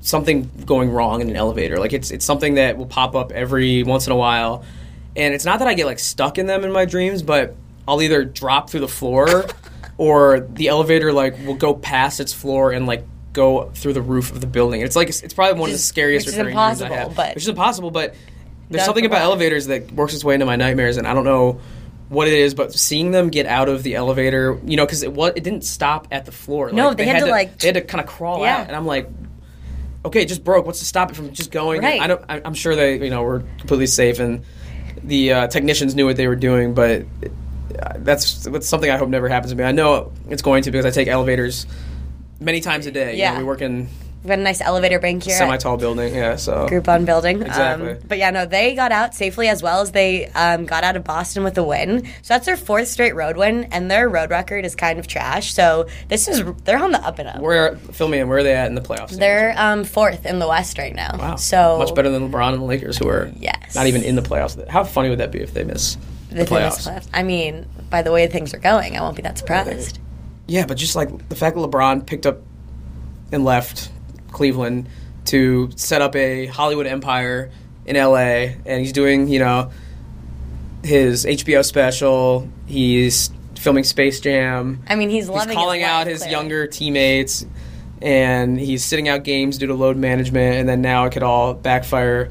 something 0.00 0.48
going 0.64 0.90
wrong 0.90 1.20
in 1.20 1.28
an 1.28 1.36
elevator. 1.36 1.78
Like 1.78 1.92
it's 1.92 2.10
it's 2.10 2.24
something 2.24 2.54
that 2.54 2.76
will 2.76 2.86
pop 2.86 3.14
up 3.14 3.32
every 3.32 3.82
once 3.82 4.06
in 4.06 4.12
a 4.12 4.16
while, 4.16 4.64
and 5.16 5.34
it's 5.34 5.44
not 5.44 5.58
that 5.58 5.68
I 5.68 5.74
get 5.74 5.86
like 5.86 5.98
stuck 5.98 6.38
in 6.38 6.46
them 6.46 6.64
in 6.64 6.72
my 6.72 6.84
dreams, 6.84 7.22
but 7.22 7.56
I'll 7.88 8.02
either 8.02 8.24
drop 8.24 8.70
through 8.70 8.80
the 8.80 8.88
floor, 8.88 9.46
or 9.98 10.40
the 10.40 10.68
elevator 10.68 11.12
like 11.12 11.38
will 11.46 11.54
go 11.54 11.74
past 11.74 12.20
its 12.20 12.32
floor 12.32 12.72
and 12.72 12.86
like 12.86 13.04
go 13.32 13.70
through 13.74 13.92
the 13.92 14.02
roof 14.02 14.30
of 14.32 14.40
the 14.40 14.46
building. 14.46 14.80
It's 14.80 14.96
like 14.96 15.08
it's 15.08 15.34
probably 15.34 15.60
one 15.60 15.70
of 15.70 15.74
the 15.74 15.78
scariest 15.78 16.26
which 16.26 16.34
is 16.34 16.38
recurring 16.38 16.54
dreams 16.54 16.82
I 16.82 16.86
impossible, 16.86 16.96
have. 16.96 17.16
but- 17.16 17.34
which 17.34 17.44
is 17.44 17.48
impossible, 17.48 17.90
but 17.90 18.14
there's 18.68 18.84
something 18.84 19.06
about 19.06 19.22
elevators 19.22 19.66
that 19.66 19.92
works 19.92 20.12
its 20.14 20.24
way 20.24 20.34
into 20.34 20.46
my 20.46 20.56
nightmares, 20.56 20.96
and 20.96 21.06
I 21.06 21.14
don't 21.14 21.24
know 21.24 21.60
what 22.08 22.26
it 22.28 22.34
is, 22.34 22.52
but 22.54 22.72
seeing 22.72 23.10
them 23.12 23.30
get 23.30 23.46
out 23.46 23.68
of 23.68 23.82
the 23.82 23.94
elevator, 23.94 24.58
you 24.64 24.76
know, 24.76 24.84
because 24.84 25.02
it 25.02 25.12
what 25.12 25.36
it 25.36 25.44
didn't 25.44 25.62
stop 25.64 26.08
at 26.10 26.24
the 26.24 26.32
floor. 26.32 26.72
No, 26.72 26.92
they 26.94 27.04
had 27.04 27.20
to, 27.20 27.26
like, 27.26 27.58
they 27.58 27.68
had 27.68 27.74
to 27.74 27.80
kind 27.82 28.02
of 28.02 28.08
crawl 28.10 28.40
Yeah. 28.40 28.58
out, 28.58 28.66
and 28.66 28.74
I'm 28.76 28.86
like, 28.86 29.08
okay, 30.04 30.22
it 30.22 30.26
just 30.26 30.42
broke. 30.44 30.66
What's 30.66 30.80
to 30.80 30.84
stop 30.84 31.10
it 31.10 31.14
from 31.14 31.32
just 31.32 31.50
going? 31.52 31.82
Right. 31.82 32.00
I 32.00 32.06
don't. 32.08 32.24
I, 32.28 32.38
am 32.44 32.54
sure 32.54 32.74
they, 32.74 33.02
you 33.04 33.10
know, 33.10 33.22
were 33.22 33.44
completely 33.58 33.86
safe, 33.86 34.18
and 34.18 34.44
the 35.02 35.32
uh, 35.32 35.46
technicians 35.48 35.94
knew 35.94 36.06
what 36.06 36.16
they 36.16 36.26
were 36.26 36.36
doing, 36.36 36.74
but. 36.74 37.04
That's, 37.98 38.44
that's 38.44 38.66
something 38.68 38.90
I 38.90 38.96
hope 38.96 39.08
never 39.08 39.28
happens 39.28 39.52
to 39.52 39.56
me. 39.56 39.64
I 39.64 39.72
know 39.72 40.12
it's 40.28 40.42
going 40.42 40.62
to 40.64 40.70
because 40.70 40.86
I 40.86 40.90
take 40.90 41.08
elevators 41.08 41.66
many 42.40 42.60
times 42.60 42.86
a 42.86 42.90
day. 42.90 43.12
You 43.12 43.18
know, 43.18 43.32
Yeah. 43.32 43.38
we 43.38 43.44
work 43.44 43.62
in 43.62 43.88
We've 44.22 44.30
got 44.32 44.38
a 44.40 44.42
nice 44.42 44.60
elevator 44.60 44.98
bank 44.98 45.22
here. 45.22 45.36
semi-tall 45.36 45.76
building, 45.76 46.12
yeah. 46.12 46.34
So 46.34 46.66
Groupon 46.68 47.06
building. 47.06 47.42
Exactly. 47.42 47.92
Um, 47.92 47.98
but 48.08 48.18
yeah, 48.18 48.30
no, 48.30 48.44
they 48.44 48.74
got 48.74 48.90
out 48.90 49.14
safely 49.14 49.46
as 49.46 49.62
well 49.62 49.82
as 49.82 49.92
they 49.92 50.26
um, 50.30 50.66
got 50.66 50.82
out 50.82 50.96
of 50.96 51.04
Boston 51.04 51.44
with 51.44 51.56
a 51.58 51.62
win. 51.62 52.04
So 52.22 52.34
that's 52.34 52.44
their 52.44 52.56
fourth 52.56 52.88
straight 52.88 53.14
road 53.14 53.36
win, 53.36 53.64
and 53.70 53.88
their 53.88 54.08
road 54.08 54.30
record 54.30 54.64
is 54.64 54.74
kind 54.74 54.98
of 54.98 55.06
trash. 55.06 55.54
So 55.54 55.86
this 56.08 56.26
is 56.26 56.42
they're 56.64 56.82
on 56.82 56.90
the 56.90 56.98
up 57.06 57.20
and 57.20 57.28
up. 57.28 57.40
where 57.40 57.76
fill 57.76 58.08
me 58.08 58.18
in? 58.18 58.28
Where 58.28 58.38
are 58.38 58.42
they 58.42 58.54
at 58.56 58.66
in 58.66 58.74
the 58.74 58.80
playoffs? 58.80 59.16
They're 59.16 59.54
um, 59.56 59.84
fourth 59.84 60.26
in 60.26 60.40
the 60.40 60.48
West 60.48 60.76
right 60.76 60.94
now. 60.94 61.14
Wow. 61.16 61.36
So 61.36 61.78
much 61.78 61.94
better 61.94 62.10
than 62.10 62.28
LeBron 62.28 62.52
and 62.54 62.62
the 62.62 62.66
Lakers, 62.66 62.98
who 62.98 63.06
are 63.08 63.30
Yes. 63.38 63.76
not 63.76 63.86
even 63.86 64.02
in 64.02 64.16
the 64.16 64.22
playoffs. 64.22 64.66
How 64.66 64.82
funny 64.82 65.08
would 65.08 65.20
that 65.20 65.30
be 65.30 65.38
if 65.40 65.54
they 65.54 65.62
miss 65.62 65.96
the 66.30 66.36
the 66.36 66.44
playoffs? 66.44 66.86
playoffs. 66.88 67.08
I 67.12 67.22
mean, 67.22 67.66
by 67.90 68.02
the 68.02 68.12
way 68.12 68.26
things 68.26 68.52
are 68.54 68.58
going, 68.58 68.96
I 68.96 69.00
won't 69.00 69.16
be 69.16 69.22
that 69.22 69.38
surprised. 69.38 69.98
Yeah, 70.46 70.66
but 70.66 70.76
just 70.76 70.94
like 70.96 71.28
the 71.28 71.36
fact 71.36 71.56
that 71.56 71.62
LeBron 71.62 72.06
picked 72.06 72.26
up 72.26 72.38
and 73.32 73.44
left 73.44 73.90
Cleveland 74.30 74.88
to 75.26 75.70
set 75.76 76.02
up 76.02 76.14
a 76.14 76.46
Hollywood 76.46 76.86
empire 76.86 77.50
in 77.84 77.96
LA, 77.96 78.54
and 78.64 78.80
he's 78.80 78.92
doing, 78.92 79.28
you 79.28 79.38
know, 79.40 79.70
his 80.84 81.24
HBO 81.24 81.64
special. 81.64 82.48
He's 82.66 83.30
filming 83.58 83.84
Space 83.84 84.20
Jam. 84.20 84.82
I 84.88 84.94
mean, 84.94 85.10
he's 85.10 85.28
He's 85.28 85.46
calling 85.46 85.80
his 85.80 85.88
out 85.88 86.06
his 86.06 86.18
clearly. 86.18 86.32
younger 86.32 86.66
teammates, 86.68 87.44
and 88.00 88.58
he's 88.58 88.84
sitting 88.84 89.08
out 89.08 89.24
games 89.24 89.58
due 89.58 89.66
to 89.66 89.74
load 89.74 89.96
management. 89.96 90.56
And 90.56 90.68
then 90.68 90.80
now 90.82 91.06
it 91.06 91.12
could 91.12 91.22
all 91.24 91.54
backfire 91.54 92.30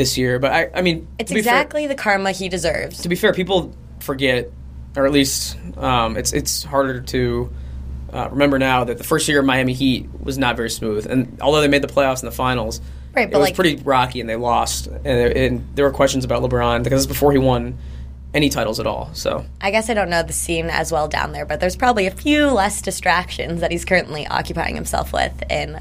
this 0.00 0.16
year. 0.16 0.38
But 0.38 0.52
I, 0.52 0.70
I 0.74 0.80
mean, 0.82 1.06
It's 1.18 1.30
be 1.30 1.42
fair- 1.42 1.52
exactly 1.54 1.86
the 1.86 1.94
karma 1.94 2.32
he 2.32 2.48
deserves. 2.48 3.02
to 3.02 3.08
be 3.10 3.16
fair, 3.16 3.34
people 3.34 3.76
forget, 4.00 4.50
or 4.96 5.04
at 5.04 5.12
least 5.12 5.58
um, 5.76 6.16
it's 6.16 6.32
it's 6.32 6.64
harder 6.64 7.02
to 7.02 7.52
uh, 8.12 8.28
remember 8.30 8.58
now 8.58 8.84
that 8.84 8.96
the 8.96 9.04
first 9.04 9.28
year 9.28 9.40
of 9.40 9.44
Miami 9.44 9.74
Heat 9.74 10.08
was 10.20 10.38
not 10.38 10.56
very 10.56 10.70
smooth, 10.70 11.06
and 11.06 11.38
although 11.42 11.60
they 11.60 11.68
made 11.68 11.82
the 11.82 11.88
playoffs 11.88 12.22
and 12.22 12.32
the 12.32 12.34
finals, 12.34 12.80
Right, 13.14 13.28
it 13.30 13.36
was 13.36 13.48
like- 13.48 13.54
pretty 13.54 13.76
rocky, 13.76 14.20
and 14.20 14.28
they 14.28 14.36
lost, 14.36 14.86
and, 14.86 15.06
and 15.06 15.68
there 15.74 15.84
were 15.84 15.90
questions 15.92 16.24
about 16.24 16.42
LeBron 16.42 16.82
because 16.82 17.06
before 17.06 17.30
he 17.32 17.38
won 17.38 17.76
any 18.32 18.48
titles 18.48 18.80
at 18.80 18.86
all. 18.86 19.10
So 19.12 19.44
I 19.60 19.70
guess 19.70 19.90
I 19.90 19.94
don't 19.94 20.08
know 20.08 20.22
the 20.22 20.32
scene 20.32 20.70
as 20.70 20.90
well 20.92 21.08
down 21.08 21.32
there, 21.32 21.44
but 21.44 21.60
there's 21.60 21.76
probably 21.76 22.06
a 22.06 22.10
few 22.12 22.46
less 22.48 22.80
distractions 22.80 23.60
that 23.60 23.70
he's 23.72 23.84
currently 23.84 24.26
occupying 24.28 24.76
himself 24.76 25.12
with 25.12 25.34
in 25.50 25.72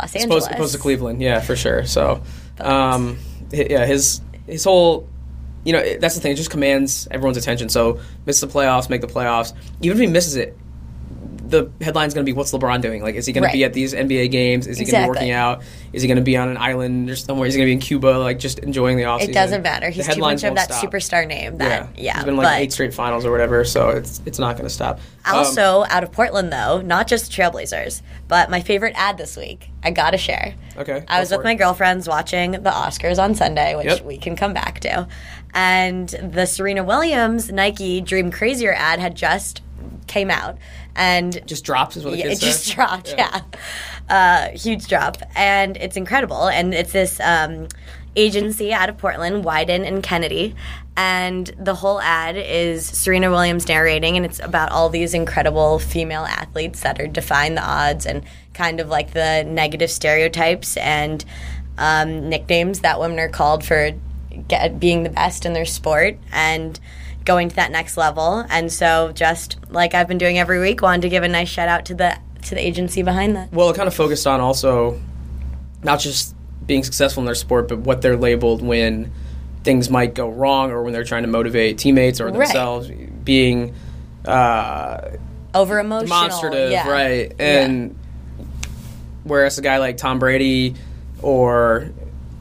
Los 0.00 0.14
Angeles. 0.14 0.44
opposed, 0.44 0.50
opposed 0.56 0.72
to 0.74 0.78
Cleveland, 0.80 1.22
yeah, 1.22 1.38
for 1.40 1.54
sure. 1.56 1.84
So, 1.86 2.20
um, 2.60 3.18
yeah, 3.52 3.86
his 3.86 4.20
his 4.46 4.64
whole, 4.64 5.08
you 5.64 5.72
know, 5.72 5.98
that's 5.98 6.14
the 6.14 6.20
thing. 6.20 6.32
It 6.32 6.36
just 6.36 6.50
commands 6.50 7.08
everyone's 7.10 7.36
attention. 7.36 7.68
So, 7.68 8.00
miss 8.26 8.40
the 8.40 8.46
playoffs, 8.46 8.90
make 8.90 9.00
the 9.00 9.06
playoffs. 9.06 9.52
Even 9.80 9.98
if 9.98 10.00
he 10.00 10.12
misses 10.12 10.36
it, 10.36 10.56
the 11.52 11.70
headline's 11.80 12.14
going 12.14 12.26
to 12.26 12.28
be, 12.32 12.34
"What's 12.36 12.50
LeBron 12.50 12.80
doing? 12.80 13.02
Like, 13.02 13.14
is 13.14 13.26
he 13.26 13.32
going 13.32 13.46
to 13.46 13.52
be 13.52 13.62
at 13.62 13.72
these 13.72 13.94
NBA 13.94 14.30
games? 14.32 14.66
Is 14.66 14.78
he 14.78 14.84
going 14.84 15.02
to 15.02 15.06
be 15.06 15.08
working 15.08 15.30
out? 15.30 15.62
Is 15.92 16.02
he 16.02 16.08
going 16.08 16.16
to 16.16 16.24
be 16.24 16.36
on 16.36 16.48
an 16.48 16.56
island 16.56 17.08
or 17.10 17.14
somewhere? 17.16 17.46
Is 17.46 17.54
he 17.54 17.58
going 17.58 17.66
to 17.66 17.70
be 17.70 17.74
in 17.74 17.78
Cuba, 17.80 18.18
like 18.18 18.38
just 18.40 18.58
enjoying 18.58 18.96
the 18.96 19.04
offseason? 19.04 19.28
It 19.28 19.34
doesn't 19.34 19.62
matter. 19.62 19.90
He's 19.90 20.08
too 20.08 20.20
much 20.20 20.42
of 20.42 20.56
that 20.56 20.72
stop. 20.72 20.84
superstar 20.90 21.26
name. 21.26 21.58
That 21.58 21.90
Yeah, 21.94 22.02
yeah, 22.02 22.14
he's 22.16 22.24
been 22.24 22.36
like 22.36 22.60
eight 22.60 22.72
straight 22.72 22.92
finals 22.92 23.24
or 23.24 23.30
whatever. 23.30 23.64
So 23.64 23.90
it's 23.90 24.20
it's 24.26 24.38
not 24.40 24.56
going 24.56 24.66
to 24.66 24.74
stop. 24.74 24.98
Um, 25.24 25.36
also 25.36 25.84
out 25.88 26.02
of 26.02 26.10
Portland 26.10 26.52
though, 26.52 26.80
not 26.80 27.06
just 27.06 27.30
Trailblazers, 27.30 28.02
but 28.26 28.50
my 28.50 28.60
favorite 28.60 28.94
ad 28.96 29.18
this 29.18 29.36
week. 29.36 29.68
I 29.84 29.90
gotta 29.90 30.16
share. 30.18 30.54
Okay, 30.76 31.04
I 31.08 31.20
was 31.20 31.30
with 31.30 31.40
it. 31.40 31.44
my 31.44 31.54
girlfriends 31.54 32.08
watching 32.08 32.52
the 32.52 32.70
Oscars 32.70 33.22
on 33.22 33.34
Sunday, 33.34 33.74
which 33.76 33.86
Yep. 33.86 34.04
we 34.04 34.16
can 34.16 34.36
come 34.36 34.54
back 34.54 34.80
to, 34.80 35.06
and 35.54 36.08
the 36.08 36.46
Serena 36.46 36.82
Williams 36.84 37.50
Nike 37.52 38.00
Dream 38.00 38.30
Crazier 38.30 38.72
ad 38.72 38.98
had 38.98 39.14
just 39.14 39.60
came 40.06 40.30
out, 40.30 40.56
and 40.96 41.46
just 41.46 41.64
drops 41.64 41.96
is 41.96 42.04
what 42.04 42.18
yeah, 42.18 42.26
it 42.26 42.40
just 42.40 42.64
say. 42.64 42.74
dropped. 42.74 43.14
Yeah, 43.16 43.40
Uh, 44.08 44.48
huge 44.50 44.88
drop, 44.88 45.18
and 45.36 45.76
it's 45.76 45.96
incredible. 45.96 46.48
And 46.48 46.74
it's 46.74 46.92
this 46.92 47.18
um, 47.20 47.68
agency 48.16 48.72
out 48.72 48.88
of 48.88 48.98
Portland, 48.98 49.44
Wieden 49.44 49.86
and 49.86 50.02
Kennedy, 50.02 50.54
and 50.96 51.46
the 51.58 51.74
whole 51.74 52.00
ad 52.00 52.36
is 52.36 52.84
Serena 52.84 53.30
Williams 53.30 53.66
narrating, 53.68 54.16
and 54.16 54.26
it's 54.26 54.40
about 54.40 54.70
all 54.70 54.90
these 54.90 55.14
incredible 55.14 55.78
female 55.78 56.24
athletes 56.24 56.80
that 56.82 57.00
are 57.00 57.06
defying 57.06 57.54
the 57.54 57.62
odds 57.64 58.04
and 58.04 58.22
kind 58.52 58.80
of 58.80 58.88
like 58.88 59.12
the 59.12 59.44
negative 59.44 59.90
stereotypes 59.90 60.76
and 60.76 61.24
um, 61.78 62.28
nicknames 62.28 62.80
that 62.80 63.00
women 63.00 63.18
are 63.18 63.30
called 63.30 63.64
for 63.64 63.92
get, 64.48 64.78
being 64.78 65.04
the 65.04 65.08
best 65.10 65.46
in 65.46 65.54
their 65.54 65.64
sport 65.64 66.18
and 66.32 66.78
going 67.24 67.48
to 67.48 67.56
that 67.56 67.70
next 67.70 67.96
level. 67.96 68.44
And 68.50 68.72
so, 68.72 69.12
just 69.14 69.56
like 69.70 69.94
I've 69.94 70.08
been 70.08 70.18
doing 70.18 70.38
every 70.38 70.60
week, 70.60 70.82
wanted 70.82 71.02
to 71.02 71.08
give 71.08 71.22
a 71.22 71.28
nice 71.28 71.48
shout 71.48 71.68
out 71.68 71.84
to 71.86 71.94
the 71.94 72.18
to 72.42 72.54
the 72.54 72.66
agency 72.66 73.02
behind 73.02 73.36
that. 73.36 73.52
Well, 73.52 73.70
it 73.70 73.76
kind 73.76 73.86
of 73.88 73.94
focused 73.94 74.26
on 74.26 74.40
also 74.40 75.00
not 75.82 76.00
just 76.00 76.34
being 76.66 76.82
successful 76.84 77.20
in 77.22 77.24
their 77.26 77.34
sport, 77.34 77.68
but 77.68 77.78
what 77.78 78.02
they're 78.02 78.16
labeled 78.16 78.62
when 78.62 79.12
things 79.64 79.88
might 79.90 80.14
go 80.14 80.28
wrong 80.28 80.70
or 80.72 80.82
when 80.82 80.92
they're 80.92 81.04
trying 81.04 81.22
to 81.22 81.28
motivate 81.28 81.78
teammates 81.78 82.20
or 82.20 82.26
Right. 82.26 82.34
themselves. 82.34 82.88
Being 83.24 83.74
uh, 84.24 85.10
Over 85.54 85.78
emotional, 85.78 86.08
demonstrative, 86.18 86.70
yeah. 86.72 86.88
right? 86.88 87.32
And 87.38 87.96
whereas 89.24 89.58
a 89.58 89.62
guy 89.62 89.78
like 89.78 89.96
Tom 89.96 90.18
Brady 90.18 90.74
or 91.20 91.90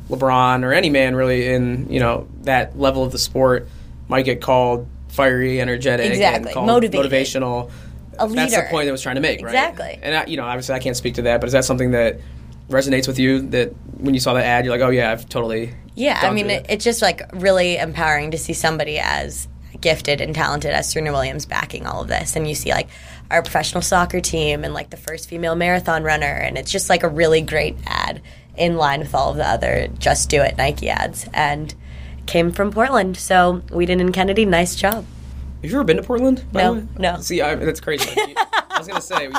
LeBron 0.09 0.63
or 0.63 0.73
any 0.73 0.89
man 0.89 1.15
really 1.15 1.47
in 1.47 1.87
you 1.91 1.99
know 1.99 2.27
that 2.41 2.77
level 2.77 3.03
of 3.03 3.11
the 3.11 3.17
sport 3.19 3.67
might 4.11 4.25
get 4.25 4.41
called 4.41 4.87
fiery, 5.07 5.59
energetic, 5.59 6.11
Exactly. 6.11 6.53
motivational. 6.53 7.71
A 8.19 8.27
leader. 8.27 8.41
That's 8.41 8.55
the 8.55 8.67
point 8.69 8.85
that 8.85 8.91
was 8.91 9.01
trying 9.01 9.15
to 9.15 9.21
make, 9.21 9.41
right? 9.41 9.49
Exactly. 9.49 9.97
And 10.03 10.15
I, 10.15 10.25
you 10.25 10.37
know, 10.37 10.43
obviously, 10.43 10.75
I 10.75 10.79
can't 10.79 10.97
speak 10.97 11.15
to 11.15 11.23
that, 11.23 11.39
but 11.41 11.47
is 11.47 11.53
that 11.53 11.65
something 11.65 11.91
that 11.91 12.19
resonates 12.69 13.07
with 13.07 13.17
you? 13.17 13.41
That 13.49 13.69
when 13.97 14.13
you 14.13 14.19
saw 14.19 14.33
that 14.33 14.45
ad, 14.45 14.65
you're 14.65 14.73
like, 14.73 14.85
oh 14.85 14.89
yeah, 14.91 15.11
I've 15.11 15.27
totally. 15.27 15.73
Yeah, 15.95 16.19
I 16.21 16.31
mean, 16.31 16.49
it, 16.49 16.65
it's 16.69 16.83
just 16.83 17.01
like 17.01 17.21
really 17.33 17.77
empowering 17.77 18.31
to 18.31 18.37
see 18.37 18.53
somebody 18.53 18.99
as 18.99 19.47
gifted 19.79 20.21
and 20.21 20.35
talented 20.35 20.71
as 20.71 20.89
Serena 20.89 21.11
Williams 21.11 21.45
backing 21.45 21.87
all 21.87 22.01
of 22.01 22.07
this. 22.07 22.35
And 22.35 22.47
you 22.47 22.53
see 22.53 22.71
like 22.71 22.89
our 23.31 23.41
professional 23.41 23.81
soccer 23.81 24.19
team 24.19 24.63
and 24.63 24.73
like 24.73 24.89
the 24.89 24.97
first 24.97 25.27
female 25.29 25.55
marathon 25.55 26.03
runner. 26.03 26.25
And 26.25 26.57
it's 26.57 26.71
just 26.71 26.89
like 26.89 27.03
a 27.03 27.09
really 27.09 27.41
great 27.41 27.77
ad 27.87 28.21
in 28.57 28.75
line 28.75 28.99
with 28.99 29.15
all 29.15 29.31
of 29.31 29.37
the 29.37 29.47
other 29.47 29.87
Just 29.97 30.29
Do 30.29 30.41
It 30.41 30.57
Nike 30.57 30.89
ads. 30.89 31.27
And 31.33 31.73
came 32.25 32.51
from 32.51 32.71
Portland. 32.71 33.17
So 33.17 33.61
Wieden 33.67 33.99
and 33.99 34.13
Kennedy, 34.13 34.45
nice 34.45 34.75
job. 34.75 35.05
Have 35.61 35.69
you 35.69 35.77
ever 35.77 35.83
been 35.83 35.97
to 35.97 36.03
Portland? 36.03 36.43
No, 36.53 36.87
no. 36.97 37.19
See, 37.19 37.41
I, 37.41 37.55
that's 37.55 37.79
crazy. 37.79 38.09
I 38.17 38.77
was 38.79 38.87
gonna 38.87 39.01
say, 39.01 39.29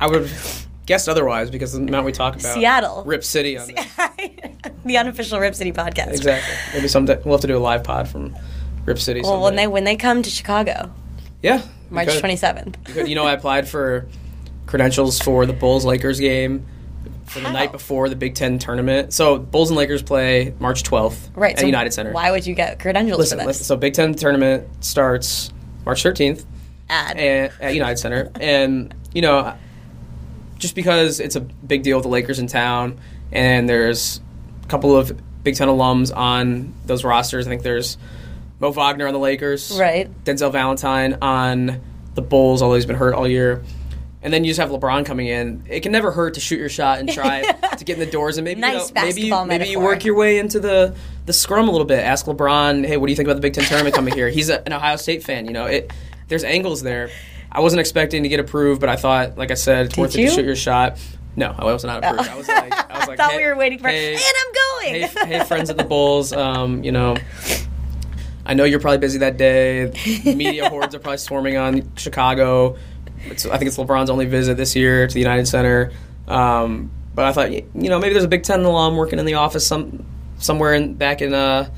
I 0.00 0.06
would 0.06 0.20
have 0.22 0.66
guessed 0.84 1.08
otherwise 1.08 1.50
because 1.50 1.72
the 1.72 1.78
amount 1.78 2.04
we 2.04 2.12
talk 2.12 2.34
about 2.34 2.54
Seattle. 2.54 3.04
Rip 3.04 3.24
City. 3.24 3.56
On 3.56 3.66
the 4.84 4.98
unofficial 4.98 5.40
Rip 5.40 5.54
City 5.54 5.72
podcast. 5.72 6.08
Exactly. 6.08 6.54
Maybe 6.74 6.88
someday 6.88 7.20
we'll 7.24 7.34
have 7.34 7.40
to 7.42 7.46
do 7.46 7.56
a 7.56 7.58
live 7.58 7.84
pod 7.84 8.08
from 8.08 8.36
Rip 8.84 8.98
City. 8.98 9.22
Well, 9.22 9.42
when 9.42 9.56
they 9.56 9.66
when 9.66 9.84
they 9.84 9.96
come 9.96 10.22
to 10.22 10.30
Chicago, 10.30 10.90
yeah, 11.42 11.62
March 11.90 12.18
twenty 12.18 12.36
seventh. 12.36 12.76
You 12.96 13.14
know, 13.14 13.24
I 13.24 13.32
applied 13.32 13.68
for 13.68 14.08
credentials 14.66 15.20
for 15.20 15.46
the 15.46 15.54
Bulls 15.54 15.84
Lakers 15.86 16.20
game 16.20 16.66
for 17.30 17.40
the 17.40 17.46
How? 17.46 17.52
night 17.52 17.72
before 17.72 18.08
the 18.08 18.16
Big 18.16 18.34
Ten 18.34 18.58
tournament. 18.58 19.12
So 19.12 19.38
Bulls 19.38 19.70
and 19.70 19.76
Lakers 19.76 20.02
play 20.02 20.54
March 20.58 20.82
12th 20.82 21.30
Right. 21.34 21.54
at 21.54 21.60
so 21.60 21.66
United 21.66 21.92
Center. 21.92 22.12
Why 22.12 22.30
would 22.30 22.46
you 22.46 22.54
get 22.54 22.78
credentials 22.78 23.18
Listen, 23.18 23.38
for 23.40 23.46
listen, 23.46 23.64
so 23.64 23.76
Big 23.76 23.94
Ten 23.94 24.14
tournament 24.14 24.66
starts 24.84 25.52
March 25.84 26.02
13th 26.02 26.44
ad. 26.90 27.16
and, 27.16 27.52
at 27.60 27.74
United 27.74 27.98
Center, 27.98 28.30
and 28.40 28.94
you 29.12 29.22
know, 29.22 29.54
just 30.58 30.74
because 30.74 31.20
it's 31.20 31.36
a 31.36 31.40
big 31.40 31.82
deal 31.82 31.96
with 31.96 32.02
the 32.04 32.08
Lakers 32.10 32.38
in 32.38 32.46
town, 32.46 32.98
and 33.32 33.68
there's 33.68 34.20
a 34.64 34.66
couple 34.68 34.96
of 34.96 35.18
Big 35.44 35.54
Ten 35.54 35.68
alums 35.68 36.14
on 36.14 36.74
those 36.86 37.04
rosters. 37.04 37.46
I 37.46 37.50
think 37.50 37.62
there's 37.62 37.96
Mo 38.60 38.70
Wagner 38.72 39.06
on 39.06 39.12
the 39.12 39.20
Lakers, 39.20 39.78
Right. 39.78 40.10
Denzel 40.24 40.50
Valentine 40.50 41.18
on 41.22 41.80
the 42.14 42.22
Bulls, 42.22 42.60
although 42.60 42.74
he's 42.74 42.86
been 42.86 42.96
hurt 42.96 43.14
all 43.14 43.28
year. 43.28 43.62
And 44.20 44.32
then 44.32 44.44
you 44.44 44.50
just 44.50 44.58
have 44.60 44.70
LeBron 44.70 45.06
coming 45.06 45.28
in. 45.28 45.64
It 45.68 45.80
can 45.80 45.92
never 45.92 46.10
hurt 46.10 46.34
to 46.34 46.40
shoot 46.40 46.58
your 46.58 46.68
shot 46.68 46.98
and 46.98 47.08
try 47.08 47.42
to 47.78 47.84
get 47.84 47.94
in 47.94 48.00
the 48.00 48.10
doors, 48.10 48.36
and 48.36 48.44
maybe 48.44 48.60
Nice 48.60 48.88
you 48.88 48.94
know, 48.94 49.02
maybe 49.04 49.20
you, 49.22 49.44
maybe 49.44 49.68
you 49.68 49.80
work 49.80 50.04
your 50.04 50.16
way 50.16 50.38
into 50.38 50.58
the 50.58 50.96
the 51.26 51.32
scrum 51.32 51.68
a 51.68 51.70
little 51.70 51.86
bit. 51.86 52.00
Ask 52.00 52.26
LeBron, 52.26 52.84
hey, 52.84 52.96
what 52.96 53.06
do 53.06 53.12
you 53.12 53.16
think 53.16 53.28
about 53.28 53.36
the 53.36 53.40
Big 53.40 53.54
Ten 53.54 53.64
tournament 53.64 53.94
coming 53.94 54.14
here? 54.14 54.28
He's 54.28 54.48
a, 54.48 54.64
an 54.66 54.72
Ohio 54.72 54.96
State 54.96 55.22
fan, 55.22 55.46
you 55.46 55.52
know. 55.52 55.66
It 55.66 55.92
there's 56.26 56.44
angles 56.44 56.82
there. 56.82 57.10
I 57.50 57.60
wasn't 57.60 57.80
expecting 57.80 58.24
to 58.24 58.28
get 58.28 58.40
approved, 58.40 58.80
but 58.80 58.90
I 58.90 58.96
thought, 58.96 59.38
like 59.38 59.50
I 59.50 59.54
said, 59.54 59.86
it's 59.86 59.94
Did 59.94 60.00
worth 60.00 60.14
it 60.16 60.28
to 60.28 60.30
shoot 60.30 60.44
your 60.44 60.56
shot. 60.56 60.98
No, 61.36 61.54
I 61.56 61.64
was 61.72 61.84
not 61.84 62.04
approved. 62.04 62.28
I 62.28 62.36
was 62.36 62.48
like, 62.48 62.72
I 62.90 62.98
was 62.98 63.08
like, 63.08 63.18
thought 63.18 63.30
hey, 63.30 63.36
we 63.38 63.44
were 63.44 63.56
waiting 63.56 63.78
for, 63.78 63.88
hey, 63.88 64.14
and 64.14 64.22
I'm 64.22 64.54
going. 64.82 64.94
hey, 64.94 65.38
hey, 65.38 65.44
friends 65.44 65.70
at 65.70 65.76
the 65.76 65.84
Bulls, 65.84 66.32
um, 66.32 66.82
you 66.82 66.90
know, 66.90 67.16
I 68.44 68.54
know 68.54 68.64
you're 68.64 68.80
probably 68.80 68.98
busy 68.98 69.18
that 69.18 69.36
day. 69.36 69.92
Media 70.24 70.68
hordes 70.68 70.94
are 70.94 70.98
probably 70.98 71.18
swarming 71.18 71.56
on 71.56 71.94
Chicago. 71.96 72.76
It's, 73.26 73.46
I 73.46 73.58
think 73.58 73.68
it's 73.68 73.76
LeBron's 73.76 74.10
only 74.10 74.26
visit 74.26 74.56
this 74.56 74.74
year 74.76 75.06
to 75.06 75.12
the 75.12 75.20
United 75.20 75.46
Center. 75.46 75.92
Um, 76.26 76.90
but 77.14 77.24
I 77.24 77.32
thought, 77.32 77.52
you 77.52 77.64
know, 77.74 77.98
maybe 77.98 78.12
there's 78.12 78.24
a 78.24 78.28
Big 78.28 78.44
Ten 78.44 78.64
alum 78.64 78.96
working 78.96 79.18
in 79.18 79.26
the 79.26 79.34
office 79.34 79.66
some 79.66 80.06
somewhere 80.38 80.74
in 80.74 80.94
back 80.94 81.20
in 81.20 81.34
uh, 81.34 81.68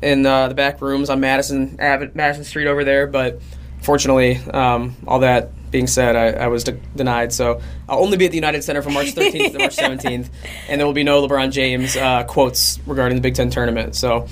in 0.00 0.24
uh, 0.24 0.48
the 0.48 0.54
back 0.54 0.80
rooms 0.80 1.10
on 1.10 1.20
Madison 1.20 1.76
Madison 1.78 2.44
Street 2.44 2.66
over 2.66 2.84
there. 2.84 3.06
But 3.06 3.40
fortunately, 3.82 4.36
um, 4.36 4.96
all 5.06 5.20
that 5.20 5.50
being 5.70 5.86
said, 5.86 6.16
I, 6.16 6.44
I 6.44 6.46
was 6.48 6.64
de- 6.64 6.78
denied. 6.94 7.32
So 7.32 7.60
I'll 7.88 8.00
only 8.00 8.16
be 8.16 8.26
at 8.26 8.30
the 8.30 8.36
United 8.36 8.62
Center 8.62 8.82
from 8.82 8.94
March 8.94 9.14
13th 9.14 9.52
to 9.52 9.58
March 9.58 9.76
17th, 9.76 10.28
and 10.68 10.80
there 10.80 10.86
will 10.86 10.94
be 10.94 11.04
no 11.04 11.26
LeBron 11.26 11.50
James 11.50 11.96
uh, 11.96 12.24
quotes 12.24 12.78
regarding 12.86 13.16
the 13.16 13.22
Big 13.22 13.34
Ten 13.34 13.50
tournament. 13.50 13.94
So 13.96 14.28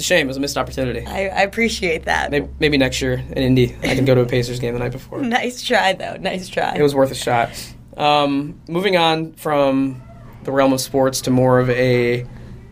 it's 0.00 0.06
a 0.06 0.14
shame. 0.14 0.26
It 0.26 0.28
was 0.28 0.38
a 0.38 0.40
missed 0.40 0.56
opportunity. 0.56 1.06
I, 1.06 1.28
I 1.28 1.42
appreciate 1.42 2.04
that. 2.06 2.30
Maybe, 2.30 2.48
maybe 2.58 2.78
next 2.78 3.02
year 3.02 3.12
in 3.12 3.36
Indy, 3.36 3.76
I 3.82 3.94
can 3.94 4.06
go 4.06 4.14
to 4.14 4.22
a 4.22 4.26
Pacers 4.26 4.58
game 4.58 4.72
the 4.72 4.80
night 4.80 4.92
before. 4.92 5.20
Nice 5.30 5.62
try, 5.62 5.92
though. 5.92 6.16
Nice 6.16 6.48
try. 6.48 6.74
It 6.74 6.82
was 6.82 6.94
worth 6.94 7.10
a 7.10 7.14
shot. 7.14 7.50
Um, 7.96 8.60
moving 8.66 8.96
on 8.96 9.34
from 9.34 10.00
the 10.44 10.52
realm 10.52 10.72
of 10.72 10.80
sports 10.80 11.20
to 11.22 11.30
more 11.30 11.60
of 11.60 11.68
a 11.70 12.26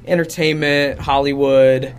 entertainment, 0.07 0.99
Hollywood. 1.01 1.83
Do 1.83 1.95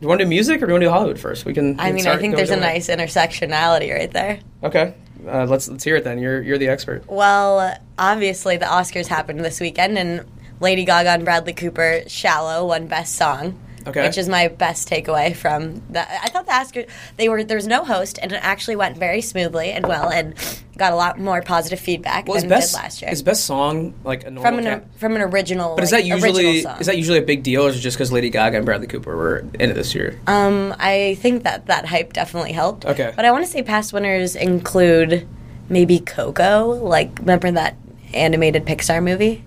you 0.00 0.08
want 0.08 0.20
to 0.20 0.24
do 0.24 0.28
music 0.28 0.62
or 0.62 0.66
do 0.66 0.70
you 0.70 0.72
want 0.72 0.82
to 0.82 0.86
do 0.86 0.90
Hollywood 0.90 1.20
first? 1.20 1.44
We 1.44 1.52
can. 1.52 1.78
I 1.78 1.92
mean, 1.92 2.06
I 2.06 2.16
think 2.16 2.34
there's 2.34 2.50
a 2.50 2.56
nice 2.56 2.88
intersectionality 2.88 3.94
right 3.94 4.10
there. 4.10 4.40
Okay, 4.62 4.94
uh, 5.28 5.46
let's 5.48 5.68
let's 5.68 5.84
hear 5.84 5.96
it 5.96 6.04
then. 6.04 6.18
You're 6.18 6.42
you're 6.42 6.58
the 6.58 6.68
expert. 6.68 7.04
Well, 7.08 7.76
obviously, 7.98 8.56
the 8.56 8.66
Oscars 8.66 9.06
happened 9.06 9.40
this 9.40 9.60
weekend, 9.60 9.98
and 9.98 10.24
Lady 10.60 10.84
Gaga 10.84 11.10
and 11.10 11.24
Bradley 11.24 11.52
Cooper, 11.52 12.02
Shallow, 12.06 12.66
won 12.66 12.86
Best 12.86 13.14
Song. 13.16 13.60
Okay. 13.86 14.06
which 14.06 14.16
is 14.18 14.28
my 14.28 14.48
best 14.48 14.88
takeaway 14.88 15.34
from 15.36 15.82
that. 15.90 16.08
I 16.22 16.28
thought 16.28 16.46
the 16.46 16.52
Oscar 16.54 16.84
they 17.16 17.28
were 17.28 17.44
there 17.44 17.56
was 17.56 17.66
no 17.66 17.84
host, 17.84 18.18
and 18.22 18.32
it 18.32 18.40
actually 18.42 18.76
went 18.76 18.96
very 18.96 19.20
smoothly 19.20 19.70
and 19.70 19.86
well, 19.86 20.08
and 20.10 20.34
got 20.76 20.92
a 20.92 20.96
lot 20.96 21.18
more 21.20 21.40
positive 21.42 21.78
feedback 21.78 22.26
Well, 22.26 22.40
than 22.40 22.48
best 22.48 22.72
did 22.74 22.78
last 22.82 23.00
year. 23.02 23.08
his 23.10 23.22
best 23.22 23.44
song 23.44 23.94
like 24.02 24.24
a 24.24 24.30
normal 24.30 24.50
from 24.50 24.58
an 24.58 24.64
cat- 24.64 24.84
from 24.98 25.14
an 25.16 25.22
original, 25.22 25.74
But 25.76 25.84
is 25.84 25.90
that 25.90 26.04
usually 26.04 26.58
is 26.58 26.86
that 26.86 26.96
usually 26.96 27.18
a 27.18 27.22
big 27.22 27.42
deal, 27.42 27.64
or 27.66 27.68
is 27.68 27.76
it 27.76 27.80
just 27.80 27.96
because 27.96 28.10
Lady 28.10 28.30
Gaga 28.30 28.56
and 28.56 28.66
Bradley 28.66 28.86
Cooper 28.86 29.16
were 29.16 29.38
in 29.54 29.70
it 29.70 29.74
this 29.74 29.94
year? 29.94 30.18
Um, 30.26 30.74
I 30.78 31.16
think 31.20 31.44
that 31.44 31.66
that 31.66 31.86
hype 31.86 32.12
definitely 32.12 32.52
helped. 32.52 32.84
Okay. 32.86 33.12
But 33.14 33.24
I 33.24 33.30
want 33.32 33.44
to 33.44 33.50
say 33.50 33.62
past 33.62 33.92
winners 33.92 34.34
include 34.36 35.26
maybe 35.68 35.98
Coco. 36.00 36.70
Like, 36.82 37.18
remember 37.20 37.50
that 37.52 37.76
animated 38.12 38.64
Pixar 38.66 39.02
movie? 39.02 39.44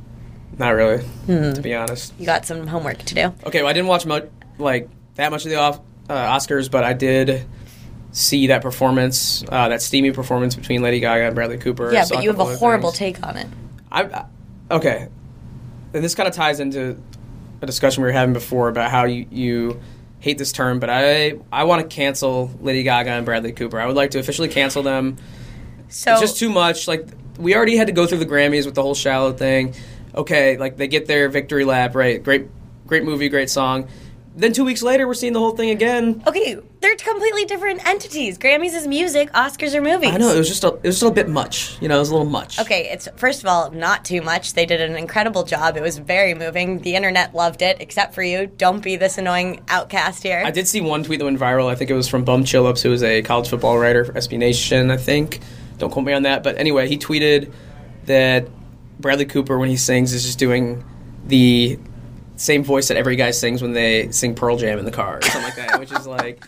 Not 0.58 0.70
really, 0.70 1.04
Hmm. 1.28 1.54
to 1.54 1.62
be 1.62 1.76
honest. 1.76 2.14
You 2.18 2.26
got 2.26 2.46
some 2.46 2.66
homework 2.68 2.98
to 3.00 3.14
do. 3.16 3.34
Okay, 3.46 3.60
well, 3.62 3.70
I 3.70 3.74
didn't 3.74 3.88
watch 3.88 4.06
much 4.06 4.26
like 4.58 4.90
that 5.16 5.32
much 5.32 5.46
of 5.46 5.52
the 5.52 5.58
off, 5.58 5.80
uh, 6.10 6.14
Oscars, 6.14 6.70
but 6.72 6.84
I 6.84 6.94
did 6.94 7.46
see 8.12 8.48
that 8.48 8.62
performance, 8.64 9.44
uh, 9.50 9.70
that 9.70 9.82
steamy 9.84 10.12
performance 10.12 10.56
between 10.56 10.82
Lady 10.82 11.00
Gaga 11.00 11.26
and 11.26 11.36
Bradley 11.36 11.58
Cooper. 11.58 11.92
Yeah, 11.94 12.06
but 12.10 12.24
you 12.24 12.30
have 12.30 12.40
a 12.40 12.46
horrible 12.46 12.90
things. 12.92 13.18
take 13.18 13.28
on 13.28 13.38
it. 13.38 13.48
I, 13.92 14.04
I 14.04 14.26
okay, 14.72 15.08
and 15.94 16.04
this 16.04 16.16
kind 16.16 16.28
of 16.28 16.34
ties 16.34 16.60
into 16.60 16.98
a 17.62 17.66
discussion 17.66 18.02
we 18.04 18.08
were 18.10 18.14
having 18.14 18.34
before 18.34 18.70
about 18.70 18.90
how 18.90 19.06
you 19.06 19.28
you 19.30 19.80
hate 20.20 20.40
this 20.40 20.52
term, 20.52 20.80
but 20.80 20.90
I 20.90 21.36
I 21.52 21.66
want 21.66 21.88
to 21.88 21.96
cancel 21.96 22.50
Lady 22.62 22.82
Gaga 22.82 23.12
and 23.12 23.26
Bradley 23.26 23.52
Cooper. 23.52 23.80
I 23.80 23.86
would 23.86 23.96
like 23.96 24.12
to 24.12 24.20
officially 24.20 24.48
cancel 24.50 24.82
them. 24.82 25.18
So 25.90 26.14
It's 26.14 26.22
just 26.22 26.40
too 26.40 26.50
much. 26.50 26.88
Like 26.88 27.08
we 27.38 27.56
already 27.56 27.78
had 27.78 27.88
to 27.88 27.94
go 27.94 28.08
through 28.08 28.18
the 28.18 28.26
Grammys 28.26 28.66
with 28.66 28.74
the 28.74 28.82
whole 28.82 28.96
shallow 28.96 29.32
thing. 29.32 29.76
Okay, 30.16 30.58
like 30.58 30.78
they 30.78 30.88
get 30.88 31.06
their 31.08 31.30
victory 31.30 31.66
lap, 31.66 31.96
right? 31.96 32.24
Great, 32.24 32.48
great 32.86 33.04
movie, 33.04 33.30
great 33.30 33.50
song. 33.50 33.88
Then 34.36 34.54
two 34.54 34.66
weeks 34.66 34.84
later, 34.84 35.08
we're 35.08 35.16
seeing 35.16 35.34
the 35.34 35.40
whole 35.40 35.56
thing 35.56 35.72
again. 35.72 36.22
okay, 36.28 36.60
they're 36.80 36.96
completely 36.96 37.46
different 37.46 37.84
entities. 37.88 38.38
Grammys 38.38 38.76
is 38.76 38.88
music, 38.88 39.32
Oscars 39.34 39.74
are 39.74 39.82
movies. 39.82 40.12
I 40.12 40.18
know 40.18 40.30
it 40.32 40.38
was 40.38 40.48
just 40.48 40.64
a, 40.64 40.68
it 40.68 40.84
was 40.84 41.00
just 41.00 41.12
a 41.12 41.14
bit 41.14 41.28
much. 41.28 41.76
You 41.82 41.88
know, 41.88 41.96
it 41.96 42.00
was 42.02 42.12
a 42.12 42.16
little 42.16 42.30
much. 42.30 42.60
Okay, 42.60 42.88
it's 42.92 43.08
first 43.16 43.42
of 43.42 43.48
all 43.48 43.72
not 43.72 44.06
too 44.06 44.22
much. 44.22 44.54
They 44.54 44.68
did 44.68 44.80
an 44.80 44.96
incredible 44.96 45.44
job. 45.44 45.76
It 45.76 45.82
was 45.82 45.98
very 45.98 46.36
moving. 46.36 46.80
The 46.82 46.94
internet 46.96 47.34
loved 47.34 47.64
it, 47.64 47.78
except 47.80 48.14
for 48.14 48.22
you. 48.22 48.46
Don't 48.46 48.84
be 48.84 48.96
this 48.96 49.18
annoying 49.18 49.64
outcast 49.70 50.22
here. 50.22 50.44
I 50.46 50.52
did 50.52 50.68
see 50.68 50.82
one 50.82 51.04
tweet 51.04 51.18
that 51.18 51.26
went 51.26 51.40
viral. 51.40 51.68
I 51.68 51.74
think 51.74 51.90
it 51.90 51.96
was 51.96 52.08
from 52.08 52.24
Bum 52.24 52.44
Chillups, 52.44 52.84
who 52.84 52.94
is 52.94 53.02
a 53.02 53.24
college 53.24 53.50
football 53.50 53.80
writer 53.80 54.06
for 54.06 54.14
SB 54.14 54.38
Nation. 54.38 54.92
I 54.92 54.98
think. 54.98 55.40
Don't 55.80 55.90
quote 55.92 56.06
me 56.06 56.14
on 56.14 56.24
that. 56.24 56.44
But 56.44 56.60
anyway, 56.60 56.88
he 56.88 57.00
tweeted 57.00 57.52
that 58.06 58.48
Bradley 59.00 59.26
Cooper, 59.26 59.58
when 59.58 59.70
he 59.70 59.78
sings, 59.78 60.14
is 60.14 60.24
just 60.24 60.40
doing 60.40 60.84
the 61.26 61.80
same 62.36 62.64
voice 62.64 62.88
that 62.88 62.98
every 62.98 63.16
guy 63.16 63.32
sings 63.32 63.62
when 63.62 63.74
they 63.74 64.12
sing 64.12 64.36
Pearl 64.36 64.58
Jam 64.58 64.80
in 64.80 64.86
the 64.86 64.92
car 64.92 65.18
or 65.18 65.22
something 65.24 65.44
like 65.44 65.56
that, 65.56 65.80
which 65.80 65.92
is 65.92 66.08
like. 66.08 66.44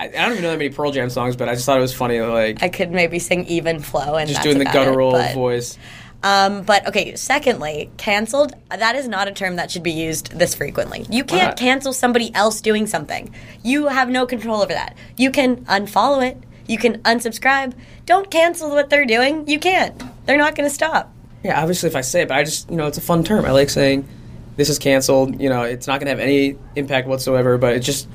I, 0.00 0.04
I 0.04 0.08
don't 0.10 0.30
even 0.32 0.42
know 0.42 0.50
that 0.50 0.58
many 0.58 0.70
Pearl 0.70 0.92
Jam 0.92 1.10
songs, 1.10 1.34
but 1.34 1.48
I 1.48 1.54
just 1.54 1.66
thought 1.66 1.76
it 1.76 1.80
was 1.82 1.92
funny, 1.92 2.20
like 2.20 2.62
I 2.62 2.68
could 2.68 2.92
maybe 2.92 3.18
sing 3.18 3.46
even 3.46 3.80
flow 3.80 4.14
and 4.14 4.28
just 4.28 4.42
doing 4.42 4.58
the 4.58 4.68
it, 4.68 4.72
guttural 4.72 5.12
but- 5.12 5.34
voice. 5.34 5.76
Um, 6.22 6.62
but 6.62 6.86
okay, 6.88 7.14
secondly, 7.14 7.90
canceled, 7.96 8.52
that 8.70 8.96
is 8.96 9.06
not 9.06 9.28
a 9.28 9.32
term 9.32 9.54
that 9.56 9.70
should 9.70 9.84
be 9.84 9.92
used 9.92 10.36
this 10.36 10.52
frequently. 10.54 11.06
You 11.08 11.22
can't 11.22 11.56
cancel 11.56 11.92
somebody 11.92 12.34
else 12.34 12.60
doing 12.60 12.88
something. 12.88 13.32
You 13.62 13.86
have 13.86 14.08
no 14.08 14.26
control 14.26 14.60
over 14.60 14.72
that. 14.72 14.96
You 15.16 15.30
can 15.30 15.64
unfollow 15.66 16.28
it, 16.28 16.42
you 16.66 16.76
can 16.76 16.98
unsubscribe. 17.02 17.72
Don't 18.04 18.30
cancel 18.30 18.70
what 18.70 18.90
they're 18.90 19.06
doing. 19.06 19.48
You 19.48 19.58
can't. 19.58 20.00
They're 20.26 20.38
not 20.38 20.54
going 20.56 20.68
to 20.68 20.74
stop. 20.74 21.12
Yeah, 21.44 21.60
obviously, 21.60 21.88
if 21.88 21.96
I 21.96 22.00
say 22.00 22.22
it, 22.22 22.28
but 22.28 22.36
I 22.36 22.44
just, 22.44 22.68
you 22.70 22.76
know, 22.76 22.86
it's 22.86 22.98
a 22.98 23.02
fun 23.02 23.22
term. 23.24 23.44
I 23.44 23.50
like 23.52 23.70
saying 23.70 24.08
this 24.56 24.68
is 24.68 24.78
canceled. 24.78 25.40
You 25.40 25.48
know, 25.48 25.62
it's 25.62 25.86
not 25.86 26.00
going 26.00 26.06
to 26.06 26.10
have 26.10 26.20
any 26.20 26.56
impact 26.76 27.06
whatsoever, 27.08 27.58
but 27.58 27.74
it 27.74 27.80
just 27.80 28.08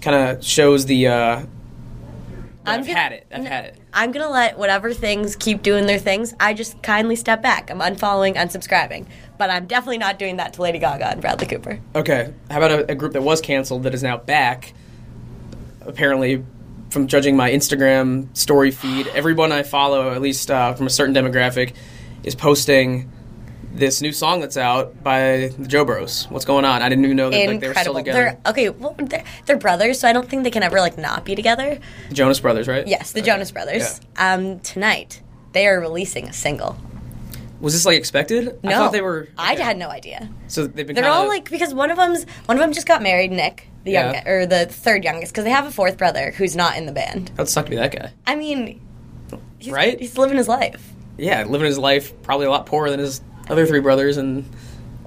kind 0.00 0.16
of 0.38 0.44
shows 0.44 0.86
the. 0.86 1.08
Uh, 1.08 1.36
I'm 2.64 2.80
I've 2.80 2.86
gonna- 2.86 2.98
had 2.98 3.12
it. 3.12 3.26
I've 3.32 3.44
had 3.44 3.64
it. 3.66 3.76
I'm 3.92 4.10
going 4.12 4.24
to 4.24 4.30
let 4.32 4.56
whatever 4.56 4.94
things 4.94 5.36
keep 5.36 5.62
doing 5.62 5.86
their 5.86 5.98
things. 5.98 6.32
I 6.40 6.54
just 6.54 6.80
kindly 6.82 7.16
step 7.16 7.42
back. 7.42 7.70
I'm 7.70 7.80
unfollowing, 7.80 8.36
unsubscribing. 8.36 9.06
But 9.36 9.50
I'm 9.50 9.66
definitely 9.66 9.98
not 9.98 10.18
doing 10.18 10.36
that 10.36 10.54
to 10.54 10.62
Lady 10.62 10.78
Gaga 10.78 11.08
and 11.10 11.20
Bradley 11.20 11.46
Cooper. 11.46 11.78
Okay, 11.94 12.32
how 12.50 12.56
about 12.58 12.70
a, 12.70 12.92
a 12.92 12.94
group 12.94 13.12
that 13.14 13.22
was 13.22 13.40
canceled 13.42 13.82
that 13.82 13.92
is 13.92 14.02
now 14.02 14.16
back? 14.16 14.72
Apparently, 15.82 16.44
from 16.90 17.06
judging 17.08 17.36
my 17.36 17.50
Instagram 17.50 18.34
story 18.36 18.70
feed, 18.70 19.06
everyone 19.14 19.52
I 19.52 19.62
follow, 19.64 20.12
at 20.12 20.22
least 20.22 20.50
uh, 20.50 20.72
from 20.74 20.86
a 20.86 20.90
certain 20.90 21.14
demographic, 21.14 21.74
is 22.24 22.34
posting 22.34 23.10
this 23.74 24.02
new 24.02 24.12
song 24.12 24.40
that's 24.40 24.56
out 24.56 25.02
by 25.02 25.50
the 25.58 25.66
Jo 25.66 25.84
Bros. 25.84 26.26
What's 26.28 26.44
going 26.44 26.64
on? 26.64 26.82
I 26.82 26.88
didn't 26.88 27.04
even 27.04 27.16
know 27.16 27.30
that 27.30 27.46
like, 27.46 27.60
they 27.60 27.68
were 27.68 27.74
still 27.74 27.94
together. 27.94 28.18
They're 28.18 28.38
okay. 28.46 28.68
Well, 28.68 28.94
they're, 28.98 29.24
they're 29.46 29.56
brothers, 29.56 29.98
so 30.00 30.08
I 30.08 30.12
don't 30.12 30.28
think 30.28 30.44
they 30.44 30.50
can 30.50 30.62
ever 30.62 30.78
like 30.80 30.98
not 30.98 31.24
be 31.24 31.34
together. 31.34 31.78
The 32.08 32.14
Jonas 32.14 32.40
Brothers, 32.40 32.68
right? 32.68 32.86
Yes, 32.86 33.12
the 33.12 33.22
Jonas 33.22 33.50
Brothers. 33.50 34.00
Um, 34.16 34.60
tonight 34.60 35.22
they 35.52 35.66
are 35.66 35.80
releasing 35.80 36.28
a 36.28 36.32
single. 36.32 36.76
Was 37.60 37.72
this 37.74 37.86
like 37.86 37.96
expected? 37.96 38.58
No, 38.64 38.70
I 38.70 38.74
thought 38.74 38.92
they 38.92 39.00
were. 39.00 39.28
I 39.38 39.54
had 39.54 39.78
no 39.78 39.88
idea. 39.88 40.28
So 40.48 40.66
they've 40.66 40.86
been. 40.86 40.94
They're 40.94 41.04
kinda, 41.04 41.16
all 41.16 41.28
like 41.28 41.48
because 41.48 41.72
one 41.72 41.90
of 41.90 41.96
them's 41.96 42.24
one 42.46 42.56
of 42.58 42.60
them 42.60 42.72
just 42.72 42.86
got 42.88 43.02
married, 43.02 43.30
Nick, 43.30 43.68
the 43.84 43.92
Yeah. 43.92 44.04
youngest 44.04 44.26
or 44.26 44.46
the 44.46 44.66
third 44.66 45.04
youngest, 45.04 45.32
because 45.32 45.44
they 45.44 45.50
have 45.50 45.64
a 45.66 45.70
fourth 45.70 45.96
brother 45.96 46.32
who's 46.32 46.56
not 46.56 46.76
in 46.76 46.86
the 46.86 46.92
band. 46.92 47.28
That 47.28 47.38
would 47.38 47.48
suck 47.48 47.66
to 47.66 47.70
be 47.70 47.76
that 47.76 47.92
guy. 47.92 48.12
I 48.26 48.34
mean, 48.34 48.80
he's, 49.58 49.72
Right? 49.72 49.98
He's 49.98 50.18
living 50.18 50.36
his 50.36 50.48
life. 50.48 50.92
Yeah, 51.18 51.44
living 51.44 51.66
his 51.66 51.78
life 51.78 52.20
probably 52.22 52.46
a 52.46 52.50
lot 52.50 52.66
poorer 52.66 52.90
than 52.90 53.00
his 53.00 53.20
other 53.48 53.66
three 53.66 53.80
brothers, 53.80 54.16
and 54.16 54.44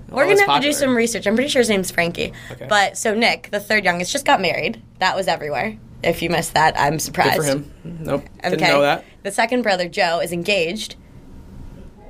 We're 0.09 0.27
gonna 0.27 0.45
have 0.51 0.61
to 0.61 0.67
do 0.67 0.73
some 0.73 0.95
research. 0.95 1.25
I'm 1.27 1.35
pretty 1.35 1.49
sure 1.49 1.59
his 1.61 1.69
name's 1.69 1.91
Frankie. 1.91 2.31
Okay. 2.51 2.67
But 2.69 2.97
so 2.97 3.13
Nick, 3.15 3.49
the 3.51 3.59
third 3.59 3.83
youngest, 3.85 4.11
just 4.11 4.25
got 4.25 4.39
married. 4.41 4.81
That 4.99 5.15
was 5.15 5.27
everywhere. 5.27 5.77
If 6.03 6.21
you 6.21 6.29
missed 6.29 6.53
that, 6.53 6.79
I'm 6.79 6.99
surprised. 6.99 7.37
Good 7.39 7.43
for 7.43 7.47
him. 7.51 7.71
Nope, 7.83 8.23
Okay. 8.39 8.49
didn't 8.51 8.67
know 8.67 8.81
that. 8.81 9.03
The 9.23 9.31
second 9.31 9.63
brother, 9.63 9.89
Joe, 9.89 10.19
is 10.19 10.31
engaged. 10.31 10.95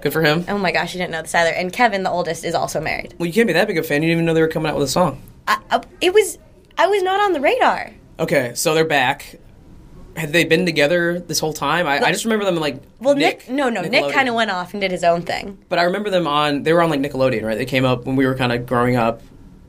Good 0.02 0.12
for 0.12 0.22
him. 0.22 0.44
Oh 0.50 0.58
my 0.58 0.72
gosh, 0.72 0.94
you 0.94 1.00
didn't 1.00 1.12
know 1.12 1.22
this 1.22 1.34
either. 1.34 1.52
And 1.52 1.72
Kevin, 1.72 2.04
the 2.04 2.12
oldest, 2.12 2.44
is 2.44 2.54
also 2.54 2.82
married. 2.82 3.16
Well, 3.18 3.26
you 3.28 3.34
can't 3.34 3.48
be 3.48 3.54
that 3.54 3.68
big 3.68 3.78
a 3.78 3.84
fan. 3.84 4.04
You 4.04 4.10
didn't 4.10 4.18
even 4.18 4.26
know 4.26 4.34
they 4.34 4.42
were 4.42 4.48
coming 4.50 4.70
out 4.70 4.76
with 4.76 4.84
a 4.84 4.92
song. 4.92 5.22
I, 5.48 5.58
I, 5.72 5.82
it 6.02 6.14
was 6.14 6.38
I 6.78 6.88
was 6.88 7.02
not 7.02 7.20
on 7.22 7.32
the 7.34 7.40
radar. 7.40 7.92
Okay, 8.20 8.52
so 8.56 8.74
they're 8.76 8.86
back. 8.86 9.38
Had 10.16 10.32
they 10.32 10.46
been 10.46 10.66
together 10.66 11.20
this 11.20 11.40
whole 11.40 11.52
time? 11.54 11.88
I, 11.88 12.00
I 12.00 12.12
just 12.12 12.24
remember 12.26 12.46
them 12.46 12.56
like. 12.56 12.82
Well, 13.00 13.16
Nick, 13.16 13.50
no, 13.50 13.70
no, 13.70 13.82
Nick 13.82 14.14
kind 14.14 14.30
of 14.30 14.36
went 14.36 14.50
off 14.50 14.74
and 14.74 14.80
did 14.82 14.92
his 14.92 15.04
own 15.04 15.24
thing. 15.24 15.58
But 15.68 15.78
I 15.80 15.84
remember 15.84 16.10
them 16.10 16.26
on. 16.26 16.64
They 16.64 16.72
were 16.74 16.82
on 16.82 16.90
like 16.90 17.02
Nickelodeon, 17.02 17.44
right? 17.44 17.58
They 17.58 17.66
came 17.66 17.84
up 17.86 18.06
when 18.06 18.16
we 18.16 18.26
were 18.26 18.36
kind 18.36 18.54
of 18.54 18.66
growing 18.66 18.96
up 18.96 19.22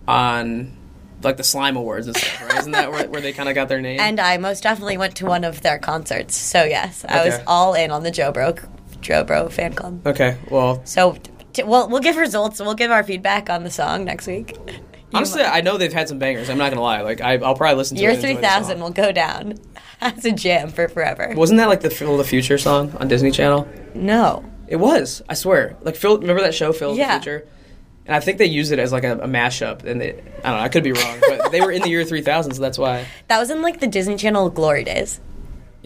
on 0.06 0.76
like 1.22 1.36
the 1.36 1.44
Slime 1.44 1.76
Awards 1.76 2.06
and 2.06 2.16
stuff, 2.16 2.42
right? 2.42 2.58
Isn't 2.58 2.72
that 2.72 2.92
where, 2.92 3.08
where 3.08 3.20
they 3.20 3.32
kind 3.32 3.48
of 3.48 3.54
got 3.54 3.68
their 3.68 3.80
name? 3.80 3.98
And 4.00 4.20
I 4.20 4.36
most 4.36 4.62
definitely 4.62 4.98
went 4.98 5.16
to 5.16 5.26
one 5.26 5.44
of 5.44 5.62
their 5.62 5.78
concerts. 5.78 6.36
So 6.36 6.62
yes, 6.64 7.04
I 7.08 7.24
was 7.24 7.34
Okay. 7.34 7.44
all 7.46 7.74
in 7.74 7.90
on 7.90 8.02
the 8.02 8.10
Jo 8.10 8.30
Bro 8.32 8.54
Jo 9.00 9.24
Bro 9.24 9.48
fan 9.48 9.72
club. 9.74 10.06
okay, 10.06 10.36
well, 10.50 10.80
So 10.84 11.16
t- 11.52 11.62
we'll 11.64 11.88
we'll 11.88 12.00
give 12.00 12.16
results. 12.16 12.60
We'll 12.60 12.74
give 12.74 12.90
our 12.90 13.02
feedback 13.02 13.50
on 13.50 13.64
the 13.64 13.70
song 13.70 14.04
next 14.04 14.26
week. 14.26 14.56
Honestly, 15.14 15.42
I 15.42 15.60
know 15.60 15.78
they've 15.78 15.92
had 15.92 16.08
some 16.08 16.18
bangers. 16.18 16.50
I'm 16.50 16.58
not 16.58 16.70
gonna 16.70 16.82
lie. 16.82 17.00
Like, 17.00 17.20
I, 17.20 17.34
I'll 17.38 17.54
probably 17.54 17.76
listen 17.76 17.96
to 17.96 18.02
Year 18.02 18.10
it. 18.10 18.16
and 18.16 18.24
enjoy 18.24 18.36
the 18.40 18.46
thousand 18.46 18.78
song. 18.78 18.80
will 18.80 18.90
go 18.90 19.12
down 19.12 19.54
as 20.00 20.24
a 20.24 20.32
jam 20.32 20.68
for 20.70 20.88
forever. 20.88 21.32
Wasn't 21.36 21.58
that 21.58 21.68
like 21.68 21.80
the 21.80 21.90
Phil 21.90 22.16
the 22.16 22.24
Future 22.24 22.58
song 22.58 22.92
on 22.98 23.08
Disney 23.08 23.30
Channel? 23.30 23.66
No, 23.94 24.44
It 24.68 24.76
was. 24.76 25.22
I 25.28 25.34
swear. 25.34 25.76
Like 25.82 25.96
Phil, 25.96 26.18
remember 26.18 26.42
that 26.42 26.54
show, 26.54 26.72
Phil 26.72 26.96
Yeah. 26.96 27.18
the 27.18 27.22
Future? 27.24 27.48
And 28.06 28.14
I 28.14 28.20
think 28.20 28.38
they 28.38 28.46
used 28.46 28.70
it 28.72 28.78
as 28.78 28.92
like 28.92 29.02
a, 29.04 29.18
a 29.18 29.26
mashup. 29.26 29.84
And 29.84 30.00
they, 30.00 30.10
I 30.10 30.50
don't 30.50 30.58
know. 30.58 30.64
I 30.64 30.68
could 30.68 30.84
be 30.84 30.92
wrong, 30.92 31.18
but 31.28 31.50
they 31.50 31.60
were 31.60 31.72
in 31.72 31.82
the 31.82 31.88
year 31.88 32.04
3000, 32.04 32.54
so 32.54 32.60
that's 32.62 32.78
why. 32.78 33.04
that 33.28 33.38
was 33.38 33.50
in 33.50 33.62
like 33.62 33.80
the 33.80 33.86
Disney 33.88 34.16
Channel 34.16 34.50
glory 34.50 34.84
days. 34.84 35.20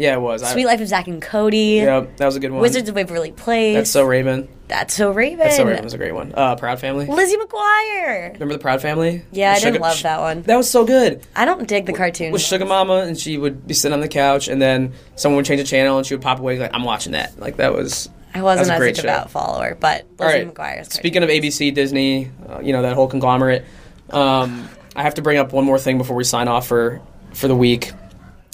Yeah, 0.01 0.15
it 0.15 0.21
was. 0.21 0.43
I- 0.43 0.53
Suite 0.55 0.65
Life 0.65 0.81
of 0.81 0.89
Zack 0.89 1.09
and 1.09 1.21
Cody. 1.21 1.83
Yeah, 1.85 2.07
that 2.17 2.25
was 2.25 2.35
a 2.35 2.41
good 2.41 2.51
one. 2.53 2.63
Wizards 2.63 2.89
of 2.89 2.95
Waverly 2.95 3.33
Place. 3.33 3.77
That's 3.77 3.91
so 3.91 4.03
Raven. 4.05 4.49
That's 4.67 4.95
so 4.95 5.11
Raven. 5.13 5.39
That's 5.39 5.57
so 5.57 5.67
Raven 5.67 5.85
was 5.85 5.93
a 5.93 5.99
great 5.99 6.15
one. 6.15 6.33
Uh, 6.35 6.57
Proud 6.57 6.81
Family. 6.81 7.05
Lizzie 7.07 7.37
McGuire. 7.37 8.33
Remember 8.33 8.55
the 8.55 8.59
Proud 8.61 8.81
Family? 8.81 9.23
Yeah, 9.31 9.51
I 9.53 9.55
didn't 9.57 9.75
Sugar- 9.75 9.83
love 9.83 10.03
that 10.03 10.21
one. 10.21 10.41
That 10.43 10.57
was 10.57 10.71
so 10.71 10.87
good. 10.87 11.21
I 11.37 11.45
don't 11.45 11.69
dig 11.69 11.85
the 11.85 11.93
cartoon. 11.93 12.33
With 12.33 12.41
Sugar 12.41 12.65
Mama, 12.65 13.03
and 13.03 13.19
she 13.19 13.37
would 13.37 13.67
be 13.67 13.75
sitting 13.75 13.93
on 13.93 14.01
the 14.01 14.09
couch, 14.09 14.49
and 14.49 14.63
then 14.63 14.95
someone 15.17 15.37
would 15.37 15.45
change 15.45 15.61
the 15.61 15.67
channel, 15.67 15.99
and 15.99 16.07
she 16.07 16.15
would 16.15 16.23
pop 16.23 16.39
away 16.39 16.59
like, 16.59 16.71
"I'm 16.73 16.85
watching 16.85 17.13
that." 17.13 17.39
Like 17.39 17.59
that 17.59 17.75
was. 17.75 18.09
I 18.35 18.41
wasn't 18.41 18.43
that 18.43 18.61
was 18.63 18.69
a 18.71 18.73
as 18.73 18.79
great 18.79 18.99
a 18.99 19.03
devout 19.03 19.31
follower, 19.31 19.77
but 19.79 20.07
Lizzie 20.19 20.45
right. 20.45 20.55
McGuire. 20.55 20.91
Speaking 20.91 21.23
of 21.23 21.29
ABC, 21.29 21.75
Disney, 21.75 22.31
uh, 22.49 22.61
you 22.61 22.73
know 22.73 22.81
that 22.83 22.95
whole 22.95 23.09
conglomerate. 23.09 23.67
Um, 24.09 24.67
I 24.97 25.03
have 25.03 25.15
to 25.17 25.23
bring 25.23 25.37
up 25.37 25.53
one 25.53 25.65
more 25.67 25.79
thing 25.79 25.99
before 25.99 26.17
we 26.17 26.25
sign 26.25 26.49
off 26.49 26.67
for 26.67 27.03
for 27.35 27.49
the 27.49 27.57
week, 27.57 27.93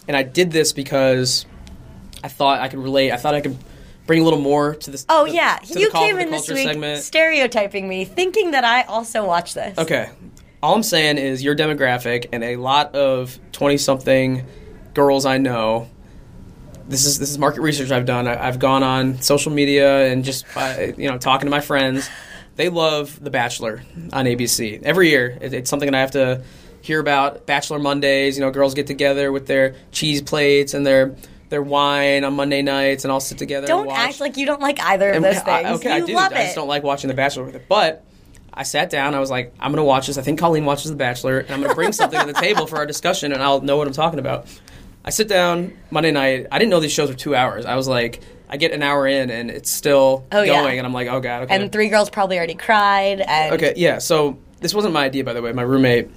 and 0.08 0.16
I 0.16 0.22
did 0.22 0.50
this 0.50 0.72
because 0.72 1.46
I 2.22 2.28
thought 2.28 2.60
I 2.60 2.68
could 2.68 2.78
relate. 2.78 3.12
I 3.12 3.16
thought 3.16 3.34
I 3.34 3.40
could 3.40 3.56
bring 4.06 4.20
a 4.20 4.24
little 4.24 4.40
more 4.40 4.74
to 4.74 4.90
this. 4.90 5.04
Oh 5.08 5.26
the- 5.26 5.32
yeah, 5.32 5.58
you 5.64 5.90
came 5.90 6.18
in 6.18 6.30
this 6.30 6.48
week 6.48 6.66
segment. 6.66 7.02
stereotyping 7.02 7.88
me, 7.88 8.04
thinking 8.04 8.52
that 8.52 8.64
I 8.64 8.82
also 8.82 9.26
watch 9.26 9.54
this. 9.54 9.76
Okay. 9.78 10.10
All 10.62 10.74
I'm 10.74 10.82
saying 10.82 11.18
is 11.18 11.44
your 11.44 11.54
demographic 11.54 12.26
and 12.32 12.42
a 12.42 12.56
lot 12.56 12.94
of 12.94 13.38
20 13.52 13.76
something 13.76 14.46
girls 14.94 15.26
I 15.26 15.38
know. 15.38 15.88
This 16.88 17.04
is 17.04 17.18
this 17.18 17.30
is 17.30 17.38
market 17.38 17.60
research 17.60 17.90
I've 17.90 18.06
done. 18.06 18.26
I, 18.26 18.46
I've 18.46 18.58
gone 18.58 18.82
on 18.82 19.20
social 19.20 19.52
media 19.52 20.06
and 20.06 20.24
just 20.24 20.46
by, 20.54 20.94
you 20.96 21.10
know 21.10 21.18
talking 21.18 21.46
to 21.46 21.50
my 21.50 21.60
friends. 21.60 22.08
They 22.54 22.70
love 22.70 23.22
The 23.22 23.28
Bachelor 23.28 23.82
on 24.12 24.24
ABC 24.24 24.82
every 24.82 25.10
year. 25.10 25.36
It, 25.40 25.52
it's 25.52 25.68
something 25.68 25.90
that 25.90 25.96
I 25.96 26.00
have 26.00 26.12
to 26.12 26.42
hear 26.86 27.00
about 27.00 27.46
Bachelor 27.46 27.78
Mondays. 27.78 28.38
You 28.38 28.44
know, 28.44 28.50
girls 28.50 28.74
get 28.74 28.86
together 28.86 29.32
with 29.32 29.46
their 29.46 29.74
cheese 29.92 30.22
plates 30.22 30.72
and 30.74 30.86
their 30.86 31.14
their 31.48 31.62
wine 31.62 32.24
on 32.24 32.34
Monday 32.34 32.62
nights, 32.62 33.04
and 33.04 33.12
all 33.12 33.20
sit 33.20 33.38
together. 33.38 33.66
Don't 33.66 33.80
and 33.80 33.88
watch. 33.88 33.98
act 33.98 34.20
like 34.20 34.36
you 34.36 34.46
don't 34.46 34.60
like 34.60 34.80
either 34.80 35.10
of 35.10 35.16
And 35.16 35.24
those 35.24 35.36
I- 35.38 35.62
things. 35.62 35.78
okay, 35.80 35.90
I 35.92 36.00
do. 36.00 36.14
love 36.14 36.32
I 36.32 36.40
it. 36.40 36.44
just 36.44 36.56
don't 36.56 36.66
like 36.68 36.82
watching 36.82 37.08
The 37.08 37.14
Bachelor 37.14 37.44
with 37.44 37.54
it. 37.54 37.66
But 37.68 38.04
I 38.52 38.62
sat 38.64 38.90
down. 38.90 39.14
I 39.14 39.20
was 39.20 39.30
like, 39.30 39.52
I'm 39.60 39.70
going 39.70 39.76
to 39.80 39.84
watch 39.84 40.06
this. 40.08 40.18
I 40.18 40.22
think 40.22 40.38
Colleen 40.40 40.64
watches 40.64 40.90
The 40.90 40.96
Bachelor, 40.96 41.38
and 41.40 41.50
I'm 41.50 41.60
going 41.60 41.68
to 41.70 41.74
bring 41.76 41.92
something 41.92 42.18
to 42.18 42.26
the 42.26 42.32
table 42.32 42.66
for 42.66 42.76
our 42.78 42.86
discussion, 42.86 43.32
and 43.32 43.42
I'll 43.42 43.60
know 43.60 43.76
what 43.76 43.86
I'm 43.86 43.92
talking 43.92 44.18
about. 44.18 44.46
I 45.04 45.10
sit 45.10 45.28
down 45.28 45.72
Monday 45.90 46.10
night. 46.10 46.46
I 46.50 46.58
didn't 46.58 46.70
know 46.70 46.80
these 46.80 46.90
shows 46.92 47.08
were 47.10 47.14
two 47.14 47.36
hours. 47.36 47.64
I 47.64 47.76
was 47.76 47.86
like, 47.86 48.22
I 48.48 48.56
get 48.56 48.72
an 48.72 48.82
hour 48.82 49.06
in, 49.06 49.30
and 49.30 49.50
it's 49.50 49.70
still 49.70 50.26
Oh, 50.32 50.42
yeah. 50.42 50.62
going, 50.62 50.78
and 50.78 50.86
I'm 50.86 50.92
like, 50.92 51.06
oh 51.06 51.20
god, 51.20 51.44
okay. 51.44 51.54
and 51.54 51.70
three 51.70 51.88
girls 51.90 52.10
probably 52.10 52.38
already 52.38 52.54
cried. 52.54 53.20
And 53.20 53.54
Okay, 53.54 53.74
yeah. 53.76 53.98
So 53.98 54.38
this 54.60 54.74
wasn't 54.74 54.94
my 54.94 55.04
idea, 55.04 55.22
by 55.22 55.32
the 55.32 55.42
way. 55.42 55.52
My 55.52 55.62
roommate, 55.62 56.08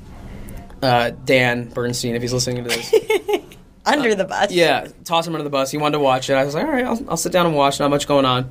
uh, 0.81 1.11
Dan 1.25 1.69
Bernstein, 1.69 2.15
if 2.15 2.21
he's 2.21 2.33
listening 2.33 2.63
to 2.63 2.69
this, 2.69 2.93
under 3.85 4.15
the 4.15 4.25
bus. 4.25 4.51
yeah, 4.51 4.87
toss 5.03 5.27
him 5.27 5.35
under 5.35 5.43
the 5.43 5.49
bus. 5.49 5.71
He 5.71 5.77
wanted 5.77 5.93
to 5.93 5.99
watch 5.99 6.29
it. 6.29 6.33
I 6.33 6.43
was 6.45 6.55
like, 6.55 6.65
all 6.65 6.71
right, 6.71 6.85
I'll, 6.85 7.09
I'll 7.11 7.17
sit 7.17 7.31
down 7.31 7.45
and 7.45 7.55
watch. 7.55 7.79
Not 7.79 7.89
much 7.89 8.07
going 8.07 8.25
on. 8.25 8.49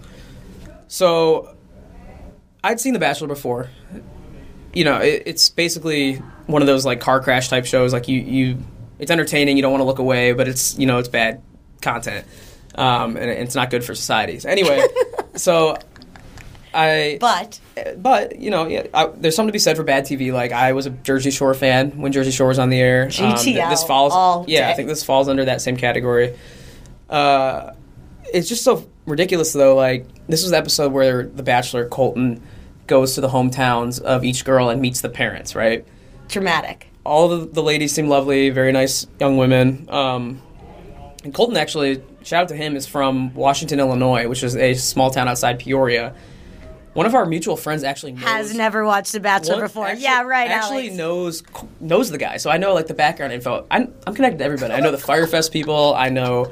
So 0.88 1.54
I'd 2.62 2.80
seen 2.80 2.92
The 2.92 2.98
Bachelor 2.98 3.28
before. 3.28 3.68
You 4.72 4.84
know, 4.84 4.98
it, 4.98 5.22
it's 5.26 5.48
basically 5.48 6.16
one 6.46 6.62
of 6.62 6.66
those 6.66 6.84
like 6.84 7.00
car 7.00 7.20
crash 7.20 7.48
type 7.48 7.64
shows. 7.66 7.92
Like 7.92 8.08
you, 8.08 8.20
you, 8.20 8.58
it's 8.98 9.10
entertaining. 9.10 9.56
You 9.56 9.62
don't 9.62 9.72
want 9.72 9.80
to 9.80 9.86
look 9.86 9.98
away, 9.98 10.32
but 10.32 10.48
it's 10.48 10.78
you 10.78 10.86
know 10.86 10.98
it's 10.98 11.08
bad 11.08 11.42
content, 11.80 12.26
um, 12.74 13.16
and 13.16 13.30
it's 13.30 13.54
not 13.54 13.70
good 13.70 13.84
for 13.84 13.94
society. 13.94 14.40
So 14.40 14.48
anyway, 14.48 14.86
so 15.34 15.76
I 16.74 17.18
But 17.20 17.60
but 17.98 18.38
you 18.38 18.50
know, 18.50 18.66
yeah, 18.66 18.86
I, 18.94 19.06
there's 19.06 19.36
something 19.36 19.48
to 19.48 19.52
be 19.52 19.58
said 19.58 19.76
for 19.76 19.82
bad 19.84 20.04
TV. 20.04 20.32
Like 20.32 20.52
I 20.52 20.72
was 20.72 20.86
a 20.86 20.90
Jersey 20.90 21.30
Shore 21.30 21.54
fan 21.54 21.98
when 22.00 22.12
Jersey 22.12 22.30
Shore 22.30 22.48
was 22.48 22.58
on 22.58 22.70
the 22.70 22.80
air. 22.80 23.04
Um, 23.04 23.36
th- 23.36 23.56
this 23.70 23.84
falls, 23.84 24.12
all 24.12 24.44
yeah, 24.48 24.68
I 24.68 24.74
think 24.74 24.88
this 24.88 25.04
falls 25.04 25.28
under 25.28 25.44
that 25.46 25.60
same 25.60 25.76
category. 25.76 26.36
Uh, 27.08 27.72
it's 28.32 28.48
just 28.48 28.64
so 28.64 28.88
ridiculous 29.06 29.52
though. 29.52 29.74
Like 29.74 30.06
this 30.26 30.42
was 30.42 30.50
the 30.50 30.58
episode 30.58 30.92
where 30.92 31.24
the 31.24 31.42
Bachelor 31.42 31.88
Colton 31.88 32.42
goes 32.86 33.14
to 33.14 33.20
the 33.20 33.28
hometowns 33.28 34.00
of 34.00 34.24
each 34.24 34.44
girl 34.44 34.68
and 34.68 34.80
meets 34.80 35.00
the 35.00 35.08
parents. 35.08 35.54
Right. 35.54 35.86
dramatic. 36.28 36.88
All 37.04 37.28
the, 37.28 37.46
the 37.46 37.62
ladies 37.62 37.92
seem 37.92 38.08
lovely, 38.08 38.50
very 38.50 38.70
nice 38.72 39.06
young 39.18 39.38
women. 39.38 39.86
Um, 39.88 40.42
and 41.24 41.32
Colton 41.32 41.56
actually, 41.56 42.02
shout 42.22 42.42
out 42.42 42.48
to 42.48 42.54
him, 42.56 42.76
is 42.76 42.86
from 42.86 43.32
Washington, 43.34 43.80
Illinois, 43.80 44.28
which 44.28 44.42
is 44.42 44.54
a 44.56 44.74
small 44.74 45.10
town 45.10 45.26
outside 45.26 45.58
Peoria. 45.58 46.14
One 46.98 47.06
of 47.06 47.14
our 47.14 47.26
mutual 47.26 47.56
friends 47.56 47.84
actually 47.84 48.10
knows, 48.10 48.24
Has 48.24 48.54
never 48.56 48.84
watched 48.84 49.12
The 49.12 49.20
Bachelor 49.20 49.60
before. 49.60 49.86
actually- 49.86 50.02
yeah, 50.02 50.22
right. 50.22 50.50
Actually 50.50 50.86
Alex. 50.88 50.96
knows 50.96 51.42
knows 51.78 52.10
the 52.10 52.18
guy, 52.18 52.38
so 52.38 52.50
I 52.50 52.56
know 52.56 52.74
like 52.74 52.88
the 52.88 52.94
background 52.94 53.32
info. 53.32 53.64
I'm 53.70 53.94
I'm 54.04 54.16
connected 54.16 54.38
to 54.38 54.44
everybody. 54.44 54.74
I 54.74 54.80
know 54.80 54.90
the 54.90 54.96
Firefest 54.96 55.52
people. 55.52 55.94
I 55.94 56.08
know 56.08 56.50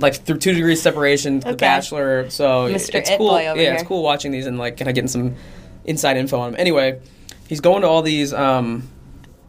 like 0.00 0.16
through 0.16 0.38
two 0.38 0.54
degrees 0.54 0.82
separation, 0.82 1.38
The 1.38 1.52
Bachelor. 1.52 2.28
So 2.30 2.66
Mr. 2.68 2.96
it's 2.96 3.10
It 3.10 3.18
cool. 3.18 3.40
Yeah, 3.40 3.52
it's 3.74 3.84
cool 3.84 4.02
watching 4.02 4.32
these 4.32 4.46
and 4.46 4.58
like 4.58 4.76
kind 4.76 4.88
of 4.88 4.96
getting 4.96 5.06
some 5.06 5.36
inside 5.84 6.16
info 6.16 6.40
on 6.40 6.48
him. 6.48 6.56
Anyway, 6.58 6.98
he's 7.46 7.60
going 7.60 7.82
to 7.82 7.86
all 7.88 8.02
these 8.02 8.32
um, 8.32 8.88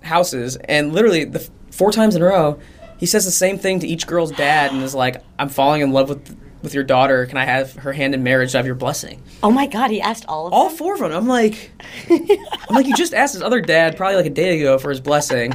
houses, 0.03 0.56
and 0.56 0.93
literally 0.93 1.23
the 1.23 1.39
f- 1.39 1.49
four 1.72 1.91
times 1.91 2.15
in 2.15 2.22
a 2.22 2.26
row, 2.26 2.60
he 2.99 3.07
says 3.07 3.26
the 3.26 3.31
same 3.31 3.57
thing 3.57 3.80
to 3.80 3.88
each 3.88 4.06
girl's 4.06 4.30
dad, 4.34 4.72
and 4.72 4.84
is 4.84 4.93
like, 4.93 5.23
"I'm 5.39 5.49
falling 5.49 5.81
in 5.81 5.91
love 5.91 6.10
with." 6.10 6.38
With 6.61 6.75
your 6.75 6.83
daughter, 6.83 7.25
can 7.25 7.38
I 7.38 7.45
have 7.45 7.73
her 7.73 7.91
hand 7.91 8.13
in 8.13 8.21
marriage 8.21 8.51
to 8.51 8.57
have 8.57 8.67
your 8.67 8.75
blessing? 8.75 9.23
Oh 9.41 9.49
my 9.49 9.65
God, 9.65 9.89
he 9.89 9.99
asked 9.99 10.25
all 10.27 10.45
of 10.45 10.51
them. 10.51 10.59
all 10.59 10.69
them. 10.69 10.77
four 10.77 10.93
of 10.93 10.99
them. 10.99 11.11
I'm 11.11 11.27
like, 11.27 11.71
I'm 12.09 12.75
like, 12.75 12.85
you 12.85 12.95
just 12.95 13.15
asked 13.15 13.33
his 13.33 13.41
other 13.41 13.61
dad 13.61 13.97
probably 13.97 14.17
like 14.17 14.27
a 14.27 14.31
day 14.31 14.59
ago 14.59 14.77
for 14.77 14.91
his 14.91 14.99
blessing, 14.99 15.51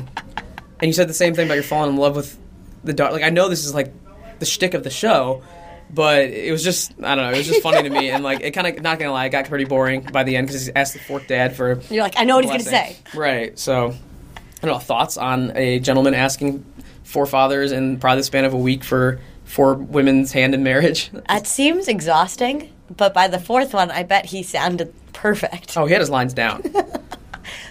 and 0.81 0.89
you 0.89 0.93
said 0.93 1.09
the 1.09 1.15
same 1.15 1.35
thing 1.35 1.47
about 1.47 1.55
you're 1.55 1.63
falling 1.63 1.91
in 1.91 1.97
love 1.97 2.17
with 2.17 2.37
the 2.83 2.93
daughter. 2.93 3.13
Like, 3.13 3.23
I 3.23 3.31
know 3.31 3.49
this 3.49 3.65
is 3.65 3.73
like 3.73 3.93
the 4.41 4.47
shtick 4.47 4.75
of 4.75 4.83
the 4.83 4.91
show, 4.91 5.45
but 5.91 6.23
it 6.23 6.51
was 6.51 6.65
just, 6.65 6.93
I 7.01 7.15
don't 7.15 7.25
know, 7.25 7.33
it 7.33 7.39
was 7.39 7.47
just 7.47 7.63
funny 7.63 7.83
to 7.83 7.91
me, 7.91 8.11
and 8.11 8.25
like, 8.25 8.41
it 8.41 8.51
kind 8.51 8.67
of, 8.67 8.83
not 8.83 8.99
gonna 8.99 9.13
lie, 9.13 9.27
it 9.27 9.31
got 9.31 9.45
pretty 9.45 9.65
boring 9.65 10.01
by 10.13 10.25
the 10.25 10.35
end 10.35 10.49
because 10.49 10.67
he 10.67 10.73
asked 10.75 10.95
the 10.95 10.99
fourth 10.99 11.29
dad 11.29 11.55
for. 11.55 11.81
You're 11.89 12.03
like, 12.03 12.15
I 12.17 12.25
know 12.25 12.35
what 12.35 12.45
he's 12.45 12.51
gonna 12.51 12.65
say. 12.65 12.97
Right. 13.15 13.57
So, 13.57 13.91
I 13.91 14.67
don't 14.67 14.73
know. 14.73 14.79
Thoughts 14.81 15.17
on 15.17 15.57
a 15.57 15.79
gentleman 15.79 16.15
asking 16.15 16.65
forefathers 17.05 17.71
in 17.71 18.01
probably 18.01 18.21
the 18.21 18.25
span 18.25 18.45
of 18.45 18.55
a 18.55 18.59
week 18.59 18.83
for 18.83 19.21
four 19.47 19.75
women's 19.75 20.33
hand 20.33 20.55
in 20.55 20.63
marriage? 20.63 21.11
It 21.31 21.47
seems 21.47 21.89
exhausting, 21.89 22.71
but 22.95 23.15
by 23.15 23.29
the 23.29 23.39
fourth 23.41 23.73
one, 23.73 23.91
I 23.91 24.03
bet 24.03 24.27
he 24.27 24.43
sounded 24.43 24.93
perfect. 25.15 25.77
Oh, 25.77 25.87
he 25.87 25.93
had 25.93 26.01
his 26.03 26.11
lines 26.11 26.35
down. 26.35 26.63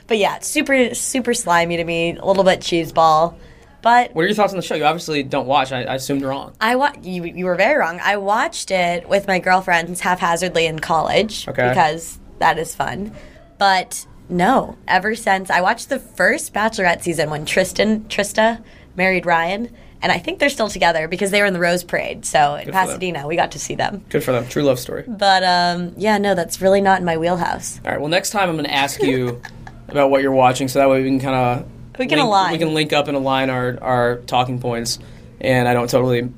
But 0.07 0.19
yeah, 0.19 0.39
super, 0.39 0.93
super 0.93 1.34
slimy 1.34 1.77
to 1.77 1.84
me. 1.84 2.15
A 2.15 2.26
little 2.26 2.43
bit 2.43 2.60
cheeseball. 2.60 3.35
But 3.81 4.14
What 4.15 4.23
are 4.23 4.27
your 4.27 4.35
thoughts 4.35 4.53
on 4.53 4.57
the 4.57 4.64
show? 4.64 4.76
You 4.76 4.85
obviously 4.85 5.23
don't 5.23 5.47
watch. 5.47 5.72
I, 5.72 5.81
I 5.84 5.95
assumed 5.95 6.22
wrong. 6.22 6.53
I 6.61 6.76
wa- 6.76 6.93
you, 7.02 7.23
you 7.26 7.45
were 7.45 7.56
very 7.56 7.77
wrong. 7.77 7.99
I 8.03 8.18
watched 8.18 8.69
it 8.72 9.10
with 9.10 9.27
my 9.27 9.39
girlfriends 9.39 9.99
haphazardly 10.02 10.65
in 10.68 10.77
college 10.80 11.47
Okay. 11.47 11.69
because 11.69 12.19
that 12.39 12.57
is 12.60 12.73
fun. 12.76 13.14
But 13.57 14.06
no, 14.30 14.77
ever 14.88 15.15
since 15.15 15.49
I 15.49 15.61
watched 15.61 15.89
the 15.89 15.99
first 15.99 16.53
Bachelorette 16.53 17.02
season 17.02 17.30
when 17.31 17.43
Tristan 17.45 18.02
Trista 18.06 18.64
married 18.95 19.26
Ryan, 19.26 19.69
and 20.01 20.11
I 20.11 20.19
think 20.19 20.39
they're 20.39 20.49
still 20.49 20.69
together 20.69 21.07
because 21.07 21.31
they 21.31 21.39
were 21.41 21.47
in 21.47 21.53
the 21.53 21.59
Rose 21.59 21.84
Parade. 21.84 22.26
So 22.26 22.55
in 22.55 22.65
them. 22.65 22.73
Pasadena, 22.73 23.27
we 23.27 23.35
got 23.35 23.51
to 23.51 23.59
see 23.59 23.76
them. 23.76 24.03
Good 24.09 24.23
for 24.23 24.31
them. 24.31 24.47
True 24.47 24.63
love 24.63 24.80
story. 24.80 25.03
But 25.07 25.43
um, 25.43 25.93
yeah, 25.97 26.17
no, 26.17 26.35
that's 26.35 26.61
really 26.61 26.81
not 26.81 26.99
in 26.99 27.05
my 27.05 27.17
wheelhouse. 27.17 27.80
All 27.85 27.91
right. 27.91 27.99
Well, 27.99 28.09
next 28.09 28.30
time 28.31 28.49
I'm 28.49 28.55
going 28.55 28.65
to 28.65 28.73
ask 28.73 29.01
you 29.01 29.41
about 29.88 30.09
what 30.09 30.22
you're 30.22 30.31
watching, 30.31 30.67
so 30.67 30.80
that 30.80 30.89
way 30.89 31.01
we 31.01 31.09
can 31.09 31.19
kind 31.19 31.35
of 31.35 31.99
We 31.99 32.07
can 32.07 32.17
link, 32.17 32.27
align. 32.27 32.51
We 32.53 32.57
can 32.57 32.73
link 32.73 32.93
up 32.93 33.07
and 33.07 33.15
align 33.17 33.49
our 33.49 33.77
our 33.81 34.17
talking 34.27 34.59
points, 34.59 34.99
and 35.41 35.67
I 35.67 35.73
don't 35.73 35.89
totally 35.89 36.30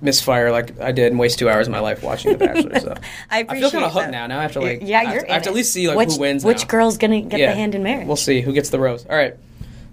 misfire 0.00 0.50
like 0.50 0.80
I 0.80 0.90
did 0.90 1.12
and 1.12 1.18
waste 1.20 1.38
two 1.38 1.48
hours 1.48 1.68
of 1.68 1.72
my 1.72 1.78
life 1.78 2.02
watching 2.02 2.32
The 2.32 2.38
Bachelor. 2.38 2.80
So 2.80 2.94
I 3.30 3.46
I 3.48 3.60
feel 3.60 3.70
kind 3.70 3.84
of 3.84 3.92
hooked 3.92 4.06
that. 4.06 4.10
now. 4.10 4.26
Now 4.26 4.40
I 4.40 4.42
have 4.42 4.52
to 4.52 4.60
like 4.60 4.80
yeah, 4.82 4.98
I 5.00 5.04
have 5.04 5.12
you're. 5.14 5.22
to, 5.22 5.30
I 5.30 5.34
have 5.34 5.42
to 5.44 5.48
at 5.50 5.52
it. 5.52 5.56
least 5.56 5.72
see 5.72 5.86
like 5.88 5.96
which, 5.96 6.12
who 6.14 6.20
wins. 6.20 6.44
Which 6.44 6.62
now. 6.62 6.66
girl's 6.68 6.98
gonna 6.98 7.20
get 7.22 7.38
Yeah. 7.38 7.50
the 7.50 7.54
hand 7.56 7.74
in 7.76 7.82
marriage? 7.84 8.06
We'll 8.08 8.16
see 8.16 8.40
who 8.40 8.52
gets 8.52 8.70
the 8.70 8.80
rose. 8.80 9.06
All 9.08 9.16
right, 9.16 9.36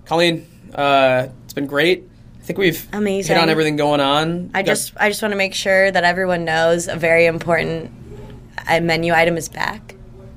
Colleen, 0.06 0.48
uh, 0.74 1.28
it's 1.50 1.54
been 1.56 1.66
great. 1.66 2.08
I 2.40 2.44
think 2.44 2.60
we've 2.60 2.88
Amazing. 2.94 3.36
hit 3.36 3.42
on 3.42 3.50
everything 3.50 3.76
going 3.76 4.00
on. 4.00 4.52
I 4.54 4.62
Got- 4.62 4.68
just 4.68 4.94
I 4.98 5.10
just 5.10 5.20
want 5.24 5.32
to 5.32 5.36
make 5.38 5.56
sure 5.56 5.90
that 5.90 6.04
everyone 6.04 6.46
knows 6.46 6.88
a 6.88 6.96
very 6.96 7.26
important 7.26 7.90
uh, 8.68 8.80
menu 8.82 9.14
item 9.14 9.36
is 9.36 9.50
back. 9.50 9.96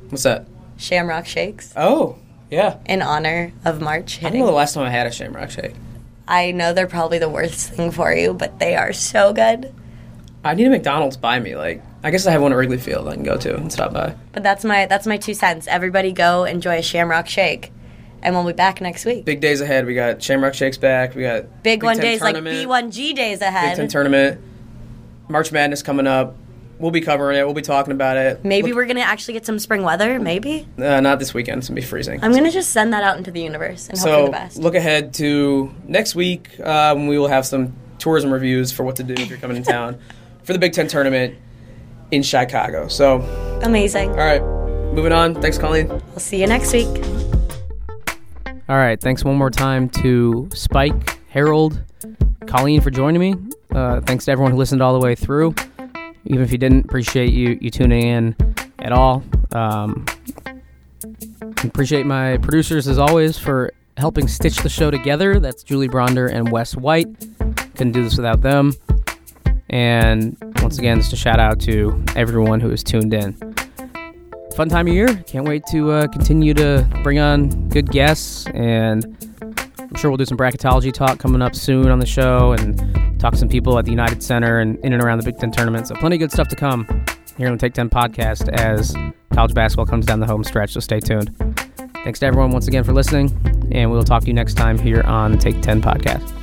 what's 0.08 0.22
that? 0.22 0.46
Shamrock 0.78 1.26
shakes 1.26 1.72
Oh, 1.76 2.16
yeah. 2.50 2.78
in 2.86 3.02
honor 3.02 3.52
of 3.66 3.82
March 3.82 4.18
I 4.18 4.22
don't 4.22 4.32
hitting. 4.32 4.40
know 4.40 4.46
the 4.46 4.52
last 4.52 4.72
time 4.72 4.84
I 4.84 4.90
had 4.90 5.06
a 5.06 5.12
Shamrock 5.12 5.50
Shake. 5.50 5.74
I 6.26 6.50
know 6.52 6.72
they're 6.72 6.86
probably 6.86 7.18
the 7.18 7.28
worst 7.28 7.70
thing 7.70 7.90
for 7.90 8.12
you, 8.14 8.32
but 8.32 8.58
they 8.58 8.74
are 8.74 8.92
so 8.94 9.32
good. 9.34 9.72
I 10.44 10.54
need 10.54 10.66
a 10.66 10.70
McDonald's 10.70 11.16
by 11.18 11.38
me. 11.38 11.56
Like, 11.56 11.82
I 12.02 12.10
guess 12.10 12.26
I 12.26 12.30
have 12.32 12.40
one 12.42 12.52
at 12.52 12.56
Wrigley 12.56 12.78
Field 12.78 13.06
I 13.06 13.14
can 13.14 13.22
go 13.22 13.36
to 13.36 13.54
and 13.54 13.70
stop 13.72 13.92
by. 13.92 14.14
But 14.32 14.42
that's 14.42 14.64
my 14.64 14.86
that's 14.86 15.06
my 15.06 15.18
two 15.18 15.34
cents. 15.34 15.66
Everybody 15.68 16.10
go 16.12 16.44
enjoy 16.44 16.78
a 16.78 16.82
Shamrock 16.82 17.28
shake, 17.28 17.70
and 18.22 18.34
we'll 18.34 18.46
be 18.46 18.52
back 18.52 18.80
next 18.80 19.04
week. 19.04 19.24
Big, 19.24 19.24
Big 19.36 19.40
days 19.40 19.60
ahead. 19.60 19.86
We 19.86 19.94
got 19.94 20.22
Shamrock 20.22 20.54
Shakes 20.54 20.78
back. 20.78 21.14
We 21.14 21.22
got 21.22 21.44
one 21.64 21.96
Ten 21.96 21.98
days 21.98 22.20
like 22.20 22.36
B1G 22.36 23.14
days 23.14 23.40
ahead. 23.40 23.70
Big 23.70 23.76
Ten 23.76 23.88
tournament. 23.88 24.40
March 25.28 25.50
Madness 25.52 25.82
coming 25.82 26.06
up. 26.06 26.36
We'll 26.78 26.90
be 26.90 27.00
covering 27.00 27.38
it. 27.38 27.44
We'll 27.44 27.54
be 27.54 27.62
talking 27.62 27.92
about 27.92 28.16
it. 28.16 28.44
Maybe 28.44 28.68
Look- 28.68 28.76
we're 28.76 28.86
gonna 28.86 29.00
actually 29.00 29.34
get 29.34 29.46
some 29.46 29.58
spring 29.60 29.82
weather. 29.82 30.18
Maybe 30.18 30.66
uh, 30.78 31.00
not 31.00 31.18
this 31.20 31.32
weekend. 31.32 31.58
It's 31.58 31.68
gonna 31.68 31.80
be 31.80 31.86
freezing. 31.86 32.18
I'm 32.24 32.32
gonna 32.32 32.50
just 32.50 32.70
send 32.70 32.92
that 32.92 33.04
out 33.04 33.18
into 33.18 33.30
the 33.30 33.40
universe 33.40 33.88
and 33.88 33.96
hope 33.98 34.08
for 34.08 34.14
so 34.14 34.24
the 34.26 34.30
best. 34.32 34.56
look 34.56 34.74
ahead 34.74 35.14
to 35.14 35.72
next 35.86 36.14
week 36.16 36.50
uh, 36.60 36.92
when 36.94 37.06
we 37.06 37.18
will 37.18 37.28
have 37.28 37.46
some 37.46 37.72
tourism 37.98 38.32
reviews 38.32 38.72
for 38.72 38.82
what 38.82 38.96
to 38.96 39.04
do 39.04 39.14
if 39.14 39.28
you're 39.28 39.38
coming 39.38 39.56
in 39.56 39.62
town 39.76 39.98
for 40.42 40.52
the 40.52 40.58
Big 40.58 40.72
Ten 40.72 40.88
tournament 40.88 41.36
in 42.10 42.22
Chicago. 42.24 42.88
So, 42.88 43.20
Amazing. 43.62 44.10
all 44.10 44.16
right, 44.16 44.42
moving 44.92 45.12
on. 45.12 45.40
Thanks, 45.40 45.58
Colleen. 45.58 45.86
We'll 45.88 46.18
see 46.18 46.40
you 46.40 46.48
next 46.48 46.72
week. 46.72 47.41
All 48.68 48.76
right, 48.76 49.00
thanks 49.00 49.24
one 49.24 49.36
more 49.36 49.50
time 49.50 49.88
to 49.88 50.48
Spike, 50.54 51.18
Harold, 51.28 51.82
Colleen 52.46 52.80
for 52.80 52.90
joining 52.90 53.20
me. 53.20 53.34
Uh, 53.74 54.00
thanks 54.02 54.24
to 54.26 54.30
everyone 54.30 54.52
who 54.52 54.58
listened 54.58 54.80
all 54.80 54.98
the 54.98 55.04
way 55.04 55.16
through. 55.16 55.54
Even 56.26 56.42
if 56.44 56.52
you 56.52 56.58
didn't, 56.58 56.84
appreciate 56.84 57.32
you 57.32 57.58
you 57.60 57.70
tuning 57.70 58.06
in 58.06 58.36
at 58.78 58.92
all. 58.92 59.24
Um, 59.50 60.06
appreciate 61.64 62.06
my 62.06 62.38
producers 62.38 62.86
as 62.86 62.98
always 62.98 63.36
for 63.36 63.72
helping 63.96 64.28
stitch 64.28 64.56
the 64.58 64.68
show 64.68 64.92
together. 64.92 65.40
That's 65.40 65.64
Julie 65.64 65.88
Bronder 65.88 66.32
and 66.32 66.52
Wes 66.52 66.76
White. 66.76 67.08
Couldn't 67.74 67.92
do 67.92 68.04
this 68.04 68.16
without 68.16 68.42
them. 68.42 68.74
And 69.70 70.36
once 70.62 70.78
again, 70.78 70.98
just 70.98 71.12
a 71.12 71.16
shout 71.16 71.40
out 71.40 71.58
to 71.62 72.02
everyone 72.14 72.60
who 72.60 72.70
has 72.70 72.84
tuned 72.84 73.12
in 73.12 73.36
fun 74.56 74.68
time 74.68 74.86
of 74.86 74.92
year. 74.92 75.08
Can't 75.26 75.46
wait 75.46 75.64
to 75.70 75.90
uh, 75.90 76.06
continue 76.08 76.54
to 76.54 76.88
bring 77.02 77.18
on 77.18 77.68
good 77.68 77.90
guests, 77.90 78.46
and 78.54 79.04
I'm 79.78 79.94
sure 79.96 80.10
we'll 80.10 80.18
do 80.18 80.24
some 80.24 80.38
bracketology 80.38 80.92
talk 80.92 81.18
coming 81.18 81.42
up 81.42 81.54
soon 81.54 81.88
on 81.88 81.98
the 81.98 82.06
show, 82.06 82.52
and 82.52 83.20
talk 83.20 83.32
to 83.32 83.38
some 83.38 83.48
people 83.48 83.78
at 83.78 83.84
the 83.84 83.90
United 83.90 84.22
Center 84.22 84.60
and 84.60 84.78
in 84.84 84.92
and 84.92 85.02
around 85.02 85.18
the 85.18 85.24
Big 85.24 85.38
Ten 85.38 85.50
tournament. 85.50 85.88
So 85.88 85.94
plenty 85.94 86.16
of 86.16 86.20
good 86.20 86.32
stuff 86.32 86.48
to 86.48 86.56
come 86.56 86.86
here 87.36 87.46
on 87.48 87.52
the 87.52 87.58
Take 87.58 87.74
Ten 87.74 87.88
podcast 87.88 88.48
as 88.50 88.94
college 89.32 89.54
basketball 89.54 89.86
comes 89.86 90.06
down 90.06 90.20
the 90.20 90.26
home 90.26 90.44
stretch. 90.44 90.72
So 90.72 90.80
stay 90.80 91.00
tuned. 91.00 91.34
Thanks 92.04 92.18
to 92.20 92.26
everyone 92.26 92.50
once 92.50 92.66
again 92.68 92.84
for 92.84 92.92
listening, 92.92 93.30
and 93.72 93.90
we'll 93.90 94.02
talk 94.02 94.22
to 94.22 94.26
you 94.26 94.34
next 94.34 94.54
time 94.54 94.78
here 94.78 95.02
on 95.02 95.38
Take 95.38 95.62
10 95.62 95.80
podcast. 95.80 96.41